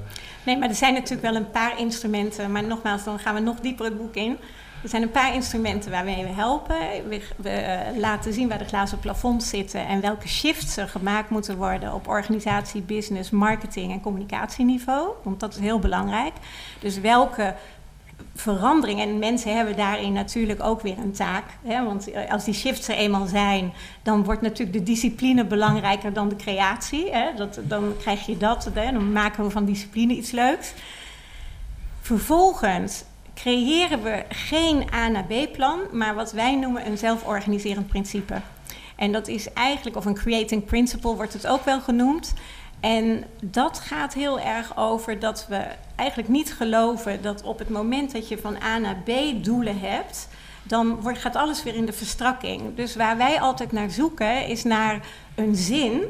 Nee, 0.46 0.58
maar 0.58 0.70
er 0.70 0.76
zijn 0.76 0.94
natuurlijk 0.94 1.22
wel 1.22 1.36
een 1.36 1.52
paar 1.52 1.80
instrumenten. 1.80 2.52
Maar 2.52 2.64
nogmaals, 2.64 3.04
dan 3.04 3.20
gaan 3.20 3.36
we 3.36 3.42
nog 3.42 3.60
dieper 3.60 3.86
het 3.86 3.98
boek 3.98 4.16
in. 4.16 4.38
Er 4.84 4.90
zijn 4.90 5.02
een 5.02 5.12
paar 5.12 5.34
instrumenten 5.34 5.92
waarmee 5.92 6.24
we 6.24 6.30
helpen. 6.30 6.76
We, 7.10 7.22
we, 7.36 7.50
eh, 7.50 7.98
laten 7.98 8.34
zien 8.34 8.50
waar 8.50 8.58
de 8.58 8.66
glazen 8.66 9.00
plafonds 9.00 9.50
zitten 9.50 9.88
en 9.88 10.02
welke 10.02 10.28
shifts 10.28 10.78
er 10.78 10.88
gemaakt 10.88 11.30
moeten 11.30 11.58
worden 11.58 11.94
op 11.94 12.08
organisatie, 12.08 12.82
business, 12.82 13.30
marketing 13.30 13.92
en 13.92 14.02
communicatieniveau. 14.02 15.10
Want 15.24 15.40
dat 15.40 15.54
is 15.54 15.60
heel 15.60 15.80
belangrijk. 15.80 16.34
Dus 16.80 17.00
welke 17.00 17.56
verandering, 18.36 19.00
en 19.00 19.20
mensen 19.20 19.56
hebben 19.56 19.76
daarin 19.76 20.14
natuurlijk 20.14 20.64
ook 20.64 20.82
weer 20.82 20.98
een 20.98 21.12
taak. 21.12 21.44
Hè? 21.64 21.84
Want 21.84 22.12
eh, 22.12 22.32
als 22.32 22.44
die 22.44 22.54
shifts 22.54 22.88
er 22.88 22.96
eenmaal 22.96 23.28
zijn, 23.28 23.74
dan 24.04 24.24
wordt 24.24 24.42
natuurlijk 24.42 24.78
de 24.78 24.84
discipline 24.84 25.46
belangrijker 25.46 26.14
dan 26.14 26.30
de 26.30 26.36
creatie. 26.36 27.12
Hè? 27.12 27.34
Dat, 27.36 27.60
dan 27.64 27.94
krijg 28.00 28.26
je 28.26 28.38
dat, 28.38 28.70
dan 28.74 29.12
maken 29.12 29.44
we 29.44 29.50
van 29.50 29.66
discipline 29.66 30.14
iets 30.14 30.32
leuks. 30.32 30.74
Vervolgens 32.02 33.04
creëren 33.36 34.04
we 34.04 34.24
geen 34.30 34.84
A 34.94 35.08
naar 35.08 35.26
B 35.26 35.52
plan, 35.52 35.80
maar 35.92 36.16
wat 36.16 36.32
wij 36.32 36.56
noemen 36.56 36.86
een 36.88 36.98
zelforganiserend 36.98 37.88
principe. 37.88 38.42
En 38.96 39.12
dat 39.12 39.28
is 39.28 39.54
eigenlijk, 39.54 39.96
of 39.96 40.06
een 40.06 40.14
creating 40.14 40.66
principle 40.66 41.16
wordt 41.16 41.34
het 41.34 41.48
ook 41.48 41.66
wel 41.66 41.82
genoemd. 41.82 42.34
En 42.84 43.24
dat 43.42 43.80
gaat 43.80 44.14
heel 44.14 44.40
erg 44.40 44.78
over 44.78 45.20
dat 45.20 45.46
we 45.50 45.66
eigenlijk 45.96 46.30
niet 46.30 46.54
geloven 46.54 47.22
dat 47.22 47.44
op 47.44 47.60
het 47.60 47.70
moment 47.70 48.12
dat 48.12 48.28
je 48.28 48.38
van 48.38 48.58
A 48.64 48.78
naar 48.78 48.98
B 49.04 49.12
doelen 49.44 49.80
hebt, 49.80 50.28
dan 50.64 51.02
wordt, 51.02 51.18
gaat 51.18 51.36
alles 51.36 51.64
weer 51.64 51.76
in 51.76 51.86
de 51.86 51.94
verstrakking. 51.94 52.76
Dus 52.76 52.96
waar 52.96 53.18
wij 53.18 53.42
altijd 53.42 53.72
naar 53.72 53.90
zoeken 53.90 54.48
is 54.48 54.64
naar 54.64 55.06
een 55.36 55.56
zin 55.56 56.02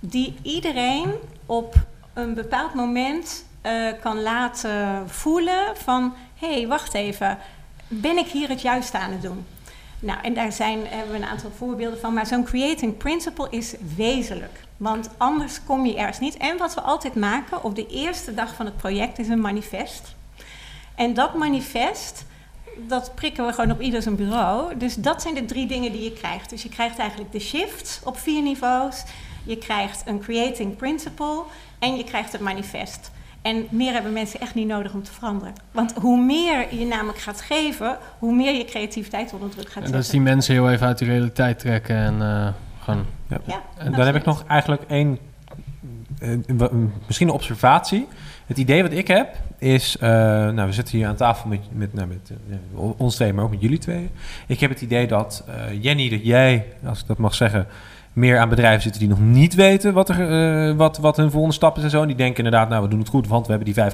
die 0.00 0.34
iedereen 0.42 1.12
op 1.46 1.74
een 2.14 2.34
bepaald 2.34 2.74
moment 2.74 3.44
eh, 3.60 3.72
kan 4.00 4.22
laten 4.22 5.10
voelen 5.10 5.76
van... 5.76 6.14
hé, 6.38 6.52
hey, 6.52 6.66
wacht 6.66 6.94
even, 6.94 7.38
ben 7.88 8.18
ik 8.18 8.26
hier 8.26 8.48
het 8.48 8.60
juiste 8.60 8.98
aan 8.98 9.12
het 9.12 9.22
doen? 9.22 9.46
Nou, 9.98 10.18
en 10.22 10.34
daar 10.34 10.52
zijn, 10.52 10.86
hebben 10.86 11.12
we 11.12 11.18
een 11.18 11.28
aantal 11.28 11.52
voorbeelden 11.56 12.00
van. 12.00 12.14
Maar 12.14 12.26
zo'n 12.26 12.44
creating 12.44 12.96
principle 12.96 13.46
is 13.50 13.74
wezenlijk. 13.96 14.65
Want 14.76 15.08
anders 15.16 15.64
kom 15.64 15.86
je 15.86 15.96
ergens 15.96 16.18
niet. 16.18 16.36
En 16.36 16.58
wat 16.58 16.74
we 16.74 16.80
altijd 16.80 17.14
maken 17.14 17.64
op 17.64 17.74
de 17.74 17.86
eerste 17.86 18.34
dag 18.34 18.54
van 18.54 18.66
het 18.66 18.76
project 18.76 19.18
is 19.18 19.28
een 19.28 19.40
manifest. 19.40 20.14
En 20.94 21.14
dat 21.14 21.34
manifest, 21.34 22.24
dat 22.88 23.12
prikken 23.14 23.46
we 23.46 23.52
gewoon 23.52 23.70
op 23.70 23.80
ieder 23.80 24.02
zijn 24.02 24.16
bureau. 24.16 24.76
Dus 24.76 24.94
dat 24.94 25.22
zijn 25.22 25.34
de 25.34 25.44
drie 25.44 25.66
dingen 25.66 25.92
die 25.92 26.02
je 26.02 26.12
krijgt. 26.12 26.50
Dus 26.50 26.62
je 26.62 26.68
krijgt 26.68 26.98
eigenlijk 26.98 27.32
de 27.32 27.40
shift 27.40 28.00
op 28.04 28.18
vier 28.18 28.42
niveaus. 28.42 29.04
Je 29.44 29.56
krijgt 29.58 30.02
een 30.06 30.20
creating 30.20 30.76
principle 30.76 31.42
en 31.78 31.96
je 31.96 32.04
krijgt 32.04 32.32
het 32.32 32.40
manifest. 32.40 33.10
En 33.42 33.66
meer 33.70 33.92
hebben 33.92 34.12
mensen 34.12 34.40
echt 34.40 34.54
niet 34.54 34.66
nodig 34.66 34.92
om 34.92 35.02
te 35.02 35.12
veranderen. 35.12 35.54
Want 35.70 35.92
hoe 35.92 36.20
meer 36.20 36.74
je 36.74 36.86
namelijk 36.86 37.18
gaat 37.18 37.40
geven, 37.40 37.98
hoe 38.18 38.34
meer 38.34 38.54
je 38.54 38.64
creativiteit 38.64 39.32
onder 39.32 39.50
druk 39.50 39.66
gaat 39.66 39.66
En 39.66 39.72
zetten. 39.72 39.92
dat 39.92 40.02
is 40.04 40.10
die 40.10 40.20
mensen 40.20 40.54
heel 40.54 40.70
even 40.70 40.86
uit 40.86 40.98
de 40.98 41.04
realiteit 41.04 41.58
trekken 41.58 41.96
en 41.96 42.22
eh, 42.22 42.48
gewoon... 42.86 43.04
Ja, 43.28 43.62
En 43.78 43.92
dan 43.92 44.06
heb 44.06 44.14
ik 44.14 44.24
nog 44.24 44.44
eigenlijk 44.46 44.82
één, 44.88 45.18
eh, 46.18 46.30
misschien 47.06 47.28
een 47.28 47.34
observatie. 47.34 48.06
Het 48.46 48.58
idee 48.58 48.82
wat 48.82 48.92
ik 48.92 49.08
heb 49.08 49.36
is, 49.58 49.96
eh, 49.96 50.10
nou 50.50 50.66
we 50.66 50.72
zitten 50.72 50.96
hier 50.96 51.06
aan 51.06 51.16
tafel 51.16 51.48
met, 51.48 51.60
met, 51.72 51.94
nou, 51.94 52.08
met 52.08 52.32
eh, 52.50 52.82
ons 52.96 53.14
twee, 53.14 53.32
maar 53.32 53.44
ook 53.44 53.50
met 53.50 53.60
jullie 53.60 53.78
twee. 53.78 54.10
Ik 54.46 54.60
heb 54.60 54.70
het 54.70 54.80
idee 54.80 55.06
dat 55.06 55.44
eh, 55.46 55.82
Jenny, 55.82 56.08
dat 56.08 56.24
jij, 56.24 56.66
als 56.84 57.00
ik 57.00 57.06
dat 57.06 57.18
mag 57.18 57.34
zeggen, 57.34 57.66
meer 58.16 58.38
aan 58.38 58.48
bedrijven 58.48 58.82
zitten 58.82 59.00
die 59.00 59.08
nog 59.08 59.20
niet 59.20 59.54
weten 59.54 59.92
wat, 59.92 60.08
er, 60.08 60.68
eh, 60.68 60.76
wat, 60.76 60.98
wat 60.98 61.16
hun 61.16 61.30
volgende 61.30 61.54
stap 61.54 61.76
is 61.76 61.82
en 61.82 61.90
zo. 61.90 62.00
En 62.00 62.06
die 62.06 62.16
denken 62.16 62.44
inderdaad, 62.44 62.68
nou 62.68 62.82
we 62.82 62.88
doen 62.88 62.98
het 62.98 63.08
goed, 63.08 63.28
want 63.28 63.46
we 63.46 63.52
hebben 63.52 63.74
die 63.74 63.84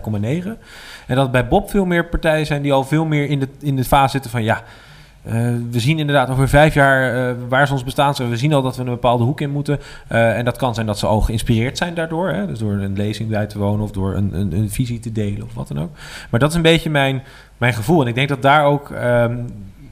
5,9. 0.45 0.59
En 1.07 1.17
dat 1.17 1.31
bij 1.31 1.49
Bob 1.49 1.71
veel 1.71 1.85
meer 1.85 2.09
partijen 2.09 2.47
zijn 2.47 2.63
die 2.63 2.73
al 2.73 2.85
veel 2.85 3.05
meer 3.05 3.29
in 3.29 3.41
de, 3.41 3.49
in 3.61 3.77
de 3.77 3.85
fase 3.85 4.11
zitten 4.11 4.31
van 4.31 4.43
ja. 4.43 4.63
Eh, 5.23 5.35
we 5.71 5.81
zien 5.81 5.99
inderdaad 5.99 6.31
over 6.31 6.49
vijf 6.49 6.75
jaar 6.75 7.29
eh, 7.31 7.37
waar 7.49 7.63
is 7.63 7.71
ons 7.71 7.85
bestaan. 7.85 8.15
We 8.15 8.37
zien 8.37 8.53
al 8.53 8.63
dat 8.63 8.77
we 8.77 8.83
een 8.83 8.89
bepaalde 8.89 9.25
hoek 9.25 9.41
in 9.41 9.51
moeten. 9.51 9.79
Eh, 10.09 10.39
en 10.39 10.45
dat 10.45 10.57
kan 10.57 10.75
zijn 10.75 10.87
dat 10.87 10.99
ze 10.99 11.07
al 11.07 11.21
geïnspireerd 11.21 11.79
zijn 11.79 11.95
daardoor. 11.95 12.29
Hè? 12.29 12.47
Dus 12.47 12.59
door 12.59 12.73
een 12.73 12.97
lezing 12.97 13.29
bij 13.29 13.47
te 13.47 13.59
wonen 13.59 13.85
of 13.85 13.91
door 13.91 14.15
een, 14.15 14.35
een, 14.35 14.53
een 14.53 14.71
visie 14.71 15.01
te 15.01 15.13
delen 15.13 15.43
of 15.43 15.55
wat 15.55 15.69
dan 15.69 15.81
ook. 15.81 15.91
Maar 16.31 16.41
dat 16.41 16.51
is 16.51 16.57
een 16.57 16.63
beetje 16.63 16.91
mijn, 16.91 17.23
mijn 17.59 17.75
gevoel. 17.75 18.03
En 18.03 18.07
ik 18.07 18.15
denk 18.15 18.29
dat 18.29 18.43
daar 18.43 18.65
ook. 18.65 18.91
ehm, 18.91 19.39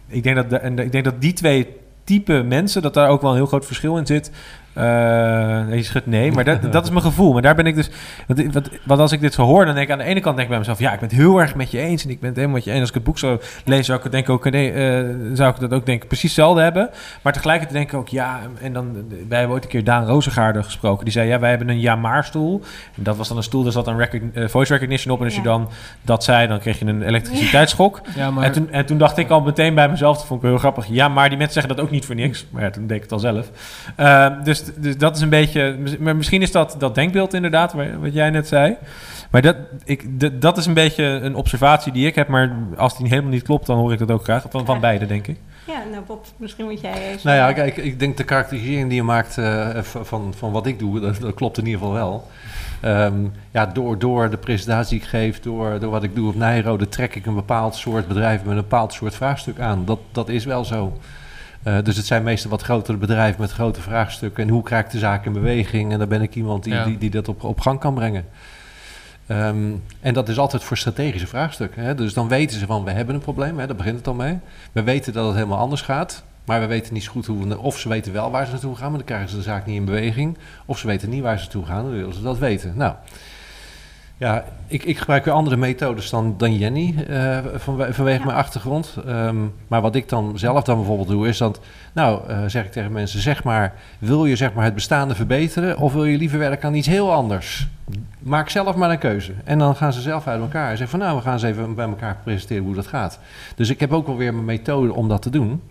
ik, 0.06 0.22
denk 0.22 0.36
dat, 0.36 0.60
en 0.60 0.78
ik 0.78 0.92
denk 0.92 1.04
dat 1.04 1.20
die 1.20 1.32
twee 1.32 1.66
type 2.04 2.42
mensen, 2.42 2.82
dat 2.82 2.94
daar 2.94 3.08
ook 3.08 3.22
wel 3.22 3.30
een 3.30 3.36
heel 3.36 3.46
groot 3.46 3.66
verschil 3.66 3.96
in 3.96 4.06
zit. 4.06 4.30
Uh, 4.76 5.74
je 5.74 5.82
schudt 5.82 6.06
nee, 6.06 6.32
maar 6.32 6.44
dat, 6.44 6.62
dat 6.72 6.84
is 6.84 6.90
mijn 6.90 7.02
gevoel. 7.02 7.32
Maar 7.32 7.42
daar 7.42 7.54
ben 7.54 7.66
ik 7.66 7.74
dus... 7.74 7.90
Wat, 8.26 8.42
wat, 8.52 8.70
wat, 8.84 8.98
als 8.98 9.12
ik 9.12 9.20
dit 9.20 9.34
zo 9.34 9.42
hoor, 9.42 9.64
dan 9.64 9.74
denk 9.74 9.86
ik 9.86 9.92
aan 9.92 9.98
de 9.98 10.04
ene 10.04 10.20
kant 10.20 10.36
denk 10.36 10.48
ik 10.48 10.48
bij 10.48 10.58
mezelf... 10.58 10.78
ja, 10.78 10.92
ik 10.92 11.00
ben 11.00 11.08
het 11.08 11.18
heel 11.18 11.40
erg 11.40 11.54
met 11.54 11.70
je 11.70 11.78
eens 11.78 12.04
en 12.04 12.10
ik 12.10 12.20
ben 12.20 12.28
het 12.28 12.36
helemaal 12.36 12.56
met 12.56 12.64
je 12.64 12.70
eens. 12.70 12.80
Als 12.80 12.88
ik 12.88 12.94
het 12.94 13.04
boek 13.04 13.18
zo 13.18 13.40
lees, 13.64 13.86
zou 13.86 13.98
ik 13.98 14.04
het 14.04 14.12
denk 14.12 14.28
ook, 14.28 14.50
nee, 14.50 14.72
uh, 14.72 15.14
zou 15.34 15.50
ik 15.54 15.60
dat 15.60 15.72
ook 15.72 15.86
denk 15.86 16.02
ik 16.02 16.08
precies 16.08 16.30
hetzelfde 16.30 16.62
hebben. 16.62 16.90
Maar 17.22 17.32
tegelijkertijd 17.32 17.78
denk 17.78 17.92
ik 17.92 17.98
ook, 17.98 18.08
ja... 18.08 18.40
en 18.60 18.72
dan, 18.72 18.92
wij 19.28 19.38
hebben 19.38 19.54
ooit 19.54 19.64
een 19.64 19.70
keer 19.70 19.84
Daan 19.84 20.06
Rozengaarde 20.06 20.62
gesproken. 20.62 21.04
Die 21.04 21.12
zei, 21.12 21.28
ja, 21.28 21.38
wij 21.38 21.50
hebben 21.50 21.68
een 21.68 21.80
ja-maar-stoel. 21.80 22.62
En 22.96 23.02
dat 23.02 23.16
was 23.16 23.28
dan 23.28 23.36
een 23.36 23.42
stoel, 23.42 23.62
daar 23.62 23.72
zat 23.72 23.86
een 23.86 23.96
record, 23.96 24.22
uh, 24.34 24.48
voice 24.48 24.72
recognition 24.72 25.14
op. 25.14 25.18
En 25.18 25.24
als 25.24 25.34
ja. 25.34 25.40
je 25.42 25.48
dan 25.48 25.68
dat 26.02 26.24
zei, 26.24 26.46
dan 26.46 26.58
kreeg 26.58 26.78
je 26.78 26.86
een 26.86 27.02
elektriciteitsschok. 27.02 28.00
Ja, 28.16 28.30
maar... 28.30 28.44
en, 28.44 28.52
toen, 28.52 28.70
en 28.70 28.86
toen 28.86 28.98
dacht 28.98 29.16
ik 29.16 29.30
al 29.30 29.40
meteen 29.40 29.74
bij 29.74 29.88
mezelf, 29.88 30.16
dat 30.16 30.26
vond 30.26 30.42
ik 30.42 30.48
heel 30.48 30.58
grappig... 30.58 30.86
ja, 30.88 31.08
maar 31.08 31.28
die 31.28 31.38
mensen 31.38 31.60
zeggen 31.60 31.76
dat 31.76 31.84
ook 31.84 31.90
niet 31.90 32.04
voor 32.04 32.14
niks. 32.14 32.46
Maar 32.50 32.62
ja, 32.62 32.70
toen 32.70 32.86
deed 32.86 32.96
ik 32.96 33.02
het 33.02 33.12
al 33.12 33.18
zelf. 33.18 33.50
dus, 34.44 34.59
dus 34.76 34.96
dat 34.96 35.16
is 35.16 35.22
een 35.22 35.28
beetje. 35.28 35.76
Maar 35.98 36.16
misschien 36.16 36.42
is 36.42 36.52
dat 36.52 36.76
dat 36.78 36.94
denkbeeld 36.94 37.34
inderdaad, 37.34 37.72
wat 38.00 38.12
jij 38.12 38.30
net 38.30 38.48
zei. 38.48 38.76
Maar 39.30 39.42
dat, 39.42 39.56
ik, 39.84 40.30
dat 40.40 40.58
is 40.58 40.66
een 40.66 40.74
beetje 40.74 41.04
een 41.04 41.34
observatie 41.34 41.92
die 41.92 42.06
ik 42.06 42.14
heb. 42.14 42.28
Maar 42.28 42.56
als 42.76 42.96
die 42.98 43.08
helemaal 43.08 43.30
niet 43.30 43.42
klopt, 43.42 43.66
dan 43.66 43.78
hoor 43.78 43.92
ik 43.92 43.98
dat 43.98 44.10
ook 44.10 44.24
graag. 44.24 44.44
Van, 44.50 44.66
van 44.66 44.80
beide, 44.80 45.06
denk 45.06 45.26
ik. 45.26 45.36
Ja, 45.66 45.82
nou 45.90 46.04
Bob, 46.06 46.26
misschien 46.36 46.64
moet 46.64 46.80
jij 46.80 47.10
eens... 47.10 47.22
Nou 47.22 47.36
ja, 47.36 47.52
kijk, 47.52 47.76
ik 47.76 47.98
denk 47.98 48.16
de 48.16 48.24
karakterisering 48.24 48.88
die 48.88 48.96
je 48.96 49.02
maakt 49.02 49.36
uh, 49.36 49.78
van, 49.82 50.34
van 50.36 50.52
wat 50.52 50.66
ik 50.66 50.78
doe, 50.78 51.00
dat, 51.00 51.20
dat 51.20 51.34
klopt 51.34 51.58
in 51.58 51.66
ieder 51.66 51.80
geval 51.80 51.94
wel. 51.94 52.26
Um, 52.84 53.32
ja, 53.50 53.66
door, 53.66 53.98
door 53.98 54.30
de 54.30 54.36
presentatie 54.36 54.90
die 54.90 55.06
ik 55.06 55.12
geef, 55.12 55.40
door, 55.40 55.80
door 55.80 55.90
wat 55.90 56.02
ik 56.02 56.14
doe 56.14 56.28
op 56.28 56.34
Nijrode, 56.34 56.88
trek 56.88 57.14
ik 57.14 57.26
een 57.26 57.34
bepaald 57.34 57.74
soort 57.74 58.08
bedrijf 58.08 58.40
met 58.40 58.50
een 58.50 58.56
bepaald 58.56 58.92
soort 58.92 59.14
vraagstuk 59.14 59.60
aan. 59.60 59.84
Dat, 59.84 59.98
dat 60.12 60.28
is 60.28 60.44
wel 60.44 60.64
zo. 60.64 60.98
Uh, 61.64 61.78
dus 61.82 61.96
het 61.96 62.06
zijn 62.06 62.22
meestal 62.22 62.50
wat 62.50 62.62
grotere 62.62 62.96
bedrijven 62.96 63.40
met 63.40 63.50
grote 63.50 63.80
vraagstukken. 63.80 64.42
En 64.42 64.48
hoe 64.48 64.62
krijg 64.62 64.84
ik 64.84 64.90
de 64.90 64.98
zaak 64.98 65.26
in 65.26 65.32
beweging? 65.32 65.92
En 65.92 65.98
dan 65.98 66.08
ben 66.08 66.22
ik 66.22 66.34
iemand 66.34 66.64
die, 66.64 66.82
die, 66.82 66.98
die, 66.98 67.10
dat 67.10 67.28
op, 67.28 67.44
op 67.44 67.60
gang 67.60 67.80
kan 67.80 67.94
brengen. 67.94 68.24
Um, 69.26 69.82
en 70.00 70.14
dat 70.14 70.28
is 70.28 70.38
altijd 70.38 70.64
voor 70.64 70.76
strategische 70.76 71.26
vraagstukken. 71.26 71.82
Hè? 71.82 71.94
Dus 71.94 72.14
dan 72.14 72.28
weten 72.28 72.58
ze 72.58 72.66
van, 72.66 72.84
we 72.84 72.90
hebben 72.90 73.14
een 73.14 73.20
probleem, 73.20 73.58
hè? 73.58 73.66
daar 73.66 73.76
begint 73.76 73.96
het 73.96 74.06
al 74.06 74.14
mee. 74.14 74.38
We 74.72 74.82
weten 74.82 75.12
dat 75.12 75.26
het 75.26 75.34
helemaal 75.34 75.58
anders 75.58 75.82
gaat. 75.82 76.24
Maar 76.44 76.60
we 76.60 76.66
weten 76.66 76.94
niet 76.94 77.04
zo 77.04 77.10
goed 77.12 77.26
hoe 77.26 77.46
we... 77.46 77.58
Of 77.58 77.78
ze 77.78 77.88
weten 77.88 78.12
wel 78.12 78.30
waar 78.30 78.44
ze 78.44 78.52
naartoe 78.52 78.76
gaan, 78.76 78.88
maar 78.88 78.98
dan 78.98 79.06
krijgen 79.06 79.28
ze 79.28 79.36
de 79.36 79.42
zaak 79.42 79.66
niet 79.66 79.76
in 79.76 79.84
beweging. 79.84 80.38
Of 80.66 80.78
ze 80.78 80.86
weten 80.86 81.10
niet 81.10 81.22
waar 81.22 81.36
ze 81.36 81.42
naartoe 81.42 81.66
gaan, 81.66 81.82
dan 81.82 81.92
willen 81.92 82.14
ze 82.14 82.22
dat 82.22 82.38
weten. 82.38 82.72
Nou, 82.76 82.94
ja, 84.20 84.44
ik, 84.66 84.84
ik 84.84 84.98
gebruik 84.98 85.24
weer 85.24 85.34
andere 85.34 85.56
methodes 85.56 86.10
dan, 86.10 86.34
dan 86.36 86.56
Jenny 86.56 86.94
uh, 87.10 87.38
van, 87.54 87.86
vanwege 87.90 88.24
mijn 88.24 88.36
achtergrond. 88.36 88.96
Um, 89.06 89.52
maar 89.68 89.80
wat 89.80 89.94
ik 89.94 90.08
dan 90.08 90.38
zelf 90.38 90.62
dan 90.62 90.76
bijvoorbeeld 90.76 91.08
doe, 91.08 91.28
is 91.28 91.38
dat, 91.38 91.60
nou, 91.92 92.30
uh, 92.30 92.38
zeg 92.46 92.64
ik 92.64 92.72
tegen 92.72 92.92
mensen, 92.92 93.20
zeg 93.20 93.44
maar, 93.44 93.74
wil 93.98 94.24
je 94.24 94.36
zeg 94.36 94.52
maar 94.52 94.64
het 94.64 94.74
bestaande 94.74 95.14
verbeteren 95.14 95.78
of 95.78 95.92
wil 95.92 96.04
je 96.04 96.18
liever 96.18 96.38
werken 96.38 96.68
aan 96.68 96.74
iets 96.74 96.86
heel 96.86 97.12
anders? 97.12 97.68
Maak 98.18 98.48
zelf 98.48 98.76
maar 98.76 98.90
een 98.90 98.98
keuze. 98.98 99.32
En 99.44 99.58
dan 99.58 99.76
gaan 99.76 99.92
ze 99.92 100.00
zelf 100.00 100.26
uit 100.26 100.40
elkaar 100.40 100.70
en 100.70 100.76
zeggen 100.76 100.98
van, 100.98 101.06
nou, 101.06 101.16
we 101.16 101.22
gaan 101.22 101.32
eens 101.32 101.42
even 101.42 101.74
bij 101.74 101.88
elkaar 101.88 102.16
presenteren 102.22 102.64
hoe 102.64 102.74
dat 102.74 102.86
gaat. 102.86 103.18
Dus 103.54 103.68
ik 103.68 103.80
heb 103.80 103.92
ook 103.92 104.06
wel 104.06 104.16
weer 104.16 104.34
mijn 104.34 104.44
methode 104.44 104.94
om 104.94 105.08
dat 105.08 105.22
te 105.22 105.30
doen. 105.30 105.62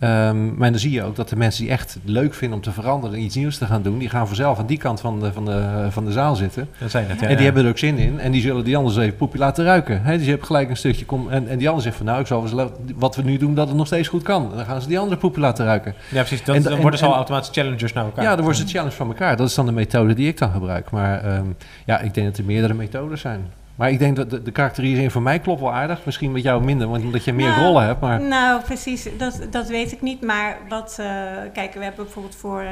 Um, 0.00 0.54
maar 0.56 0.70
dan 0.70 0.80
zie 0.80 0.90
je 0.90 1.02
ook 1.02 1.16
dat 1.16 1.28
de 1.28 1.36
mensen 1.36 1.62
die 1.62 1.72
echt 1.72 1.98
leuk 2.04 2.34
vinden 2.34 2.56
om 2.56 2.64
te 2.64 2.72
veranderen 2.72 3.16
en 3.16 3.22
iets 3.22 3.34
nieuws 3.34 3.58
te 3.58 3.66
gaan 3.66 3.82
doen, 3.82 3.98
die 3.98 4.08
gaan 4.08 4.26
vanzelf 4.26 4.58
aan 4.58 4.66
die 4.66 4.78
kant 4.78 5.00
van 5.00 5.20
de, 5.20 5.32
van 5.32 5.44
de, 5.44 5.86
van 5.90 6.04
de 6.04 6.12
zaal 6.12 6.36
zitten. 6.36 6.68
Dat 6.78 6.90
zijn 6.90 7.08
het, 7.08 7.20
ja, 7.20 7.26
en 7.26 7.36
die 7.36 7.44
hebben 7.44 7.64
er 7.64 7.68
ook 7.68 7.78
zin 7.78 7.98
in. 7.98 8.20
En 8.20 8.32
die 8.32 8.40
zullen 8.40 8.64
die 8.64 8.76
anders 8.76 8.96
even 8.96 9.16
poepje 9.16 9.38
laten 9.38 9.64
ruiken. 9.64 10.02
He, 10.02 10.16
dus 10.16 10.24
je 10.24 10.30
hebt 10.30 10.46
gelijk 10.46 10.70
een 10.70 10.76
stukje. 10.76 11.04
Kom, 11.04 11.30
en, 11.30 11.48
en 11.48 11.58
die 11.58 11.68
ander 11.68 11.82
zegt 11.82 11.96
van 11.96 12.06
nou, 12.06 12.20
ik 12.20 12.26
zal 12.26 12.48
wat 12.96 13.16
we 13.16 13.22
nu 13.22 13.36
doen, 13.36 13.54
dat 13.54 13.68
het 13.68 13.76
nog 13.76 13.86
steeds 13.86 14.08
goed 14.08 14.22
kan. 14.22 14.50
En 14.50 14.56
dan 14.56 14.66
gaan 14.66 14.82
ze 14.82 14.88
die 14.88 14.98
andere 14.98 15.16
poepje 15.16 15.40
laten 15.40 15.64
ruiken. 15.64 15.94
Ja, 16.10 16.20
precies. 16.20 16.44
Dat, 16.44 16.56
en, 16.56 16.62
dan 16.62 16.80
worden 16.80 16.98
ze 16.98 17.06
al 17.06 17.14
automatisch 17.14 17.50
challengers 17.52 17.92
naar 17.92 18.04
elkaar. 18.04 18.24
Ja, 18.24 18.34
dan 18.34 18.44
worden 18.44 18.60
ze 18.60 18.68
challenge 18.68 18.96
van 18.96 19.06
elkaar. 19.06 19.36
Dat 19.36 19.48
is 19.48 19.54
dan 19.54 19.66
de 19.66 19.72
methode 19.72 20.14
die 20.14 20.28
ik 20.28 20.38
dan 20.38 20.50
gebruik. 20.50 20.90
Maar 20.90 21.36
um, 21.36 21.56
ja, 21.84 22.00
ik 22.00 22.14
denk 22.14 22.26
dat 22.26 22.38
er 22.38 22.44
meerdere 22.44 22.74
methodes 22.74 23.20
zijn. 23.20 23.46
Maar 23.76 23.90
ik 23.90 23.98
denk 23.98 24.16
dat 24.16 24.30
de, 24.30 24.42
de 24.42 24.50
karakterisering 24.50 25.12
voor 25.12 25.22
mij 25.22 25.38
klopt 25.38 25.60
wel 25.60 25.72
aardig. 25.72 26.04
Misschien 26.04 26.32
met 26.32 26.42
jou 26.42 26.64
minder, 26.64 26.88
want 26.88 27.02
omdat 27.02 27.24
je 27.24 27.32
meer 27.32 27.48
nou, 27.48 27.60
rollen 27.60 27.84
hebt. 27.84 28.00
Maar... 28.00 28.20
Nou, 28.20 28.62
precies. 28.62 29.08
Dat, 29.18 29.46
dat 29.50 29.68
weet 29.68 29.92
ik 29.92 30.02
niet. 30.02 30.22
Maar 30.22 30.56
wat... 30.68 30.96
Uh, 31.00 31.06
kijk, 31.52 31.74
we 31.74 31.82
hebben 31.82 32.04
bijvoorbeeld 32.04 32.36
voor... 32.36 32.62
Uh, 32.62 32.70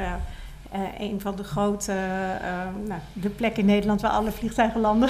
uh, 0.75 0.81
een 0.99 1.21
van 1.21 1.35
de 1.35 1.43
grote, 1.43 1.93
nou, 2.87 2.99
de 3.13 3.29
plek 3.29 3.57
in 3.57 3.65
Nederland 3.65 4.01
waar 4.01 4.11
alle 4.11 4.31
vliegtuigen 4.31 4.81
landen. 4.81 5.09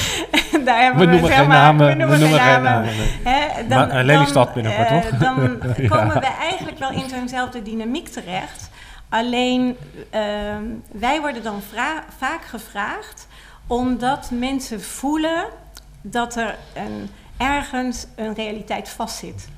Daar 0.64 0.82
hebben 0.82 1.00
we, 1.00 1.06
we 1.06 1.12
noemen 1.12 1.30
geen 1.30 1.48
namen. 1.48 1.86
We 1.86 1.94
noemen, 1.94 2.18
we 2.18 2.24
noemen 2.24 2.40
geen 2.40 2.62
namen. 2.62 2.90
Hè, 3.24 3.66
dan, 3.68 3.88
maar, 3.88 4.04
Lelystad 4.04 4.54
binnenkort, 4.54 4.88
toch? 4.88 5.18
Dan 5.18 5.58
ja. 5.76 5.88
komen 5.88 6.20
we 6.20 6.26
eigenlijk 6.40 6.78
wel 6.78 6.90
in 6.90 7.08
zo'nzelfde 7.08 7.62
dynamiek 7.62 8.08
terecht. 8.08 8.70
Alleen, 9.08 9.76
ehm, 10.10 10.62
wij 10.92 11.20
worden 11.20 11.42
dan 11.42 11.60
vaak 12.18 12.44
gevraagd 12.44 13.28
omdat 13.66 14.30
mensen 14.30 14.82
voelen 14.82 15.44
dat 16.00 16.36
er 16.36 16.56
een, 16.74 17.08
ergens 17.36 18.06
een 18.16 18.34
realiteit 18.34 18.88
vastzit. 18.88 19.48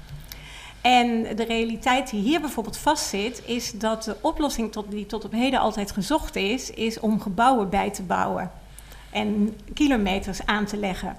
En 0.80 1.36
de 1.36 1.44
realiteit 1.44 2.10
die 2.10 2.20
hier 2.20 2.40
bijvoorbeeld 2.40 2.78
vastzit, 2.78 3.42
is 3.46 3.72
dat 3.72 4.04
de 4.04 4.16
oplossing 4.20 4.72
tot, 4.72 4.90
die 4.90 5.06
tot 5.06 5.24
op 5.24 5.32
heden 5.32 5.60
altijd 5.60 5.92
gezocht 5.92 6.36
is, 6.36 6.70
is 6.70 7.00
om 7.00 7.20
gebouwen 7.20 7.68
bij 7.68 7.90
te 7.90 8.02
bouwen 8.02 8.50
en 9.10 9.56
kilometers 9.74 10.46
aan 10.46 10.64
te 10.64 10.76
leggen. 10.76 11.16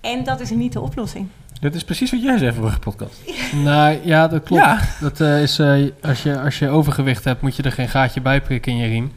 En 0.00 0.24
dat 0.24 0.40
is 0.40 0.50
niet 0.50 0.72
de 0.72 0.80
oplossing. 0.80 1.28
Dat 1.60 1.74
is 1.74 1.84
precies 1.84 2.10
wat 2.10 2.22
jij 2.22 2.38
zei 2.38 2.52
vorige 2.52 2.78
podcast. 2.78 3.20
nou 3.64 3.98
ja, 4.04 4.28
dat 4.28 4.42
klopt. 4.42 4.62
Ja. 4.62 4.80
Dat 5.00 5.20
uh, 5.20 5.42
is, 5.42 5.58
uh, 5.58 5.90
als, 6.02 6.22
je, 6.22 6.40
als 6.40 6.58
je 6.58 6.68
overgewicht 6.68 7.24
hebt, 7.24 7.42
moet 7.42 7.56
je 7.56 7.62
er 7.62 7.72
geen 7.72 7.88
gaatje 7.88 8.20
bij 8.20 8.40
prikken 8.40 8.72
in 8.72 8.78
je 8.78 8.86
riem, 8.86 9.12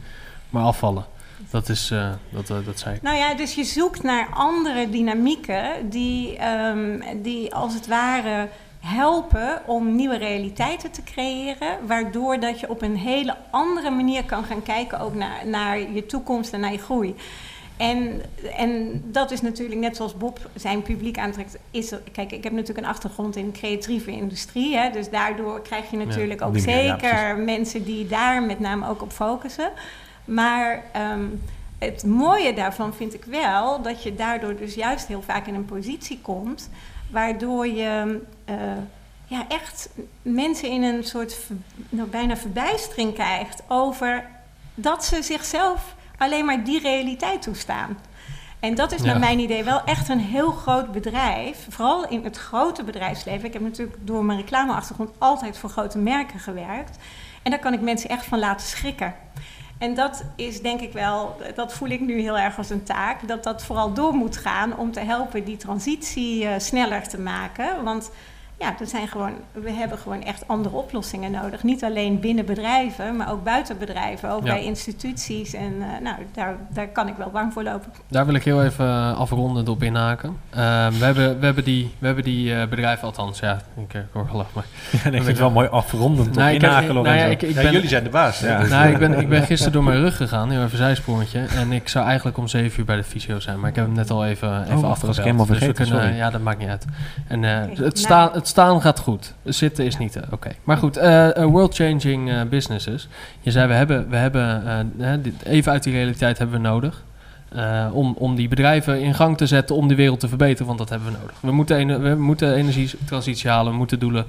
maar 0.50 0.62
afvallen. 0.62 1.04
Dat 1.50 1.68
is, 1.68 1.90
uh, 1.92 2.10
dat, 2.28 2.50
uh, 2.50 2.56
dat 2.64 2.78
zei 2.78 2.94
ik. 2.94 3.02
Nou 3.02 3.16
ja, 3.16 3.34
dus 3.34 3.54
je 3.54 3.64
zoekt 3.64 4.02
naar 4.02 4.28
andere 4.34 4.90
dynamieken 4.90 5.90
die, 5.90 6.38
um, 6.46 7.02
die 7.22 7.54
als 7.54 7.74
het 7.74 7.86
ware 7.86 8.48
helpen 8.80 9.62
om 9.66 9.96
nieuwe 9.96 10.16
realiteiten 10.16 10.90
te 10.90 11.02
creëren, 11.02 11.86
waardoor 11.86 12.40
dat 12.40 12.60
je 12.60 12.70
op 12.70 12.82
een 12.82 12.96
hele 12.96 13.36
andere 13.50 13.90
manier 13.90 14.24
kan 14.24 14.44
gaan 14.44 14.62
kijken 14.62 15.00
ook 15.00 15.14
naar, 15.14 15.46
naar 15.46 15.92
je 15.92 16.06
toekomst 16.06 16.52
en 16.52 16.60
naar 16.60 16.72
je 16.72 16.78
groei. 16.78 17.14
En, 17.76 18.22
en 18.56 19.02
dat 19.04 19.30
is 19.30 19.40
natuurlijk 19.40 19.80
net 19.80 19.96
zoals 19.96 20.16
Bob 20.16 20.38
zijn 20.54 20.82
publiek 20.82 21.18
aantrekt. 21.18 21.58
Is 21.70 21.92
er, 21.92 22.00
kijk, 22.12 22.32
ik 22.32 22.44
heb 22.44 22.52
natuurlijk 22.52 22.86
een 22.86 22.92
achtergrond 22.92 23.36
in 23.36 23.46
de 23.46 23.58
creatieve 23.58 24.10
industrie. 24.10 24.76
Hè, 24.76 24.90
dus 24.90 25.10
daardoor 25.10 25.62
krijg 25.62 25.90
je 25.90 25.96
natuurlijk 25.96 26.40
ja, 26.40 26.46
ook 26.46 26.58
zeker 26.58 27.14
ja, 27.14 27.34
mensen 27.34 27.84
die 27.84 28.06
daar 28.06 28.42
met 28.42 28.60
name 28.60 28.88
ook 28.88 29.02
op 29.02 29.12
focussen. 29.12 29.70
Maar 30.26 30.82
um, 31.12 31.42
het 31.78 32.04
mooie 32.04 32.54
daarvan 32.54 32.94
vind 32.94 33.14
ik 33.14 33.24
wel 33.24 33.82
dat 33.82 34.02
je 34.02 34.14
daardoor 34.14 34.56
dus 34.56 34.74
juist 34.74 35.06
heel 35.06 35.22
vaak 35.22 35.46
in 35.46 35.54
een 35.54 35.64
positie 35.64 36.20
komt 36.22 36.70
waardoor 37.10 37.66
je 37.66 38.20
uh, 38.50 38.56
ja, 39.26 39.44
echt 39.48 39.88
mensen 40.22 40.68
in 40.68 40.82
een 40.82 41.04
soort 41.04 41.36
nou, 41.88 42.08
bijna 42.08 42.36
verbijstering 42.36 43.14
krijgt 43.14 43.62
over 43.68 44.24
dat 44.74 45.04
ze 45.04 45.22
zichzelf 45.22 45.94
alleen 46.18 46.44
maar 46.44 46.64
die 46.64 46.80
realiteit 46.80 47.42
toestaan. 47.42 47.98
En 48.60 48.74
dat 48.74 48.92
is 48.92 49.00
ja. 49.00 49.06
naar 49.06 49.18
mijn 49.18 49.38
idee 49.38 49.64
wel 49.64 49.84
echt 49.84 50.08
een 50.08 50.20
heel 50.20 50.50
groot 50.50 50.92
bedrijf. 50.92 51.66
Vooral 51.68 52.08
in 52.08 52.24
het 52.24 52.36
grote 52.36 52.84
bedrijfsleven. 52.84 53.46
Ik 53.46 53.52
heb 53.52 53.62
natuurlijk 53.62 53.96
door 54.00 54.24
mijn 54.24 54.38
reclameachtergrond 54.38 55.10
altijd 55.18 55.58
voor 55.58 55.70
grote 55.70 55.98
merken 55.98 56.40
gewerkt. 56.40 56.98
En 57.42 57.50
daar 57.50 57.60
kan 57.60 57.72
ik 57.72 57.80
mensen 57.80 58.10
echt 58.10 58.24
van 58.24 58.38
laten 58.38 58.66
schrikken. 58.66 59.14
En 59.78 59.94
dat 59.94 60.24
is 60.36 60.62
denk 60.62 60.80
ik 60.80 60.92
wel, 60.92 61.36
dat 61.54 61.72
voel 61.72 61.88
ik 61.88 62.00
nu 62.00 62.20
heel 62.20 62.38
erg 62.38 62.58
als 62.58 62.70
een 62.70 62.84
taak, 62.84 63.28
dat 63.28 63.44
dat 63.44 63.64
vooral 63.64 63.92
door 63.92 64.14
moet 64.14 64.36
gaan 64.36 64.76
om 64.76 64.92
te 64.92 65.00
helpen 65.00 65.44
die 65.44 65.56
transitie 65.56 66.44
uh, 66.44 66.50
sneller 66.58 67.08
te 67.08 67.20
maken. 67.20 67.84
Want 67.84 68.10
ja, 68.58 68.74
er 68.80 68.86
zijn 68.86 69.08
gewoon, 69.08 69.32
we 69.52 69.70
hebben 69.70 69.98
gewoon 69.98 70.22
echt 70.22 70.48
andere 70.48 70.74
oplossingen 70.74 71.30
nodig. 71.30 71.62
Niet 71.62 71.84
alleen 71.84 72.20
binnen 72.20 72.44
bedrijven, 72.46 73.16
maar 73.16 73.32
ook 73.32 73.44
buiten 73.44 73.78
bedrijven. 73.78 74.30
Ook 74.30 74.46
ja. 74.46 74.52
bij 74.52 74.64
instituties. 74.64 75.54
En 75.54 75.72
uh, 75.78 75.84
nou, 76.02 76.16
daar, 76.34 76.56
daar 76.68 76.88
kan 76.88 77.08
ik 77.08 77.14
wel 77.16 77.30
bang 77.30 77.52
voor 77.52 77.62
lopen. 77.62 77.92
Daar 78.08 78.26
wil 78.26 78.34
ik 78.34 78.44
heel 78.44 78.64
even 78.64 78.86
uh, 78.86 79.18
afrondend 79.18 79.68
op 79.68 79.82
inhaken. 79.82 80.28
Uh, 80.50 80.88
we, 80.88 81.04
hebben, 81.04 81.38
we 81.38 81.44
hebben 81.44 81.64
die, 81.64 81.90
we 81.98 82.06
hebben 82.06 82.24
die 82.24 82.50
uh, 82.50 82.66
bedrijven, 82.66 83.06
althans, 83.06 83.40
ja, 83.40 83.60
ik, 83.76 83.94
ik 83.94 84.02
hoor 84.12 84.28
gelach, 84.28 84.52
maar... 84.52 84.64
Ja, 84.90 84.98
ik 84.98 85.12
vind 85.12 85.26
het 85.26 85.38
wel 85.38 85.50
mooi 85.50 85.68
afrondend 85.68 86.34
nou, 86.34 86.54
op 86.54 86.62
inhaken. 86.62 86.94
Nou, 86.94 87.08
ja, 87.08 87.24
ik, 87.24 87.42
ik 87.42 87.54
ben, 87.54 87.72
jullie 87.72 87.88
zijn 87.88 88.04
de 88.04 88.10
baas. 88.10 88.40
Ja. 88.40 88.62
Nou, 88.66 88.88
ik 88.88 88.98
ben, 88.98 89.18
ik 89.18 89.28
ben 89.28 89.42
gisteren 89.42 89.72
door 89.72 89.84
mijn 89.84 90.00
rug 90.00 90.16
gegaan, 90.16 90.50
heel 90.50 90.62
even 90.62 90.78
zijspoortje. 90.78 91.40
En 91.40 91.72
ik 91.72 91.88
zou 91.88 92.06
eigenlijk 92.06 92.36
om 92.36 92.48
zeven 92.48 92.78
uur 92.78 92.84
bij 92.84 92.96
de 92.96 93.04
fysio 93.04 93.40
zijn. 93.40 93.60
Maar 93.60 93.70
ik 93.70 93.76
heb 93.76 93.84
hem 93.84 93.94
net 93.94 94.10
al 94.10 94.26
even, 94.26 94.62
even 94.62 94.76
oh, 94.76 94.90
afgebeld. 94.90 95.16
helemaal 95.16 95.46
vergeten, 95.46 95.74
dus 95.74 95.88
kunnen, 95.88 96.14
Ja, 96.14 96.30
dat 96.30 96.40
maakt 96.40 96.58
niet 96.58 96.68
uit. 96.68 96.84
En 97.26 97.38
okay. 97.38 97.74
het, 97.74 97.98
sta, 97.98 98.30
het 98.32 98.45
staan 98.48 98.80
gaat 98.80 98.98
goed. 98.98 99.34
Zitten 99.44 99.84
is 99.84 99.98
niet. 99.98 100.16
Uh, 100.16 100.22
Oké. 100.22 100.34
Okay. 100.34 100.56
Maar 100.64 100.76
goed, 100.76 100.98
uh, 100.98 101.30
world 101.44 101.74
changing 101.74 102.30
uh, 102.30 102.42
businesses. 102.42 103.08
Je 103.40 103.50
zei 103.50 103.68
we 103.68 103.74
hebben, 103.74 104.08
we 104.08 104.16
hebben 104.16 104.92
even 105.42 105.72
uit 105.72 105.82
die 105.82 105.92
realiteit 105.92 106.38
hebben 106.38 106.62
we 106.62 106.68
nodig. 106.68 107.02
om, 107.92 108.14
om 108.18 108.34
die 108.34 108.48
bedrijven 108.48 109.00
in 109.00 109.14
gang 109.14 109.36
te 109.36 109.46
zetten 109.46 109.76
om 109.76 109.88
de 109.88 109.94
wereld 109.94 110.20
te 110.20 110.28
verbeteren, 110.28 110.66
want 110.66 110.78
dat 110.78 110.88
hebben 110.88 111.12
we 111.12 111.18
nodig. 111.18 111.36
We 111.40 111.52
moeten, 111.52 112.02
we 112.02 112.14
moeten 112.14 112.54
energietransitie 112.54 113.50
halen, 113.50 113.72
we 113.72 113.78
moeten 113.78 113.98
doelen 113.98 114.24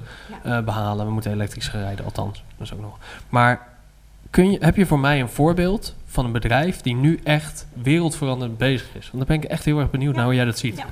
behalen, 0.64 1.06
we 1.06 1.12
moeten 1.12 1.32
elektrisch 1.32 1.70
rijden, 1.72 2.04
althans. 2.04 2.42
Dat 2.56 2.66
is 2.66 2.72
ook 2.72 2.80
nog. 2.80 2.98
Maar 3.28 3.67
Kun 4.30 4.50
je, 4.50 4.58
heb 4.60 4.76
je 4.76 4.86
voor 4.86 4.98
mij 4.98 5.20
een 5.20 5.28
voorbeeld 5.28 5.94
van 6.06 6.24
een 6.24 6.32
bedrijf 6.32 6.80
die 6.80 6.94
nu 6.94 7.20
echt 7.24 7.66
wereldveranderend 7.72 8.58
bezig 8.58 8.88
is? 8.94 9.10
Want 9.10 9.26
dan 9.26 9.26
ben 9.26 9.36
ik 9.36 9.44
echt 9.44 9.64
heel 9.64 9.78
erg 9.78 9.90
benieuwd 9.90 10.14
naar 10.14 10.24
hoe 10.24 10.34
jij 10.34 10.44
dat 10.44 10.58
ziet. 10.58 10.76
Ja. 10.76 10.86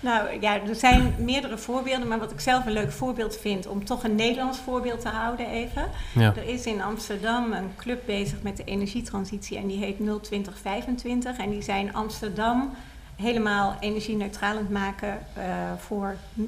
Nou 0.00 0.40
ja, 0.40 0.60
er 0.68 0.74
zijn 0.74 1.14
meerdere 1.18 1.58
voorbeelden, 1.58 2.08
maar 2.08 2.18
wat 2.18 2.32
ik 2.32 2.40
zelf 2.40 2.66
een 2.66 2.72
leuk 2.72 2.92
voorbeeld 2.92 3.38
vind, 3.40 3.66
om 3.66 3.84
toch 3.84 4.04
een 4.04 4.14
Nederlands 4.14 4.58
voorbeeld 4.58 5.00
te 5.00 5.08
houden 5.08 5.50
even. 5.50 5.88
Ja. 6.14 6.34
Er 6.36 6.48
is 6.48 6.64
in 6.64 6.82
Amsterdam 6.82 7.52
een 7.52 7.70
club 7.76 8.02
bezig 8.06 8.42
met 8.42 8.56
de 8.56 8.64
energietransitie 8.64 9.56
en 9.56 9.66
die 9.66 9.78
heet 9.78 9.96
02025. 10.22 11.36
En 11.36 11.50
die 11.50 11.62
zijn 11.62 11.94
Amsterdam 11.94 12.70
helemaal 13.16 13.76
energie-neutraal 13.80 14.50
aan 14.50 14.56
het 14.56 14.70
maken 14.70 15.18
uh, 15.38 15.44
voor 15.78 16.16
uh, 16.36 16.44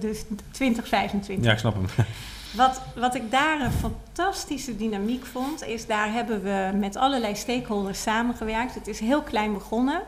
dus 0.00 0.24
2025. 0.50 1.44
Ja, 1.44 1.52
ik 1.52 1.58
snap 1.58 1.74
hem. 1.74 2.06
Wat, 2.52 2.80
wat 2.94 3.14
ik 3.14 3.30
daar 3.30 3.60
een 3.60 3.72
fantastische 3.72 4.76
dynamiek 4.76 5.26
vond, 5.26 5.64
is 5.64 5.86
daar 5.86 6.12
hebben 6.12 6.42
we 6.42 6.70
met 6.74 6.96
allerlei 6.96 7.36
stakeholders 7.36 8.02
samengewerkt. 8.02 8.74
Het 8.74 8.86
is 8.86 9.00
heel 9.00 9.22
klein 9.22 9.52
begonnen. 9.52 10.02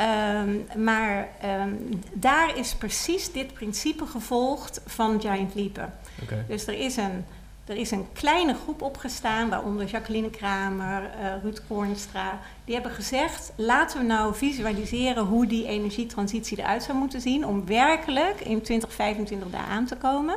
Um, 0.00 0.66
maar 0.84 1.28
um, 1.60 2.00
daar 2.12 2.56
is 2.56 2.74
precies 2.74 3.32
dit 3.32 3.52
principe 3.52 4.06
gevolgd 4.06 4.80
van 4.86 5.20
Giant 5.20 5.54
Leap. 5.54 5.88
Okay. 6.22 6.44
Dus 6.48 6.66
er 6.66 6.78
is, 6.78 6.96
een, 6.96 7.24
er 7.64 7.76
is 7.76 7.90
een 7.90 8.06
kleine 8.12 8.54
groep 8.54 8.82
opgestaan, 8.82 9.48
waaronder 9.48 9.86
Jacqueline 9.86 10.30
Kramer, 10.30 11.02
uh, 11.02 11.42
Ruud 11.42 11.60
Koornstra. 11.68 12.38
Die 12.64 12.74
hebben 12.74 12.92
gezegd, 12.92 13.52
laten 13.56 13.98
we 13.98 14.04
nou 14.04 14.34
visualiseren 14.34 15.24
hoe 15.24 15.46
die 15.46 15.66
energietransitie 15.66 16.58
eruit 16.58 16.82
zou 16.82 16.98
moeten 16.98 17.20
zien... 17.20 17.46
om 17.46 17.66
werkelijk 17.66 18.40
in 18.40 18.62
2025 18.62 19.50
daar 19.50 19.66
aan 19.66 19.86
te 19.86 19.96
komen. 19.96 20.36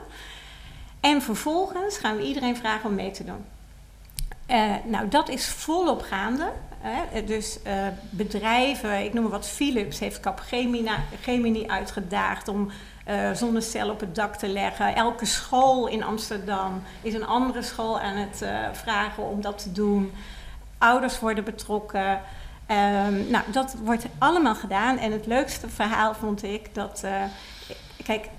En 1.00 1.22
vervolgens 1.22 1.98
gaan 1.98 2.18
we 2.18 2.24
iedereen 2.24 2.58
vragen 2.58 2.90
om 2.90 2.96
mee 2.96 3.12
te 3.12 3.24
doen. 3.24 3.46
Uh, 4.50 4.74
nou, 4.86 5.08
dat 5.08 5.30
is 5.30 5.48
volop 5.48 6.02
gaande. 6.02 6.52
Hè? 6.80 7.24
Dus 7.24 7.60
uh, 7.68 7.88
bedrijven, 8.10 9.04
ik 9.04 9.14
noem 9.14 9.24
maar 9.24 9.32
wat, 9.32 9.48
Philips 9.48 10.00
heeft 10.00 10.20
Capgemini 10.20 10.90
Gemini 11.22 11.68
uitgedaagd 11.68 12.48
om 12.48 12.72
uh, 13.08 13.32
zonnecellen 13.32 13.94
op 13.94 14.00
het 14.00 14.16
dak 14.16 14.36
te 14.36 14.48
leggen. 14.48 14.96
Elke 14.96 15.26
school 15.26 15.88
in 15.88 16.04
Amsterdam 16.04 16.84
is 17.02 17.14
een 17.14 17.26
andere 17.26 17.62
school 17.62 18.00
aan 18.00 18.16
het 18.16 18.44
vragen 18.72 19.24
om 19.24 19.42
dat 19.42 19.64
te 19.64 19.72
doen. 19.72 20.12
Ouders 20.78 21.20
worden 21.20 21.44
betrokken. 21.44 22.22
Um, 22.72 23.30
nou, 23.30 23.44
dat 23.52 23.76
wordt 23.84 24.06
allemaal 24.18 24.56
gedaan. 24.56 24.98
En 24.98 25.12
het 25.12 25.26
leukste 25.26 25.70
verhaal 25.70 26.14
vond 26.14 26.44
ik 26.44 26.76
dat. 26.76 27.04
kijk, 28.04 28.30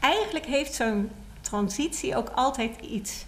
eigenlijk 0.00 0.46
heeft 0.46 0.74
zo'n 0.74 1.10
transitie 1.50 2.16
ook 2.16 2.30
altijd 2.34 2.80
iets. 2.80 3.24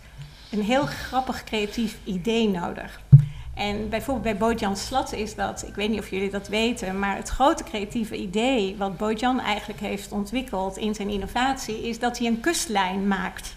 Een 0.50 0.62
heel 0.62 0.86
grappig 0.86 1.44
creatief 1.44 1.98
idee 2.04 2.48
nodig. 2.48 3.00
En 3.54 3.88
bijvoorbeeld 3.88 4.38
bij 4.38 4.48
Bojan 4.48 4.76
Slat 4.76 5.12
is 5.12 5.34
dat, 5.34 5.64
ik 5.66 5.74
weet 5.74 5.88
niet 5.88 5.98
of 5.98 6.10
jullie 6.10 6.30
dat 6.30 6.48
weten, 6.48 6.98
maar 6.98 7.16
het 7.16 7.28
grote 7.28 7.64
creatieve 7.64 8.16
idee 8.16 8.76
wat 8.78 8.96
Bojan 8.96 9.40
eigenlijk 9.40 9.80
heeft 9.80 10.12
ontwikkeld 10.12 10.76
in 10.76 10.94
zijn 10.94 11.08
innovatie 11.08 11.88
is 11.88 11.98
dat 11.98 12.18
hij 12.18 12.26
een 12.26 12.40
kustlijn 12.40 13.08
maakt. 13.08 13.54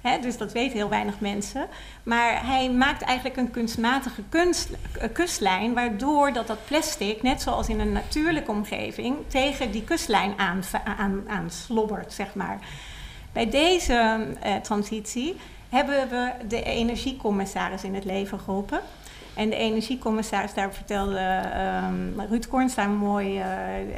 He, 0.00 0.18
dus 0.20 0.36
dat 0.36 0.52
weten 0.52 0.76
heel 0.76 0.88
weinig 0.88 1.20
mensen. 1.20 1.66
Maar 2.02 2.46
hij 2.46 2.70
maakt 2.70 3.02
eigenlijk 3.02 3.36
een 3.36 3.50
kunstmatige 3.50 4.22
kunst, 4.28 4.70
uh, 4.70 5.02
kustlijn, 5.12 5.74
waardoor 5.74 6.32
dat, 6.32 6.46
dat 6.46 6.64
plastic, 6.64 7.22
net 7.22 7.42
zoals 7.42 7.68
in 7.68 7.80
een 7.80 7.92
natuurlijke 7.92 8.50
omgeving, 8.50 9.16
tegen 9.28 9.70
die 9.70 9.84
kustlijn 9.84 10.38
aan, 10.38 10.62
aan, 10.98 11.22
aan 11.28 11.50
slobbert, 11.50 12.12
zeg 12.12 12.34
maar. 12.34 12.58
Bij 13.32 13.50
deze 13.50 14.26
uh, 14.46 14.56
transitie 14.56 15.36
hebben 15.68 16.08
we 16.08 16.32
de 16.48 16.62
energiecommissaris 16.62 17.84
in 17.84 17.94
het 17.94 18.04
leven 18.04 18.38
geroepen. 18.40 18.80
En 19.34 19.50
de 19.50 19.56
energiecommissaris, 19.56 20.54
daar 20.54 20.74
vertelde 20.74 21.42
um, 21.86 22.20
Ruud 22.28 22.48
Korns 22.48 22.74
daar 22.74 22.84
een 22.84 22.96
mooi 22.96 23.38
uh, 23.38 23.46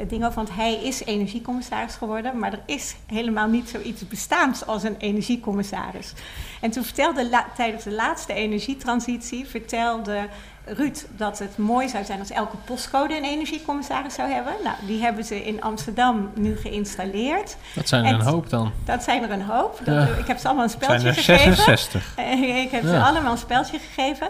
ding 0.08 0.22
over. 0.24 0.34
Want 0.34 0.54
hij 0.54 0.74
is 0.74 1.04
energiecommissaris 1.04 1.94
geworden. 1.94 2.38
Maar 2.38 2.52
er 2.52 2.62
is 2.66 2.96
helemaal 3.06 3.48
niet 3.48 3.68
zoiets 3.68 4.08
bestaans 4.08 4.66
als 4.66 4.82
een 4.82 4.96
energiecommissaris. 4.98 6.12
En 6.60 6.70
toen 6.70 6.84
vertelde 6.84 7.42
tijdens 7.56 7.84
de 7.84 7.92
laatste 7.92 8.32
energietransitie... 8.32 9.46
vertelde 9.46 10.28
Ruud 10.64 11.04
dat 11.16 11.38
het 11.38 11.56
mooi 11.56 11.88
zou 11.88 12.04
zijn 12.04 12.18
als 12.18 12.30
elke 12.30 12.56
postcode 12.56 13.16
een 13.16 13.24
energiecommissaris 13.24 14.14
zou 14.14 14.30
hebben. 14.30 14.52
Nou, 14.64 14.76
die 14.86 15.02
hebben 15.02 15.24
ze 15.24 15.44
in 15.44 15.62
Amsterdam 15.62 16.30
nu 16.34 16.56
geïnstalleerd. 16.56 17.56
Dat 17.74 17.88
zijn 17.88 18.04
er 18.04 18.12
En 18.12 18.20
een 18.20 18.26
hoop 18.26 18.50
dan. 18.50 18.72
Dat 18.84 19.02
zijn 19.02 19.22
er 19.22 19.30
een 19.30 19.42
hoop. 19.42 19.80
Dat, 19.84 19.94
Ja. 19.94 20.06
Ik 20.14 20.26
heb 20.26 20.38
ze 20.38 20.46
allemaal 20.46 20.64
een 20.64 20.70
speltje 20.70 20.98
zijn 20.98 21.14
er 21.14 21.22
gegeven. 21.22 21.54
66. 21.54 22.18
ik 22.64 22.70
heb 22.70 22.82
ze 22.82 23.02
allemaal 23.02 23.32
een 23.32 23.38
speltje 23.38 23.78
gegeven. 23.78 24.28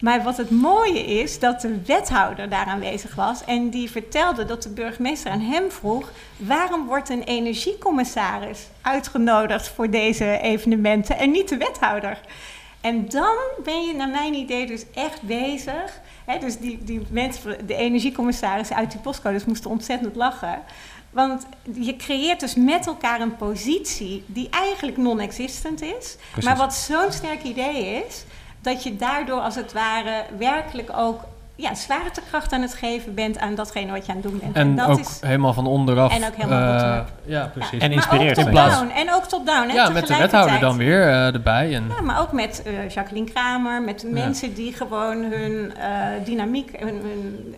Maar 0.00 0.22
wat 0.22 0.36
het 0.36 0.50
mooie 0.50 1.04
is, 1.04 1.38
dat 1.38 1.60
de 1.60 1.80
wethouder 1.86 2.48
daar 2.48 2.66
aanwezig 2.66 3.14
was. 3.14 3.44
En 3.44 3.70
die 3.70 3.90
vertelde 3.90 4.44
dat 4.44 4.62
de 4.62 4.68
burgemeester 4.68 5.30
aan 5.30 5.40
hem 5.40 5.70
vroeg... 5.70 6.10
waarom 6.36 6.86
wordt 6.86 7.08
een 7.08 7.22
energiecommissaris 7.22 8.66
uitgenodigd 8.80 9.68
voor 9.68 9.90
deze 9.90 10.38
evenementen... 10.38 11.18
en 11.18 11.30
niet 11.30 11.48
de 11.48 11.56
wethouder? 11.56 12.18
En 12.86 13.08
dan 13.08 13.36
ben 13.64 13.82
je 13.82 13.94
naar 13.94 14.08
mijn 14.08 14.34
idee 14.34 14.66
dus 14.66 14.84
echt 14.94 15.22
bezig... 15.22 16.00
Hè, 16.24 16.38
dus 16.38 16.58
die, 16.58 16.84
die 16.84 17.06
mensen, 17.10 17.66
de 17.66 17.74
energiecommissaris 17.74 18.72
uit 18.72 18.90
die 18.90 19.00
postcodes 19.00 19.44
moesten 19.44 19.70
ontzettend 19.70 20.16
lachen... 20.16 20.62
Want 21.10 21.46
je 21.74 21.96
creëert 21.96 22.40
dus 22.40 22.54
met 22.54 22.86
elkaar 22.86 23.20
een 23.20 23.36
positie 23.36 24.24
die 24.26 24.48
eigenlijk 24.50 24.96
non-existent 24.96 25.82
is. 25.82 26.16
Precies. 26.16 26.44
Maar 26.44 26.56
wat 26.56 26.74
zo'n 26.74 27.12
sterk 27.12 27.42
idee 27.42 28.04
is, 28.06 28.24
dat 28.60 28.82
je 28.82 28.96
daardoor 28.96 29.40
als 29.40 29.54
het 29.54 29.72
ware 29.72 30.24
werkelijk 30.38 30.90
ook 30.96 31.20
ja, 31.56 31.74
zwaartekracht 31.74 32.52
aan 32.52 32.62
het 32.62 32.74
geven 32.74 33.14
bent 33.14 33.38
aan 33.38 33.54
datgene 33.54 33.92
wat 33.92 34.06
je 34.06 34.12
aan 34.12 34.18
het 34.18 34.26
doen 34.30 34.38
bent. 34.42 34.56
En 34.56 34.76
dat 34.76 34.88
ook 34.88 34.98
is, 34.98 35.18
helemaal 35.20 35.52
van 35.52 35.66
onderaf. 35.66 36.12
En 36.12 36.24
ook 36.26 36.34
helemaal 36.36 36.72
bottom-up. 36.72 37.12
ja, 37.24 37.46
precies. 37.54 37.70
En 37.72 37.78
maar 37.78 37.90
inspireert 37.90 38.38
ook 38.38 38.44
in 38.44 38.50
plaats- 38.50 38.78
top-down. 38.78 38.98
En 38.98 39.14
ook 39.14 39.24
top-down. 39.24 39.68
hè, 39.68 39.74
ja, 39.74 39.88
met 39.88 40.06
de 40.06 40.16
wethouder 40.16 40.60
dan 40.60 40.76
weer 40.76 41.02
eh, 41.02 41.34
erbij. 41.34 41.74
En, 41.74 41.84
Ja, 41.96 42.00
maar 42.02 42.20
ook 42.20 42.32
met 42.32 42.62
eh, 42.62 42.88
Jacqueline 42.88 43.30
Kramer, 43.30 43.82
met 43.82 44.04
mensen 44.10 44.54
die 44.54 44.72
gewoon 44.72 45.24
hun, 45.24 45.76
eh, 45.76 45.90
dynamiek, 46.24 46.70
hun, 46.78 47.00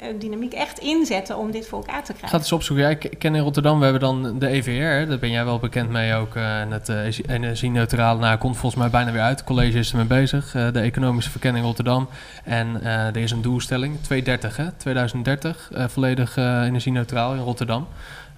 hun 0.00 0.18
dynamiek 0.18 0.52
echt 0.52 0.78
inzetten 0.78 1.36
om 1.38 1.50
dit 1.50 1.66
voor 1.68 1.78
elkaar 1.78 2.02
te 2.04 2.12
krijgen. 2.12 2.30
het 2.30 2.40
eens 2.40 2.52
opzoeken. 2.52 2.84
Ja, 2.84 2.90
ik 2.90 3.04
ik 3.04 3.18
ken 3.18 3.34
in 3.34 3.42
Rotterdam, 3.42 3.78
we 3.78 3.82
hebben 3.84 4.02
dan 4.02 4.38
de 4.38 4.48
EVR. 4.48 5.08
Daar 5.08 5.18
ben 5.18 5.30
jij 5.30 5.44
wel 5.44 5.58
bekend 5.58 5.90
mee 5.90 6.14
ook. 6.14 6.36
eh, 6.36 6.60
En 6.60 6.70
het 6.70 6.88
eh, 6.88 6.96
energie-neutraal 7.26 8.16
nou, 8.18 8.36
komt 8.36 8.56
volgens 8.56 8.80
mij 8.82 8.90
bijna 8.90 9.12
weer 9.12 9.20
uit. 9.22 9.38
Het 9.38 9.46
college 9.48 9.78
is 9.78 9.90
ermee 9.90 10.06
bezig. 10.06 10.54
eh, 10.54 10.72
de 10.72 10.80
economische 10.80 11.30
verkenning 11.30 11.64
Rotterdam. 11.64 12.08
En 12.44 12.80
eh, 12.82 13.06
er 13.06 13.16
is 13.16 13.30
een 13.30 13.42
doelstelling, 13.42 13.87
2030 14.00 14.56
hè, 14.56 14.70
2030. 14.76 15.70
eh, 15.72 15.88
volledig 15.88 16.36
eh, 16.36 16.62
energie-neutraal 16.62 17.34
in 17.34 17.40
Rotterdam. 17.40 17.86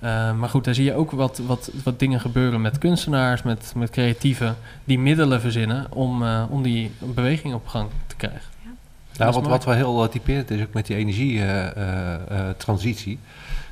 Eh, 0.00 0.32
maar 0.32 0.48
goed, 0.48 0.64
daar 0.64 0.74
zie 0.74 0.84
je 0.84 0.94
ook 0.94 1.10
wat, 1.10 1.38
wat, 1.38 1.70
wat 1.84 1.98
dingen 1.98 2.20
gebeuren 2.20 2.60
met 2.60 2.78
kunstenaars, 2.78 3.42
met, 3.42 3.72
met 3.76 3.90
creatieven... 3.90 4.56
die 4.84 4.98
middelen 4.98 5.40
verzinnen 5.40 5.86
om, 5.92 6.22
eh, 6.22 6.44
om 6.48 6.62
die 6.62 6.92
beweging 6.98 7.54
op 7.54 7.66
gang 7.66 7.88
te 8.06 8.16
krijgen. 8.16 8.40
Nou, 8.62 8.74
Dat 9.16 9.28
is 9.28 9.34
wat, 9.34 9.46
wat 9.46 9.64
wel 9.64 9.74
heel 9.74 10.08
typerend 10.08 10.50
is, 10.50 10.62
ook 10.62 10.72
met 10.72 10.86
die 10.86 10.96
energietransitie. 10.96 13.18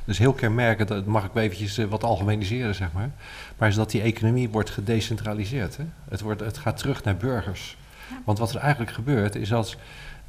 dus 0.04 0.18
heel 0.18 0.32
kenmerkend, 0.32 0.88
dat 0.88 1.06
mag 1.06 1.24
ik 1.24 1.30
wel 1.32 1.42
eventjes 1.42 1.78
wat 1.88 2.04
algemeniseren, 2.04 2.74
zeg 2.74 2.88
maar. 2.92 3.10
Maar 3.58 3.68
is 3.68 3.74
dat 3.74 3.90
die 3.90 4.02
economie 4.02 4.48
wordt 4.48 4.70
gedecentraliseerd. 4.70 5.76
Hè? 5.76 5.84
Het, 6.08 6.20
wordt, 6.20 6.40
het 6.40 6.58
gaat 6.58 6.76
terug 6.76 7.04
naar 7.04 7.16
burgers. 7.16 7.76
Want 8.24 8.38
wat 8.38 8.54
er 8.54 8.60
eigenlijk 8.60 8.92
gebeurt, 8.92 9.34
is 9.34 9.52
als... 9.52 9.76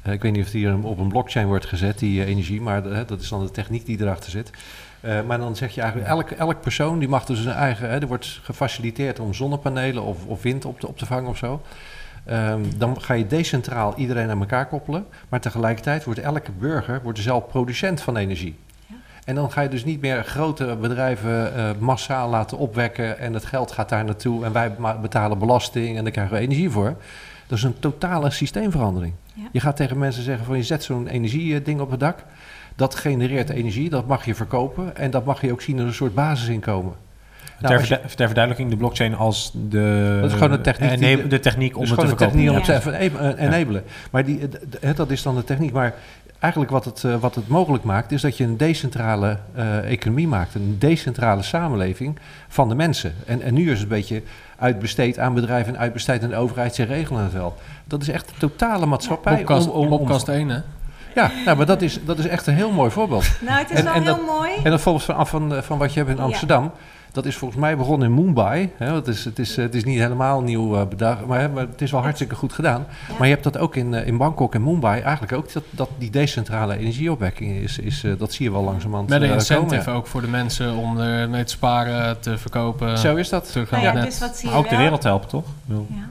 eh, 0.02 0.12
ik 0.12 0.22
weet 0.22 0.32
niet 0.32 0.44
of 0.44 0.50
die 0.50 0.66
hier 0.66 0.84
op 0.84 0.98
een 0.98 1.08
blockchain 1.08 1.46
wordt 1.46 1.66
gezet, 1.66 1.98
die 1.98 2.22
eh, 2.22 2.28
energie, 2.28 2.60
maar 2.60 2.82
hè, 2.82 3.04
dat 3.04 3.20
is 3.20 3.28
dan 3.28 3.44
de 3.44 3.50
techniek 3.50 3.86
die 3.86 4.00
erachter 4.00 4.30
zit. 4.30 4.50
Eh, 5.00 5.22
maar 5.26 5.38
dan 5.38 5.56
zeg 5.56 5.74
je 5.74 5.80
eigenlijk, 5.80 6.10
elk, 6.10 6.30
elk 6.30 6.60
persoon 6.60 6.98
die 6.98 7.08
mag 7.08 7.24
dus 7.24 7.42
zijn 7.42 7.56
eigen... 7.56 7.90
Hè, 7.90 8.00
er 8.00 8.06
wordt 8.06 8.40
gefaciliteerd 8.42 9.20
om 9.20 9.34
zonnepanelen 9.34 10.02
of, 10.02 10.26
of 10.26 10.42
wind 10.42 10.64
op 10.64 10.80
te, 10.80 10.88
op 10.88 10.98
te 10.98 11.06
vangen 11.06 11.30
of 11.30 11.36
zo. 11.36 11.62
Ehm, 12.24 12.60
dan 12.76 13.00
ga 13.00 13.14
je 13.14 13.26
decentraal 13.26 13.94
iedereen 13.96 14.30
aan 14.30 14.40
elkaar 14.40 14.66
koppelen. 14.66 15.06
Maar 15.28 15.40
tegelijkertijd 15.40 16.04
wordt 16.04 16.20
elke 16.20 16.52
burger 16.52 17.00
wordt 17.02 17.18
zelf 17.18 17.46
producent 17.46 18.00
van 18.00 18.16
energie. 18.16 18.56
Ja. 18.86 18.94
En 19.24 19.34
dan 19.34 19.52
ga 19.52 19.60
je 19.60 19.68
dus 19.68 19.84
niet 19.84 20.00
meer 20.00 20.24
grote 20.24 20.76
bedrijven 20.80 21.54
eh, 21.54 21.70
massaal 21.78 22.28
laten 22.28 22.58
opwekken... 22.58 23.18
en 23.18 23.32
het 23.32 23.44
geld 23.44 23.72
gaat 23.72 23.88
daar 23.88 24.04
naartoe 24.04 24.44
en 24.44 24.52
wij 24.52 24.72
betalen 25.00 25.38
belasting... 25.38 25.96
en 25.96 26.02
daar 26.02 26.12
krijgen 26.12 26.34
we 26.34 26.42
energie 26.42 26.70
voor. 26.70 26.96
Dat 27.50 27.58
is 27.58 27.64
een 27.64 27.78
totale 27.78 28.30
systeemverandering. 28.30 29.12
Ja. 29.34 29.42
Je 29.52 29.60
gaat 29.60 29.76
tegen 29.76 29.98
mensen 29.98 30.22
zeggen 30.22 30.44
van 30.46 30.56
je 30.56 30.62
zet 30.62 30.82
zo'n 30.84 31.06
energieding 31.06 31.80
op 31.80 31.90
het 31.90 32.00
dak... 32.00 32.24
dat 32.76 32.94
genereert 32.94 33.50
energie, 33.50 33.90
dat 33.90 34.06
mag 34.06 34.24
je 34.24 34.34
verkopen... 34.34 34.96
en 34.96 35.10
dat 35.10 35.24
mag 35.24 35.40
je 35.40 35.52
ook 35.52 35.60
zien 35.60 35.78
als 35.78 35.88
een 35.88 35.94
soort 35.94 36.14
basisinkomen. 36.14 36.92
Nou, 37.60 37.76
ter, 37.76 37.88
je- 37.88 38.00
ter 38.14 38.26
verduidelijking, 38.26 38.70
de 38.70 38.76
blockchain 38.76 39.14
als 39.14 39.50
de... 39.68 40.18
Dat 40.20 40.30
is 40.30 40.36
gewoon 40.36 40.52
een 40.52 40.62
techniek 40.62 41.00
nee, 41.00 41.26
de 41.26 41.40
techniek 41.40 41.74
om 41.74 41.80
dus 41.80 41.90
het 41.90 41.98
te 42.00 42.06
gewoon 42.06 42.18
de 42.18 42.24
verkopen. 42.24 42.32
techniek 42.32 42.48
om 42.50 42.74
Ja. 42.94 43.12
het 43.12 43.36
te 43.36 43.42
enabelen. 43.42 43.84
Maar 44.10 44.24
die, 44.24 44.40
dat 44.94 45.10
is 45.10 45.22
dan 45.22 45.34
de 45.34 45.44
techniek. 45.44 45.72
Maar 45.72 45.94
eigenlijk 46.40 46.72
wat 46.72 46.84
het, 46.84 47.04
eh, 47.04 47.14
wat 47.16 47.34
het 47.34 47.48
mogelijk 47.48 47.84
maakt, 47.84 48.12
is 48.12 48.20
dat 48.22 48.36
je 48.36 48.44
een 48.44 48.56
decentrale 48.56 49.38
eh, 49.54 49.90
economie 49.90 50.28
maakt. 50.28 50.54
Een 50.54 50.76
decentrale 50.78 51.42
samenleving 51.42 52.18
van 52.48 52.68
de 52.68 52.74
mensen. 52.74 53.14
En, 53.26 53.42
en 53.42 53.54
nu 53.54 53.62
is 53.64 53.70
het 53.72 53.82
een 53.82 53.88
beetje 53.88 54.22
uitbesteed 54.58 55.18
aan 55.18 55.34
bedrijven 55.34 55.74
en 55.74 55.80
uitbesteed 55.80 56.22
aan 56.22 56.28
de 56.28 56.36
overheid. 56.36 56.74
Ze 56.74 56.82
regelen 56.82 57.22
het 57.22 57.32
wel. 57.32 57.54
Dat 57.84 58.02
is 58.02 58.08
echt 58.08 58.28
een 58.30 58.36
totale 58.38 58.86
maatschappij. 58.86 59.36
Podcast, 59.36 59.68
om- 59.68 59.74
om- 59.74 59.92
om- 59.92 59.98
podcast 59.98 60.28
1, 60.28 60.48
hè? 60.48 60.58
Ja, 61.14 61.30
nou, 61.44 61.56
maar 61.56 61.66
dat 61.66 61.82
is, 61.82 62.04
dat 62.04 62.18
is 62.18 62.26
echt 62.26 62.46
een 62.46 62.54
heel 62.54 62.70
mooi 62.70 62.90
voorbeeld. 62.90 63.24
Nou, 63.46 63.58
het 63.58 63.70
is 63.70 63.78
En- 63.78 63.84
wel 63.84 63.92
en 63.94 64.02
heel 64.02 64.16
dat- 64.16 64.26
mooi. 64.26 64.50
En 64.64 64.70
dat 64.70 64.80
volgens 64.80 65.04
van, 65.04 65.26
van, 65.26 65.62
van 65.62 65.78
wat 65.78 65.92
je 65.92 65.98
hebt 66.04 66.10
in 66.18 66.26
Ja. 66.28 66.70
Dat 67.12 67.26
is 67.26 67.36
volgens 67.36 67.60
mij 67.60 67.76
begonnen 67.76 68.08
in 68.08 68.14
Mumbai. 68.14 68.70
Hè, 68.76 68.94
het, 68.94 69.06
is, 69.08 69.24
het, 69.24 69.38
is, 69.38 69.56
het 69.56 69.74
is 69.74 69.84
niet 69.84 69.98
helemaal 69.98 70.40
nieuw 70.42 70.76
eh, 70.76 70.86
bedacht, 70.86 71.26
maar, 71.26 71.40
hè, 71.40 71.48
maar 71.48 71.66
het 71.66 71.82
is 71.82 71.90
wel 71.90 72.02
hartstikke 72.02 72.34
goed 72.34 72.52
gedaan. 72.52 72.86
Ja. 73.08 73.14
Maar 73.18 73.26
je 73.26 73.32
hebt 73.32 73.44
dat 73.44 73.58
ook 73.58 73.76
in, 73.76 73.94
eh, 73.94 74.06
in 74.06 74.16
Bangkok 74.16 74.54
en 74.54 74.62
Mumbai 74.62 75.00
eigenlijk 75.00 75.32
ook. 75.32 75.52
Dat, 75.52 75.62
dat 75.70 75.88
die 75.98 76.10
decentrale 76.10 76.76
energieopwekking 76.78 77.56
is, 77.56 77.78
is 77.78 78.04
eh, 78.04 78.12
dat 78.18 78.32
zie 78.32 78.44
je 78.44 78.52
wel 78.52 78.62
langzamerhand 78.62 79.08
Met 79.08 79.22
een 79.22 79.30
incentive 79.30 79.84
komen. 79.84 80.00
ook 80.00 80.06
voor 80.06 80.20
de 80.20 80.28
mensen 80.28 80.74
om 80.76 80.98
ermee 80.98 81.44
te 81.44 81.52
sparen, 81.52 82.20
te 82.20 82.38
verkopen. 82.38 82.98
Zo 82.98 83.16
is 83.16 83.28
dat. 83.28 83.52
naar 83.54 83.66
Nou 83.70 83.76
het 83.76 83.84
ja, 83.84 83.92
net. 83.92 84.04
dus 84.04 84.18
wat 84.18 84.36
zie 84.36 84.48
Maar 84.48 84.58
je 84.58 84.64
ook 84.64 84.70
de 84.70 84.76
wereld 84.76 85.02
helpt, 85.02 85.28
toch? 85.28 85.46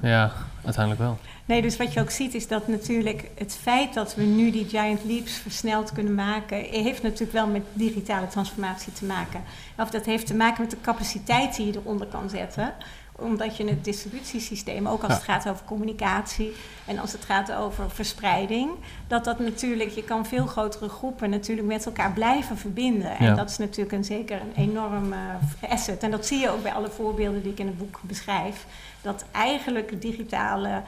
Ja, 0.02 0.32
uiteindelijk 0.64 1.04
wel. 1.04 1.18
Nee, 1.50 1.62
dus 1.62 1.78
wat 1.78 1.94
je 1.94 2.00
ook 2.00 2.10
ziet 2.10 2.34
is 2.34 2.48
dat 2.48 2.68
natuurlijk 2.68 3.30
het 3.38 3.58
feit 3.62 3.94
dat 3.94 4.16
we 4.16 4.24
nu 4.24 4.52
die 4.52 4.68
giant 4.68 5.04
leaps 5.04 5.32
versneld 5.34 5.92
kunnen 5.92 6.16
maken, 6.16 6.58
heeft 6.58 7.02
natuurlijk 7.04 7.32
wel 7.32 7.48
met 7.48 7.62
digitale 7.74 8.28
transformatie 8.28 8.94
te 8.94 9.06
maken. 9.06 9.44
Of 9.78 9.90
dat 9.90 10.06
heeft 10.06 10.28
te 10.28 10.36
maken 10.36 10.62
met 10.62 10.72
de 10.72 10.82
capaciteit 10.82 11.56
die 11.56 11.66
je 11.66 11.80
eronder 11.80 12.08
kan 12.08 12.30
zetten 12.30 12.74
omdat 13.22 13.58
je 13.58 13.68
het 13.68 13.84
distributiesysteem, 13.84 14.88
ook 14.88 15.02
als 15.02 15.12
Ja. 15.12 15.16
het 15.18 15.24
gaat 15.24 15.50
over 15.50 15.66
communicatie 15.66 16.56
en 16.86 17.00
als 17.00 17.12
het 17.12 17.26
gaat 17.26 17.52
over 17.54 17.90
verspreiding, 17.92 18.70
dat 19.08 19.24
dat 19.26 19.40
natuurlijk, 19.40 19.90
je 19.90 20.04
kan 20.04 20.26
veel 20.26 20.46
grotere 20.46 20.90
groepen 20.90 21.30
natuurlijk 21.30 21.68
met 21.68 21.86
elkaar 21.86 22.12
blijven 22.12 22.58
verbinden. 22.58 23.18
En 23.18 23.26
Ja. 23.26 23.36
dat 23.36 23.50
is 23.50 23.58
natuurlijk 23.58 23.92
een, 23.92 24.04
zeker 24.04 24.42
een 24.42 24.64
enorm 24.64 25.14
eh, 25.14 25.72
asset. 25.72 26.04
En 26.04 26.12
dat 26.12 26.26
zie 26.26 26.40
je 26.40 26.50
ook 26.50 26.64
bij 26.64 26.74
alle 26.74 26.90
voorbeelden 26.90 27.42
die 27.44 27.52
ik 27.52 27.60
in 27.60 27.68
het 27.68 27.78
boek 27.78 28.00
beschrijf. 28.02 28.66
Dat 29.02 29.26
eigenlijk 29.32 30.02
digitale, 30.02 30.82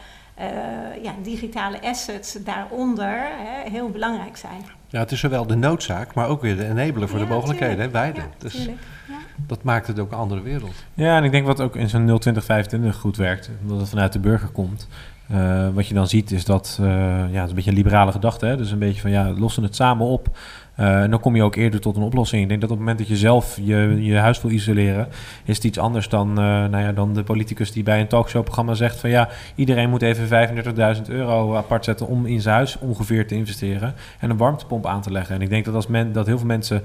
ja, 1.02 1.12
digitale 1.24 1.82
assets 1.82 2.38
daaronder 2.44 3.20
hè, 3.22 3.70
heel 3.72 3.90
belangrijk 3.90 4.38
zijn. 4.38 4.62
Ja, 4.88 5.00
het 5.00 5.12
is 5.12 5.20
zowel 5.20 5.48
de 5.48 5.56
noodzaak, 5.56 6.14
maar 6.14 6.28
ook 6.28 6.42
weer 6.42 6.58
de 6.58 6.66
enabler 6.68 7.10
voor 7.10 7.20
Ja, 7.20 7.26
de 7.26 7.32
mogelijkheden. 7.34 7.80
Hè, 7.80 7.84
tuurlijk. 7.90 8.14
beide. 8.14 8.20
Ja, 8.20 8.26
dus 8.38 8.54
tuurlijk. 8.56 8.78
Ja. 9.08 9.14
dat 9.48 9.64
maakt 9.64 9.88
het 9.88 10.00
ook 10.00 10.12
een 10.12 10.18
andere 10.18 10.42
wereld. 10.42 10.74
Ja, 10.94 11.18
en 11.18 11.24
ik 11.24 11.32
denk 11.32 11.46
wat 11.46 11.62
ook 11.62 11.76
in 11.76 11.90
zo'n 11.90 12.06
02025 12.06 12.96
goed 12.96 13.18
werkt, 13.18 13.50
omdat 13.62 13.80
het 13.80 13.90
vanuit 13.90 14.14
de 14.14 14.20
burger 14.20 14.50
komt. 14.50 14.88
eh, 15.28 15.68
wat 15.74 15.88
je 15.88 15.94
dan 15.94 16.08
ziet 16.08 16.32
is 16.32 16.46
dat, 16.46 16.78
eh, 16.82 16.88
ja, 16.88 17.26
het 17.34 17.44
is 17.44 17.50
een 17.50 17.56
beetje 17.56 17.70
een 17.70 17.76
liberale 17.76 18.12
gedachte. 18.12 18.46
Hè? 18.46 18.58
Dus 18.58 18.72
een 18.72 18.80
beetje 18.80 19.02
van, 19.02 19.12
ja, 19.12 19.34
lossen 19.38 19.64
het 19.64 19.76
samen 19.76 20.06
op. 20.08 20.38
En 20.76 21.10
dan 21.10 21.20
kom 21.20 21.36
je 21.36 21.44
ook 21.44 21.56
eerder 21.56 21.80
tot 21.80 21.96
een 21.96 22.02
oplossing. 22.02 22.42
Ik 22.42 22.50
denk 22.50 22.62
dat 22.62 22.70
op 22.70 22.78
het 22.78 22.86
moment 22.86 23.08
dat 23.08 23.18
je 23.18 23.22
zelf 23.24 23.58
je, 23.62 23.98
je 24.00 24.18
huis 24.18 24.42
wil 24.42 24.52
isoleren, 24.52 25.08
is 25.44 25.56
het 25.56 25.64
iets 25.64 25.78
anders 25.78 26.10
dan, 26.10 26.30
eh, 26.30 26.44
nou 26.46 26.78
ja, 26.78 26.92
dan 26.92 27.14
de 27.14 27.24
politicus 27.24 27.72
die 27.72 27.84
bij 27.84 28.00
een 28.00 28.08
talkshowprogramma 28.08 28.74
zegt 28.74 29.00
van, 29.00 29.10
ja, 29.10 29.30
iedereen 29.56 29.90
moet 29.90 30.02
even 30.02 30.28
35.000 30.28 31.10
euro 31.10 31.56
apart 31.56 31.86
zetten 31.86 32.08
om 32.08 32.26
in 32.26 32.42
zijn 32.42 32.56
huis 32.56 32.78
ongeveer 32.80 33.28
te 33.28 33.36
investeren 33.36 33.94
en 34.20 34.30
een 34.30 34.38
warmtepomp 34.38 34.86
aan 34.86 35.02
te 35.02 35.12
leggen. 35.12 35.36
En 35.36 35.42
ik 35.42 35.50
denk 35.50 35.66
dat 35.66 35.76
als 35.76 35.88
men, 35.88 36.12
dat 36.12 36.26
heel 36.26 36.38
veel 36.38 36.48
mensen 36.48 36.84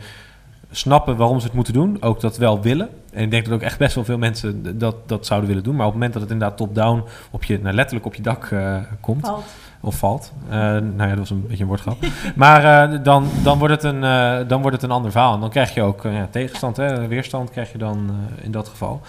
snappen 0.70 1.16
waarom 1.16 1.40
ze 1.40 1.46
het 1.46 1.54
moeten 1.54 1.72
doen, 1.72 2.02
ook 2.02 2.20
dat 2.20 2.36
wel 2.36 2.60
willen. 2.60 2.88
En 3.12 3.22
ik 3.22 3.30
denk 3.30 3.44
dat 3.44 3.54
ook 3.54 3.62
echt 3.62 3.78
best 3.78 3.94
wel 3.94 4.04
veel 4.04 4.18
mensen 4.18 4.78
dat, 4.78 4.96
dat 5.06 5.26
zouden 5.26 5.48
willen 5.48 5.64
doen. 5.64 5.76
Maar 5.76 5.86
op 5.86 5.92
het 5.92 6.00
moment 6.00 6.12
dat 6.12 6.22
het 6.22 6.32
inderdaad 6.32 6.56
top-down 6.56 7.04
op 7.30 7.44
je, 7.44 7.60
nou, 7.60 7.74
letterlijk 7.74 8.06
op 8.06 8.14
je 8.14 8.22
dak 8.22 8.44
eh, 8.44 8.76
komt 9.00 9.26
Valt. 9.26 9.44
of 9.80 9.98
valt, 9.98 10.32
eh, 10.48 10.58
nou 10.58 11.02
ja, 11.02 11.08
dat 11.08 11.18
was 11.18 11.30
een 11.30 11.46
beetje 11.46 11.62
een 11.62 11.68
woordgrap. 11.68 11.96
maar 12.34 12.90
eh, 12.90 12.98
dan, 13.02 13.28
dan, 13.42 13.58
wordt 13.58 13.82
het 13.82 13.94
een, 13.94 14.00
dan 14.48 14.60
wordt 14.60 14.76
het 14.76 14.82
een 14.82 14.90
ander 14.96 15.10
verhaal. 15.10 15.34
En 15.34 15.40
dan 15.40 15.50
krijg 15.50 15.74
je 15.74 15.82
ook 15.82 16.02
ja, 16.02 16.28
tegenstand, 16.30 16.76
hè, 16.76 17.06
weerstand 17.06 17.50
krijg 17.50 17.72
je 17.72 17.78
dan 17.78 18.10
in 18.42 18.50
dat 18.50 18.68
geval. 18.68 19.00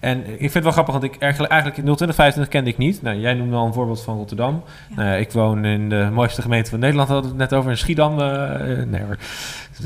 En 0.00 0.18
ik 0.18 0.38
vind 0.38 0.54
het 0.54 0.62
wel 0.62 0.72
grappig, 0.72 0.94
want 0.94 1.04
ik 1.06 1.16
eigenlijk, 1.18 1.52
eigenlijk 1.52 1.82
02025 1.82 2.48
kende 2.52 2.70
ik 2.70 2.78
niet. 2.78 3.02
Nou, 3.02 3.18
jij 3.18 3.34
noemde 3.34 3.56
al 3.56 3.66
een 3.66 3.72
voorbeeld 3.72 4.02
van 4.02 4.16
Rotterdam. 4.16 4.62
Ja. 4.88 4.96
Nou 4.96 5.20
ik 5.20 5.32
woon 5.32 5.64
in 5.64 5.88
de 5.88 6.08
mooiste 6.12 6.42
gemeente 6.42 6.70
van 6.70 6.78
Nederland, 6.78 7.08
hadden 7.08 7.32
we 7.32 7.38
het 7.38 7.50
net 7.50 7.58
over, 7.58 7.70
in 7.70 7.78
Schiedam. 7.78 8.20
eh, 8.20 8.84
nee 8.86 9.02
hoor, 9.02 9.16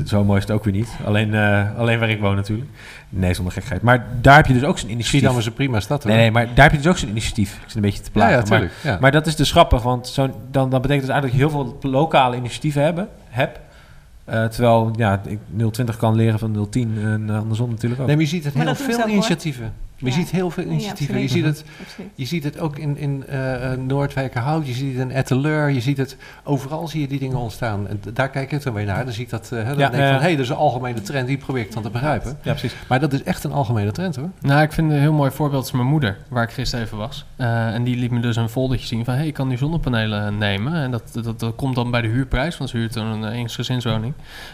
zo 0.05 0.23
mooi 0.23 0.37
is 0.37 0.43
het 0.43 0.51
ook 0.51 0.63
weer 0.63 0.73
niet. 0.73 0.89
Alleen, 1.05 1.33
eh, 1.33 1.77
alleen 1.77 1.99
waar 1.99 2.09
ik 2.09 2.19
woon 2.19 2.35
natuurlijk. 2.35 2.69
Nee, 3.09 3.33
zonder 3.33 3.53
gekheid. 3.53 3.81
Maar 3.81 4.05
daar 4.21 4.35
heb 4.35 4.45
je 4.45 4.53
dus 4.53 4.63
ook 4.63 4.77
zo'n 4.77 4.89
initiatief. 4.89 5.19
Schiedam 5.19 5.37
is 5.37 5.45
een 5.45 5.53
prima 5.53 5.79
stad 5.79 6.03
hoor. 6.03 6.11
Nee, 6.11 6.21
nee, 6.21 6.31
maar 6.31 6.45
daar 6.45 6.63
heb 6.63 6.71
je 6.71 6.77
dus 6.77 6.87
ook 6.87 6.97
zo'n 6.97 7.09
initiatief. 7.09 7.53
Ik 7.53 7.61
zit 7.65 7.75
een 7.75 7.81
beetje 7.81 8.03
te 8.03 8.11
plagen. 8.11 8.31
ja, 8.31 8.37
maar, 8.37 8.47
tuurlijk. 8.47 8.73
Ja. 8.83 8.97
maar 8.99 9.11
dat 9.11 9.27
is 9.27 9.35
dus 9.35 9.51
grappig, 9.51 9.81
want 9.81 10.07
zo, 10.07 10.27
dan, 10.51 10.69
dan 10.69 10.81
betekent 10.81 11.05
dus 11.05 11.09
eigenlijk 11.09 11.23
dat 11.23 11.31
je 11.31 11.37
heel 11.37 11.49
veel 11.81 11.91
lokale 11.91 12.35
initiatieven 12.35 12.83
hebben, 12.83 13.09
heb. 13.29 13.59
Eh, 14.25 14.45
terwijl 14.45 14.91
ja, 14.95 15.21
ik 15.27 15.39
020 15.71 15.97
kan 15.97 16.15
leren 16.15 16.39
van 16.39 16.67
010 16.69 16.97
en 17.01 17.29
andersom 17.29 17.69
natuurlijk 17.69 18.01
ook. 18.01 18.07
Nee, 18.07 18.15
maar 18.15 18.25
je 18.25 18.31
ziet 18.31 18.43
het 18.43 18.53
Maar 18.53 18.65
heel 18.65 18.75
veel 18.75 19.01
hoor. 19.01 19.71
Initiatieven. 19.99 20.07
Je 20.07 20.11
ziet 20.11 20.31
heel 20.31 20.49
veel 20.49 20.63
Ja, 20.63 20.69
initiatieven. 20.69 21.21
je, 21.21 21.27
ziet 21.27 21.45
het, 21.45 21.63
je 22.15 22.25
ziet 22.25 22.43
het 22.43 22.59
ook 22.59 22.77
in, 22.77 22.97
in 22.97 23.23
eh, 23.27 23.71
eh, 23.71 23.79
Noordwijkerhout, 23.79 24.67
je 24.67 24.73
ziet 24.73 24.91
het 24.91 25.01
in 25.01 25.11
Etteleur, 25.11 25.69
je 25.69 25.81
ziet 25.81 25.97
het 25.97 26.17
overal 26.43 26.87
zie 26.87 27.01
je 27.01 27.07
die 27.07 27.19
dingen 27.19 27.37
ontstaan. 27.37 27.87
En 27.87 28.01
daar 28.13 28.29
kijk 28.29 28.51
ik 28.51 28.63
dan 28.63 28.73
weer 28.73 28.85
naar. 28.85 29.03
Dan 29.03 29.13
zie 29.13 29.23
ik 29.23 29.29
dat, 29.29 29.51
eh, 29.51 29.63
hè, 29.63 29.69
dan 29.69 29.77
Ja, 29.77 29.89
denk 29.89 30.03
ik 30.03 30.09
van, 30.09 30.21
hé, 30.21 30.31
dat 30.31 30.39
is 30.39 30.49
een 30.49 30.55
algemene 30.55 31.01
trend, 31.01 31.27
die 31.27 31.37
probeer 31.37 31.63
ik 31.63 31.73
dan 31.73 31.83
te 31.83 31.89
begrijpen. 31.89 32.37
Ja, 32.41 32.51
precies. 32.51 32.75
Maar 32.87 32.99
dat 32.99 33.13
is 33.13 33.23
echt 33.23 33.43
een 33.43 33.51
algemene 33.51 33.91
trend 33.91 34.15
hoor. 34.15 34.29
Nou, 34.41 34.61
ik 34.61 34.71
vind 34.71 34.91
een 34.91 34.99
heel 34.99 35.13
mooi 35.13 35.31
voorbeeld 35.31 35.65
is 35.65 35.71
mijn 35.71 35.87
moeder, 35.87 36.17
waar 36.27 36.43
ik 36.43 36.51
gisteren 36.51 36.85
even 36.85 36.97
was. 36.97 37.25
Eh, 37.35 37.73
en 37.73 37.83
die 37.83 37.97
liet 37.97 38.11
me 38.11 38.19
dus 38.19 38.35
een 38.35 38.49
foldertje 38.49 38.87
zien 38.87 39.05
van, 39.05 39.13
hé, 39.13 39.19
hey, 39.19 39.27
ik 39.27 39.33
kan 39.33 39.47
nu 39.47 39.57
zonnepanelen 39.57 40.37
nemen. 40.37 40.73
En 40.73 40.91
dat, 40.91 41.03
dat, 41.23 41.39
dat 41.39 41.55
komt 41.55 41.75
dan 41.75 41.91
bij 41.91 42.01
de 42.01 42.07
huurprijs, 42.07 42.57
want 42.57 42.69
ze 42.69 42.77
huurt 42.77 42.93
dan 42.93 43.05
een 43.05 43.31
eensgezinswoning. 43.31 44.13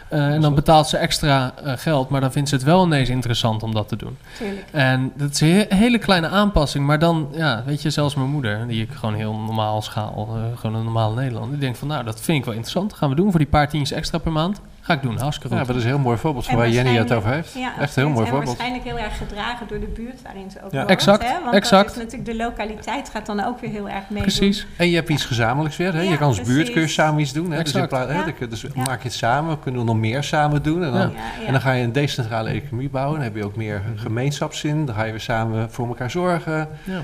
Eh 0.09 0.29
en 0.33 0.41
dan 0.41 0.55
betaalt 0.55 0.87
ze 0.87 0.97
extra 0.97 1.53
eh, 1.63 1.73
geld, 1.75 2.09
maar 2.09 2.21
dan 2.21 2.31
vindt 2.31 2.49
ze 2.49 2.55
het 2.55 2.63
wel 2.63 2.85
ineens 2.85 3.09
interessant 3.09 3.63
om 3.63 3.73
dat 3.73 3.87
te 3.87 3.95
doen. 3.95 4.17
Tuurlijk. 4.37 4.65
En 4.71 5.11
dat 5.15 5.35
een 5.41 5.49
he- 5.69 5.75
hele 5.75 5.97
kleine 5.97 6.27
aanpassing, 6.27 6.85
maar 6.85 6.99
dan, 6.99 7.27
ja, 7.31 7.63
weet 7.65 7.81
je, 7.81 7.89
zelfs 7.89 8.15
mijn 8.15 8.29
moeder, 8.29 8.67
die 8.67 8.81
ik 8.83 8.91
gewoon 8.91 9.15
heel 9.15 9.33
normaal 9.33 9.81
schaal, 9.81 10.27
eh, 10.35 10.57
gewoon 10.59 10.75
een 10.75 10.83
normaal 10.83 11.11
Nederland, 11.13 11.49
die 11.51 11.59
denkt 11.59 11.77
van, 11.77 11.87
nou, 11.87 12.03
dat 12.03 12.21
vind 12.21 12.37
ik 12.37 12.45
wel 12.45 12.53
interessant, 12.53 12.93
gaan 12.93 13.09
we 13.09 13.15
doen 13.15 13.29
voor 13.29 13.39
die 13.39 13.49
paar 13.49 13.69
tientjes 13.69 13.97
extra 13.97 14.17
per 14.17 14.31
maand. 14.31 14.61
Ga 14.83 14.93
ik 14.93 15.01
doen, 15.01 15.17
hartstikke 15.17 15.53
Ja, 15.55 15.59
goed. 15.59 15.67
dat 15.67 15.77
is 15.77 15.83
een 15.83 15.89
heel 15.89 15.99
mooi 15.99 16.17
voorbeeld 16.17 16.45
van 16.45 16.53
En 16.53 16.59
waar 16.59 16.69
Jenny 16.69 16.95
het 16.97 17.13
over 17.13 17.29
heeft. 17.31 17.53
Ja, 17.53 17.71
echt 17.79 17.95
een 17.95 18.03
heel 18.03 18.11
mooi 18.11 18.25
en 18.25 18.31
voorbeeld. 18.31 18.57
waarschijnlijk 18.57 18.83
heel 18.89 18.97
erg 19.05 19.17
gedragen 19.17 19.67
door 19.67 19.79
de 19.79 19.85
buurt 19.87 20.21
waarin 20.21 20.51
ze 20.51 20.57
ook 20.63 20.71
Ja. 20.71 20.77
woont. 20.77 20.89
Exact, 20.89 21.23
Hè? 21.23 21.41
Want 21.43 21.55
exact. 21.55 21.87
dat 21.87 21.95
is 21.97 22.03
natuurlijk 22.03 22.29
de 22.31 22.35
lokaliteit 22.35 23.09
gaat 23.09 23.25
dan 23.25 23.43
ook 23.45 23.59
weer 23.59 23.69
heel 23.69 23.89
erg 23.89 24.03
mee. 24.09 24.21
Precies. 24.21 24.67
En 24.77 24.89
je 24.89 24.95
hebt 24.95 25.09
iets 25.09 25.25
gezamenlijks 25.25 25.77
weer. 25.77 25.93
Hè? 25.93 26.01
Ja, 26.01 26.11
je 26.11 26.17
kan 26.17 26.27
als 26.27 26.37
buurt 26.41 26.47
precies. 26.55 26.73
kun 26.73 26.81
je 26.81 26.87
samen 26.87 27.19
iets 27.21 27.33
doen. 27.33 27.51
Hè? 27.51 27.63
Dus, 27.63 27.73
in 27.73 27.79
Exact. 27.81 27.87
plaats, 27.89 28.11
hè, 28.11 28.17
Ja. 28.43 28.47
dus 28.49 28.61
Ja. 28.61 28.69
maak 28.75 29.01
je 29.01 29.07
het 29.07 29.17
samen. 29.17 29.59
Kunnen 29.59 29.79
we 29.81 29.87
nog 29.87 29.97
meer 29.97 30.23
samen 30.23 30.63
doen. 30.63 30.83
En 30.83 30.91
dan, 30.91 30.99
Ja. 31.01 31.05
Ja, 31.07 31.11
ja. 31.39 31.45
en 31.45 31.51
dan 31.51 31.61
ga 31.61 31.71
je 31.71 31.83
een 31.83 31.91
decentrale 31.91 32.49
economie 32.49 32.89
bouwen. 32.89 33.15
Dan 33.15 33.23
heb 33.23 33.35
je 33.35 33.45
ook 33.45 33.55
meer 33.55 33.81
gemeenschapszin. 33.95 34.85
Dan 34.85 34.95
ga 34.95 35.03
je 35.03 35.11
weer 35.11 35.19
samen 35.21 35.71
voor 35.71 35.87
elkaar 35.87 36.11
zorgen. 36.11 36.67
Ja. 36.83 37.01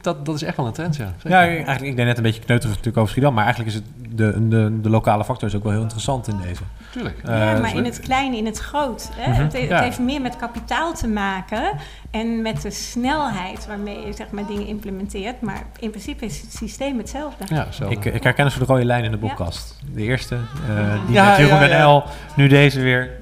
Dat, 0.00 0.26
dat 0.26 0.34
is 0.34 0.42
echt 0.42 0.56
wel 0.56 0.66
een 0.66 0.72
trend, 0.72 0.96
ja. 0.96 1.12
Zeker. 1.16 1.30
Ja, 1.30 1.38
eigenlijk, 1.46 1.82
ik 1.82 1.96
deed 1.96 2.06
net 2.06 2.16
een 2.16 2.22
beetje 2.22 2.40
kneuterig 2.42 2.70
natuurlijk 2.70 2.96
over 2.96 3.10
Schiedam, 3.10 3.34
maar 3.34 3.44
eigenlijk 3.44 3.74
is 3.76 3.82
het 3.82 4.16
de, 4.16 4.48
de, 4.48 4.80
de 4.80 4.90
lokale 4.90 5.24
factor 5.24 5.48
is 5.48 5.54
ook 5.54 5.62
wel 5.62 5.72
heel 5.72 5.82
interessant 5.82 6.28
in 6.28 6.36
deze. 6.42 6.62
Tuurlijk. 6.90 7.11
Eh, 7.24 7.38
Ja, 7.38 7.50
dus 7.52 7.60
maar 7.60 7.76
in 7.76 7.84
het 7.84 8.00
klein, 8.00 8.34
in 8.34 8.46
het 8.46 8.58
groot. 8.58 9.08
Hè? 9.14 9.30
Mhm. 9.30 9.42
het, 9.42 9.52
het 9.52 9.62
Ja. 9.68 9.82
heeft 9.82 9.98
meer 9.98 10.20
met 10.20 10.36
kapitaal 10.36 10.94
te 10.94 11.08
maken 11.08 11.62
en 12.10 12.42
met 12.42 12.62
de 12.62 12.70
snelheid 12.70 13.66
waarmee 13.66 14.06
je 14.06 14.12
zeg 14.12 14.30
maar, 14.30 14.46
dingen 14.46 14.66
implementeert. 14.66 15.40
Maar 15.40 15.62
in 15.78 15.90
principe 15.90 16.24
is 16.24 16.40
het 16.40 16.52
systeem 16.52 16.98
hetzelfde. 16.98 17.44
Ja, 17.54 17.66
zo. 17.72 17.88
Ik, 17.90 18.04
ik 18.04 18.22
herken 18.22 18.44
dus 18.44 18.54
de 18.54 18.64
rode 18.64 18.84
lijn 18.84 19.04
in 19.04 19.10
de 19.10 19.18
podcast. 19.18 19.78
De 19.94 20.02
eerste, 20.02 20.34
eh, 20.68 21.06
die 21.06 21.14
Ja, 21.14 21.28
met 21.28 21.36
Jeroen 21.38 21.58
en. 21.60 21.70
El, 21.70 22.04
nu 22.36 22.48
deze 22.48 22.80
weer. 22.80 23.20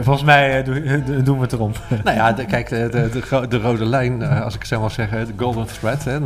Volgens 0.00 0.24
mij 0.24 0.58
eh, 0.58 0.64
doen- 0.64 1.24
doen 1.24 1.36
we 1.36 1.42
het 1.42 1.52
erom. 1.52 1.72
Nou 2.04 2.16
ja, 2.16 2.32
de- 2.32 2.44
kijk, 2.44 2.68
de, 2.68 2.88
de, 2.90 3.08
de, 3.12 3.20
gro- 3.20 3.48
de 3.48 3.58
rode 3.60 3.84
lijn, 3.84 4.22
eh, 4.22 4.42
als 4.42 4.54
ik 4.54 4.58
het 4.60 4.68
zo 4.68 4.80
mag 4.80 4.92
zeggen, 4.92 5.26
de 5.26 5.32
golden 5.36 5.66
thread, 5.66 6.04
hè, 6.04 6.20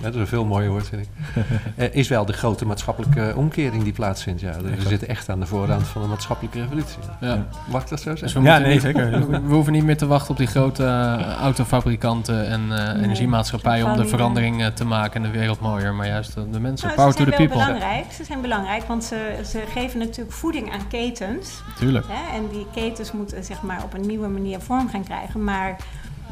dat 0.00 0.14
is 0.14 0.20
een 0.20 0.26
veel 0.26 0.44
mooier 0.44 0.70
woord, 0.70 0.88
vind 0.88 1.02
ik, 1.02 1.08
eh, 1.76 1.94
is 1.94 2.08
wel 2.08 2.24
de 2.24 2.32
grote 2.32 2.66
maatschappelijke 2.66 3.32
omkering 3.36 3.82
die 3.82 3.92
plaatsvindt. 3.92 4.40
Ja. 4.40 4.52
We 4.60 4.88
zitten 4.88 5.08
echt 5.08 5.28
aan 5.28 5.40
de 5.40 5.46
voorrand 5.46 5.86
van 5.86 6.02
een 6.02 6.08
maatschappelijke 6.08 6.60
revolutie. 6.60 6.98
Ja. 7.20 7.46
Mag 7.70 7.82
ik 7.82 7.88
dat 7.88 8.00
zo 8.00 8.10
Dus 8.10 8.20
zeggen? 8.20 8.42
we 8.42 8.48
Ja, 8.48 8.58
nee, 8.58 8.72
niet- 8.72 8.82
zeker. 8.82 9.10
We, 9.10 9.40
we 9.40 9.54
hoeven 9.54 9.72
niet 9.72 9.84
meer 9.84 9.96
te 9.96 10.06
wachten 10.06 10.30
op 10.30 10.36
die 10.36 10.46
grote 10.46 10.84
eh, 10.84 11.32
autofabrikanten 11.40 12.46
en 12.46 12.60
eh, 12.78 12.94
Nee, 12.94 13.04
energiemaatschappijen 13.04 13.86
om 13.90 13.96
de 13.96 14.06
verandering 14.06 14.62
eh, 14.62 14.66
te 14.66 14.84
maken 14.84 15.24
en 15.24 15.32
de 15.32 15.38
wereld 15.38 15.60
mooier. 15.60 15.94
Maar 15.94 16.06
juist 16.06 16.34
de, 16.34 16.50
de 16.50 16.60
mensen, 16.60 16.86
Nou, 16.86 16.98
power 16.98 17.12
ze 17.12 17.18
to 17.18 17.24
zijn 17.24 17.36
the 17.36 17.54
wel 17.54 17.56
people. 17.64 17.74
belangrijk. 17.74 18.12
Ze 18.12 18.24
zijn 18.24 18.40
belangrijk, 18.40 18.82
want 18.84 19.04
ze, 19.04 19.40
ze 19.50 19.62
geven 19.74 19.98
natuurlijk 19.98 20.36
voeding 20.36 20.72
aan 20.72 20.88
ketens. 20.88 21.62
Tuurlijk. 21.78 22.04
Hè? 22.08 22.36
En 22.36 22.48
die 22.52 22.66
ketens 22.74 23.05
moeten 23.12 23.44
zeg 23.44 23.62
maar, 23.62 23.82
op 23.82 23.94
een 23.94 24.06
nieuwe 24.06 24.28
manier 24.28 24.60
vorm 24.60 24.88
gaan 24.88 25.04
krijgen. 25.04 25.44
Maar 25.44 25.76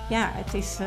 ja, 0.08 0.28
het 0.32 0.54
is, 0.54 0.76
eh, 0.80 0.86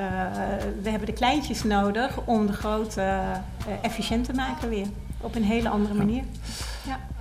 we 0.84 0.90
hebben 0.90 1.08
de 1.08 1.14
kleintjes 1.14 1.64
nodig 1.64 2.18
om 2.26 2.46
de 2.48 2.54
grote 2.54 3.02
eh, 3.02 3.74
efficiënt 3.82 4.26
te 4.26 4.34
maken 4.34 4.70
weer. 4.70 4.86
Op 5.22 5.36
een 5.36 5.44
hele 5.44 5.70
andere 5.70 5.94
manier. 5.94 6.24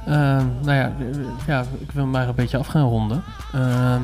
Eh, 0.07 0.13
nou 0.63 0.73
ja, 0.73 0.93
eh, 1.01 1.47
ja, 1.47 1.65
ik 1.79 1.91
wil 1.93 2.07
maar 2.07 2.29
een 2.29 2.35
beetje 2.35 2.59
af 2.59 2.67
gaan 2.67 2.89
ronden. 2.89 3.23
Ehm, 3.55 4.01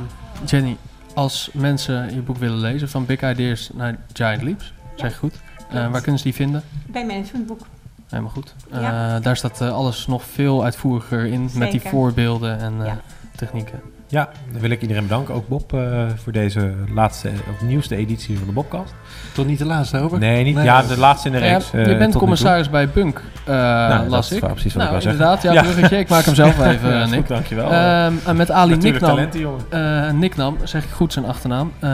Jenny, 0.46 0.76
als 1.14 1.50
mensen 1.52 2.14
je 2.14 2.20
boek 2.20 2.36
willen 2.36 2.58
lezen 2.58 2.88
van 2.88 3.06
Big 3.06 3.22
Ideas 3.22 3.70
naar 3.74 3.96
Giant 4.12 4.42
Leaps, 4.42 4.72
zeg 4.96 5.16
goed, 5.16 5.34
eh, 5.70 5.90
waar 5.90 6.00
kunnen 6.00 6.18
ze 6.18 6.24
die 6.24 6.34
vinden? 6.34 6.62
Bij 6.86 7.06
Managementboek. 7.06 7.60
Helemaal 8.08 8.30
goed. 8.32 8.54
Ja. 8.70 9.16
Eh, 9.16 9.22
daar 9.22 9.36
staat 9.36 9.60
eh, 9.60 9.72
alles 9.72 10.06
nog 10.06 10.22
veel 10.24 10.64
uitvoeriger 10.64 11.26
in 11.26 11.50
met 11.54 11.70
die 11.70 11.80
voorbeelden 11.80 12.58
en 12.58 12.74
eh, 12.80 12.86
Ja. 12.86 13.00
technieken. 13.36 13.80
Ja, 14.12 14.28
dan 14.52 14.60
wil 14.60 14.70
ik 14.70 14.80
iedereen 14.82 15.02
bedanken. 15.02 15.34
Ook 15.34 15.48
Bob 15.48 15.74
eh, 15.74 15.80
voor 16.22 16.32
deze 16.32 16.72
laatste 16.94 17.28
of 17.28 17.62
nieuwste 17.66 17.96
editie 17.96 18.38
van 18.38 18.46
de 18.46 18.52
Bobcast. 18.52 18.94
Toch 19.32 19.46
niet 19.46 19.58
de 19.58 19.64
laatste 19.66 19.98
over? 19.98 20.18
Nee, 20.18 20.44
niet, 20.44 20.54
Nee. 20.54 20.64
ja, 20.64 20.82
de 20.82 20.98
laatste 20.98 21.28
in 21.28 21.34
de 21.34 21.40
Ja, 21.40 21.52
reeks. 21.52 21.64
eh, 21.64 21.70
je 21.72 21.78
tot 21.84 21.92
nu 21.92 21.98
bent 21.98 22.16
commissaris 22.16 22.70
bij 22.70 22.88
Bunk, 22.88 23.22
eh, 23.44 23.98
dat 23.98 24.08
las 24.08 24.30
is 24.30 24.36
ik. 24.38 24.46
precies 24.52 24.74
wat 24.74 24.82
nou, 24.82 24.84
ik 24.84 24.90
wou 24.90 25.00
zeggen. 25.02 25.10
inderdaad, 25.20 25.42
ja, 25.42 25.52
Ja. 25.52 25.62
bruggetje. 25.62 25.98
Ik 25.98 26.08
maak 26.08 26.24
hem 26.24 26.34
zelf 26.34 26.56
wel 26.56 26.66
even, 26.72 26.88
Ja, 26.88 26.94
eh, 26.96 27.02
is 27.02 27.10
Nick. 27.10 27.18
goed, 27.18 27.28
dankjewel. 27.28 27.70
Ehm, 27.72 28.12
en 28.26 28.36
met 28.36 28.50
Ali 28.50 28.68
Natuurlijk 28.74 28.92
Niknam, 28.92 29.10
talenten, 29.10 29.40
jongen. 29.40 29.60
eh 29.70 30.12
Niknam, 30.12 30.56
zeg 30.64 30.84
ik 30.84 30.90
goed 30.90 31.12
zijn 31.12 31.24
achternaam. 31.24 31.72
Eh, 31.78 31.88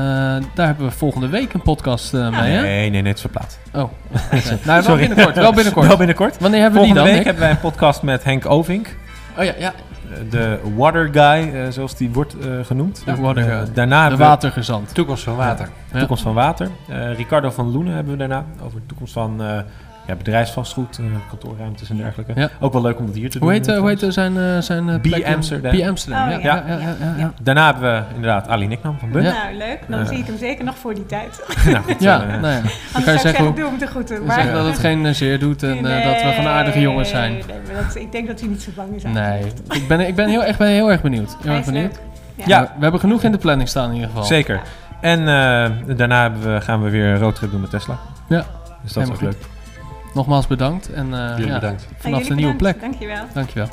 daar 0.54 0.66
hebben 0.66 0.86
we 0.86 0.90
volgende 0.92 1.28
week 1.28 1.52
een 1.54 1.62
podcast 1.62 2.14
eh, 2.14 2.20
mee, 2.40 2.50
hè? 2.50 2.60
Nee, 2.60 2.90
nee, 2.90 2.90
nee, 2.90 3.02
het 3.02 3.14
is 3.14 3.20
verplaatst. 3.20 3.58
Oh, 3.74 3.74
nou, 3.82 3.88
wel 4.64 4.82
Sorry. 4.82 5.06
binnenkort, 5.06 5.36
wel 5.36 5.52
binnenkort. 5.52 5.86
Wel 5.86 5.96
binnenkort. 5.96 6.38
Wanneer 6.38 6.60
hebben 6.60 6.78
Volgende 6.78 7.00
we 7.02 7.06
die 7.08 7.16
week 7.16 7.24
dan, 7.26 7.34
hebben 7.34 7.42
wij 7.62 7.64
een 7.64 7.70
podcast 7.72 8.02
met 8.02 8.24
Henk 8.24 8.50
Ovink. 8.50 8.96
Oh 9.38 9.44
ja, 9.44 9.52
ja. 9.58 9.72
Eh, 10.12 10.30
De 10.30 10.59
water 10.76 11.09
guy, 11.12 11.55
eh, 11.55 11.68
zoals 11.70 11.97
die 11.97 12.10
wordt 12.10 12.39
eh, 12.39 12.47
genoemd. 12.62 13.02
De 13.05 13.16
water 13.16 13.43
guy. 13.43 13.72
Daarna 13.74 14.09
De 14.09 14.16
watergezant. 14.16 14.94
Toekomst 14.94 15.22
van 15.24 15.36
water. 15.36 15.68
Ja. 15.93 15.98
toekomst 15.98 16.22
van 16.22 16.35
water. 16.35 16.68
Eh, 16.89 17.14
Ricardo 17.16 17.51
van 17.51 17.72
Loenen 17.72 17.94
hebben 17.94 18.12
we 18.12 18.18
daarna. 18.18 18.44
Over 18.64 18.80
de 18.80 18.86
toekomst 18.86 19.12
van 19.12 19.43
eh, 19.43 19.59
ja, 20.09 20.14
bedrijfsvastgoed, 20.14 20.98
eh, 20.98 21.05
kantoorruimtes 21.28 21.90
en 21.90 21.97
dergelijke. 21.97 22.32
Ja. 22.35 22.48
Ook 22.60 22.72
wel 22.72 22.82
leuk 22.82 22.98
om 22.98 23.06
dat 23.06 23.14
hier 23.14 23.30
te 23.30 23.39
doen. 23.39 23.48
Hoe 23.48 23.56
heet, 23.56 23.68
eh, 23.68 23.78
hoe 23.78 23.89
heet 23.89 24.02
eh, 24.02 24.10
zijn, 24.10 24.36
eh, 24.36 24.59
zijn 24.59 24.89
eh, 24.89 25.20
B 25.20 25.24
Amsterdam. 25.24 25.78
B 25.78 25.82
Amsterdam, 25.82 26.28
Oh, 26.28 26.30
ja. 26.30 26.39
ja. 26.39 26.55
Ja, 26.56 26.64
ja, 26.66 26.78
ja, 26.78 26.94
ja, 27.01 27.14
ja. 27.18 27.32
Daarna 27.43 27.64
hebben 27.72 27.93
we 27.93 28.14
inderdaad 28.14 28.48
Ali 28.48 28.66
Niknam 28.66 28.98
van 28.98 29.10
Bunk. 29.10 29.24
Ja. 29.24 29.32
Nou, 29.32 29.56
leuk. 29.56 29.78
Dan 29.89 30.06
zie 30.06 30.18
ik 30.18 30.26
hem 30.26 30.39
zeker 30.39 30.64
nog 30.64 30.78
voor 30.78 30.94
die 30.94 31.06
tijd. 31.06 31.43
nou, 31.64 31.85
goed, 31.85 32.02
Ja, 32.02 32.18
nou 32.24 32.40
ja. 32.40 32.60
Dan 32.60 32.62
kan 32.62 32.62
je 32.62 32.98
ik 32.98 33.05
zeggen, 33.05 33.20
zeggen, 33.20 33.55
doe 33.55 33.64
hem 33.64 33.78
te 33.78 33.86
goed. 33.86 34.09
zeg 34.28 34.52
dat 34.52 34.66
het 34.66 34.78
geen 34.78 35.14
zeer 35.14 35.39
doet 35.39 35.62
en 35.62 35.82
dat 35.82 35.93
we 35.93 36.32
gewoon 36.35 36.51
aardige 36.51 36.80
jongens 36.80 37.09
zijn. 37.09 37.32
Nee, 37.32 37.43
maar 37.47 37.82
dat, 37.85 37.97
ik 37.97 38.12
denk 38.12 38.26
dat 38.26 38.40
hij 38.40 38.48
niet 38.48 38.62
zo 38.62 38.70
bang 38.76 38.94
is. 38.94 39.02
Nee, 39.02 39.43
ik 39.70 39.89
ben, 39.89 40.01
ik 40.01 40.14
ben 40.14 40.28
heel, 40.28 40.44
echt, 40.44 40.59
ben 40.59 40.68
heel 40.68 40.90
erg 40.90 41.02
benieuwd. 41.02 41.36
Heel 41.43 41.52
erg 41.52 41.64
benieuwd. 41.64 41.98
Ja. 42.47 42.62
We 42.62 42.82
hebben 42.82 43.01
genoeg 43.01 43.22
in 43.22 43.32
de 43.32 43.39
planning 43.39 43.68
staan 43.68 43.89
in 43.89 43.94
ieder 43.94 44.09
geval. 44.09 44.24
Zeker. 44.24 44.60
En 45.01 45.18
eh, 45.20 45.97
daarna 45.97 46.22
hebben 46.22 46.55
we, 46.55 46.60
gaan 46.60 46.82
we 46.82 46.90
weer 46.90 47.06
een 47.06 47.18
roadtrip 47.18 47.51
doen 47.51 47.60
met 47.60 47.70
Tesla. 47.70 47.98
Ja. 48.28 48.44
Dus 48.82 48.93
dat 48.93 49.02
is 49.02 49.10
ook 49.10 49.20
leuk. 49.20 49.36
Nogmaals 50.18 50.46
bedankt 50.46 50.92
en 50.92 51.14
eh, 51.14 51.30
Jullie 51.30 51.46
ja, 51.46 51.54
bedankt. 51.60 51.88
Vanaf 51.96 52.26
de 52.26 52.34
nieuwe 52.34 52.56
plek. 52.56 52.80
Dankjewel. 52.80 53.24
Dankjewel. 53.34 53.68